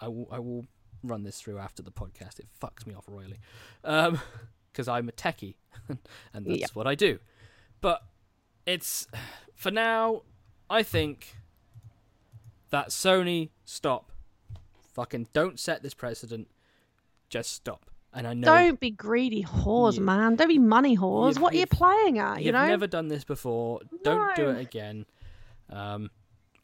I 0.00 0.08
will 0.08 0.28
I 0.30 0.38
will 0.38 0.64
run 1.02 1.24
this 1.24 1.40
through 1.40 1.58
after 1.58 1.82
the 1.82 1.90
podcast. 1.90 2.38
It 2.38 2.46
fucks 2.60 2.86
me 2.86 2.94
off 2.94 3.04
royally, 3.08 3.40
because 4.72 4.88
I'm 4.88 5.08
a 5.08 5.12
techie, 5.12 5.56
and 6.32 6.46
that's 6.46 6.74
what 6.74 6.86
I 6.86 6.94
do. 6.94 7.18
But 7.80 8.02
it's 8.66 9.06
for 9.54 9.70
now. 9.70 10.22
I 10.70 10.82
think 10.82 11.34
that 12.70 12.90
Sony 12.90 13.48
stop, 13.64 14.12
fucking 14.92 15.28
don't 15.32 15.58
set 15.58 15.82
this 15.82 15.94
precedent. 15.94 16.48
Just 17.30 17.52
stop. 17.52 17.90
And 18.12 18.26
I 18.26 18.34
know 18.34 18.46
Don't 18.46 18.80
be 18.80 18.90
greedy 18.90 19.44
whores, 19.44 19.96
Yeah. 19.96 20.02
man. 20.02 20.36
Don't 20.36 20.48
be 20.48 20.58
money 20.58 20.96
whores. 20.96 21.38
What 21.38 21.54
are 21.54 21.56
you 21.58 21.66
playing 21.66 22.18
at? 22.18 22.40
You 22.40 22.46
you've 22.46 22.54
never 22.54 22.86
done 22.86 23.08
this 23.08 23.24
before. 23.24 23.80
Don't 24.02 24.34
do 24.34 24.48
it 24.50 24.60
again. 24.60 25.04
Um, 25.70 26.10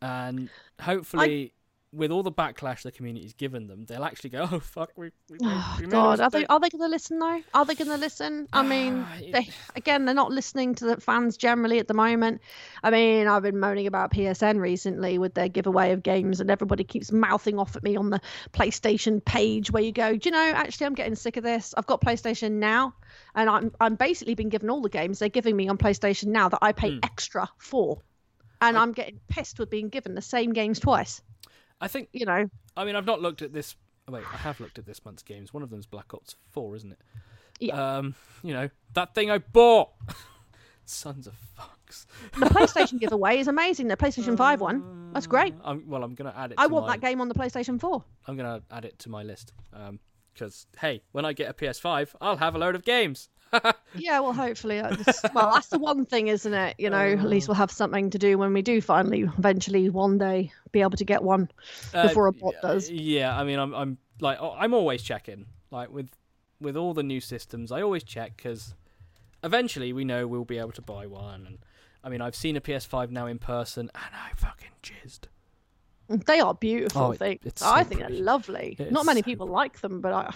and 0.04 0.50
hopefully, 0.80 1.54
with 1.92 2.10
all 2.10 2.22
the 2.22 2.32
backlash 2.32 2.82
the 2.82 2.92
community's 2.92 3.32
given 3.32 3.68
them, 3.68 3.86
they'll 3.86 4.04
actually 4.04 4.30
go, 4.30 4.46
"Oh 4.52 4.60
fuck, 4.60 4.90
we, 4.96 5.10
we, 5.30 5.38
Oh, 5.42 5.76
we 5.80 5.86
God, 5.86 6.20
are 6.20 6.28
they 6.28 6.44
are 6.46 6.60
they 6.60 6.68
going 6.68 6.82
to 6.82 6.88
listen 6.88 7.18
though? 7.18 7.40
Are 7.54 7.64
they 7.64 7.74
going 7.74 7.88
to 7.88 7.96
listen? 7.96 8.46
I 8.52 8.62
mean, 8.62 9.06
they 9.32 9.48
again, 9.74 10.04
they're 10.04 10.14
not 10.14 10.30
listening 10.30 10.74
to 10.76 10.84
the 10.84 11.00
fans 11.00 11.36
generally 11.36 11.78
at 11.78 11.88
the 11.88 11.94
moment. 11.94 12.40
I 12.82 12.90
mean, 12.90 13.26
I've 13.26 13.42
been 13.42 13.58
moaning 13.58 13.86
about 13.86 14.12
PSN 14.12 14.60
recently 14.60 15.18
with 15.18 15.34
their 15.34 15.48
giveaway 15.48 15.92
of 15.92 16.02
games, 16.02 16.40
and 16.40 16.50
everybody 16.50 16.84
keeps 16.84 17.10
mouthing 17.10 17.58
off 17.58 17.74
at 17.76 17.82
me 17.82 17.96
on 17.96 18.10
the 18.10 18.20
PlayStation 18.52 19.24
page 19.24 19.70
where 19.70 19.82
you 19.82 19.92
go, 19.92 20.16
do 20.16 20.28
you 20.28 20.32
know? 20.32 20.52
Actually, 20.54 20.86
I'm 20.86 20.94
getting 20.94 21.14
sick 21.14 21.36
of 21.38 21.44
this. 21.44 21.72
I've 21.76 21.86
got 21.86 22.00
PlayStation 22.02 22.52
now, 22.52 22.94
and 23.34 23.48
I'm 23.48 23.72
I'm 23.80 23.94
basically 23.94 24.34
been 24.34 24.50
given 24.50 24.68
all 24.68 24.82
the 24.82 24.90
games 24.90 25.18
they're 25.18 25.28
giving 25.30 25.56
me 25.56 25.68
on 25.68 25.78
PlayStation 25.78 26.26
now 26.26 26.48
that 26.50 26.58
I 26.60 26.72
pay 26.72 26.92
Hmm. 26.92 26.98
extra 27.02 27.48
for. 27.58 28.02
And 28.68 28.76
I- 28.78 28.82
I'm 28.82 28.92
getting 28.92 29.20
pissed 29.28 29.58
with 29.58 29.70
being 29.70 29.88
given 29.88 30.14
the 30.14 30.22
same 30.22 30.52
games 30.52 30.78
twice. 30.80 31.22
I 31.80 31.88
think. 31.88 32.08
You 32.12 32.26
know, 32.26 32.48
I 32.76 32.84
mean, 32.84 32.96
I've 32.96 33.06
not 33.06 33.20
looked 33.20 33.42
at 33.42 33.52
this. 33.52 33.76
oh, 34.08 34.12
Wait, 34.12 34.24
I 34.32 34.36
have 34.38 34.60
looked 34.60 34.78
at 34.78 34.86
this 34.86 35.04
month's 35.04 35.22
games. 35.22 35.52
One 35.52 35.62
of 35.62 35.70
them's 35.70 35.86
Black 35.86 36.14
Ops 36.14 36.36
Four, 36.50 36.76
isn't 36.76 36.92
it? 36.92 36.98
Yeah. 37.60 37.96
Um, 37.98 38.14
you 38.42 38.52
know 38.52 38.68
that 38.94 39.14
thing 39.14 39.30
I 39.30 39.38
bought. 39.38 39.90
Sons 40.86 41.26
of 41.26 41.34
fucks. 41.58 42.04
the 42.38 42.46
PlayStation 42.46 43.00
giveaway 43.00 43.38
is 43.38 43.48
amazing. 43.48 43.88
The 43.88 43.96
PlayStation 43.96 44.36
Five 44.36 44.60
one, 44.60 45.12
that's 45.14 45.26
great. 45.26 45.54
I'm, 45.64 45.88
well, 45.88 46.04
I'm 46.04 46.14
gonna 46.14 46.34
add 46.36 46.52
it. 46.52 46.56
I 46.58 46.66
want 46.66 46.86
my, 46.86 46.92
that 46.96 47.00
game 47.00 47.20
on 47.22 47.28
the 47.28 47.34
PlayStation 47.34 47.80
Four. 47.80 48.04
I'm 48.26 48.36
gonna 48.36 48.60
add 48.70 48.84
it 48.84 48.98
to 49.00 49.08
my 49.08 49.22
list. 49.22 49.52
Um, 49.72 49.98
because 50.34 50.66
hey, 50.80 51.02
when 51.12 51.24
I 51.24 51.32
get 51.32 51.48
a 51.48 51.54
PS5, 51.54 52.14
I'll 52.20 52.36
have 52.36 52.54
a 52.54 52.58
load 52.58 52.74
of 52.74 52.84
games. 52.84 53.28
Yeah, 53.96 54.20
well, 54.20 54.32
hopefully. 54.32 54.80
uh, 54.80 54.96
well, 55.34 55.52
that's 55.54 55.68
the 55.68 55.78
one 55.78 56.04
thing, 56.04 56.28
isn't 56.28 56.52
it? 56.52 56.74
You 56.78 56.90
know, 56.90 56.96
at 56.98 57.18
Oh. 57.20 57.22
least 57.28 57.46
we'll 57.48 57.54
have 57.54 57.70
something 57.70 58.10
to 58.10 58.18
do 58.18 58.36
when 58.38 58.52
we 58.52 58.60
do 58.62 58.80
finally, 58.80 59.20
eventually, 59.38 59.88
one 59.90 60.18
day, 60.18 60.52
be 60.72 60.80
able 60.80 60.96
to 60.96 61.04
get 61.04 61.22
one. 61.22 61.48
Uh, 61.92 62.08
Before 62.08 62.26
a 62.26 62.32
bot 62.32 62.54
does. 62.62 62.90
Yeah, 62.90 63.38
I 63.38 63.44
mean, 63.44 63.58
I'm, 63.58 63.72
I'm 63.74 63.98
like, 64.20 64.38
oh, 64.40 64.54
I'm 64.58 64.74
always 64.74 65.02
checking. 65.02 65.46
Like 65.70 65.90
with, 65.92 66.08
with 66.60 66.76
all 66.76 66.92
the 66.94 67.02
new 67.04 67.20
systems, 67.20 67.70
I 67.70 67.82
always 67.82 68.02
check 68.04 68.36
because 68.36 68.74
eventually 69.42 69.92
we 69.92 70.04
know 70.04 70.26
we'll 70.26 70.44
be 70.44 70.58
able 70.58 70.72
to 70.72 70.82
buy 70.82 71.06
one. 71.06 71.46
And 71.46 71.58
I 72.02 72.08
mean, 72.08 72.20
I've 72.20 72.36
seen 72.36 72.56
a 72.56 72.60
PS5 72.60 73.10
now 73.10 73.26
in 73.26 73.38
person, 73.38 73.90
and 73.94 74.14
I 74.14 74.30
fucking 74.36 74.70
jizzed. 74.82 75.26
They 76.08 76.38
are 76.40 76.52
beautiful 76.54 77.02
Oh, 77.02 77.10
it- 77.12 77.18
things. 77.18 77.40
it's 77.44 77.62
I 77.62 77.82
think 77.84 78.00
pretty. 78.02 78.14
they're 78.16 78.24
lovely. 78.24 78.76
It 78.78 78.92
Not 78.92 79.06
many 79.06 79.20
so 79.22 79.24
people 79.24 79.46
like 79.46 79.80
them, 79.80 80.00
but 80.00 80.12
I, 80.12 80.34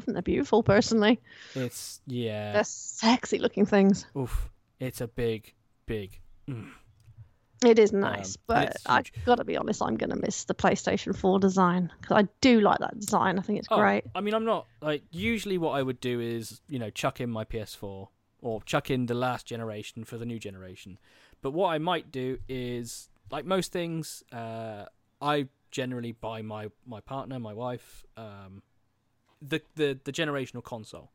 Think 0.00 0.14
they're 0.14 0.22
beautiful 0.22 0.62
personally. 0.62 1.20
It's 1.54 2.00
yeah, 2.06 2.52
They're 2.52 2.64
sexy 2.64 3.38
looking 3.38 3.66
things. 3.66 4.06
oof. 4.16 4.48
It's 4.80 5.00
a 5.00 5.06
big, 5.08 5.54
big. 5.86 6.18
Mm. 6.48 6.70
It 7.64 7.78
is 7.78 7.92
nice, 7.92 8.34
Um, 8.36 8.42
but 8.48 8.76
I 8.86 9.04
gotta 9.24 9.44
be 9.44 9.56
honest, 9.56 9.80
I'm 9.82 9.96
gonna 9.96 10.16
miss 10.16 10.44
the 10.44 10.54
PlayStation 10.54 11.14
4 11.16 11.38
design 11.38 11.92
because 12.00 12.24
I 12.24 12.28
do 12.40 12.60
like 12.60 12.80
that 12.80 12.98
design. 12.98 13.38
I 13.38 13.42
think 13.42 13.60
it's 13.60 13.68
Oh, 13.70 13.76
great. 13.76 14.04
I 14.16 14.20
mean, 14.20 14.34
I'm 14.34 14.44
not 14.44 14.66
like 14.80 15.04
usually 15.12 15.58
what 15.58 15.70
I 15.72 15.82
would 15.82 16.00
do 16.00 16.18
is 16.20 16.60
you 16.68 16.80
know 16.80 16.90
chuck 16.90 17.20
in 17.20 17.30
my 17.30 17.44
PS4 17.44 18.08
or 18.40 18.62
chuck 18.64 18.90
in 18.90 19.06
the 19.06 19.14
last 19.14 19.46
generation 19.46 20.02
for 20.04 20.18
the 20.18 20.26
new 20.26 20.40
generation. 20.40 20.98
But 21.40 21.52
what 21.52 21.68
I 21.68 21.78
might 21.78 22.10
do 22.10 22.38
is 22.48 23.08
like 23.30 23.44
most 23.44 23.70
things, 23.70 24.24
uh, 24.32 24.86
I 25.20 25.46
generally 25.70 26.10
buy 26.12 26.42
my 26.42 26.66
my 26.84 27.00
partner, 27.00 27.38
my 27.38 27.52
wife, 27.54 28.04
um, 28.16 28.62
the 29.46 29.60
the 29.76 29.98
the 30.04 30.12
generational 30.12 30.62
console. 30.62 31.10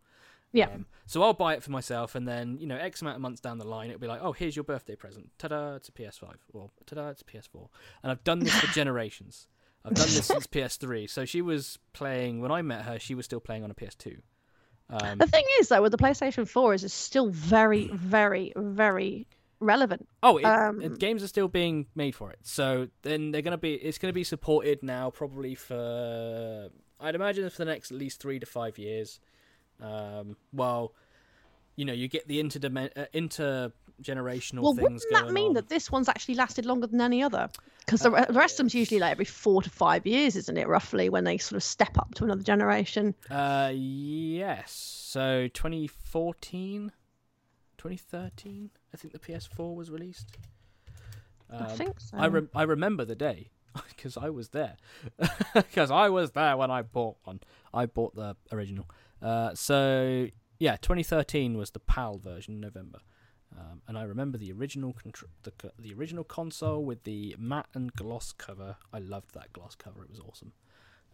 Yeah. 0.53 0.67
Um, 0.69 0.85
so 1.05 1.23
I'll 1.23 1.33
buy 1.33 1.55
it 1.55 1.63
for 1.63 1.71
myself, 1.71 2.15
and 2.15 2.27
then 2.27 2.57
you 2.59 2.67
know, 2.67 2.77
X 2.77 3.01
amount 3.01 3.15
of 3.17 3.21
months 3.21 3.41
down 3.41 3.57
the 3.57 3.67
line, 3.67 3.89
it'll 3.89 3.99
be 3.99 4.07
like, 4.07 4.21
oh, 4.23 4.31
here's 4.31 4.55
your 4.55 4.63
birthday 4.63 4.95
present. 4.95 5.29
Ta-da! 5.37 5.75
It's 5.75 5.89
a 5.89 5.91
PS5. 5.91 6.35
Or 6.53 6.69
ta-da! 6.85 7.09
It's 7.09 7.21
a 7.21 7.25
PS4. 7.25 7.67
And 8.03 8.11
I've 8.11 8.23
done 8.23 8.39
this 8.39 8.57
for 8.57 8.67
generations. 8.73 9.47
I've 9.83 9.93
done 9.93 10.07
this 10.07 10.25
since 10.25 10.47
PS3. 10.47 11.09
So 11.09 11.25
she 11.25 11.41
was 11.41 11.79
playing 11.93 12.39
when 12.41 12.51
I 12.51 12.61
met 12.61 12.83
her. 12.85 12.97
She 12.97 13.13
was 13.13 13.25
still 13.25 13.39
playing 13.41 13.63
on 13.65 13.71
a 13.71 13.73
PS2. 13.75 14.19
Um, 14.89 15.17
The 15.17 15.27
thing 15.27 15.43
is, 15.59 15.67
though, 15.67 15.81
with 15.81 15.91
the 15.91 15.97
PlayStation 15.97 16.47
4, 16.47 16.73
is 16.73 16.83
it's 16.85 16.93
still 16.93 17.29
very, 17.29 17.89
very, 17.93 18.53
very 18.55 19.27
relevant. 19.59 20.07
oh, 20.23 20.37
it, 20.37 20.45
um, 20.45 20.81
it- 20.81 20.97
games 20.97 21.23
are 21.23 21.27
still 21.27 21.49
being 21.49 21.87
made 21.93 22.15
for 22.15 22.31
it. 22.31 22.39
So 22.43 22.87
then 23.01 23.31
they're 23.31 23.41
gonna 23.41 23.57
be. 23.57 23.73
It's 23.75 23.97
gonna 23.97 24.13
be 24.13 24.23
supported 24.23 24.81
now, 24.81 25.09
probably 25.09 25.55
for. 25.55 26.69
I'd 26.99 27.15
imagine 27.15 27.49
for 27.49 27.57
the 27.57 27.65
next 27.65 27.91
at 27.91 27.97
least 27.97 28.19
three 28.21 28.39
to 28.39 28.45
five 28.45 28.77
years. 28.77 29.19
Um, 29.81 30.35
well, 30.51 30.93
you 31.75 31.85
know, 31.85 31.93
you 31.93 32.07
get 32.07 32.27
the 32.27 32.41
interdimen- 32.41 32.89
uh, 32.97 33.05
intergenerational 33.13 34.61
Well, 34.63 34.73
things 34.73 35.05
wouldn't 35.11 35.27
that 35.27 35.31
mean 35.31 35.49
on. 35.49 35.53
that 35.53 35.69
this 35.69 35.91
one's 35.91 36.09
actually 36.09 36.35
lasted 36.35 36.65
longer 36.65 36.87
than 36.87 36.99
any 37.01 37.21
other? 37.21 37.49
Because 37.85 38.01
the, 38.01 38.11
re- 38.11 38.25
the 38.27 38.33
rest 38.33 38.53
of 38.55 38.57
them's 38.65 38.73
usually 38.75 38.99
like 38.99 39.11
every 39.11 39.25
four 39.25 39.61
to 39.61 39.69
five 39.69 40.05
years, 40.07 40.35
isn't 40.35 40.57
it, 40.57 40.67
roughly, 40.67 41.07
when 41.09 41.23
they 41.23 41.37
sort 41.37 41.57
of 41.57 41.63
step 41.63 41.97
up 41.97 42.15
to 42.15 42.23
another 42.25 42.41
generation? 42.43 43.13
Uh, 43.29 43.71
yes. 43.75 44.71
So 45.05 45.47
2014, 45.53 46.91
2013, 47.77 48.69
I 48.93 48.97
think 48.97 49.13
the 49.13 49.19
PS4 49.19 49.75
was 49.75 49.91
released. 49.91 50.35
I 51.49 51.57
Um, 51.57 51.77
think 51.77 51.99
so. 51.99 52.17
I 52.17 52.27
rem- 52.27 52.49
I 52.53 52.63
remember 52.63 53.05
the 53.05 53.15
day 53.15 53.51
because 53.89 54.17
I 54.17 54.29
was 54.29 54.49
there. 54.49 54.77
Because 55.53 55.91
I 55.91 56.09
was 56.09 56.31
there 56.31 56.55
when 56.55 56.71
I 56.71 56.81
bought 56.81 57.17
one. 57.23 57.39
I 57.73 57.85
bought 57.85 58.15
the 58.15 58.35
original. 58.51 58.89
Uh, 59.21 59.53
so 59.53 60.27
yeah, 60.59 60.75
2013 60.77 61.57
was 61.57 61.71
the 61.71 61.79
PAL 61.79 62.19
version 62.19 62.59
November. 62.59 62.99
Um, 63.57 63.81
and 63.87 63.97
I 63.97 64.03
remember 64.03 64.37
the 64.37 64.51
original 64.51 64.93
contr- 64.93 65.23
the 65.43 65.53
the 65.79 65.93
original 65.93 66.23
console 66.23 66.83
with 66.83 67.03
the 67.03 67.35
matte 67.39 67.69
and 67.73 67.91
gloss 67.93 68.31
cover. 68.31 68.75
I 68.93 68.99
loved 68.99 69.33
that 69.33 69.53
gloss 69.53 69.73
cover; 69.73 70.03
it 70.03 70.09
was 70.09 70.19
awesome. 70.19 70.53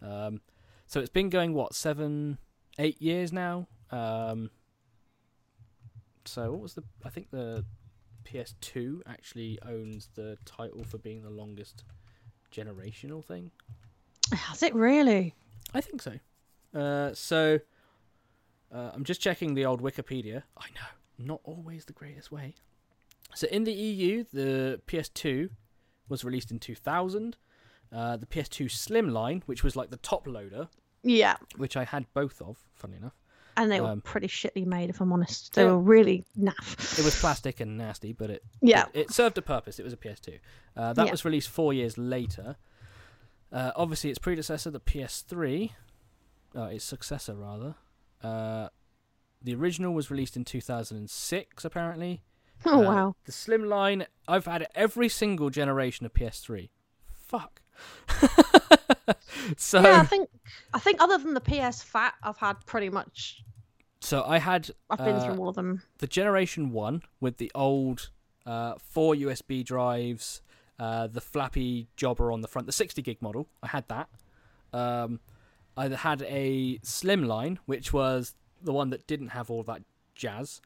Um, 0.02 0.40
so 0.86 1.00
it's 1.00 1.08
been 1.10 1.30
going 1.30 1.54
what 1.54 1.74
seven, 1.74 2.38
eight 2.78 3.00
years 3.00 3.32
now. 3.32 3.68
Um, 3.90 4.50
so 6.24 6.50
what 6.50 6.60
was 6.60 6.74
the? 6.74 6.82
I 7.04 7.08
think 7.08 7.30
the 7.30 7.64
PS2 8.24 9.00
actually 9.06 9.58
owns 9.64 10.08
the 10.14 10.36
title 10.44 10.84
for 10.84 10.98
being 10.98 11.22
the 11.22 11.30
longest 11.30 11.84
generational 12.54 13.24
thing. 13.24 13.50
Has 14.32 14.62
it 14.62 14.74
really? 14.74 15.34
I 15.74 15.80
think 15.80 16.00
so. 16.02 16.18
Uh, 16.78 17.12
so 17.14 17.58
uh, 18.74 18.90
I'm 18.94 19.04
just 19.04 19.20
checking 19.20 19.54
the 19.54 19.64
old 19.66 19.82
Wikipedia. 19.82 20.42
I 20.56 20.66
know, 20.74 21.24
not 21.26 21.40
always 21.44 21.84
the 21.84 21.92
greatest 21.92 22.30
way. 22.32 22.54
So 23.34 23.46
in 23.48 23.64
the 23.64 23.72
EU, 23.72 24.24
the 24.32 24.80
PS2 24.86 25.50
was 26.08 26.24
released 26.24 26.50
in 26.50 26.58
2000. 26.58 27.36
Uh, 27.92 28.16
the 28.16 28.26
PS2 28.26 28.66
Slimline, 28.66 29.42
which 29.46 29.62
was 29.62 29.76
like 29.76 29.90
the 29.90 29.96
top 29.98 30.26
loader, 30.26 30.68
Yeah. 31.02 31.36
which 31.56 31.76
I 31.76 31.84
had 31.84 32.06
both 32.14 32.40
of, 32.42 32.58
funny 32.74 32.96
enough. 32.96 33.14
And 33.56 33.70
they 33.70 33.80
were 33.80 33.88
Um, 33.88 34.00
pretty 34.00 34.26
shitly 34.26 34.66
made, 34.66 34.90
if 34.90 35.00
I'm 35.00 35.12
honest. 35.12 35.54
They 35.54 35.62
yeah. 35.62 35.70
were 35.70 35.78
really 35.78 36.24
naff. 36.38 36.98
It 36.98 37.04
was 37.04 37.18
plastic 37.18 37.60
and 37.60 37.78
nasty, 37.78 38.12
but 38.12 38.30
it 38.30 38.42
Yeah. 38.60 38.86
it, 38.92 39.00
it 39.02 39.10
served 39.12 39.38
a 39.38 39.42
purpose. 39.42 39.78
It 39.78 39.84
was 39.84 39.92
a 39.92 39.96
PS2. 39.96 40.40
Uh, 40.76 40.92
that 40.92 41.06
Yeah. 41.06 41.10
was 41.10 41.24
released 41.24 41.48
four 41.48 41.72
years 41.72 41.96
later. 41.96 42.56
Uh, 43.52 43.70
obviously, 43.76 44.10
its 44.10 44.18
predecessor, 44.18 44.70
the 44.70 44.80
PS3, 44.80 45.72
uh, 46.56 46.62
its 46.64 46.84
successor 46.84 47.34
rather. 47.34 47.76
Uh, 48.22 48.68
the 49.40 49.54
original 49.54 49.92
was 49.94 50.10
released 50.10 50.36
in 50.36 50.44
2006, 50.44 51.64
apparently. 51.64 52.22
Oh, 52.64 52.80
Uh, 52.80 52.82
wow. 52.82 53.16
The 53.26 53.32
Slimline, 53.32 54.06
I've 54.26 54.46
had 54.46 54.66
every 54.74 55.08
single 55.08 55.50
generation 55.50 56.06
of 56.06 56.14
PS3. 56.14 56.70
Fuck. 57.12 57.60
so, 59.56 59.80
yeah, 59.80 60.00
I 60.00 60.04
think 60.04 60.28
I 60.72 60.78
think 60.78 61.00
other 61.00 61.18
than 61.18 61.34
the 61.34 61.40
PS 61.40 61.82
Fat, 61.82 62.14
I've 62.22 62.36
had 62.36 62.64
pretty 62.66 62.88
much. 62.90 63.42
so 64.00 64.22
I 64.24 64.38
had 64.38 64.70
I've 64.90 64.98
been 64.98 65.16
uh, 65.16 65.24
through 65.24 65.36
all 65.36 65.48
of 65.48 65.54
them. 65.54 65.82
the 65.98 66.06
generation 66.06 66.70
one 66.72 67.02
with 67.20 67.38
the 67.38 67.50
old 67.54 68.10
uh, 68.46 68.74
four 68.78 69.14
USB 69.14 69.64
drives, 69.64 70.42
uh, 70.78 71.06
the 71.06 71.20
flappy 71.20 71.88
jobber 71.96 72.30
on 72.30 72.40
the 72.40 72.48
front, 72.48 72.66
the 72.66 72.72
60 72.72 73.00
gig 73.02 73.20
model. 73.22 73.48
I 73.62 73.68
had 73.68 73.88
that. 73.88 74.08
Um, 74.72 75.20
I 75.76 75.88
had 75.88 76.22
a 76.22 76.78
slimline, 76.78 77.58
which 77.66 77.92
was 77.92 78.34
the 78.62 78.72
one 78.72 78.90
that 78.90 79.06
didn't 79.06 79.28
have 79.28 79.50
all 79.50 79.62
that 79.64 79.82
jazz, 80.14 80.60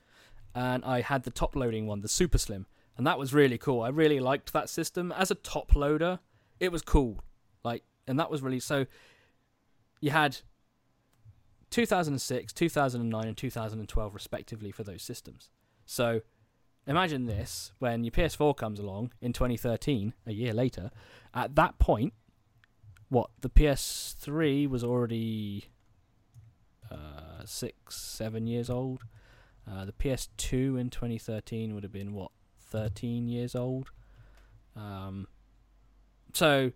and 0.55 0.85
I 0.85 1.01
had 1.01 1.25
the 1.25 1.31
top 1.31 1.57
loading 1.57 1.87
one, 1.87 2.01
the 2.01 2.09
super 2.09 2.39
slim, 2.39 2.67
and 2.97 3.07
that 3.07 3.19
was 3.19 3.33
really 3.33 3.59
cool. 3.59 3.83
I 3.83 3.89
really 3.89 4.21
liked 4.21 4.53
that 4.53 4.69
system 4.69 5.13
as 5.13 5.31
a 5.31 5.35
top 5.35 5.75
loader. 5.75 6.21
It 6.61 6.73
was 6.73 6.83
cool, 6.83 7.21
like, 7.65 7.85
and 8.09 8.19
that 8.19 8.31
was 8.31 8.43
released. 8.43 8.67
so. 8.67 8.87
You 10.01 10.11
had 10.11 10.39
2006, 11.71 12.53
2009, 12.53 13.27
and 13.27 13.37
2012 13.37 14.15
respectively 14.15 14.71
for 14.71 14.85
those 14.85 15.03
systems. 15.03 15.51
So 15.85 16.21
imagine 16.87 17.27
this 17.27 17.73
when 17.79 18.05
your 18.05 18.13
PS4 18.13 18.57
comes 18.57 18.79
along 18.79 19.13
in 19.21 19.33
2013, 19.33 20.15
a 20.27 20.33
year 20.33 20.53
later. 20.55 20.91
At 21.35 21.55
that 21.57 21.79
point, 21.79 22.15
what 23.09 23.31
the 23.41 23.51
PS3 23.51 24.69
was 24.69 24.85
already 24.85 25.67
uh, 26.91 27.45
six, 27.45 27.97
seven 27.97 28.47
years 28.47 28.71
old. 28.71 29.05
Uh, 29.71 29.85
the 29.85 29.93
PS2 29.93 30.81
in 30.81 30.91
2013 30.91 31.75
would 31.75 31.83
have 31.83 31.93
been 31.93 32.13
what 32.15 32.31
13 32.61 33.29
years 33.29 33.55
old. 33.55 33.91
Um, 34.75 35.27
so 36.33 36.73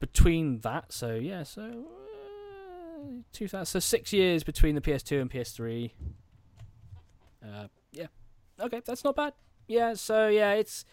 between 0.00 0.60
that, 0.60 0.92
so 0.92 1.14
yeah, 1.14 1.44
so 1.44 1.62
uh, 1.62 3.22
2000, 3.32 3.66
so 3.66 3.78
six 3.78 4.12
years 4.12 4.42
between 4.42 4.74
the 4.74 4.80
PS2 4.80 5.20
and 5.20 5.30
PS3. 5.30 5.92
Uh, 7.44 7.68
yeah, 7.92 8.06
okay, 8.58 8.80
that's 8.84 9.04
not 9.04 9.14
bad. 9.14 9.34
Yeah, 9.68 9.94
so 9.94 10.28
yeah, 10.28 10.52
it's 10.52 10.84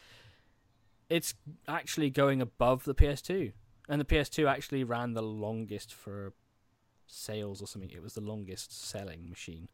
it's 1.09 1.33
actually 1.67 2.09
going 2.09 2.41
above 2.41 2.83
the 2.83 2.93
PS2, 2.93 3.53
and 3.89 3.99
the 3.99 4.05
PS2 4.05 4.49
actually 4.49 4.83
ran 4.83 5.13
the 5.13 5.23
longest 5.23 5.93
for 5.93 6.33
sales 7.07 7.61
or 7.61 7.67
something. 7.67 7.89
It 7.89 8.03
was 8.03 8.13
the 8.13 8.21
longest 8.21 8.87
selling 8.87 9.29
machine. 9.29 9.69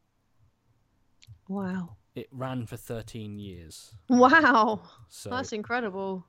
Wow. 1.47 1.97
It 2.15 2.27
ran 2.31 2.65
for 2.67 2.77
13 2.77 3.39
years. 3.39 3.95
Wow. 4.09 4.81
So 5.09 5.29
That's 5.29 5.51
incredible. 5.51 6.25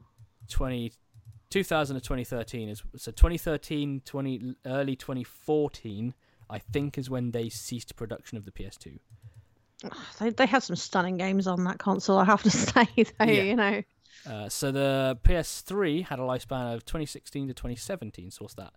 20, 0.49 0.93
2000 1.55 1.95
to 1.95 2.01
2013 2.01 2.69
is 2.69 2.83
so 2.97 3.13
2013, 3.13 4.03
20 4.05 4.57
early 4.67 4.97
2014. 4.97 6.13
I 6.51 6.59
think 6.59 6.99
is 6.99 7.09
when 7.09 7.31
they 7.31 7.49
ceased 7.49 7.95
production 7.95 8.37
of 8.37 8.45
the 8.45 8.51
PS2. 8.51 8.99
They, 10.19 10.31
they 10.31 10.47
have 10.47 10.65
some 10.65 10.75
stunning 10.75 11.17
games 11.17 11.47
on 11.47 11.63
that 11.65 11.79
console, 11.79 12.19
I 12.19 12.25
have 12.25 12.43
to 12.43 12.51
say, 12.73 12.87
though, 12.97 13.25
Yeah. 13.25 13.43
you 13.43 13.55
know. 13.57 13.83
Uh, 14.27 14.49
so 14.49 14.73
the 14.73 15.17
PS3 15.23 16.05
had 16.07 16.19
a 16.19 16.23
lifespan 16.23 16.75
of 16.75 16.85
2016 16.85 17.47
to 17.49 17.55
2017. 17.55 18.33
So 18.33 18.43
what's 18.45 18.55
that? 18.55 18.73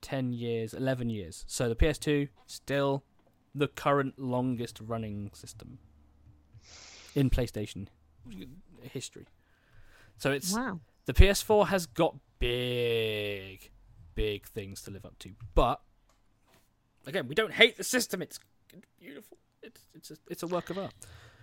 10 0.00 0.32
years, 0.32 0.72
11 0.72 1.10
years. 1.10 1.44
So 1.46 1.68
the 1.68 1.76
PS2 1.76 2.28
still 2.46 3.04
the 3.54 3.68
current 3.68 4.18
longest 4.18 4.80
running 4.80 5.30
system 5.34 5.78
in 7.14 7.28
PlayStation 7.28 7.88
history. 8.82 9.26
So 10.18 10.30
it's 10.32 10.54
Wow. 10.54 10.80
The 11.06 11.14
PS4 11.14 11.68
has 11.68 11.86
got 11.86 12.16
big, 12.38 13.70
big 14.14 14.46
things 14.46 14.82
to 14.82 14.90
live 14.90 15.06
up 15.06 15.18
to. 15.20 15.30
But 15.54 15.80
again, 17.06 17.28
we 17.28 17.34
don't 17.34 17.52
hate 17.52 17.76
the 17.76 17.84
system. 17.84 18.20
It's 18.22 18.38
beautiful. 19.00 19.38
It's 19.62 19.86
it's 19.94 20.10
a, 20.10 20.16
it's 20.28 20.42
a 20.42 20.46
work 20.46 20.70
of 20.70 20.78
art. 20.78 20.94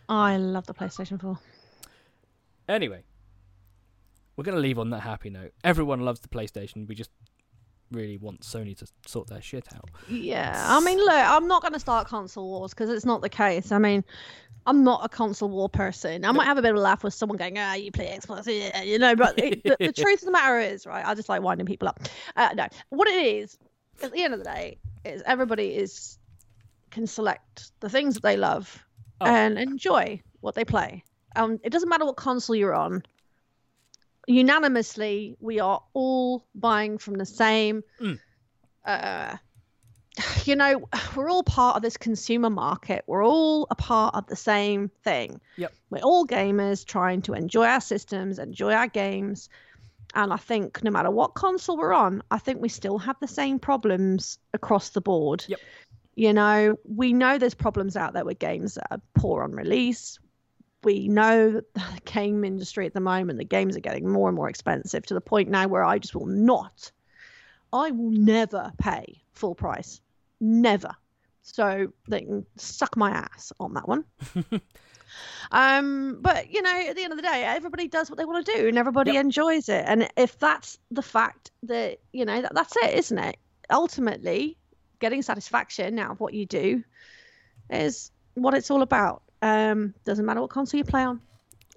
I 0.08 0.38
love 0.38 0.68
the 0.68 0.74
PlayStation 0.74 1.20
4. 1.20 1.40
Anyway, 2.68 3.04
we're 4.36 4.44
going 4.44 4.56
to 4.56 4.62
leave 4.62 4.80
on 4.80 4.90
that 4.92 5.02
happy 5.02 5.30
note. 5.30 5.54
Everyone 5.64 6.02
loves 6.02 6.20
the 6.20 6.28
PlayStation. 6.28 6.88
We 6.88 6.96
just 6.96 7.10
really 7.94 8.18
want 8.18 8.42
Sony 8.42 8.78
to 8.78 8.88
sort 9.08 9.28
their 9.28 9.42
shit 9.42 9.68
out. 9.74 9.90
Yeah, 10.10 10.66
I 10.68 10.80
mean, 10.82 10.98
look, 10.98 11.10
I'm 11.14 11.48
not 11.48 11.62
going 11.62 11.74
to 11.74 11.80
start 11.80 12.08
console 12.08 12.48
wars 12.50 12.74
because 12.74 12.90
it's 12.90 13.06
not 13.06 13.22
the 13.22 13.30
case. 13.30 13.72
I 13.72 13.78
mean, 13.80 14.04
I'm 14.66 14.84
not 14.84 15.04
a 15.04 15.10
console 15.10 15.50
war 15.50 15.70
person. 15.70 16.26
I 16.26 16.32
might 16.32 16.46
have 16.46 16.58
a 16.58 16.62
bit 16.62 16.72
of 16.72 16.78
a 16.78 16.82
laugh 16.82 17.04
with 17.04 17.14
someone 17.14 17.38
going, 17.38 17.58
"Ah, 17.58 17.74
you 17.76 17.92
play 17.92 18.08
Xbox," 18.18 18.46
yeah, 18.48 18.82
you 18.82 19.00
know. 19.00 19.16
But 19.16 19.38
it, 19.40 19.64
the, 19.64 19.78
the 19.80 19.92
truth 19.98 20.22
of 20.22 20.26
the 20.26 20.32
matter 20.32 20.60
is, 20.60 20.86
right? 20.86 21.06
I 21.06 21.14
just 21.16 21.30
like 21.30 21.42
winding 21.42 21.66
people 21.68 21.88
up. 21.88 22.00
Uh, 22.36 22.50
no, 22.56 22.68
what 22.90 23.08
it 23.08 23.26
is, 23.26 23.58
at 24.02 24.12
the 24.12 24.24
end 24.24 24.34
of 24.34 24.40
the 24.40 24.46
day, 24.46 24.78
is 25.06 25.22
everybody 25.26 25.76
is 25.76 26.18
can 26.92 27.08
select 27.08 27.72
the 27.80 27.90
things 27.90 28.14
that 28.16 28.24
they 28.24 28.38
love 28.38 28.84
Oh. 29.22 29.26
and 29.26 29.58
enjoy 29.58 30.22
what 30.42 30.54
they 30.56 30.66
play. 30.66 31.04
Um, 31.36 31.60
it 31.64 31.70
doesn't 31.72 31.88
matter 31.88 32.06
what 32.06 32.16
console 32.18 32.56
you're 32.56 32.74
on. 32.74 33.04
Unanimously, 34.28 35.36
we 35.40 35.60
are 35.60 35.82
all 35.94 36.46
buying 36.56 36.98
from 36.98 37.16
the 37.16 37.26
same. 37.26 37.84
Mm. 38.00 38.20
Uh, 38.86 39.38
you 40.46 40.56
know, 40.56 40.88
we're 41.16 41.30
all 41.30 41.44
part 41.44 41.76
of 41.76 41.82
this 41.82 41.98
consumer 41.98 42.50
market. 42.50 43.04
We're 43.08 43.26
all 43.26 43.68
a 43.70 43.76
part 43.76 44.16
of 44.16 44.28
the 44.28 44.36
same 44.36 44.90
thing. 45.04 45.40
Yep. 45.58 45.74
We're 45.90 46.02
all 46.02 46.26
gamers 46.26 46.86
trying 46.86 47.22
to 47.24 47.34
enjoy 47.34 47.66
our 47.66 47.82
systems, 47.82 48.40
enjoy 48.40 48.74
our 48.74 48.88
games. 48.88 49.50
And 50.16 50.32
I 50.32 50.38
think 50.38 50.84
no 50.84 50.92
matter 50.92 51.10
what 51.10 51.34
console 51.34 51.78
we're 51.78 51.94
on, 51.94 52.22
I 52.30 52.38
think 52.38 52.62
we 52.62 52.70
still 52.70 53.00
have 53.00 53.16
the 53.20 53.28
same 53.28 53.58
problems 53.58 54.38
across 54.54 54.90
the 54.90 55.02
board. 55.02 55.44
Yep. 55.48 55.60
You 56.16 56.34
know, 56.34 56.78
we 56.88 57.14
know 57.14 57.40
there's 57.40 57.56
problems 57.56 57.98
out 57.98 58.14
there 58.14 58.24
with 58.24 58.38
games 58.38 58.76
that 58.76 58.88
are 58.92 59.02
poor 59.16 59.42
on 59.42 59.54
release. 59.54 60.20
We 60.84 61.08
know 61.08 61.52
the 61.52 61.84
game 62.06 62.44
industry 62.44 62.86
at 62.86 62.94
the 62.94 63.00
moment, 63.00 63.40
the 63.40 63.46
games 63.46 63.76
are 63.76 63.82
getting 63.82 64.10
more 64.10 64.28
and 64.30 64.36
more 64.36 64.50
expensive 64.50 65.06
to 65.08 65.14
the 65.14 65.22
point 65.22 65.50
now 65.50 65.68
where 65.68 65.84
I 65.84 66.00
just 66.00 66.16
will 66.16 66.26
not, 66.26 66.92
I 67.72 67.92
will 67.92 68.12
never 68.12 68.72
pay 68.78 69.24
full 69.34 69.56
price. 69.56 70.02
Never. 70.40 70.96
So 71.42 71.88
they 72.08 72.22
can 72.22 72.46
suck 72.56 72.96
my 72.96 73.12
ass 73.12 73.52
on 73.60 73.74
that 73.74 73.88
one. 73.88 74.06
um, 75.52 76.20
but 76.22 76.52
you 76.52 76.62
know, 76.62 76.86
at 76.88 76.96
the 76.96 77.04
end 77.04 77.12
of 77.12 77.18
the 77.18 77.24
day, 77.24 77.44
everybody 77.44 77.88
does 77.88 78.10
what 78.10 78.18
they 78.18 78.26
want 78.26 78.46
to 78.46 78.54
do, 78.58 78.68
and 78.68 78.78
everybody 78.78 79.14
Yep. 79.14 79.26
enjoys 79.26 79.70
it. 79.70 79.84
And 79.88 80.10
if 80.18 80.40
that's 80.40 80.78
the 80.92 81.02
fact 81.02 81.52
that 81.64 82.00
you 82.12 82.26
know, 82.26 82.42
that, 82.42 82.54
that's 82.54 82.76
it, 82.78 82.94
isn't 82.94 83.18
it? 83.18 83.38
Ultimately, 83.70 84.58
getting 85.00 85.22
satisfaction 85.22 86.00
out 86.00 86.12
of 86.12 86.20
what 86.20 86.34
you 86.34 86.46
do 86.46 86.84
is 87.70 88.12
what 88.36 88.54
it's 88.54 88.72
all 88.72 88.82
about. 88.82 89.22
Um, 89.44 89.94
doesn't 90.06 90.26
matter 90.26 90.40
what 90.42 90.50
console 90.50 90.78
you 90.78 90.84
play 90.86 91.04
on. 91.04 91.20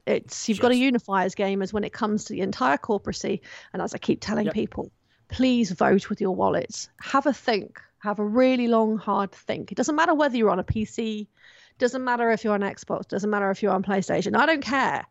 It's 0.06 0.48
you've 0.48 0.60
got 0.60 0.68
to 0.68 0.76
unify 0.76 1.24
as 1.24 1.34
gamers 1.34 1.72
when 1.72 1.82
it 1.82 1.92
comes 1.92 2.24
to 2.26 2.32
the 2.32 2.40
entire 2.42 2.76
corporacy. 2.78 3.40
And 3.72 3.82
as 3.82 3.92
I 3.92 3.98
keep 3.98 4.20
telling 4.20 4.44
Yep. 4.46 4.54
people, 4.54 4.92
please 5.28 5.72
vote 5.72 6.08
with 6.08 6.20
your 6.20 6.30
wallets. 6.34 6.88
Have 7.00 7.26
a 7.26 7.32
think. 7.32 7.80
Have 7.98 8.20
a 8.20 8.24
really 8.24 8.68
long, 8.68 8.98
hard 8.98 9.32
think. 9.32 9.72
It 9.72 9.74
doesn't 9.74 9.96
matter 9.96 10.14
whether 10.14 10.36
you're 10.36 10.50
on 10.50 10.60
a 10.60 10.64
PC. 10.64 11.26
Doesn't 11.78 12.04
matter 12.04 12.30
if 12.30 12.44
you're 12.44 12.54
on 12.54 12.60
Xbox. 12.60 13.08
Doesn't 13.08 13.28
matter 13.30 13.50
if 13.50 13.62
you're 13.64 13.72
on 13.72 13.82
PlayStation. 13.82 14.36
I 14.36 14.46
don't 14.46 14.62
care. 14.62 15.04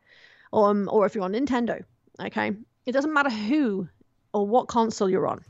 Um, 0.54 0.88
or 0.92 1.06
if 1.06 1.14
you're 1.14 1.26
on 1.26 1.34
Nintendo. 1.34 1.84
Okay. 2.22 2.54
It 2.86 2.92
doesn't 2.94 3.12
matter 3.14 3.30
who 3.30 3.90
or 4.34 4.48
what 4.48 4.68
console 4.70 5.10
you're 5.10 5.28
on. 5.28 5.44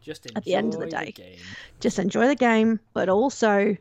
Just 0.00 0.26
At 0.34 0.42
the 0.44 0.56
end 0.56 0.74
of 0.74 0.80
the 0.80 0.86
day. 0.88 1.12
game. 1.12 1.38
Just 1.78 2.00
enjoy 2.00 2.26
the 2.26 2.34
game, 2.34 2.80
but 2.94 3.08
also 3.08 3.76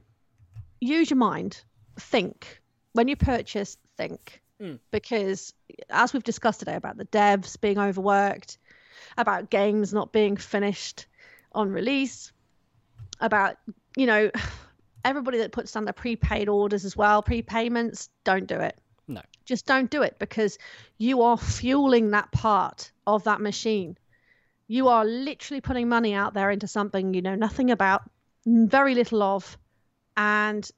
use 0.80 1.10
your 1.10 1.18
mind. 1.18 1.64
Think. 2.00 2.62
When 2.94 3.08
you 3.08 3.16
purchase, 3.16 3.78
think. 3.98 4.42
Mm. 4.62 4.80
Because 4.92 5.54
as 5.90 6.14
we've 6.14 6.24
discussed 6.24 6.60
today 6.60 6.76
about 6.76 6.98
the 6.98 7.06
devs 7.06 7.60
being 7.60 7.80
overworked, 7.80 8.58
about 9.18 9.50
games 9.50 9.94
not 9.94 10.12
being 10.12 10.38
finished 10.38 11.08
on 11.54 11.70
release, 11.70 12.32
about, 13.20 13.58
you 13.96 14.06
know, 14.06 14.32
everybody 15.06 15.40
that 15.40 15.52
puts 15.52 15.72
down 15.72 15.86
their 15.86 15.94
prepaid 15.94 16.48
orders 16.48 16.86
as 16.86 16.96
well, 16.96 17.24
prepayments, 17.24 18.10
don't 18.24 18.48
do 18.48 18.60
it. 18.60 18.78
No. 19.08 19.22
Just 19.46 19.66
don't 19.66 19.90
do 19.90 20.04
it 20.04 20.18
because 20.20 20.58
you 20.98 21.24
are 21.24 21.38
fueling 21.38 22.12
that 22.12 22.32
part 22.32 22.92
of 23.08 23.24
that 23.24 23.42
machine. 23.42 23.98
You 24.68 24.88
are 24.88 25.04
literally 25.04 25.60
putting 25.60 25.90
money 25.90 26.14
out 26.14 26.34
there 26.34 26.50
into 26.50 26.68
something 26.68 27.14
you 27.14 27.22
know 27.22 27.36
nothing 27.36 27.72
about, 27.72 28.04
very 28.46 28.96
little 28.96 29.22
of, 29.22 29.58
and 30.16 30.70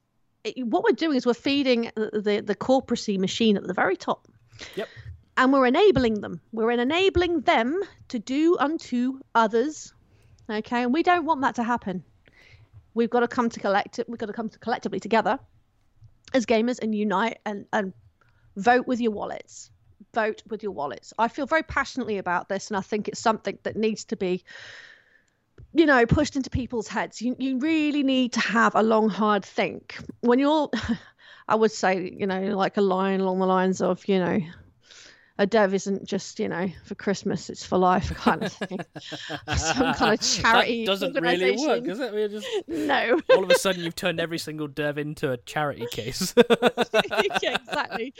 what 0.58 0.84
we're 0.84 0.94
doing 0.94 1.16
is 1.16 1.26
we're 1.26 1.34
feeding 1.34 1.90
the, 1.94 2.20
the 2.20 2.40
the 2.40 2.54
corporacy 2.54 3.18
machine 3.18 3.56
at 3.56 3.66
the 3.66 3.74
very 3.74 3.96
top. 3.96 4.28
Yep. 4.76 4.88
And 5.36 5.52
we're 5.52 5.66
enabling 5.66 6.20
them. 6.20 6.40
We're 6.52 6.70
enabling 6.70 7.40
them 7.40 7.80
to 8.08 8.18
do 8.18 8.56
unto 8.58 9.20
others. 9.34 9.92
Okay, 10.48 10.82
and 10.82 10.92
we 10.92 11.02
don't 11.02 11.24
want 11.24 11.40
that 11.40 11.56
to 11.56 11.64
happen. 11.64 12.04
We've 12.92 13.10
got 13.10 13.20
to 13.20 13.28
come 13.28 13.48
to 13.50 13.58
collect 13.58 13.98
it. 13.98 14.08
We've 14.08 14.18
got 14.18 14.26
to 14.26 14.32
come 14.32 14.48
to 14.48 14.58
collectively 14.58 15.00
together 15.00 15.38
as 16.32 16.46
gamers 16.46 16.78
and 16.82 16.94
unite 16.94 17.38
and 17.46 17.66
and 17.72 17.92
vote 18.56 18.86
with 18.86 19.00
your 19.00 19.12
wallets 19.12 19.70
vote 20.14 20.42
with 20.48 20.62
your 20.62 20.72
wallets 20.72 21.12
i 21.18 21.28
feel 21.28 21.46
very 21.46 21.62
passionately 21.62 22.18
about 22.18 22.48
this 22.48 22.68
and 22.68 22.76
i 22.76 22.80
think 22.80 23.08
it's 23.08 23.20
something 23.20 23.58
that 23.62 23.76
needs 23.76 24.04
to 24.04 24.16
be 24.16 24.44
you 25.72 25.86
know 25.86 26.06
pushed 26.06 26.36
into 26.36 26.50
people's 26.50 26.88
heads 26.88 27.20
you, 27.20 27.36
you 27.38 27.58
really 27.58 28.02
need 28.02 28.32
to 28.32 28.40
have 28.40 28.74
a 28.74 28.82
long 28.82 29.08
hard 29.08 29.44
think 29.44 29.96
when 30.20 30.38
you're 30.38 30.70
i 31.48 31.54
would 31.54 31.72
say 31.72 32.14
you 32.18 32.26
know 32.26 32.40
like 32.56 32.76
a 32.76 32.80
line 32.80 33.20
along 33.20 33.38
the 33.38 33.46
lines 33.46 33.80
of 33.80 34.06
you 34.08 34.18
know 34.18 34.40
a 35.36 35.46
dev 35.46 35.74
isn't 35.74 36.04
just 36.04 36.38
you 36.38 36.48
know 36.48 36.68
for 36.84 36.94
christmas 36.94 37.50
it's 37.50 37.66
for 37.66 37.76
life 37.76 38.14
kind 38.14 38.44
of 38.44 38.52
thing 38.52 38.78
some 39.56 39.94
kind 39.94 40.14
of 40.14 40.20
charity 40.20 40.84
That 40.84 40.92
doesn't 40.92 41.14
really 41.20 41.56
work, 41.56 41.84
does 41.84 41.98
it? 41.98 42.12
We're 42.12 42.28
just 42.28 42.46
no 42.68 43.20
all 43.30 43.42
of 43.42 43.50
a 43.50 43.58
sudden 43.58 43.82
you've 43.82 43.96
turned 43.96 44.20
every 44.20 44.38
single 44.38 44.68
dev 44.68 44.96
into 44.96 45.32
a 45.32 45.36
charity 45.38 45.86
case. 45.90 46.34
yeah, 47.42 47.56
exactly. 47.56 48.14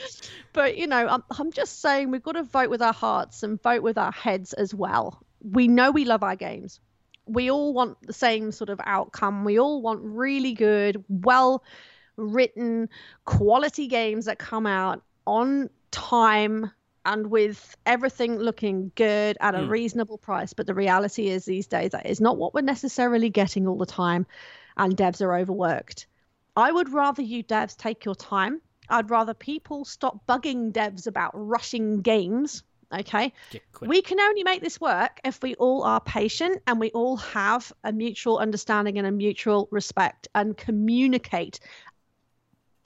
But 0.51 0.77
you 0.77 0.87
know, 0.87 1.07
I'm, 1.07 1.23
I'm 1.37 1.51
just 1.51 1.81
saying 1.81 2.11
we've 2.11 2.23
got 2.23 2.33
to 2.33 2.43
vote 2.43 2.69
with 2.69 2.81
our 2.81 2.93
hearts 2.93 3.43
and 3.43 3.61
vote 3.61 3.81
with 3.81 3.97
our 3.97 4.11
heads 4.11 4.53
as 4.53 4.73
well. 4.73 5.21
We 5.41 5.67
know 5.67 5.91
we 5.91 6.05
love 6.05 6.23
our 6.23 6.35
games. 6.35 6.79
We 7.27 7.49
all 7.51 7.73
want 7.73 7.97
the 8.05 8.13
same 8.13 8.51
sort 8.51 8.69
of 8.69 8.79
outcome. 8.85 9.43
We 9.45 9.59
all 9.59 9.81
want 9.81 10.01
really 10.03 10.53
good, 10.53 11.03
well 11.09 11.63
written, 12.17 12.89
quality 13.25 13.87
games 13.87 14.25
that 14.25 14.39
come 14.39 14.65
out 14.67 15.01
on 15.25 15.69
time 15.91 16.71
and 17.05 17.27
with 17.27 17.75
everything 17.85 18.37
looking 18.37 18.91
good 18.95 19.37
at 19.39 19.53
a 19.55 19.59
Mm. 19.59 19.69
reasonable 19.69 20.17
price. 20.17 20.53
But 20.53 20.65
the 20.65 20.73
reality 20.73 21.29
is, 21.29 21.45
these 21.45 21.67
days, 21.67 21.91
that 21.91 22.05
is 22.05 22.19
not 22.19 22.37
what 22.37 22.53
we're 22.53 22.61
necessarily 22.61 23.29
getting 23.29 23.67
all 23.67 23.77
the 23.77 23.85
time, 23.85 24.25
and 24.77 24.95
devs 24.97 25.21
are 25.21 25.35
overworked. 25.35 26.07
I 26.55 26.71
would 26.71 26.91
rather 26.93 27.21
you 27.21 27.43
devs 27.43 27.75
take 27.77 28.05
your 28.05 28.15
time. 28.15 28.61
I'd 28.89 29.09
rather 29.09 29.33
people 29.33 29.83
stop 29.85 30.25
bugging 30.27 30.71
devs 30.71 31.07
about 31.07 31.31
rushing 31.33 32.01
games. 32.01 32.63
Okay. 32.93 33.33
We 33.81 34.01
can 34.01 34.19
only 34.19 34.43
make 34.43 34.61
this 34.61 34.79
work 34.79 35.19
if 35.23 35.41
we 35.41 35.55
all 35.55 35.83
are 35.83 35.99
patient 35.99 36.61
and 36.67 36.79
we 36.79 36.91
all 36.91 37.17
have 37.17 37.73
a 37.83 37.91
mutual 37.91 38.37
understanding 38.37 38.97
and 38.97 39.07
a 39.07 39.11
mutual 39.11 39.67
respect 39.71 40.27
and 40.35 40.55
communicate 40.55 41.59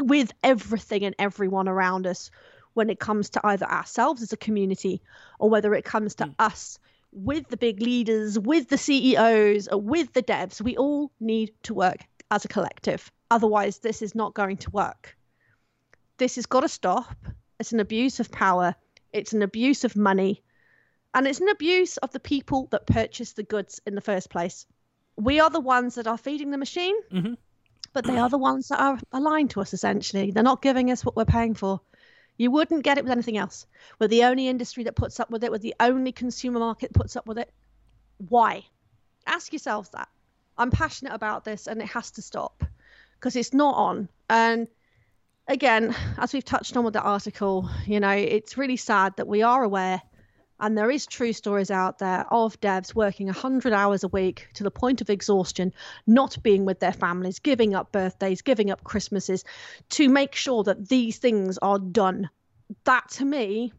with 0.01 0.31
everything 0.43 1.03
and 1.03 1.15
everyone 1.19 1.67
around 1.67 2.07
us 2.07 2.31
when 2.73 2.89
it 2.89 2.99
comes 2.99 3.31
to 3.31 3.41
either 3.45 3.65
ourselves 3.65 4.21
as 4.21 4.31
a 4.31 4.38
community 4.38 5.01
or 5.38 5.49
whether 5.49 5.73
it 5.73 5.84
comes 5.84 6.15
to 6.15 6.26
Mm. 6.26 6.35
us 6.39 6.80
with 7.11 7.47
the 7.49 7.57
big 7.57 7.81
leaders, 7.81 8.38
with 8.39 8.69
the 8.69 8.77
CEOs, 8.77 9.67
or 9.67 9.81
with 9.81 10.13
the 10.13 10.21
devs. 10.23 10.61
We 10.61 10.77
all 10.77 11.11
need 11.19 11.51
to 11.63 11.73
work 11.73 11.97
as 12.31 12.45
a 12.45 12.47
collective. 12.47 13.11
Otherwise, 13.31 13.80
this 13.80 14.01
is 14.01 14.15
not 14.15 14.34
going 14.34 14.57
to 14.57 14.69
work. 14.71 15.15
this 16.17 16.35
has 16.35 16.45
got 16.45 16.61
to 16.61 16.67
stop. 16.67 17.15
It's 17.59 17.71
an 17.71 17.80
abuse 17.80 18.19
of 18.19 18.30
power. 18.30 18.76
It's 19.11 19.34
an 19.34 19.41
abuse 19.41 19.84
of 19.84 19.95
money. 19.95 20.44
And 21.14 21.27
it's 21.27 21.41
an 21.41 21.49
abuse 21.49 21.98
of 21.98 22.11
the 22.11 22.19
people 22.19 22.68
that 22.72 22.86
purchase 22.86 23.34
the 23.34 23.44
goods 23.44 23.81
in 23.86 23.95
the 23.95 24.02
first 24.02 24.30
place. 24.30 24.65
We 25.15 25.40
are 25.40 25.49
the 25.49 25.60
ones 25.60 25.95
that 25.95 26.07
are 26.07 26.18
feeding 26.18 26.52
the 26.52 26.57
machine, 26.57 26.95
Mhm. 27.11 27.38
but 27.94 28.06
they 28.06 28.18
are 28.18 28.30
the 28.30 28.38
ones 28.38 28.68
that 28.68 28.80
are 28.80 28.99
aligned 29.11 29.49
to 29.52 29.61
us, 29.61 29.73
essentially. 29.73 30.31
They're 30.31 30.44
not 30.44 30.61
giving 30.61 30.91
us 30.91 31.03
what 31.03 31.15
we're 31.15 31.26
paying 31.26 31.56
for. 31.56 31.81
You 32.38 32.52
wouldn't 32.52 32.84
get 32.84 32.98
it 32.98 33.03
with 33.03 33.11
anything 33.11 33.38
else. 33.38 33.65
We're 33.99 34.07
the 34.07 34.23
only 34.26 34.48
industry 34.48 34.84
that 34.86 34.95
puts 34.95 35.19
up 35.19 35.30
with 35.30 35.44
it, 35.44 35.52
we're 35.52 35.57
the 35.57 35.76
only 35.80 36.11
consumer 36.11 36.60
market 36.60 36.94
that 36.94 36.99
puts 36.99 37.15
up 37.15 37.26
with 37.26 37.40
it. 37.40 37.52
Why? 38.30 38.65
Ask 39.26 39.52
yourselves 39.52 39.90
that. 39.90 40.07
I'm 40.57 40.72
passionate 40.72 41.14
about 41.14 41.44
this 41.44 41.68
and 41.68 41.81
it 41.81 41.88
has 41.88 42.11
to 42.11 42.22
stop 42.22 42.64
because 43.15 43.36
it's 43.36 43.53
not 43.53 43.76
on. 43.76 44.10
And 44.30 44.68
again, 45.49 45.95
as 46.17 46.31
we've 46.31 46.45
touched 46.45 46.77
on 46.77 46.85
with 46.85 46.93
the 46.93 47.01
article, 47.01 47.69
you 47.85 47.99
know, 47.99 48.11
it's 48.11 48.57
really 48.57 48.77
sad 48.77 49.17
that 49.17 49.27
we 49.27 49.41
are 49.41 49.63
aware 49.63 50.01
and 50.59 50.77
there 50.77 50.91
is 50.91 51.05
true 51.05 51.34
stories 51.34 51.71
out 51.71 51.99
there 51.99 52.26
of 52.31 52.59
devs 52.59 52.93
working 52.93 53.27
100 53.27 53.73
hours 53.73 54.03
a 54.03 54.07
week 54.09 54.47
to 54.53 54.63
the 54.63 54.71
point 54.71 55.01
of 55.01 55.09
exhaustion, 55.09 55.73
not 56.05 56.41
being 56.43 56.65
with 56.65 56.80
their 56.80 56.93
families, 56.93 57.39
giving 57.39 57.73
up 57.73 57.91
birthdays, 57.91 58.41
giving 58.41 58.69
up 58.69 58.84
Christmases 58.84 59.43
to 59.89 60.09
make 60.09 60.35
sure 60.35 60.63
that 60.63 60.89
these 60.89 61.17
things 61.17 61.57
are 61.59 61.80
done. 61.80 62.30
That 62.84 63.09
to 63.11 63.26
me, 63.26 63.73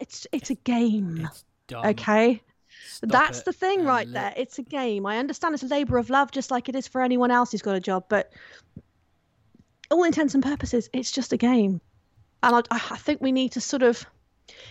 it's 0.00 0.26
it's 0.30 0.50
a 0.50 0.54
game. 0.54 1.28
It's. 1.30 1.44
Okay. 1.72 2.42
Stop 2.84 3.10
That's 3.10 3.38
it 3.40 3.44
the 3.46 3.52
thing 3.52 3.84
right 3.84 4.10
there. 4.10 4.34
It's 4.36 4.58
a 4.58 4.62
game. 4.62 5.06
I 5.06 5.18
understand 5.18 5.54
it's 5.54 5.62
a 5.62 5.66
labor 5.66 5.98
of 5.98 6.10
love, 6.10 6.30
just 6.30 6.50
like 6.50 6.68
it 6.68 6.76
is 6.76 6.86
for 6.86 7.02
anyone 7.02 7.30
else 7.30 7.52
who's 7.52 7.62
got 7.62 7.76
a 7.76 7.80
job, 7.80 8.04
but 8.08 8.32
all 9.92 10.04
intents 10.04 10.34
and 10.34 10.42
purposes, 10.42 10.88
it's 10.92 11.12
just 11.12 11.32
a 11.32 11.36
game. 11.36 11.80
And 12.42 12.56
I, 12.56 12.62
I 12.70 12.96
think 12.96 13.20
we 13.20 13.32
need 13.32 13.52
to 13.52 13.60
sort 13.60 13.82
of, 13.82 14.04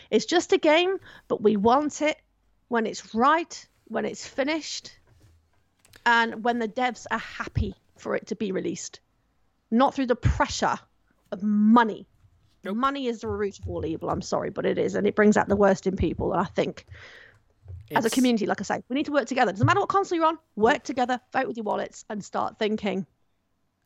it's 0.10 0.26
just 0.26 0.52
a 0.52 0.57
game, 0.57 0.98
but 1.27 1.41
we 1.41 1.56
want 1.56 2.02
it 2.02 2.18
when 2.68 2.85
it's 2.85 3.15
right, 3.15 3.68
when 3.85 4.06
it's 4.06 4.27
finished, 4.27 4.91
and 6.06 6.43
when 6.43 6.60
the 6.60 6.68
devs 6.68 7.06
are 7.11 7.19
happy 7.19 7.76
for 7.98 8.15
it 8.15 8.27
to 8.27 8.35
be 8.35 8.52
released, 8.52 8.99
not 9.69 9.93
through 9.93 10.07
the 10.07 10.15
pressure 10.15 10.77
of 11.31 11.43
money. 11.43 12.07
Nope. 12.64 12.76
Money 12.76 13.07
is 13.07 13.22
the 13.22 13.27
root 13.27 13.60
of 13.60 13.68
all 13.68 13.85
evil. 13.85 14.10
I'm 14.10 14.22
sorry, 14.22 14.49
but 14.49 14.65
it 14.65 14.77
is, 14.77 14.95
and 14.95 15.07
it 15.07 15.15
brings 15.15 15.38
out 15.38 15.48
the 15.48 15.56
worst 15.56 15.88
in 15.88 15.95
people. 15.95 16.31
And 16.34 16.41
I 16.41 16.45
think 16.45 16.85
as 17.95 18.06
a 18.06 18.10
community, 18.10 18.45
like 18.45 18.61
I 18.61 18.64
say, 18.64 18.84
we 18.89 18.95
need 18.95 19.06
to 19.06 19.11
work 19.11 19.26
together. 19.26 19.52
Doesn't 19.52 19.65
matter 19.65 19.80
what 19.80 19.89
console 19.89 20.18
you're 20.18 20.27
on, 20.27 20.38
work 20.56 20.84
together, 20.84 21.19
vote 21.34 21.48
with 21.48 21.57
your 21.57 21.64
wallets, 21.64 22.06
and 22.10 22.23
start 22.23 22.60
thinking 22.60 23.06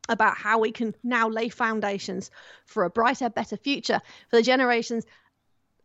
about 0.10 0.38
how 0.38 0.60
we 0.60 0.72
can 0.72 0.96
now 1.04 1.28
lay 1.28 1.50
foundations 1.50 2.32
for 2.66 2.84
a 2.84 2.90
brighter, 2.90 3.30
better 3.30 3.58
future 3.58 4.02
for 4.30 4.38
the 4.38 4.44
generations, 4.44 5.06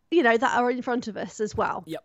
you 0.09 0.23
know, 0.23 0.37
that 0.37 0.57
are 0.57 0.69
in 0.69 0.81
front 0.81 1.07
of 1.07 1.17
us 1.17 1.39
as 1.39 1.55
well. 1.55 1.83
Yep. 1.87 2.03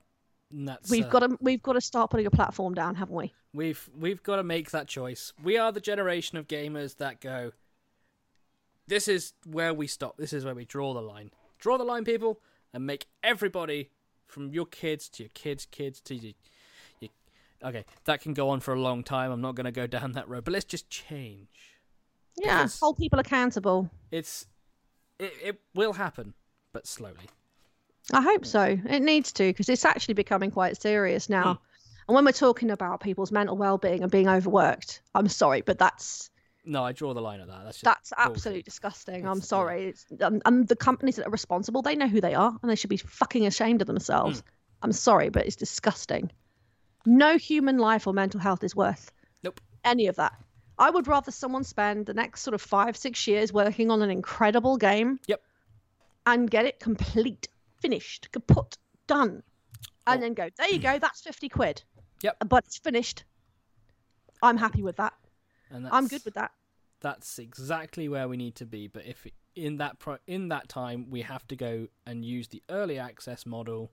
That's, 0.52 0.90
We've 0.90 1.06
uh, 1.06 1.08
got 1.08 1.18
to 1.20 1.38
we've 1.40 1.62
got 1.62 1.72
to 1.72 1.80
start 1.80 2.10
putting 2.10 2.26
a 2.26 2.30
platform 2.30 2.74
down, 2.74 2.94
haven't 2.94 3.16
we? 3.16 3.32
We've 3.52 3.88
we've 3.98 4.22
got 4.22 4.36
to 4.36 4.44
make 4.44 4.70
that 4.70 4.86
choice. 4.86 5.32
We 5.42 5.58
are 5.58 5.72
the 5.72 5.80
generation 5.80 6.38
of 6.38 6.46
gamers 6.46 6.98
that 6.98 7.20
go. 7.20 7.52
This 8.86 9.08
is 9.08 9.32
where 9.44 9.74
we 9.74 9.88
stop. 9.88 10.16
This 10.16 10.32
is 10.32 10.44
where 10.44 10.54
we 10.54 10.64
draw 10.64 10.94
the 10.94 11.02
line. 11.02 11.32
Draw 11.58 11.78
the 11.78 11.84
line, 11.84 12.04
people, 12.04 12.40
and 12.72 12.86
make 12.86 13.06
everybody, 13.24 13.90
from 14.28 14.52
your 14.52 14.66
kids 14.66 15.08
to 15.08 15.24
your 15.24 15.30
kids' 15.30 15.66
kids 15.66 16.00
to 16.02 16.14
your, 16.14 16.34
your 17.00 17.10
okay, 17.64 17.84
that 18.04 18.20
can 18.20 18.32
go 18.32 18.48
on 18.50 18.60
for 18.60 18.72
a 18.72 18.80
long 18.80 19.02
time. 19.02 19.32
I'm 19.32 19.40
not 19.40 19.56
going 19.56 19.64
to 19.64 19.72
go 19.72 19.88
down 19.88 20.12
that 20.12 20.28
road, 20.28 20.44
but 20.44 20.52
let's 20.52 20.64
just 20.64 20.88
change. 20.88 21.75
Yeah, 22.36 22.68
hold 22.80 22.98
people 22.98 23.18
accountable. 23.18 23.90
It's 24.10 24.46
it, 25.18 25.32
it 25.42 25.60
will 25.74 25.92
happen, 25.92 26.34
but 26.72 26.86
slowly. 26.86 27.28
I 28.12 28.20
hope 28.22 28.44
so. 28.46 28.78
It 28.88 29.00
needs 29.02 29.32
to 29.32 29.44
because 29.44 29.68
it's 29.68 29.84
actually 29.84 30.14
becoming 30.14 30.50
quite 30.50 30.80
serious 30.80 31.28
now. 31.28 31.58
And 32.08 32.14
when 32.14 32.24
we're 32.24 32.32
talking 32.32 32.70
about 32.70 33.00
people's 33.00 33.32
mental 33.32 33.56
well-being 33.56 34.02
and 34.02 34.12
being 34.12 34.28
overworked, 34.28 35.00
I'm 35.14 35.28
sorry, 35.28 35.62
but 35.62 35.76
that's 35.78 36.30
No, 36.64 36.84
I 36.84 36.92
draw 36.92 37.14
the 37.14 37.20
line 37.20 37.40
at 37.40 37.48
that. 37.48 37.64
That's 37.64 37.78
just 37.78 37.84
that's 37.84 38.12
absolutely 38.16 38.62
disgusting. 38.62 39.26
I'm 39.26 39.38
It's- 39.38 39.46
yeah. 39.46 39.48
sorry. 39.48 39.84
It's, 39.88 40.06
and, 40.20 40.40
and 40.44 40.68
the 40.68 40.76
companies 40.76 41.16
that 41.16 41.26
are 41.26 41.30
responsible, 41.30 41.82
they 41.82 41.96
know 41.96 42.06
who 42.06 42.20
they 42.20 42.34
are, 42.34 42.56
and 42.62 42.70
they 42.70 42.76
should 42.76 42.90
be 42.90 42.96
fucking 42.98 43.44
ashamed 43.46 43.80
of 43.80 43.86
themselves. 43.88 44.40
Hmm. 44.40 44.46
I'm 44.82 44.92
sorry, 44.92 45.30
but 45.30 45.46
it's 45.46 45.56
disgusting. 45.56 46.30
No 47.06 47.38
human 47.38 47.78
life 47.78 48.06
or 48.06 48.12
mental 48.12 48.38
health 48.40 48.62
is 48.62 48.76
worth 48.76 49.10
Nope. 49.42 49.60
any 49.84 50.06
of 50.06 50.14
that. 50.16 50.34
I 50.78 50.90
would 50.90 51.06
rather 51.08 51.30
someone 51.30 51.64
spend 51.64 52.06
the 52.06 52.14
next 52.14 52.42
sort 52.42 52.54
of 52.54 52.60
five, 52.60 52.96
six 52.96 53.26
years 53.26 53.52
working 53.52 53.90
on 53.90 54.02
an 54.02 54.10
incredible 54.10 54.76
game. 54.76 55.18
Yep. 55.26 55.40
And 56.26 56.50
get 56.50 56.64
it 56.66 56.80
complete, 56.80 57.48
finished, 57.80 58.30
kaput, 58.32 58.76
done, 59.06 59.42
and 60.06 60.18
Oh. 60.18 60.20
then 60.20 60.34
go. 60.34 60.48
There 60.56 60.68
you 60.68 60.78
go. 60.80 60.98
That's 60.98 61.20
fifty 61.20 61.48
quid. 61.48 61.82
Yep. 62.22 62.36
But 62.48 62.64
it's 62.66 62.78
finished. 62.78 63.24
I'm 64.42 64.56
happy 64.56 64.82
with 64.82 64.96
that. 64.96 65.14
And 65.70 65.88
I'm 65.88 66.08
good 66.08 66.24
with 66.24 66.34
that. 66.34 66.52
that's 67.00 67.38
exactly 67.38 68.08
where 68.08 68.26
we 68.26 68.36
need 68.38 68.54
to 68.56 68.64
be 68.64 68.88
but 68.88 69.04
if 69.06 69.26
in 69.54 69.76
that 69.76 69.98
pro- 69.98 70.16
in 70.26 70.48
that 70.48 70.66
time 70.68 71.10
we 71.10 71.20
have 71.22 71.46
to 71.46 71.54
go 71.54 71.86
and 72.06 72.24
use 72.24 72.48
the 72.48 72.62
early 72.70 72.98
access 72.98 73.44
model 73.44 73.92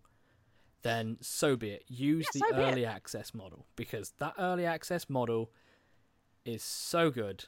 then 0.83 1.17
so 1.21 1.55
be 1.57 1.69
it 1.71 1.83
use 1.87 2.25
Yeah, 2.33 2.41
the 2.49 2.55
so 2.55 2.61
early 2.63 2.85
access 2.85 3.33
model 3.33 3.65
because 3.75 4.13
that 4.19 4.33
early 4.39 4.65
access 4.65 5.09
model 5.09 5.51
is 6.45 6.63
so 6.63 7.09
good 7.09 7.45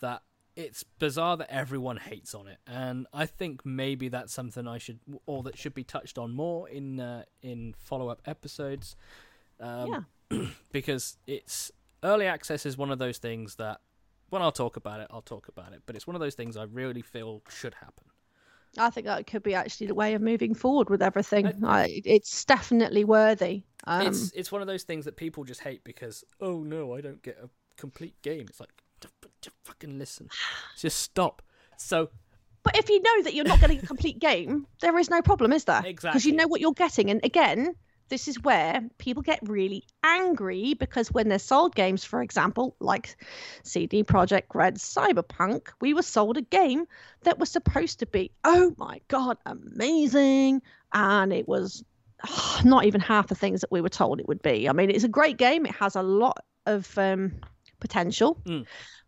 that 0.00 0.22
it's 0.56 0.82
bizarre 0.82 1.36
that 1.36 1.50
everyone 1.50 1.96
hates 1.96 2.34
on 2.34 2.46
it 2.46 2.58
and 2.66 3.06
i 3.12 3.26
think 3.26 3.64
maybe 3.66 4.08
that's 4.08 4.32
something 4.32 4.68
i 4.68 4.78
should 4.78 5.00
or 5.26 5.42
that 5.42 5.58
should 5.58 5.74
be 5.74 5.82
touched 5.82 6.16
on 6.18 6.32
more 6.32 6.68
in 6.68 7.00
uh, 7.00 7.24
in 7.42 7.74
follow-up 7.78 8.22
episodes 8.26 8.94
um, 9.60 10.06
because 10.72 11.16
it's 11.26 11.70
early 12.02 12.26
access 12.26 12.66
is 12.66 12.76
one 12.76 12.90
of 12.90 12.98
those 12.98 13.18
things 13.18 13.56
that 13.56 13.80
when 14.30 14.42
I'll 14.42 14.52
talk 14.52 14.76
about 14.76 14.98
it, 15.00 15.06
I'll 15.10 15.22
talk 15.22 15.46
about 15.46 15.72
it. 15.74 15.82
But 15.86 15.94
it's 15.94 16.06
one 16.08 16.16
of 16.16 16.20
those 16.20 16.34
things 16.34 16.56
I 16.56 16.64
really 16.64 17.02
feel 17.02 17.42
should 17.48 17.74
happen. 17.74 18.06
I 18.76 18.90
think 18.90 19.06
that 19.06 19.26
could 19.28 19.44
be 19.44 19.54
actually 19.54 19.86
the 19.86 19.94
way 19.94 20.14
of 20.14 20.22
moving 20.22 20.54
forward 20.54 20.90
with 20.90 21.02
everything. 21.02 21.46
I- 21.62 21.82
I, 21.84 22.02
it's 22.04 22.44
definitely 22.44 23.04
worthy. 23.04 23.62
Um, 23.86 24.08
it's 24.08 24.32
it's 24.34 24.50
one 24.50 24.60
of 24.60 24.66
those 24.66 24.82
things 24.82 25.04
that 25.04 25.16
people 25.16 25.44
just 25.44 25.60
hate 25.60 25.84
because 25.84 26.24
oh 26.40 26.64
no, 26.64 26.94
I 26.94 27.00
don't 27.00 27.22
get 27.22 27.38
a 27.40 27.48
complete 27.76 28.20
game. 28.22 28.46
It's 28.48 28.60
like 28.60 28.70
just, 29.00 29.14
just 29.40 29.56
fucking 29.64 29.98
listen, 29.98 30.28
just 30.76 30.98
stop. 30.98 31.42
So 31.76 32.10
but 32.64 32.78
if 32.78 32.88
you 32.88 33.00
know 33.00 33.22
that 33.22 33.34
you're 33.34 33.44
not 33.44 33.60
getting 33.60 33.78
a 33.78 33.86
complete 33.86 34.18
game, 34.18 34.66
there 34.80 34.98
is 34.98 35.10
no 35.10 35.20
problem, 35.20 35.52
is 35.52 35.64
there? 35.64 35.82
Exactly. 35.84 36.10
Because 36.10 36.26
you 36.26 36.32
know 36.32 36.48
what 36.48 36.62
you're 36.62 36.72
getting. 36.72 37.10
And 37.10 37.20
again, 37.22 37.74
this 38.08 38.26
is 38.26 38.42
where 38.42 38.82
people 38.98 39.22
get 39.22 39.38
really 39.42 39.84
angry 40.02 40.74
because 40.74 41.12
when 41.12 41.28
they're 41.28 41.38
sold 41.38 41.74
games, 41.74 42.04
for 42.04 42.22
example, 42.22 42.74
like 42.80 43.16
CD 43.62 44.02
Projekt 44.02 44.54
Red's 44.54 44.82
Cyberpunk, 44.82 45.68
we 45.80 45.92
were 45.92 46.02
sold 46.02 46.38
a 46.38 46.42
game 46.42 46.86
that 47.22 47.38
was 47.38 47.50
supposed 47.50 47.98
to 48.00 48.06
be, 48.06 48.30
oh 48.44 48.74
my 48.78 49.00
god, 49.08 49.36
amazing, 49.44 50.62
and 50.92 51.32
it 51.32 51.46
was 51.46 51.84
ah, 52.24 52.62
not 52.64 52.86
even 52.86 53.00
half 53.00 53.28
the 53.28 53.34
things 53.34 53.60
that 53.60 53.72
we 53.72 53.82
were 53.82 53.88
told 53.90 54.20
it 54.20 54.28
would 54.28 54.42
be. 54.42 54.68
I 54.68 54.72
mean, 54.72 54.90
it's 54.90 55.04
a 55.04 55.08
great 55.08 55.36
game. 55.36 55.66
It 55.66 55.74
has 55.74 55.96
a 55.96 56.02
lot 56.02 56.38
of 56.66 56.96
um, 56.98 57.32
potential. 57.84 58.40
Mm. 58.46 58.64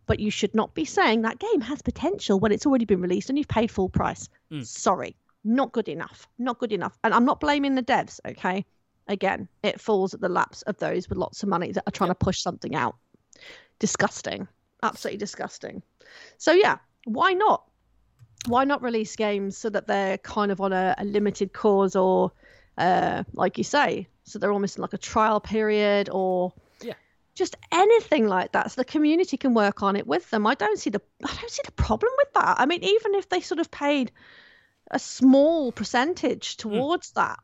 But 0.06 0.20
you 0.20 0.30
should 0.30 0.54
not 0.54 0.74
be 0.74 0.84
saying 0.84 1.22
that 1.22 1.38
game 1.40 1.60
has 1.62 1.82
potential 1.82 2.38
when 2.38 2.52
it's 2.52 2.66
already 2.66 2.84
been 2.84 3.00
released 3.00 3.28
and 3.28 3.38
you've 3.38 3.48
paid 3.48 3.70
full 3.70 3.88
price. 3.88 4.28
Mm. 4.52 4.64
Sorry, 4.64 5.16
not 5.42 5.72
good 5.72 5.88
enough. 5.88 6.28
Not 6.38 6.58
good 6.58 6.72
enough. 6.72 6.96
And 7.02 7.14
I'm 7.14 7.24
not 7.24 7.40
blaming 7.40 7.74
the 7.74 7.82
devs, 7.82 8.20
okay? 8.24 8.64
Again, 9.08 9.48
it 9.62 9.80
falls 9.80 10.14
at 10.14 10.20
the 10.20 10.28
laps 10.28 10.62
of 10.62 10.76
those 10.78 11.08
with 11.08 11.18
lots 11.18 11.42
of 11.42 11.48
money 11.48 11.72
that 11.72 11.84
are 11.86 11.92
trying 11.92 12.10
to 12.10 12.14
push 12.14 12.40
something 12.40 12.74
out. 12.76 12.96
Disgusting. 13.78 14.46
Absolutely 14.82 15.18
disgusting. 15.18 15.82
So, 16.38 16.52
yeah, 16.52 16.78
why 17.04 17.32
not? 17.32 17.64
Why 18.46 18.64
not 18.64 18.82
release 18.82 19.16
games 19.16 19.56
so 19.56 19.70
that 19.70 19.86
they're 19.86 20.18
kind 20.18 20.52
of 20.52 20.60
on 20.60 20.72
a, 20.72 20.94
a 20.98 21.04
limited 21.04 21.52
cause 21.52 21.96
or, 21.96 22.32
uh, 22.78 23.24
like 23.32 23.58
you 23.58 23.64
say, 23.64 24.06
so 24.22 24.38
they're 24.38 24.52
almost 24.52 24.76
in 24.76 24.82
like 24.82 24.92
a 24.92 24.98
trial 24.98 25.40
period 25.40 26.08
or. 26.12 26.52
Just 27.36 27.54
anything 27.70 28.26
like 28.26 28.52
that 28.52 28.72
so 28.72 28.80
the 28.80 28.84
community 28.84 29.36
can 29.36 29.54
work 29.54 29.82
on 29.82 29.94
it 29.94 30.06
with 30.06 30.28
them. 30.30 30.46
I 30.46 30.54
don't 30.54 30.78
see 30.78 30.90
the 30.90 31.00
i 31.24 31.32
don't 31.32 31.50
see 31.50 31.62
the 31.64 31.72
problem 31.72 32.12
with 32.18 32.32
that. 32.34 32.56
I 32.58 32.66
mean 32.66 32.82
even 32.82 33.14
if 33.14 33.28
they 33.28 33.40
sort 33.40 33.60
of 33.60 33.70
paid 33.70 34.10
a 34.90 34.98
small 34.98 35.70
percentage 35.72 36.56
hmm. 36.56 36.68
towards 36.68 37.12
that 37.12 37.38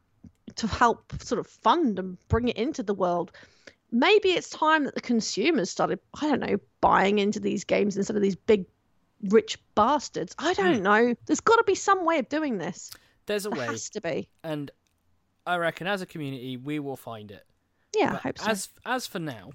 to 0.57 0.67
help 0.67 1.13
sort 1.23 1.39
of 1.39 1.47
fund 1.47 1.99
and 1.99 2.19
bring 2.29 2.49
it 2.49 2.57
into 2.57 2.83
the 2.83 2.95
world 2.95 3.33
maybe 3.91 4.31
it's 4.31 4.51
time 4.51 4.85
that 4.85 4.95
the 4.95 5.01
consumers 5.01 5.71
started 5.71 5.99
i 6.21 6.29
don't 6.29 6.41
know 6.41 6.59
buying 6.81 7.19
into 7.19 7.41
these 7.41 7.65
games 7.65 7.97
instead 7.97 8.17
of 8.17 8.23
these 8.23 8.37
big 8.37 8.67
rich 9.29 9.59
bastards. 9.75 10.35
I 10.39 10.55
hmm. 10.55 10.63
don't 10.63 10.83
know. 10.83 11.15
There's 11.27 11.41
got 11.41 11.57
to 11.57 11.65
be 11.65 11.75
some 11.75 12.05
way 12.05 12.19
of 12.19 12.29
doing 12.29 12.59
this. 12.59 12.91
There's 13.27 13.47
a 13.47 13.51
there 13.51 13.61
way, 13.61 13.67
has 13.67 13.91
to 13.91 14.01
be. 14.01 14.29
And 14.43 14.71
I 15.47 15.57
reckon 15.57 15.87
as 15.87 16.03
a 16.03 16.07
community 16.07 16.57
we 16.57 16.79
will 16.79 16.97
find 16.97 17.31
it. 17.31 17.45
yeah 17.97 18.13
i 18.13 18.17
hope 18.17 18.39
so. 18.39 18.51
As 18.51 18.69
as 18.85 19.07
for 19.07 19.19
now, 19.19 19.53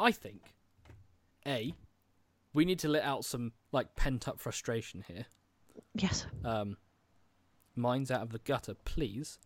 I 0.00 0.12
think 0.12 0.54
a 1.46 1.74
we 2.52 2.64
need 2.64 2.78
to 2.80 2.88
let 2.88 3.04
out 3.04 3.24
some 3.24 3.52
like 3.72 3.94
pent 3.96 4.26
up 4.28 4.40
frustration 4.40 5.04
here. 5.06 5.26
Yes. 5.94 6.26
Um, 6.44 6.76
mine's 7.76 8.10
out 8.10 8.22
of 8.22 8.30
the 8.30 8.38
gutter, 8.40 8.74
please. 8.84 9.38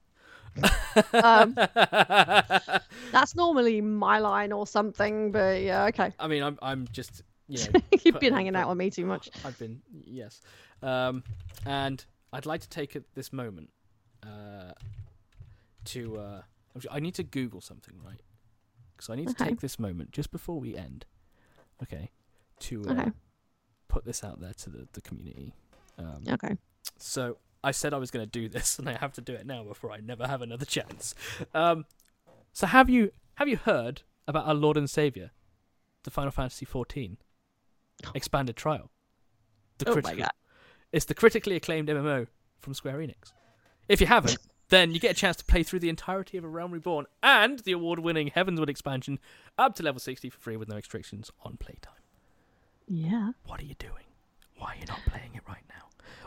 Um, 1.13 1.55
that's 3.13 3.35
normally 3.35 3.81
my 3.81 4.19
line 4.19 4.53
or 4.53 4.67
something, 4.67 5.33
but 5.33 5.61
yeah, 5.63 5.85
okay. 5.87 6.13
I 6.19 6.29
mean, 6.29 6.43
I'm 6.43 6.59
I'm 6.63 6.89
just 6.93 7.23
you 7.49 7.59
know 7.59 7.81
You've 8.05 8.15
put- 8.15 8.21
been 8.21 8.33
hanging 8.35 8.53
put- 8.53 8.59
out 8.61 8.69
with 8.69 8.79
me 8.79 8.91
too 8.91 9.05
much. 9.07 9.29
I've 9.45 9.59
been 9.59 9.83
yes, 9.93 10.41
um, 10.83 11.23
and 11.67 12.05
I'd 12.33 12.47
like 12.47 12.61
to 12.63 12.69
take 12.69 12.97
this 13.15 13.33
moment 13.33 13.71
uh, 14.23 14.73
to. 15.87 16.19
Uh, 16.19 16.43
I 16.91 16.99
need 17.01 17.15
to 17.17 17.23
Google 17.23 17.61
something, 17.61 17.95
right? 18.05 18.21
Because 18.97 19.11
I 19.11 19.17
need 19.17 19.29
to 19.29 19.35
Okay. 19.35 19.51
take 19.51 19.61
this 19.61 19.79
moment 19.79 20.13
just 20.13 20.31
before 20.31 20.59
we 20.61 20.77
end. 20.77 21.07
Okay, 21.83 22.11
to 22.61 22.83
uh, 22.89 22.93
Okay. 22.93 23.11
put 23.89 24.05
this 24.05 24.23
out 24.25 24.41
there 24.41 24.55
to 24.55 24.71
the 24.71 24.89
the 24.93 25.01
community. 25.01 25.55
Um, 25.99 26.23
Okay. 26.29 26.57
So 26.99 27.39
I 27.63 27.71
said 27.73 27.93
I 27.95 27.99
was 27.99 28.11
going 28.11 28.25
to 28.25 28.31
do 28.31 28.49
this, 28.49 28.79
and 28.79 28.89
I 28.89 28.97
have 28.99 29.13
to 29.15 29.21
do 29.21 29.35
it 29.35 29.47
now 29.47 29.63
before 29.65 29.91
I 29.91 29.99
never 30.01 30.27
have 30.27 30.43
another 30.43 30.65
chance. 30.65 31.15
Um, 31.55 31.87
so 32.53 32.67
have 32.67 32.89
you 32.89 33.11
have 33.37 33.49
you 33.49 33.57
heard 33.57 34.03
about 34.29 34.47
our 34.47 34.55
Lord 34.55 34.77
and 34.77 34.89
Savior, 34.89 35.33
the 36.05 36.11
Final 36.11 36.31
Fantasy 36.31 36.65
XIV 36.67 37.17
expanded 38.15 38.57
trial? 38.57 38.91
The 39.79 39.91
Oh 39.91 40.01
my 40.03 40.15
god. 40.15 40.31
It's 40.93 41.07
the 41.07 41.15
critically 41.15 41.57
acclaimed 41.57 41.89
MMO 41.89 42.29
from 42.61 42.75
Square 42.75 42.99
Enix. 42.99 43.33
If 43.89 44.01
you 44.01 44.07
haven't, 44.07 44.39
then 44.69 44.93
you 44.93 45.01
get 45.01 45.11
a 45.13 45.15
chance 45.15 45.37
to 45.37 45.45
play 45.45 45.63
through 45.63 45.81
the 45.81 45.89
entirety 45.89 46.37
of 46.37 46.45
A 46.45 46.49
Realm 46.49 46.73
Reborn 46.73 47.07
and 47.23 47.59
the 47.61 47.73
award-winning 47.73 48.31
Heavensward 48.31 48.69
expansion 48.69 49.19
up 49.59 49.75
to 49.77 49.83
level 49.83 50.01
60 50.01 50.31
for 50.31 50.39
free 50.39 50.57
with 50.57 50.69
no 50.69 50.77
restrictions 50.77 51.31
on 51.45 51.57
playtime. 51.57 51.93
Yeah. 52.89 53.33
What 53.47 53.61
are 53.61 53.65
you 53.65 53.75
doing? 53.79 54.05
Why 54.59 54.73
are 54.75 54.77
you 54.77 54.87
not 54.87 55.01
playing 55.07 55.31
it 55.35 55.43
right 55.49 55.63
now? 55.69 55.75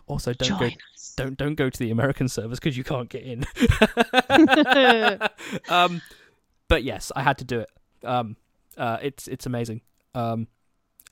Also, 0.07 0.33
don't 0.33 0.47
Join 0.49 0.59
go 0.59 0.65
us. 0.95 1.13
don't 1.17 1.37
don't 1.37 1.55
go 1.55 1.69
to 1.69 1.79
the 1.79 1.91
American 1.91 2.29
servers 2.29 2.59
because 2.59 2.77
you 2.77 2.83
can't 2.83 3.09
get 3.09 3.23
in. 3.23 3.45
um, 5.69 6.01
but 6.67 6.83
yes, 6.83 7.11
I 7.15 7.23
had 7.23 7.37
to 7.39 7.43
do 7.45 7.59
it. 7.59 7.69
Um, 8.03 8.37
uh, 8.77 8.97
it's 9.01 9.27
it's 9.27 9.45
amazing. 9.45 9.81
Um, 10.15 10.47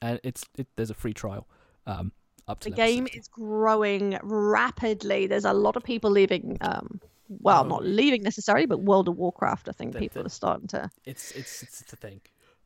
and 0.02 0.20
it's 0.24 0.46
it, 0.58 0.68
there's 0.76 0.90
a 0.92 0.94
free 0.94 1.14
trial. 1.14 1.48
Um, 1.86 2.12
up 2.48 2.60
to 2.62 2.70
The 2.70 2.76
game 2.76 3.06
60. 3.06 3.20
is 3.20 3.28
growing 3.28 4.18
rapidly. 4.22 5.28
There's 5.28 5.46
a 5.46 5.54
lot 5.54 5.76
of 5.76 5.84
people 5.84 6.10
leaving. 6.12 6.58
Um, 6.62 7.02
well, 7.28 7.64
not 7.66 7.84
leaving 7.84 8.24
necessarily, 8.24 8.66
but 8.66 8.80
World 8.82 9.08
of 9.08 9.18
Warcraft. 9.18 9.70
I 9.70 9.72
think 9.72 9.94
The- 9.94 10.00
people 10.00 10.22
the- 10.24 10.28
are 10.28 10.30
starting 10.30 10.68
to. 10.70 10.90
It's 11.06 11.32
it's 11.32 11.64
it's 11.64 11.82
the 11.84 11.96
thing. 11.96 12.22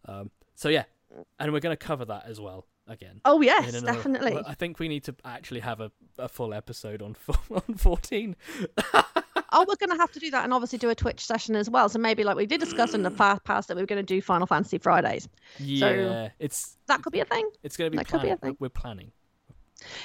Um, 0.06 0.31
so 0.56 0.69
yeah, 0.69 0.84
and 1.40 1.52
we're 1.53 1.60
gonna 1.60 1.77
cover 1.77 2.06
that 2.06 2.26
as 2.26 2.40
well 2.40 2.65
again. 2.88 3.22
Oh 3.26 3.41
yes, 3.41 3.73
another- 3.73 3.94
definitely. 3.98 4.41
I 4.45 4.53
think 4.56 4.80
we 4.80 4.88
need 4.88 5.03
to 5.06 5.15
actually 5.26 5.60
have 5.61 5.80
a, 5.80 5.91
a 6.18 6.27
full 6.27 6.53
episode 6.53 7.02
on 7.02 7.15
on 7.52 7.76
fourteen. 7.76 8.36
oh, 9.52 9.65
we're 9.68 9.76
going 9.76 9.90
to 9.90 9.98
have 9.98 10.11
to 10.11 10.19
do 10.19 10.30
that, 10.31 10.44
and 10.44 10.53
obviously 10.53 10.77
do 10.77 10.90
a 10.90 10.95
Twitch 10.95 11.26
session 11.26 11.56
as 11.56 11.69
well. 11.69 11.90
So 11.90 11.98
maybe, 11.99 12.23
like 12.23 12.36
we 12.38 12.45
did 12.45 12.60
discuss 12.60 12.94
in 12.94 13.03
the 13.03 13.11
past, 13.45 13.68
that 13.68 13.76
we 13.76 13.81
were 13.81 13.88
going 13.88 14.03
to 14.06 14.14
do 14.15 14.22
Final 14.22 14.45
Fantasy 14.48 14.77
Fridays. 14.77 15.27
Yeah, 15.60 16.30
it's 16.40 16.77
That 16.88 17.02
could 17.02 17.14
be 17.14 17.19
a 17.19 17.26
thing. 17.26 17.49
it's 17.64 17.77
gonna 17.77 17.90
be 17.90 17.98
that 17.98 18.07
could 18.07 18.22
be 18.22 18.30
a 18.30 18.38
thing. 18.38 18.57
we're 18.60 18.69
planning. 18.69 19.11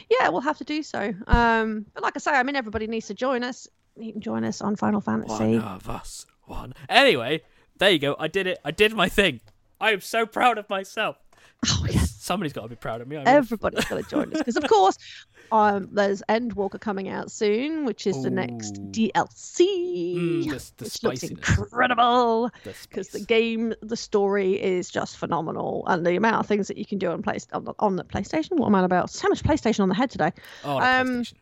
Yeah, 0.08 0.28
we'll 0.28 0.40
have 0.42 0.58
to 0.58 0.64
do 0.64 0.82
so. 0.84 1.12
Um, 1.26 1.86
but 1.94 2.02
like 2.02 2.12
I 2.16 2.20
say, 2.20 2.30
I 2.30 2.42
mean, 2.44 2.54
everybody 2.56 2.86
needs 2.86 3.08
to 3.08 3.14
join 3.14 3.42
us. 3.42 3.66
You 3.96 4.12
can 4.12 4.20
join 4.20 4.44
us 4.44 4.60
on 4.60 4.76
Final 4.76 5.00
Fantasy. 5.00 5.58
One 5.58 5.60
of 5.60 5.88
us. 5.88 6.26
One. 6.46 6.74
Anyway, 6.88 7.42
there 7.78 7.90
you 7.90 7.98
go. 7.98 8.16
I 8.18 8.28
did 8.28 8.46
it. 8.46 8.58
I 8.64 8.70
did 8.70 8.92
my 8.92 9.08
thing. 9.08 9.40
I 9.80 9.92
am 9.92 10.00
so 10.00 10.26
proud 10.26 10.58
of 10.58 10.68
myself. 10.68 11.16
Oh 11.66 11.86
yes, 11.88 12.10
Somebody's 12.10 12.52
got 12.52 12.62
to 12.62 12.68
be 12.68 12.74
proud 12.76 13.00
of 13.00 13.08
me. 13.08 13.16
I 13.16 13.22
everybody's 13.22 13.84
got 13.86 13.96
to 13.96 14.10
join 14.10 14.30
us 14.34 14.38
because, 14.38 14.56
of 14.58 14.66
course, 14.68 14.98
um, 15.52 15.88
there's 15.92 16.22
Endwalker 16.28 16.78
coming 16.78 17.08
out 17.08 17.30
soon, 17.30 17.86
which 17.86 18.06
is 18.06 18.22
the 18.22 18.28
next 18.30 18.74
DLC, 18.92 20.14
Mm, 20.16 20.42
the, 20.44 20.48
the 20.48 20.84
which 20.84 21.02
looks 21.02 21.20
spiciness. 21.20 21.30
incredible. 21.30 22.50
Because 22.64 23.08
the 23.08 23.18
spice. 23.20 23.26
game, 23.26 23.74
the 23.80 23.96
story 23.96 24.60
is 24.62 24.90
just 24.90 25.16
phenomenal, 25.16 25.84
and 25.86 26.04
the 26.06 26.16
amount 26.16 26.36
of 26.36 26.46
things 26.46 26.68
that 26.68 26.76
you 26.76 26.84
can 26.84 26.98
do 26.98 27.10
on 27.10 27.22
play 27.22 27.38
on 27.52 27.64
the, 27.64 27.72
on 27.78 27.96
the 27.96 28.04
PlayStation. 28.04 28.52
What 28.58 28.66
am 28.66 28.74
I 28.74 28.84
about? 28.84 29.08
So 29.10 29.28
much 29.28 29.42
PlayStation 29.42 29.80
on 29.80 29.88
the 29.88 29.94
head 29.94 30.10
today. 30.10 30.32
Oh, 30.64 30.80
the 30.80 30.86
um, 30.86 31.06
PlayStation. 31.08 31.34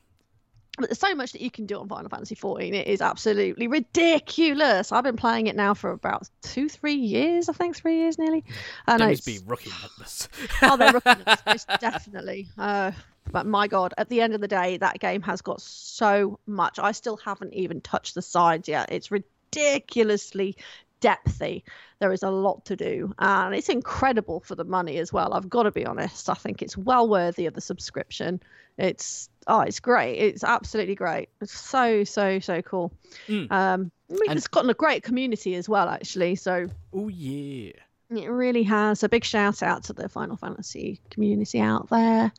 But 0.78 0.89
there's 0.89 0.99
so 0.99 1.15
much 1.15 1.32
that 1.32 1.43
you 1.43 1.51
can 1.51 1.66
do 1.66 1.78
on 1.78 1.89
Final 1.89 2.09
Fantasy 2.09 2.35
XIV. 2.35 2.73
It 2.73 2.86
is 2.86 3.03
absolutely 3.03 3.66
ridiculous. 3.66 4.90
I've 4.90 5.05
been 5.05 5.16
playing 5.16 5.47
it 5.47 5.55
now 5.55 5.74
for 5.74 5.90
about 5.90 6.28
two, 6.40 6.69
three 6.69 6.94
years. 6.94 7.51
I 7.51 7.53
think 7.53 7.77
three 7.77 7.99
years 7.99 8.19
nearly. 8.19 8.43
And 8.86 9.03
just 9.03 9.27
be 9.27 9.39
rookie 9.44 9.70
numbers. 9.82 10.28
oh, 10.62 10.78
they're 10.78 10.93
rookie 10.93 11.23
numbers, 11.27 11.66
definitely. 11.81 12.49
Uh, 12.57 12.93
but 13.31 13.47
my 13.47 13.69
God, 13.69 13.93
at 13.99 14.09
the 14.09 14.23
end 14.23 14.35
of 14.35 14.40
the 14.40 14.49
day, 14.49 14.78
that 14.78 14.99
game 14.99 15.20
has 15.23 15.43
got 15.43 15.61
so 15.61 16.39
much. 16.47 16.78
I 16.78 16.93
still 16.93 17.19
haven't 17.19 17.53
even 17.53 17.82
touched 17.82 18.15
the 18.15 18.23
sides 18.23 18.66
yet. 18.66 18.90
It's 18.90 19.11
ridiculously 19.11 20.57
depthy. 21.03 21.65
There 21.99 22.12
is 22.12 22.23
a 22.23 22.31
lot 22.31 22.65
to 22.66 22.77
do, 22.77 23.15
and 23.19 23.55
it's 23.55 23.69
incredible 23.69 24.40
for 24.40 24.55
the 24.55 24.65
money 24.65 24.97
as 24.99 25.12
well. 25.12 25.35
I've 25.35 25.51
got 25.51 25.65
to 25.65 25.70
be 25.70 25.85
honest. 25.85 26.31
I 26.31 26.35
think 26.35 26.62
it's 26.62 26.77
well 26.77 27.09
worthy 27.09 27.44
of 27.44 27.53
the 27.55 27.61
subscription. 27.61 28.40
It's 28.78 29.28
oh, 29.47 29.60
it's 29.60 29.81
great. 29.81 30.14
It's 30.19 30.44
absolutely 30.44 30.94
great. 30.94 31.28
It's 31.40 31.52
so 31.59 32.05
so 32.05 32.39
so 32.40 32.62
cool. 32.62 32.93
Mm. 33.28 33.51
Um, 33.51 33.93
I 34.10 34.12
mean, 34.14 34.20
And- 34.31 34.36
it's 34.36 34.48
gotten 34.48 34.70
a 34.70 34.74
great 34.74 35.02
community 35.02 35.55
as 35.55 35.69
well, 35.69 35.89
actually. 35.89 36.35
So 36.36 36.66
oh 36.93 37.09
yeah. 37.09 37.73
it 38.10 38.28
really 38.28 38.62
has. 38.64 39.02
A 39.02 39.09
big 39.09 39.24
shout 39.24 39.62
out 39.62 39.85
to 39.85 39.93
the 39.93 40.09
Final 40.09 40.36
Fantasy 40.36 41.01
community 41.10 41.60
out 41.60 41.89
there. 41.90 42.32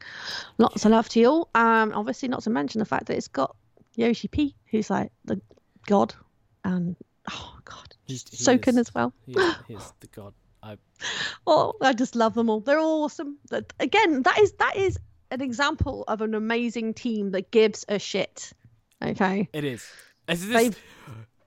Lots 0.57 0.85
of 0.85 0.91
love 0.91 1.09
to 1.09 1.19
you 1.19 1.27
all. 1.29 1.49
Um, 1.55 1.93
obviously, 1.93 2.29
not 2.29 2.43
to 2.43 2.49
mention 2.49 2.79
the 2.79 2.85
fact 2.85 3.07
that 3.07 3.17
it's 3.17 3.27
got 3.27 3.55
Yoshi 3.95 4.27
P, 4.27 4.55
who's 4.71 4.89
like 4.89 5.11
the 5.25 5.41
god, 5.87 6.13
and 6.63 6.95
oh 7.31 7.57
god, 7.65 7.95
He's- 8.05 8.23
just 8.23 8.45
Soken 8.47 8.69
is- 8.73 8.77
as 8.77 8.93
well. 8.95 9.13
He 9.25 9.33
is, 9.33 9.55
he 9.67 9.73
is 9.75 9.93
the 9.99 10.07
god. 10.07 10.33
I 10.61 10.77
Oh, 11.47 11.73
I 11.81 11.91
just 11.93 12.15
love 12.15 12.35
them 12.35 12.49
all. 12.49 12.61
They're 12.61 12.79
all 12.79 13.03
awesome. 13.03 13.37
Again, 13.79 14.21
that 14.23 14.39
is 14.39 14.53
that 14.59 14.77
is 14.77 14.97
an 15.31 15.41
example 15.41 16.03
of 16.07 16.21
an 16.21 16.33
amazing 16.35 16.93
team 16.93 17.31
that 17.31 17.51
gives 17.51 17.85
a 17.89 17.99
shit. 17.99 18.51
Okay. 19.03 19.49
it 19.53 19.63
is. 19.63 19.85
This 20.27 20.41
They've- 20.45 20.77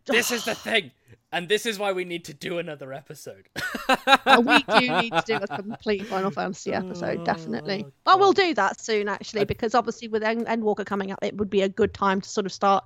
this 0.07 0.31
is 0.31 0.44
the 0.44 0.55
thing, 0.69 0.93
and 1.32 1.48
this 1.48 1.66
is 1.66 1.78
why 1.78 1.93
we 1.93 2.05
need 2.05 2.24
to 2.27 2.35
do 2.35 2.59
another 2.59 2.93
episode. 2.93 3.48
We 3.89 4.62
do 4.78 5.01
need 5.01 5.12
to 5.12 5.23
do 5.27 5.36
a 5.36 5.47
complete 5.48 6.07
Final 6.07 6.31
Fantasy 6.31 6.73
episode, 6.73 7.24
definitely. 7.24 7.86
Oh, 8.07 8.16
we'll 8.16 8.32
do 8.32 8.55
that 8.55 8.81
soon, 8.81 9.09
actually, 9.09 9.44
because 9.44 9.74
obviously 9.74 10.07
with 10.09 10.23
End- 10.23 10.47
Endwalker 10.47 10.86
coming 10.86 11.11
up, 11.11 11.19
it 11.23 11.36
would 11.39 11.51
be 11.51 11.62
a 11.62 11.69
good 11.69 11.93
time 11.94 12.20
to 12.20 12.28
sort 12.28 12.47
of 12.47 12.53
start. 12.53 12.85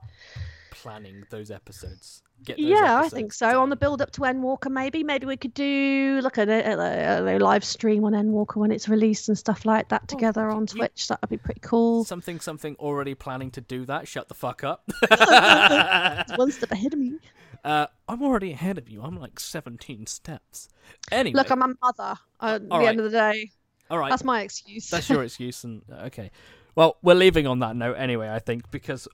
Planning 0.70 1.24
those 1.30 1.50
episodes. 1.50 2.22
Get 2.44 2.58
Yeah, 2.58 3.00
I 3.04 3.08
think 3.08 3.32
so. 3.32 3.60
On 3.60 3.68
the 3.68 3.76
build 3.76 4.00
up 4.00 4.10
to 4.12 4.22
Endwalker, 4.22 4.70
maybe, 4.70 5.04
maybe 5.04 5.26
we 5.26 5.36
could 5.36 5.52
do 5.54 6.20
like 6.22 6.38
a, 6.38 6.42
a, 6.50 7.36
a 7.36 7.38
live 7.38 7.64
stream 7.64 8.04
on 8.04 8.12
Endwalker 8.12 8.56
when 8.56 8.70
it's 8.72 8.88
released 8.88 9.28
and 9.28 9.36
stuff 9.36 9.64
like 9.66 9.88
that 9.90 10.08
together 10.08 10.48
on 10.50 10.62
you- 10.62 10.66
Twitch. 10.66 11.08
That 11.08 11.20
would 11.20 11.30
be 11.30 11.36
pretty 11.36 11.60
cool. 11.60 12.04
Something, 12.04 12.40
something. 12.40 12.76
Already 12.76 13.14
planning 13.14 13.50
to 13.52 13.60
do 13.60 13.84
that. 13.86 14.08
Shut 14.08 14.28
the 14.28 14.34
fuck 14.34 14.64
up. 14.64 14.90
One 16.36 16.50
step 16.50 16.70
ahead 16.72 16.92
of 16.94 16.98
me. 16.98 17.18
uh, 17.64 17.86
I'm 18.08 18.22
already 18.22 18.52
ahead 18.52 18.78
of 18.78 18.88
you. 18.88 19.02
I'm 19.02 19.18
like 19.18 19.38
17 19.38 20.06
steps. 20.06 20.68
Anyway, 21.12 21.36
Look, 21.36 21.50
I'm 21.50 21.62
a 21.62 21.74
mother. 21.82 22.18
Uh, 22.40 22.54
at 22.54 22.62
the 22.62 22.68
right. 22.76 22.88
end 22.88 23.00
of 23.00 23.04
the 23.04 23.18
day, 23.18 23.50
all 23.90 23.98
right. 23.98 24.08
that's 24.10 24.24
my 24.24 24.42
excuse. 24.42 24.88
That's 24.88 25.10
your 25.10 25.22
excuse. 25.24 25.62
And 25.64 25.82
uh, 25.92 26.04
okay, 26.06 26.30
well, 26.74 26.96
we're 27.02 27.14
leaving 27.14 27.46
on 27.46 27.58
that 27.58 27.76
note 27.76 27.94
anyway. 27.98 28.30
I 28.30 28.38
think 28.38 28.70
because 28.70 29.06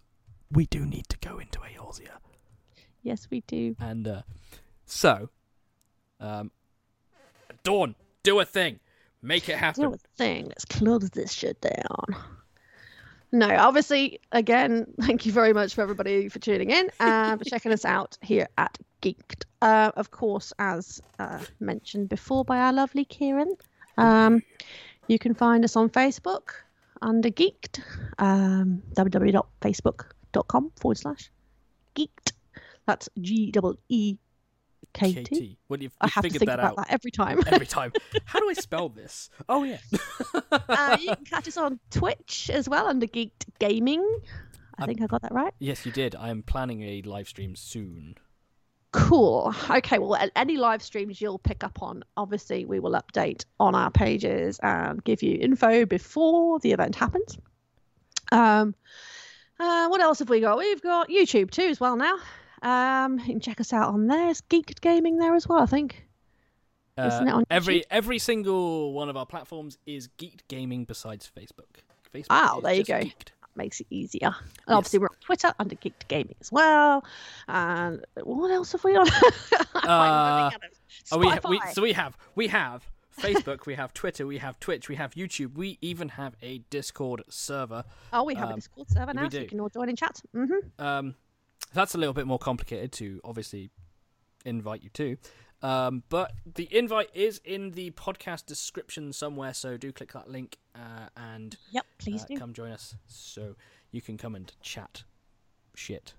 we 0.53 0.67
do 0.67 0.87
need 0.87 1.09
to 1.09 1.19
go 1.19 1.39
into 1.39 1.59
Eorzea, 1.59 2.19
yes, 3.07 3.29
we 3.31 3.41
do. 3.43 3.77
and 3.81 4.07
uh, 4.09 4.23
so, 4.85 5.31
um, 6.21 6.51
Dawn, 7.63 7.95
do 8.23 8.41
a 8.41 8.45
thing, 8.45 8.81
make 9.23 9.49
it 9.49 9.57
happen. 9.57 9.85
do 9.85 9.95
a 9.95 9.99
thing. 10.17 10.47
Let's 10.47 10.65
close 10.65 11.11
this 11.11 11.33
shit 11.33 11.61
down. 11.61 12.17
No, 13.33 13.49
obviously, 13.57 14.21
again, 14.33 14.87
thank 15.01 15.27
you 15.27 15.33
very 15.33 15.53
much 15.53 15.75
for 15.75 15.83
everybody 15.83 16.29
for 16.29 16.39
tuning 16.39 16.71
in 16.71 16.91
and 17.01 17.39
for 17.39 17.45
checking 17.45 17.73
us 17.73 17.85
out 17.97 18.17
here 18.23 18.49
at 18.59 18.79
Geekt. 19.03 19.45
Uh, 19.63 19.93
of 19.97 20.11
course, 20.11 20.53
as 20.59 21.01
uh, 21.19 21.41
mentioned 21.61 22.09
before 22.09 22.45
by 22.45 22.59
our 22.59 22.73
lovely 22.73 23.05
Kieran, 23.05 23.57
um, 23.99 24.43
you 25.09 25.19
can 25.19 25.35
find 25.35 25.65
us 25.65 25.77
on 25.77 25.91
Facebook 25.91 26.51
under 27.03 27.31
Geekt, 27.31 27.81
um, 28.19 28.83
www.facebook.com 28.95 30.73
forward 30.77 30.99
slash 30.99 31.31
Geekt. 31.95 32.33
That's 32.87 33.09
G 33.21 33.51
double 33.51 33.77
E 33.89 34.17
K 34.93 35.13
T. 35.25 35.55
KT. 35.55 35.59
Well, 35.69 35.81
you've, 35.83 35.93
I 36.01 36.09
have 36.09 36.23
to 36.23 36.29
figured 36.31 36.41
think 36.41 36.49
that 36.51 36.59
about 36.61 36.79
out 36.79 36.87
that 36.87 36.93
every 36.93 37.11
time. 37.11 37.41
every 37.47 37.67
time. 37.79 37.93
How 38.25 38.41
do 38.41 38.49
I 38.49 38.55
spell 38.55 38.89
this? 38.89 39.29
Oh 39.49 39.65
yeah. 39.65 39.79
uh, 40.53 40.97
you 41.01 41.15
can 41.15 41.25
catch 41.25 41.49
us 41.49 41.57
on 41.57 41.79
Twitch 41.91 42.51
as 42.53 42.69
well 42.69 42.87
under 42.87 43.07
Geekt 43.07 43.45
Gaming. 43.59 44.05
I 44.79 44.83
Um, 44.83 44.87
think 44.89 45.03
I 45.03 45.07
got 45.07 45.23
that 45.23 45.33
right. 45.33 45.53
yes, 45.59 45.85
you 45.87 45.93
did. 45.93 46.15
I 46.15 46.29
am 46.31 46.43
planning 46.43 46.83
a 46.83 47.03
live 47.03 47.29
stream 47.29 47.57
soon. 47.57 48.17
Cool. 48.93 49.55
Okay, 49.69 49.99
well, 49.99 50.17
any 50.37 50.57
live 50.57 50.83
streams 50.83 51.21
you'll 51.21 51.39
pick 51.39 51.63
up 51.65 51.83
on, 51.83 52.03
obviously, 52.17 52.65
we 52.65 52.81
will 52.81 52.93
update 52.93 53.45
on 53.61 53.75
our 53.75 53.91
pages 53.91 54.59
and 54.63 55.03
give 55.05 55.23
you 55.23 55.37
info 55.39 55.85
before 55.85 56.59
the 56.61 56.73
event 56.73 56.95
happens. 56.95 57.37
Um, 58.33 58.75
uh, 59.61 59.89
what 59.89 60.01
else 60.01 60.21
have 60.21 60.31
we 60.31 60.41
got? 60.41 60.57
We've 60.57 60.81
got 60.81 61.11
YouTube 61.11 61.51
too 61.51 61.65
as 61.65 61.79
well 61.81 61.97
now. 61.97 62.17
Um, 62.63 63.19
you 63.19 63.25
can 63.27 63.41
check 63.41 63.61
us 63.61 63.73
out 63.73 63.89
on 63.93 64.07
there. 64.07 64.31
It's 64.31 64.41
Geekt 64.43 64.81
Gaming 64.81 65.19
there 65.19 65.35
as 65.35 65.47
well, 65.49 65.61
I 65.61 65.67
think. 65.67 66.05
Isn't 66.99 67.29
it 67.29 67.31
Uh, 67.31 67.37
on 67.39 67.45
every 67.51 67.81
YouTube? 67.81 67.85
every 67.91 68.19
single 68.19 68.93
one 68.95 69.09
of 69.11 69.17
our 69.17 69.27
platforms 69.27 69.77
is 69.87 70.09
Geekt 70.19 70.41
Gaming 70.49 70.85
besides 70.85 71.31
Facebook. 71.37 71.83
Facebook 72.15 72.31
Wow, 72.31 72.61
there 72.63 72.73
you 72.75 72.85
go. 72.85 72.95
Geekt. 73.01 73.29
Makes 73.55 73.81
it 73.81 73.87
easier. 73.91 74.35
And 74.67 74.77
obviously, 74.77 74.99
we're 74.99 75.07
on 75.09 75.17
Twitter 75.21 75.53
under 75.59 75.77
Geekt 75.77 76.09
Gaming 76.09 76.37
as 76.43 76.53
well. 76.53 77.05
And 77.49 78.05
what 78.23 78.51
else 78.51 78.73
have 78.73 78.85
we 78.85 78.97
on? 78.97 79.07
Uh, 79.75 80.51
Oh, 81.13 81.19
we, 81.19 81.31
we 81.49 81.61
so 81.73 81.83
we 81.83 81.93
have 81.93 82.17
we 82.35 82.49
have 82.49 82.83
Facebook, 83.21 83.67
we 83.67 83.75
have 83.75 83.95
Twitter, 83.95 84.27
we 84.27 84.39
have 84.39 84.59
Twitch, 84.59 84.89
we 84.89 84.97
have 84.97 85.13
YouTube, 85.15 85.55
we 85.55 85.79
even 85.81 86.09
have 86.11 86.35
a 86.43 86.59
Discord 86.71 87.23
server. 87.29 87.85
oh, 88.13 88.25
we 88.25 88.35
have 88.35 88.49
a 88.49 88.53
um, 88.53 88.57
Discord 88.57 88.91
server 88.91 89.15
now, 89.15 89.29
so 89.29 89.39
you 89.39 89.47
can 89.47 89.61
all 89.61 89.69
join 89.69 89.89
in 89.89 89.97
chat. 89.97 90.21
hmm 90.33 90.53
Um, 90.79 91.15
that's 91.73 91.95
a 91.95 91.99
little 91.99 92.15
bit 92.15 92.27
more 92.27 92.39
complicated 92.39 92.93
to 92.93 93.21
obviously 93.25 93.71
invite 94.45 94.83
you 94.83 94.91
to. 94.91 95.17
Um, 95.63 96.03
but 96.11 96.33
the 96.55 96.69
invite 96.71 97.09
is 97.15 97.41
in 97.45 97.71
the 97.73 97.91
podcast 97.93 98.45
description 98.47 99.13
somewhere, 99.13 99.55
so 99.55 99.77
do 99.77 99.91
click 99.91 100.13
that 100.13 100.29
link 100.31 100.59
uh, 100.75 101.09
and 101.17 101.57
Yep, 101.73 101.87
please 101.99 102.23
uh, 102.23 102.27
do. 102.29 102.39
come 102.39 102.53
join 102.53 102.71
us 102.73 102.95
so 103.07 103.57
you 103.91 104.03
can 104.03 104.19
come 104.19 104.35
and 104.35 104.53
chat 104.61 105.03
shit. 105.75 106.13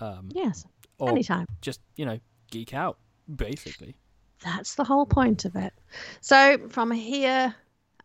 Um, 0.00 0.28
Yes, 0.32 0.64
anytime. 1.00 1.46
just, 1.60 1.80
you 1.96 2.06
know, 2.06 2.20
geek 2.50 2.74
out, 2.74 2.98
basically. 3.34 3.96
That's 4.44 4.76
the 4.76 4.84
whole 4.84 5.06
point 5.06 5.44
of 5.44 5.56
it. 5.56 5.72
So 6.20 6.58
from 6.68 6.90
here 6.92 7.54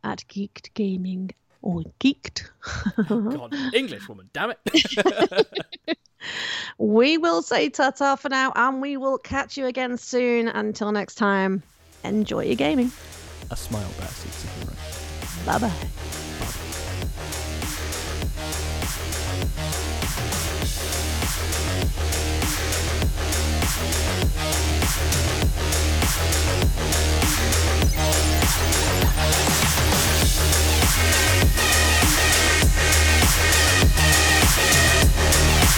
at 0.03 0.23
Geekt 0.29 0.73
Gaming 0.73 1.29
or 1.61 1.83
Geekt, 1.99 2.49
God, 3.07 3.53
English 3.73 4.09
woman, 4.09 4.29
damn 4.33 4.51
it. 4.51 4.57
we 6.77 7.17
will 7.17 7.41
say 7.41 7.69
ta 7.69 7.91
ta 7.91 8.15
for 8.15 8.29
now 8.29 8.51
and 8.55 8.81
we 8.81 8.97
will 8.97 9.17
catch 9.17 9.57
you 9.57 9.65
again 9.65 9.97
soon. 9.97 10.47
Until 10.47 10.91
next 10.91 11.15
time, 11.15 11.63
enjoy 12.03 12.45
your 12.45 12.55
gaming. 12.55 12.91
A 13.49 13.55
smile 13.55 13.91
back 13.99 14.11
Bye 15.45 15.57
bye. 15.57 15.87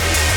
Yeah. 0.04 0.33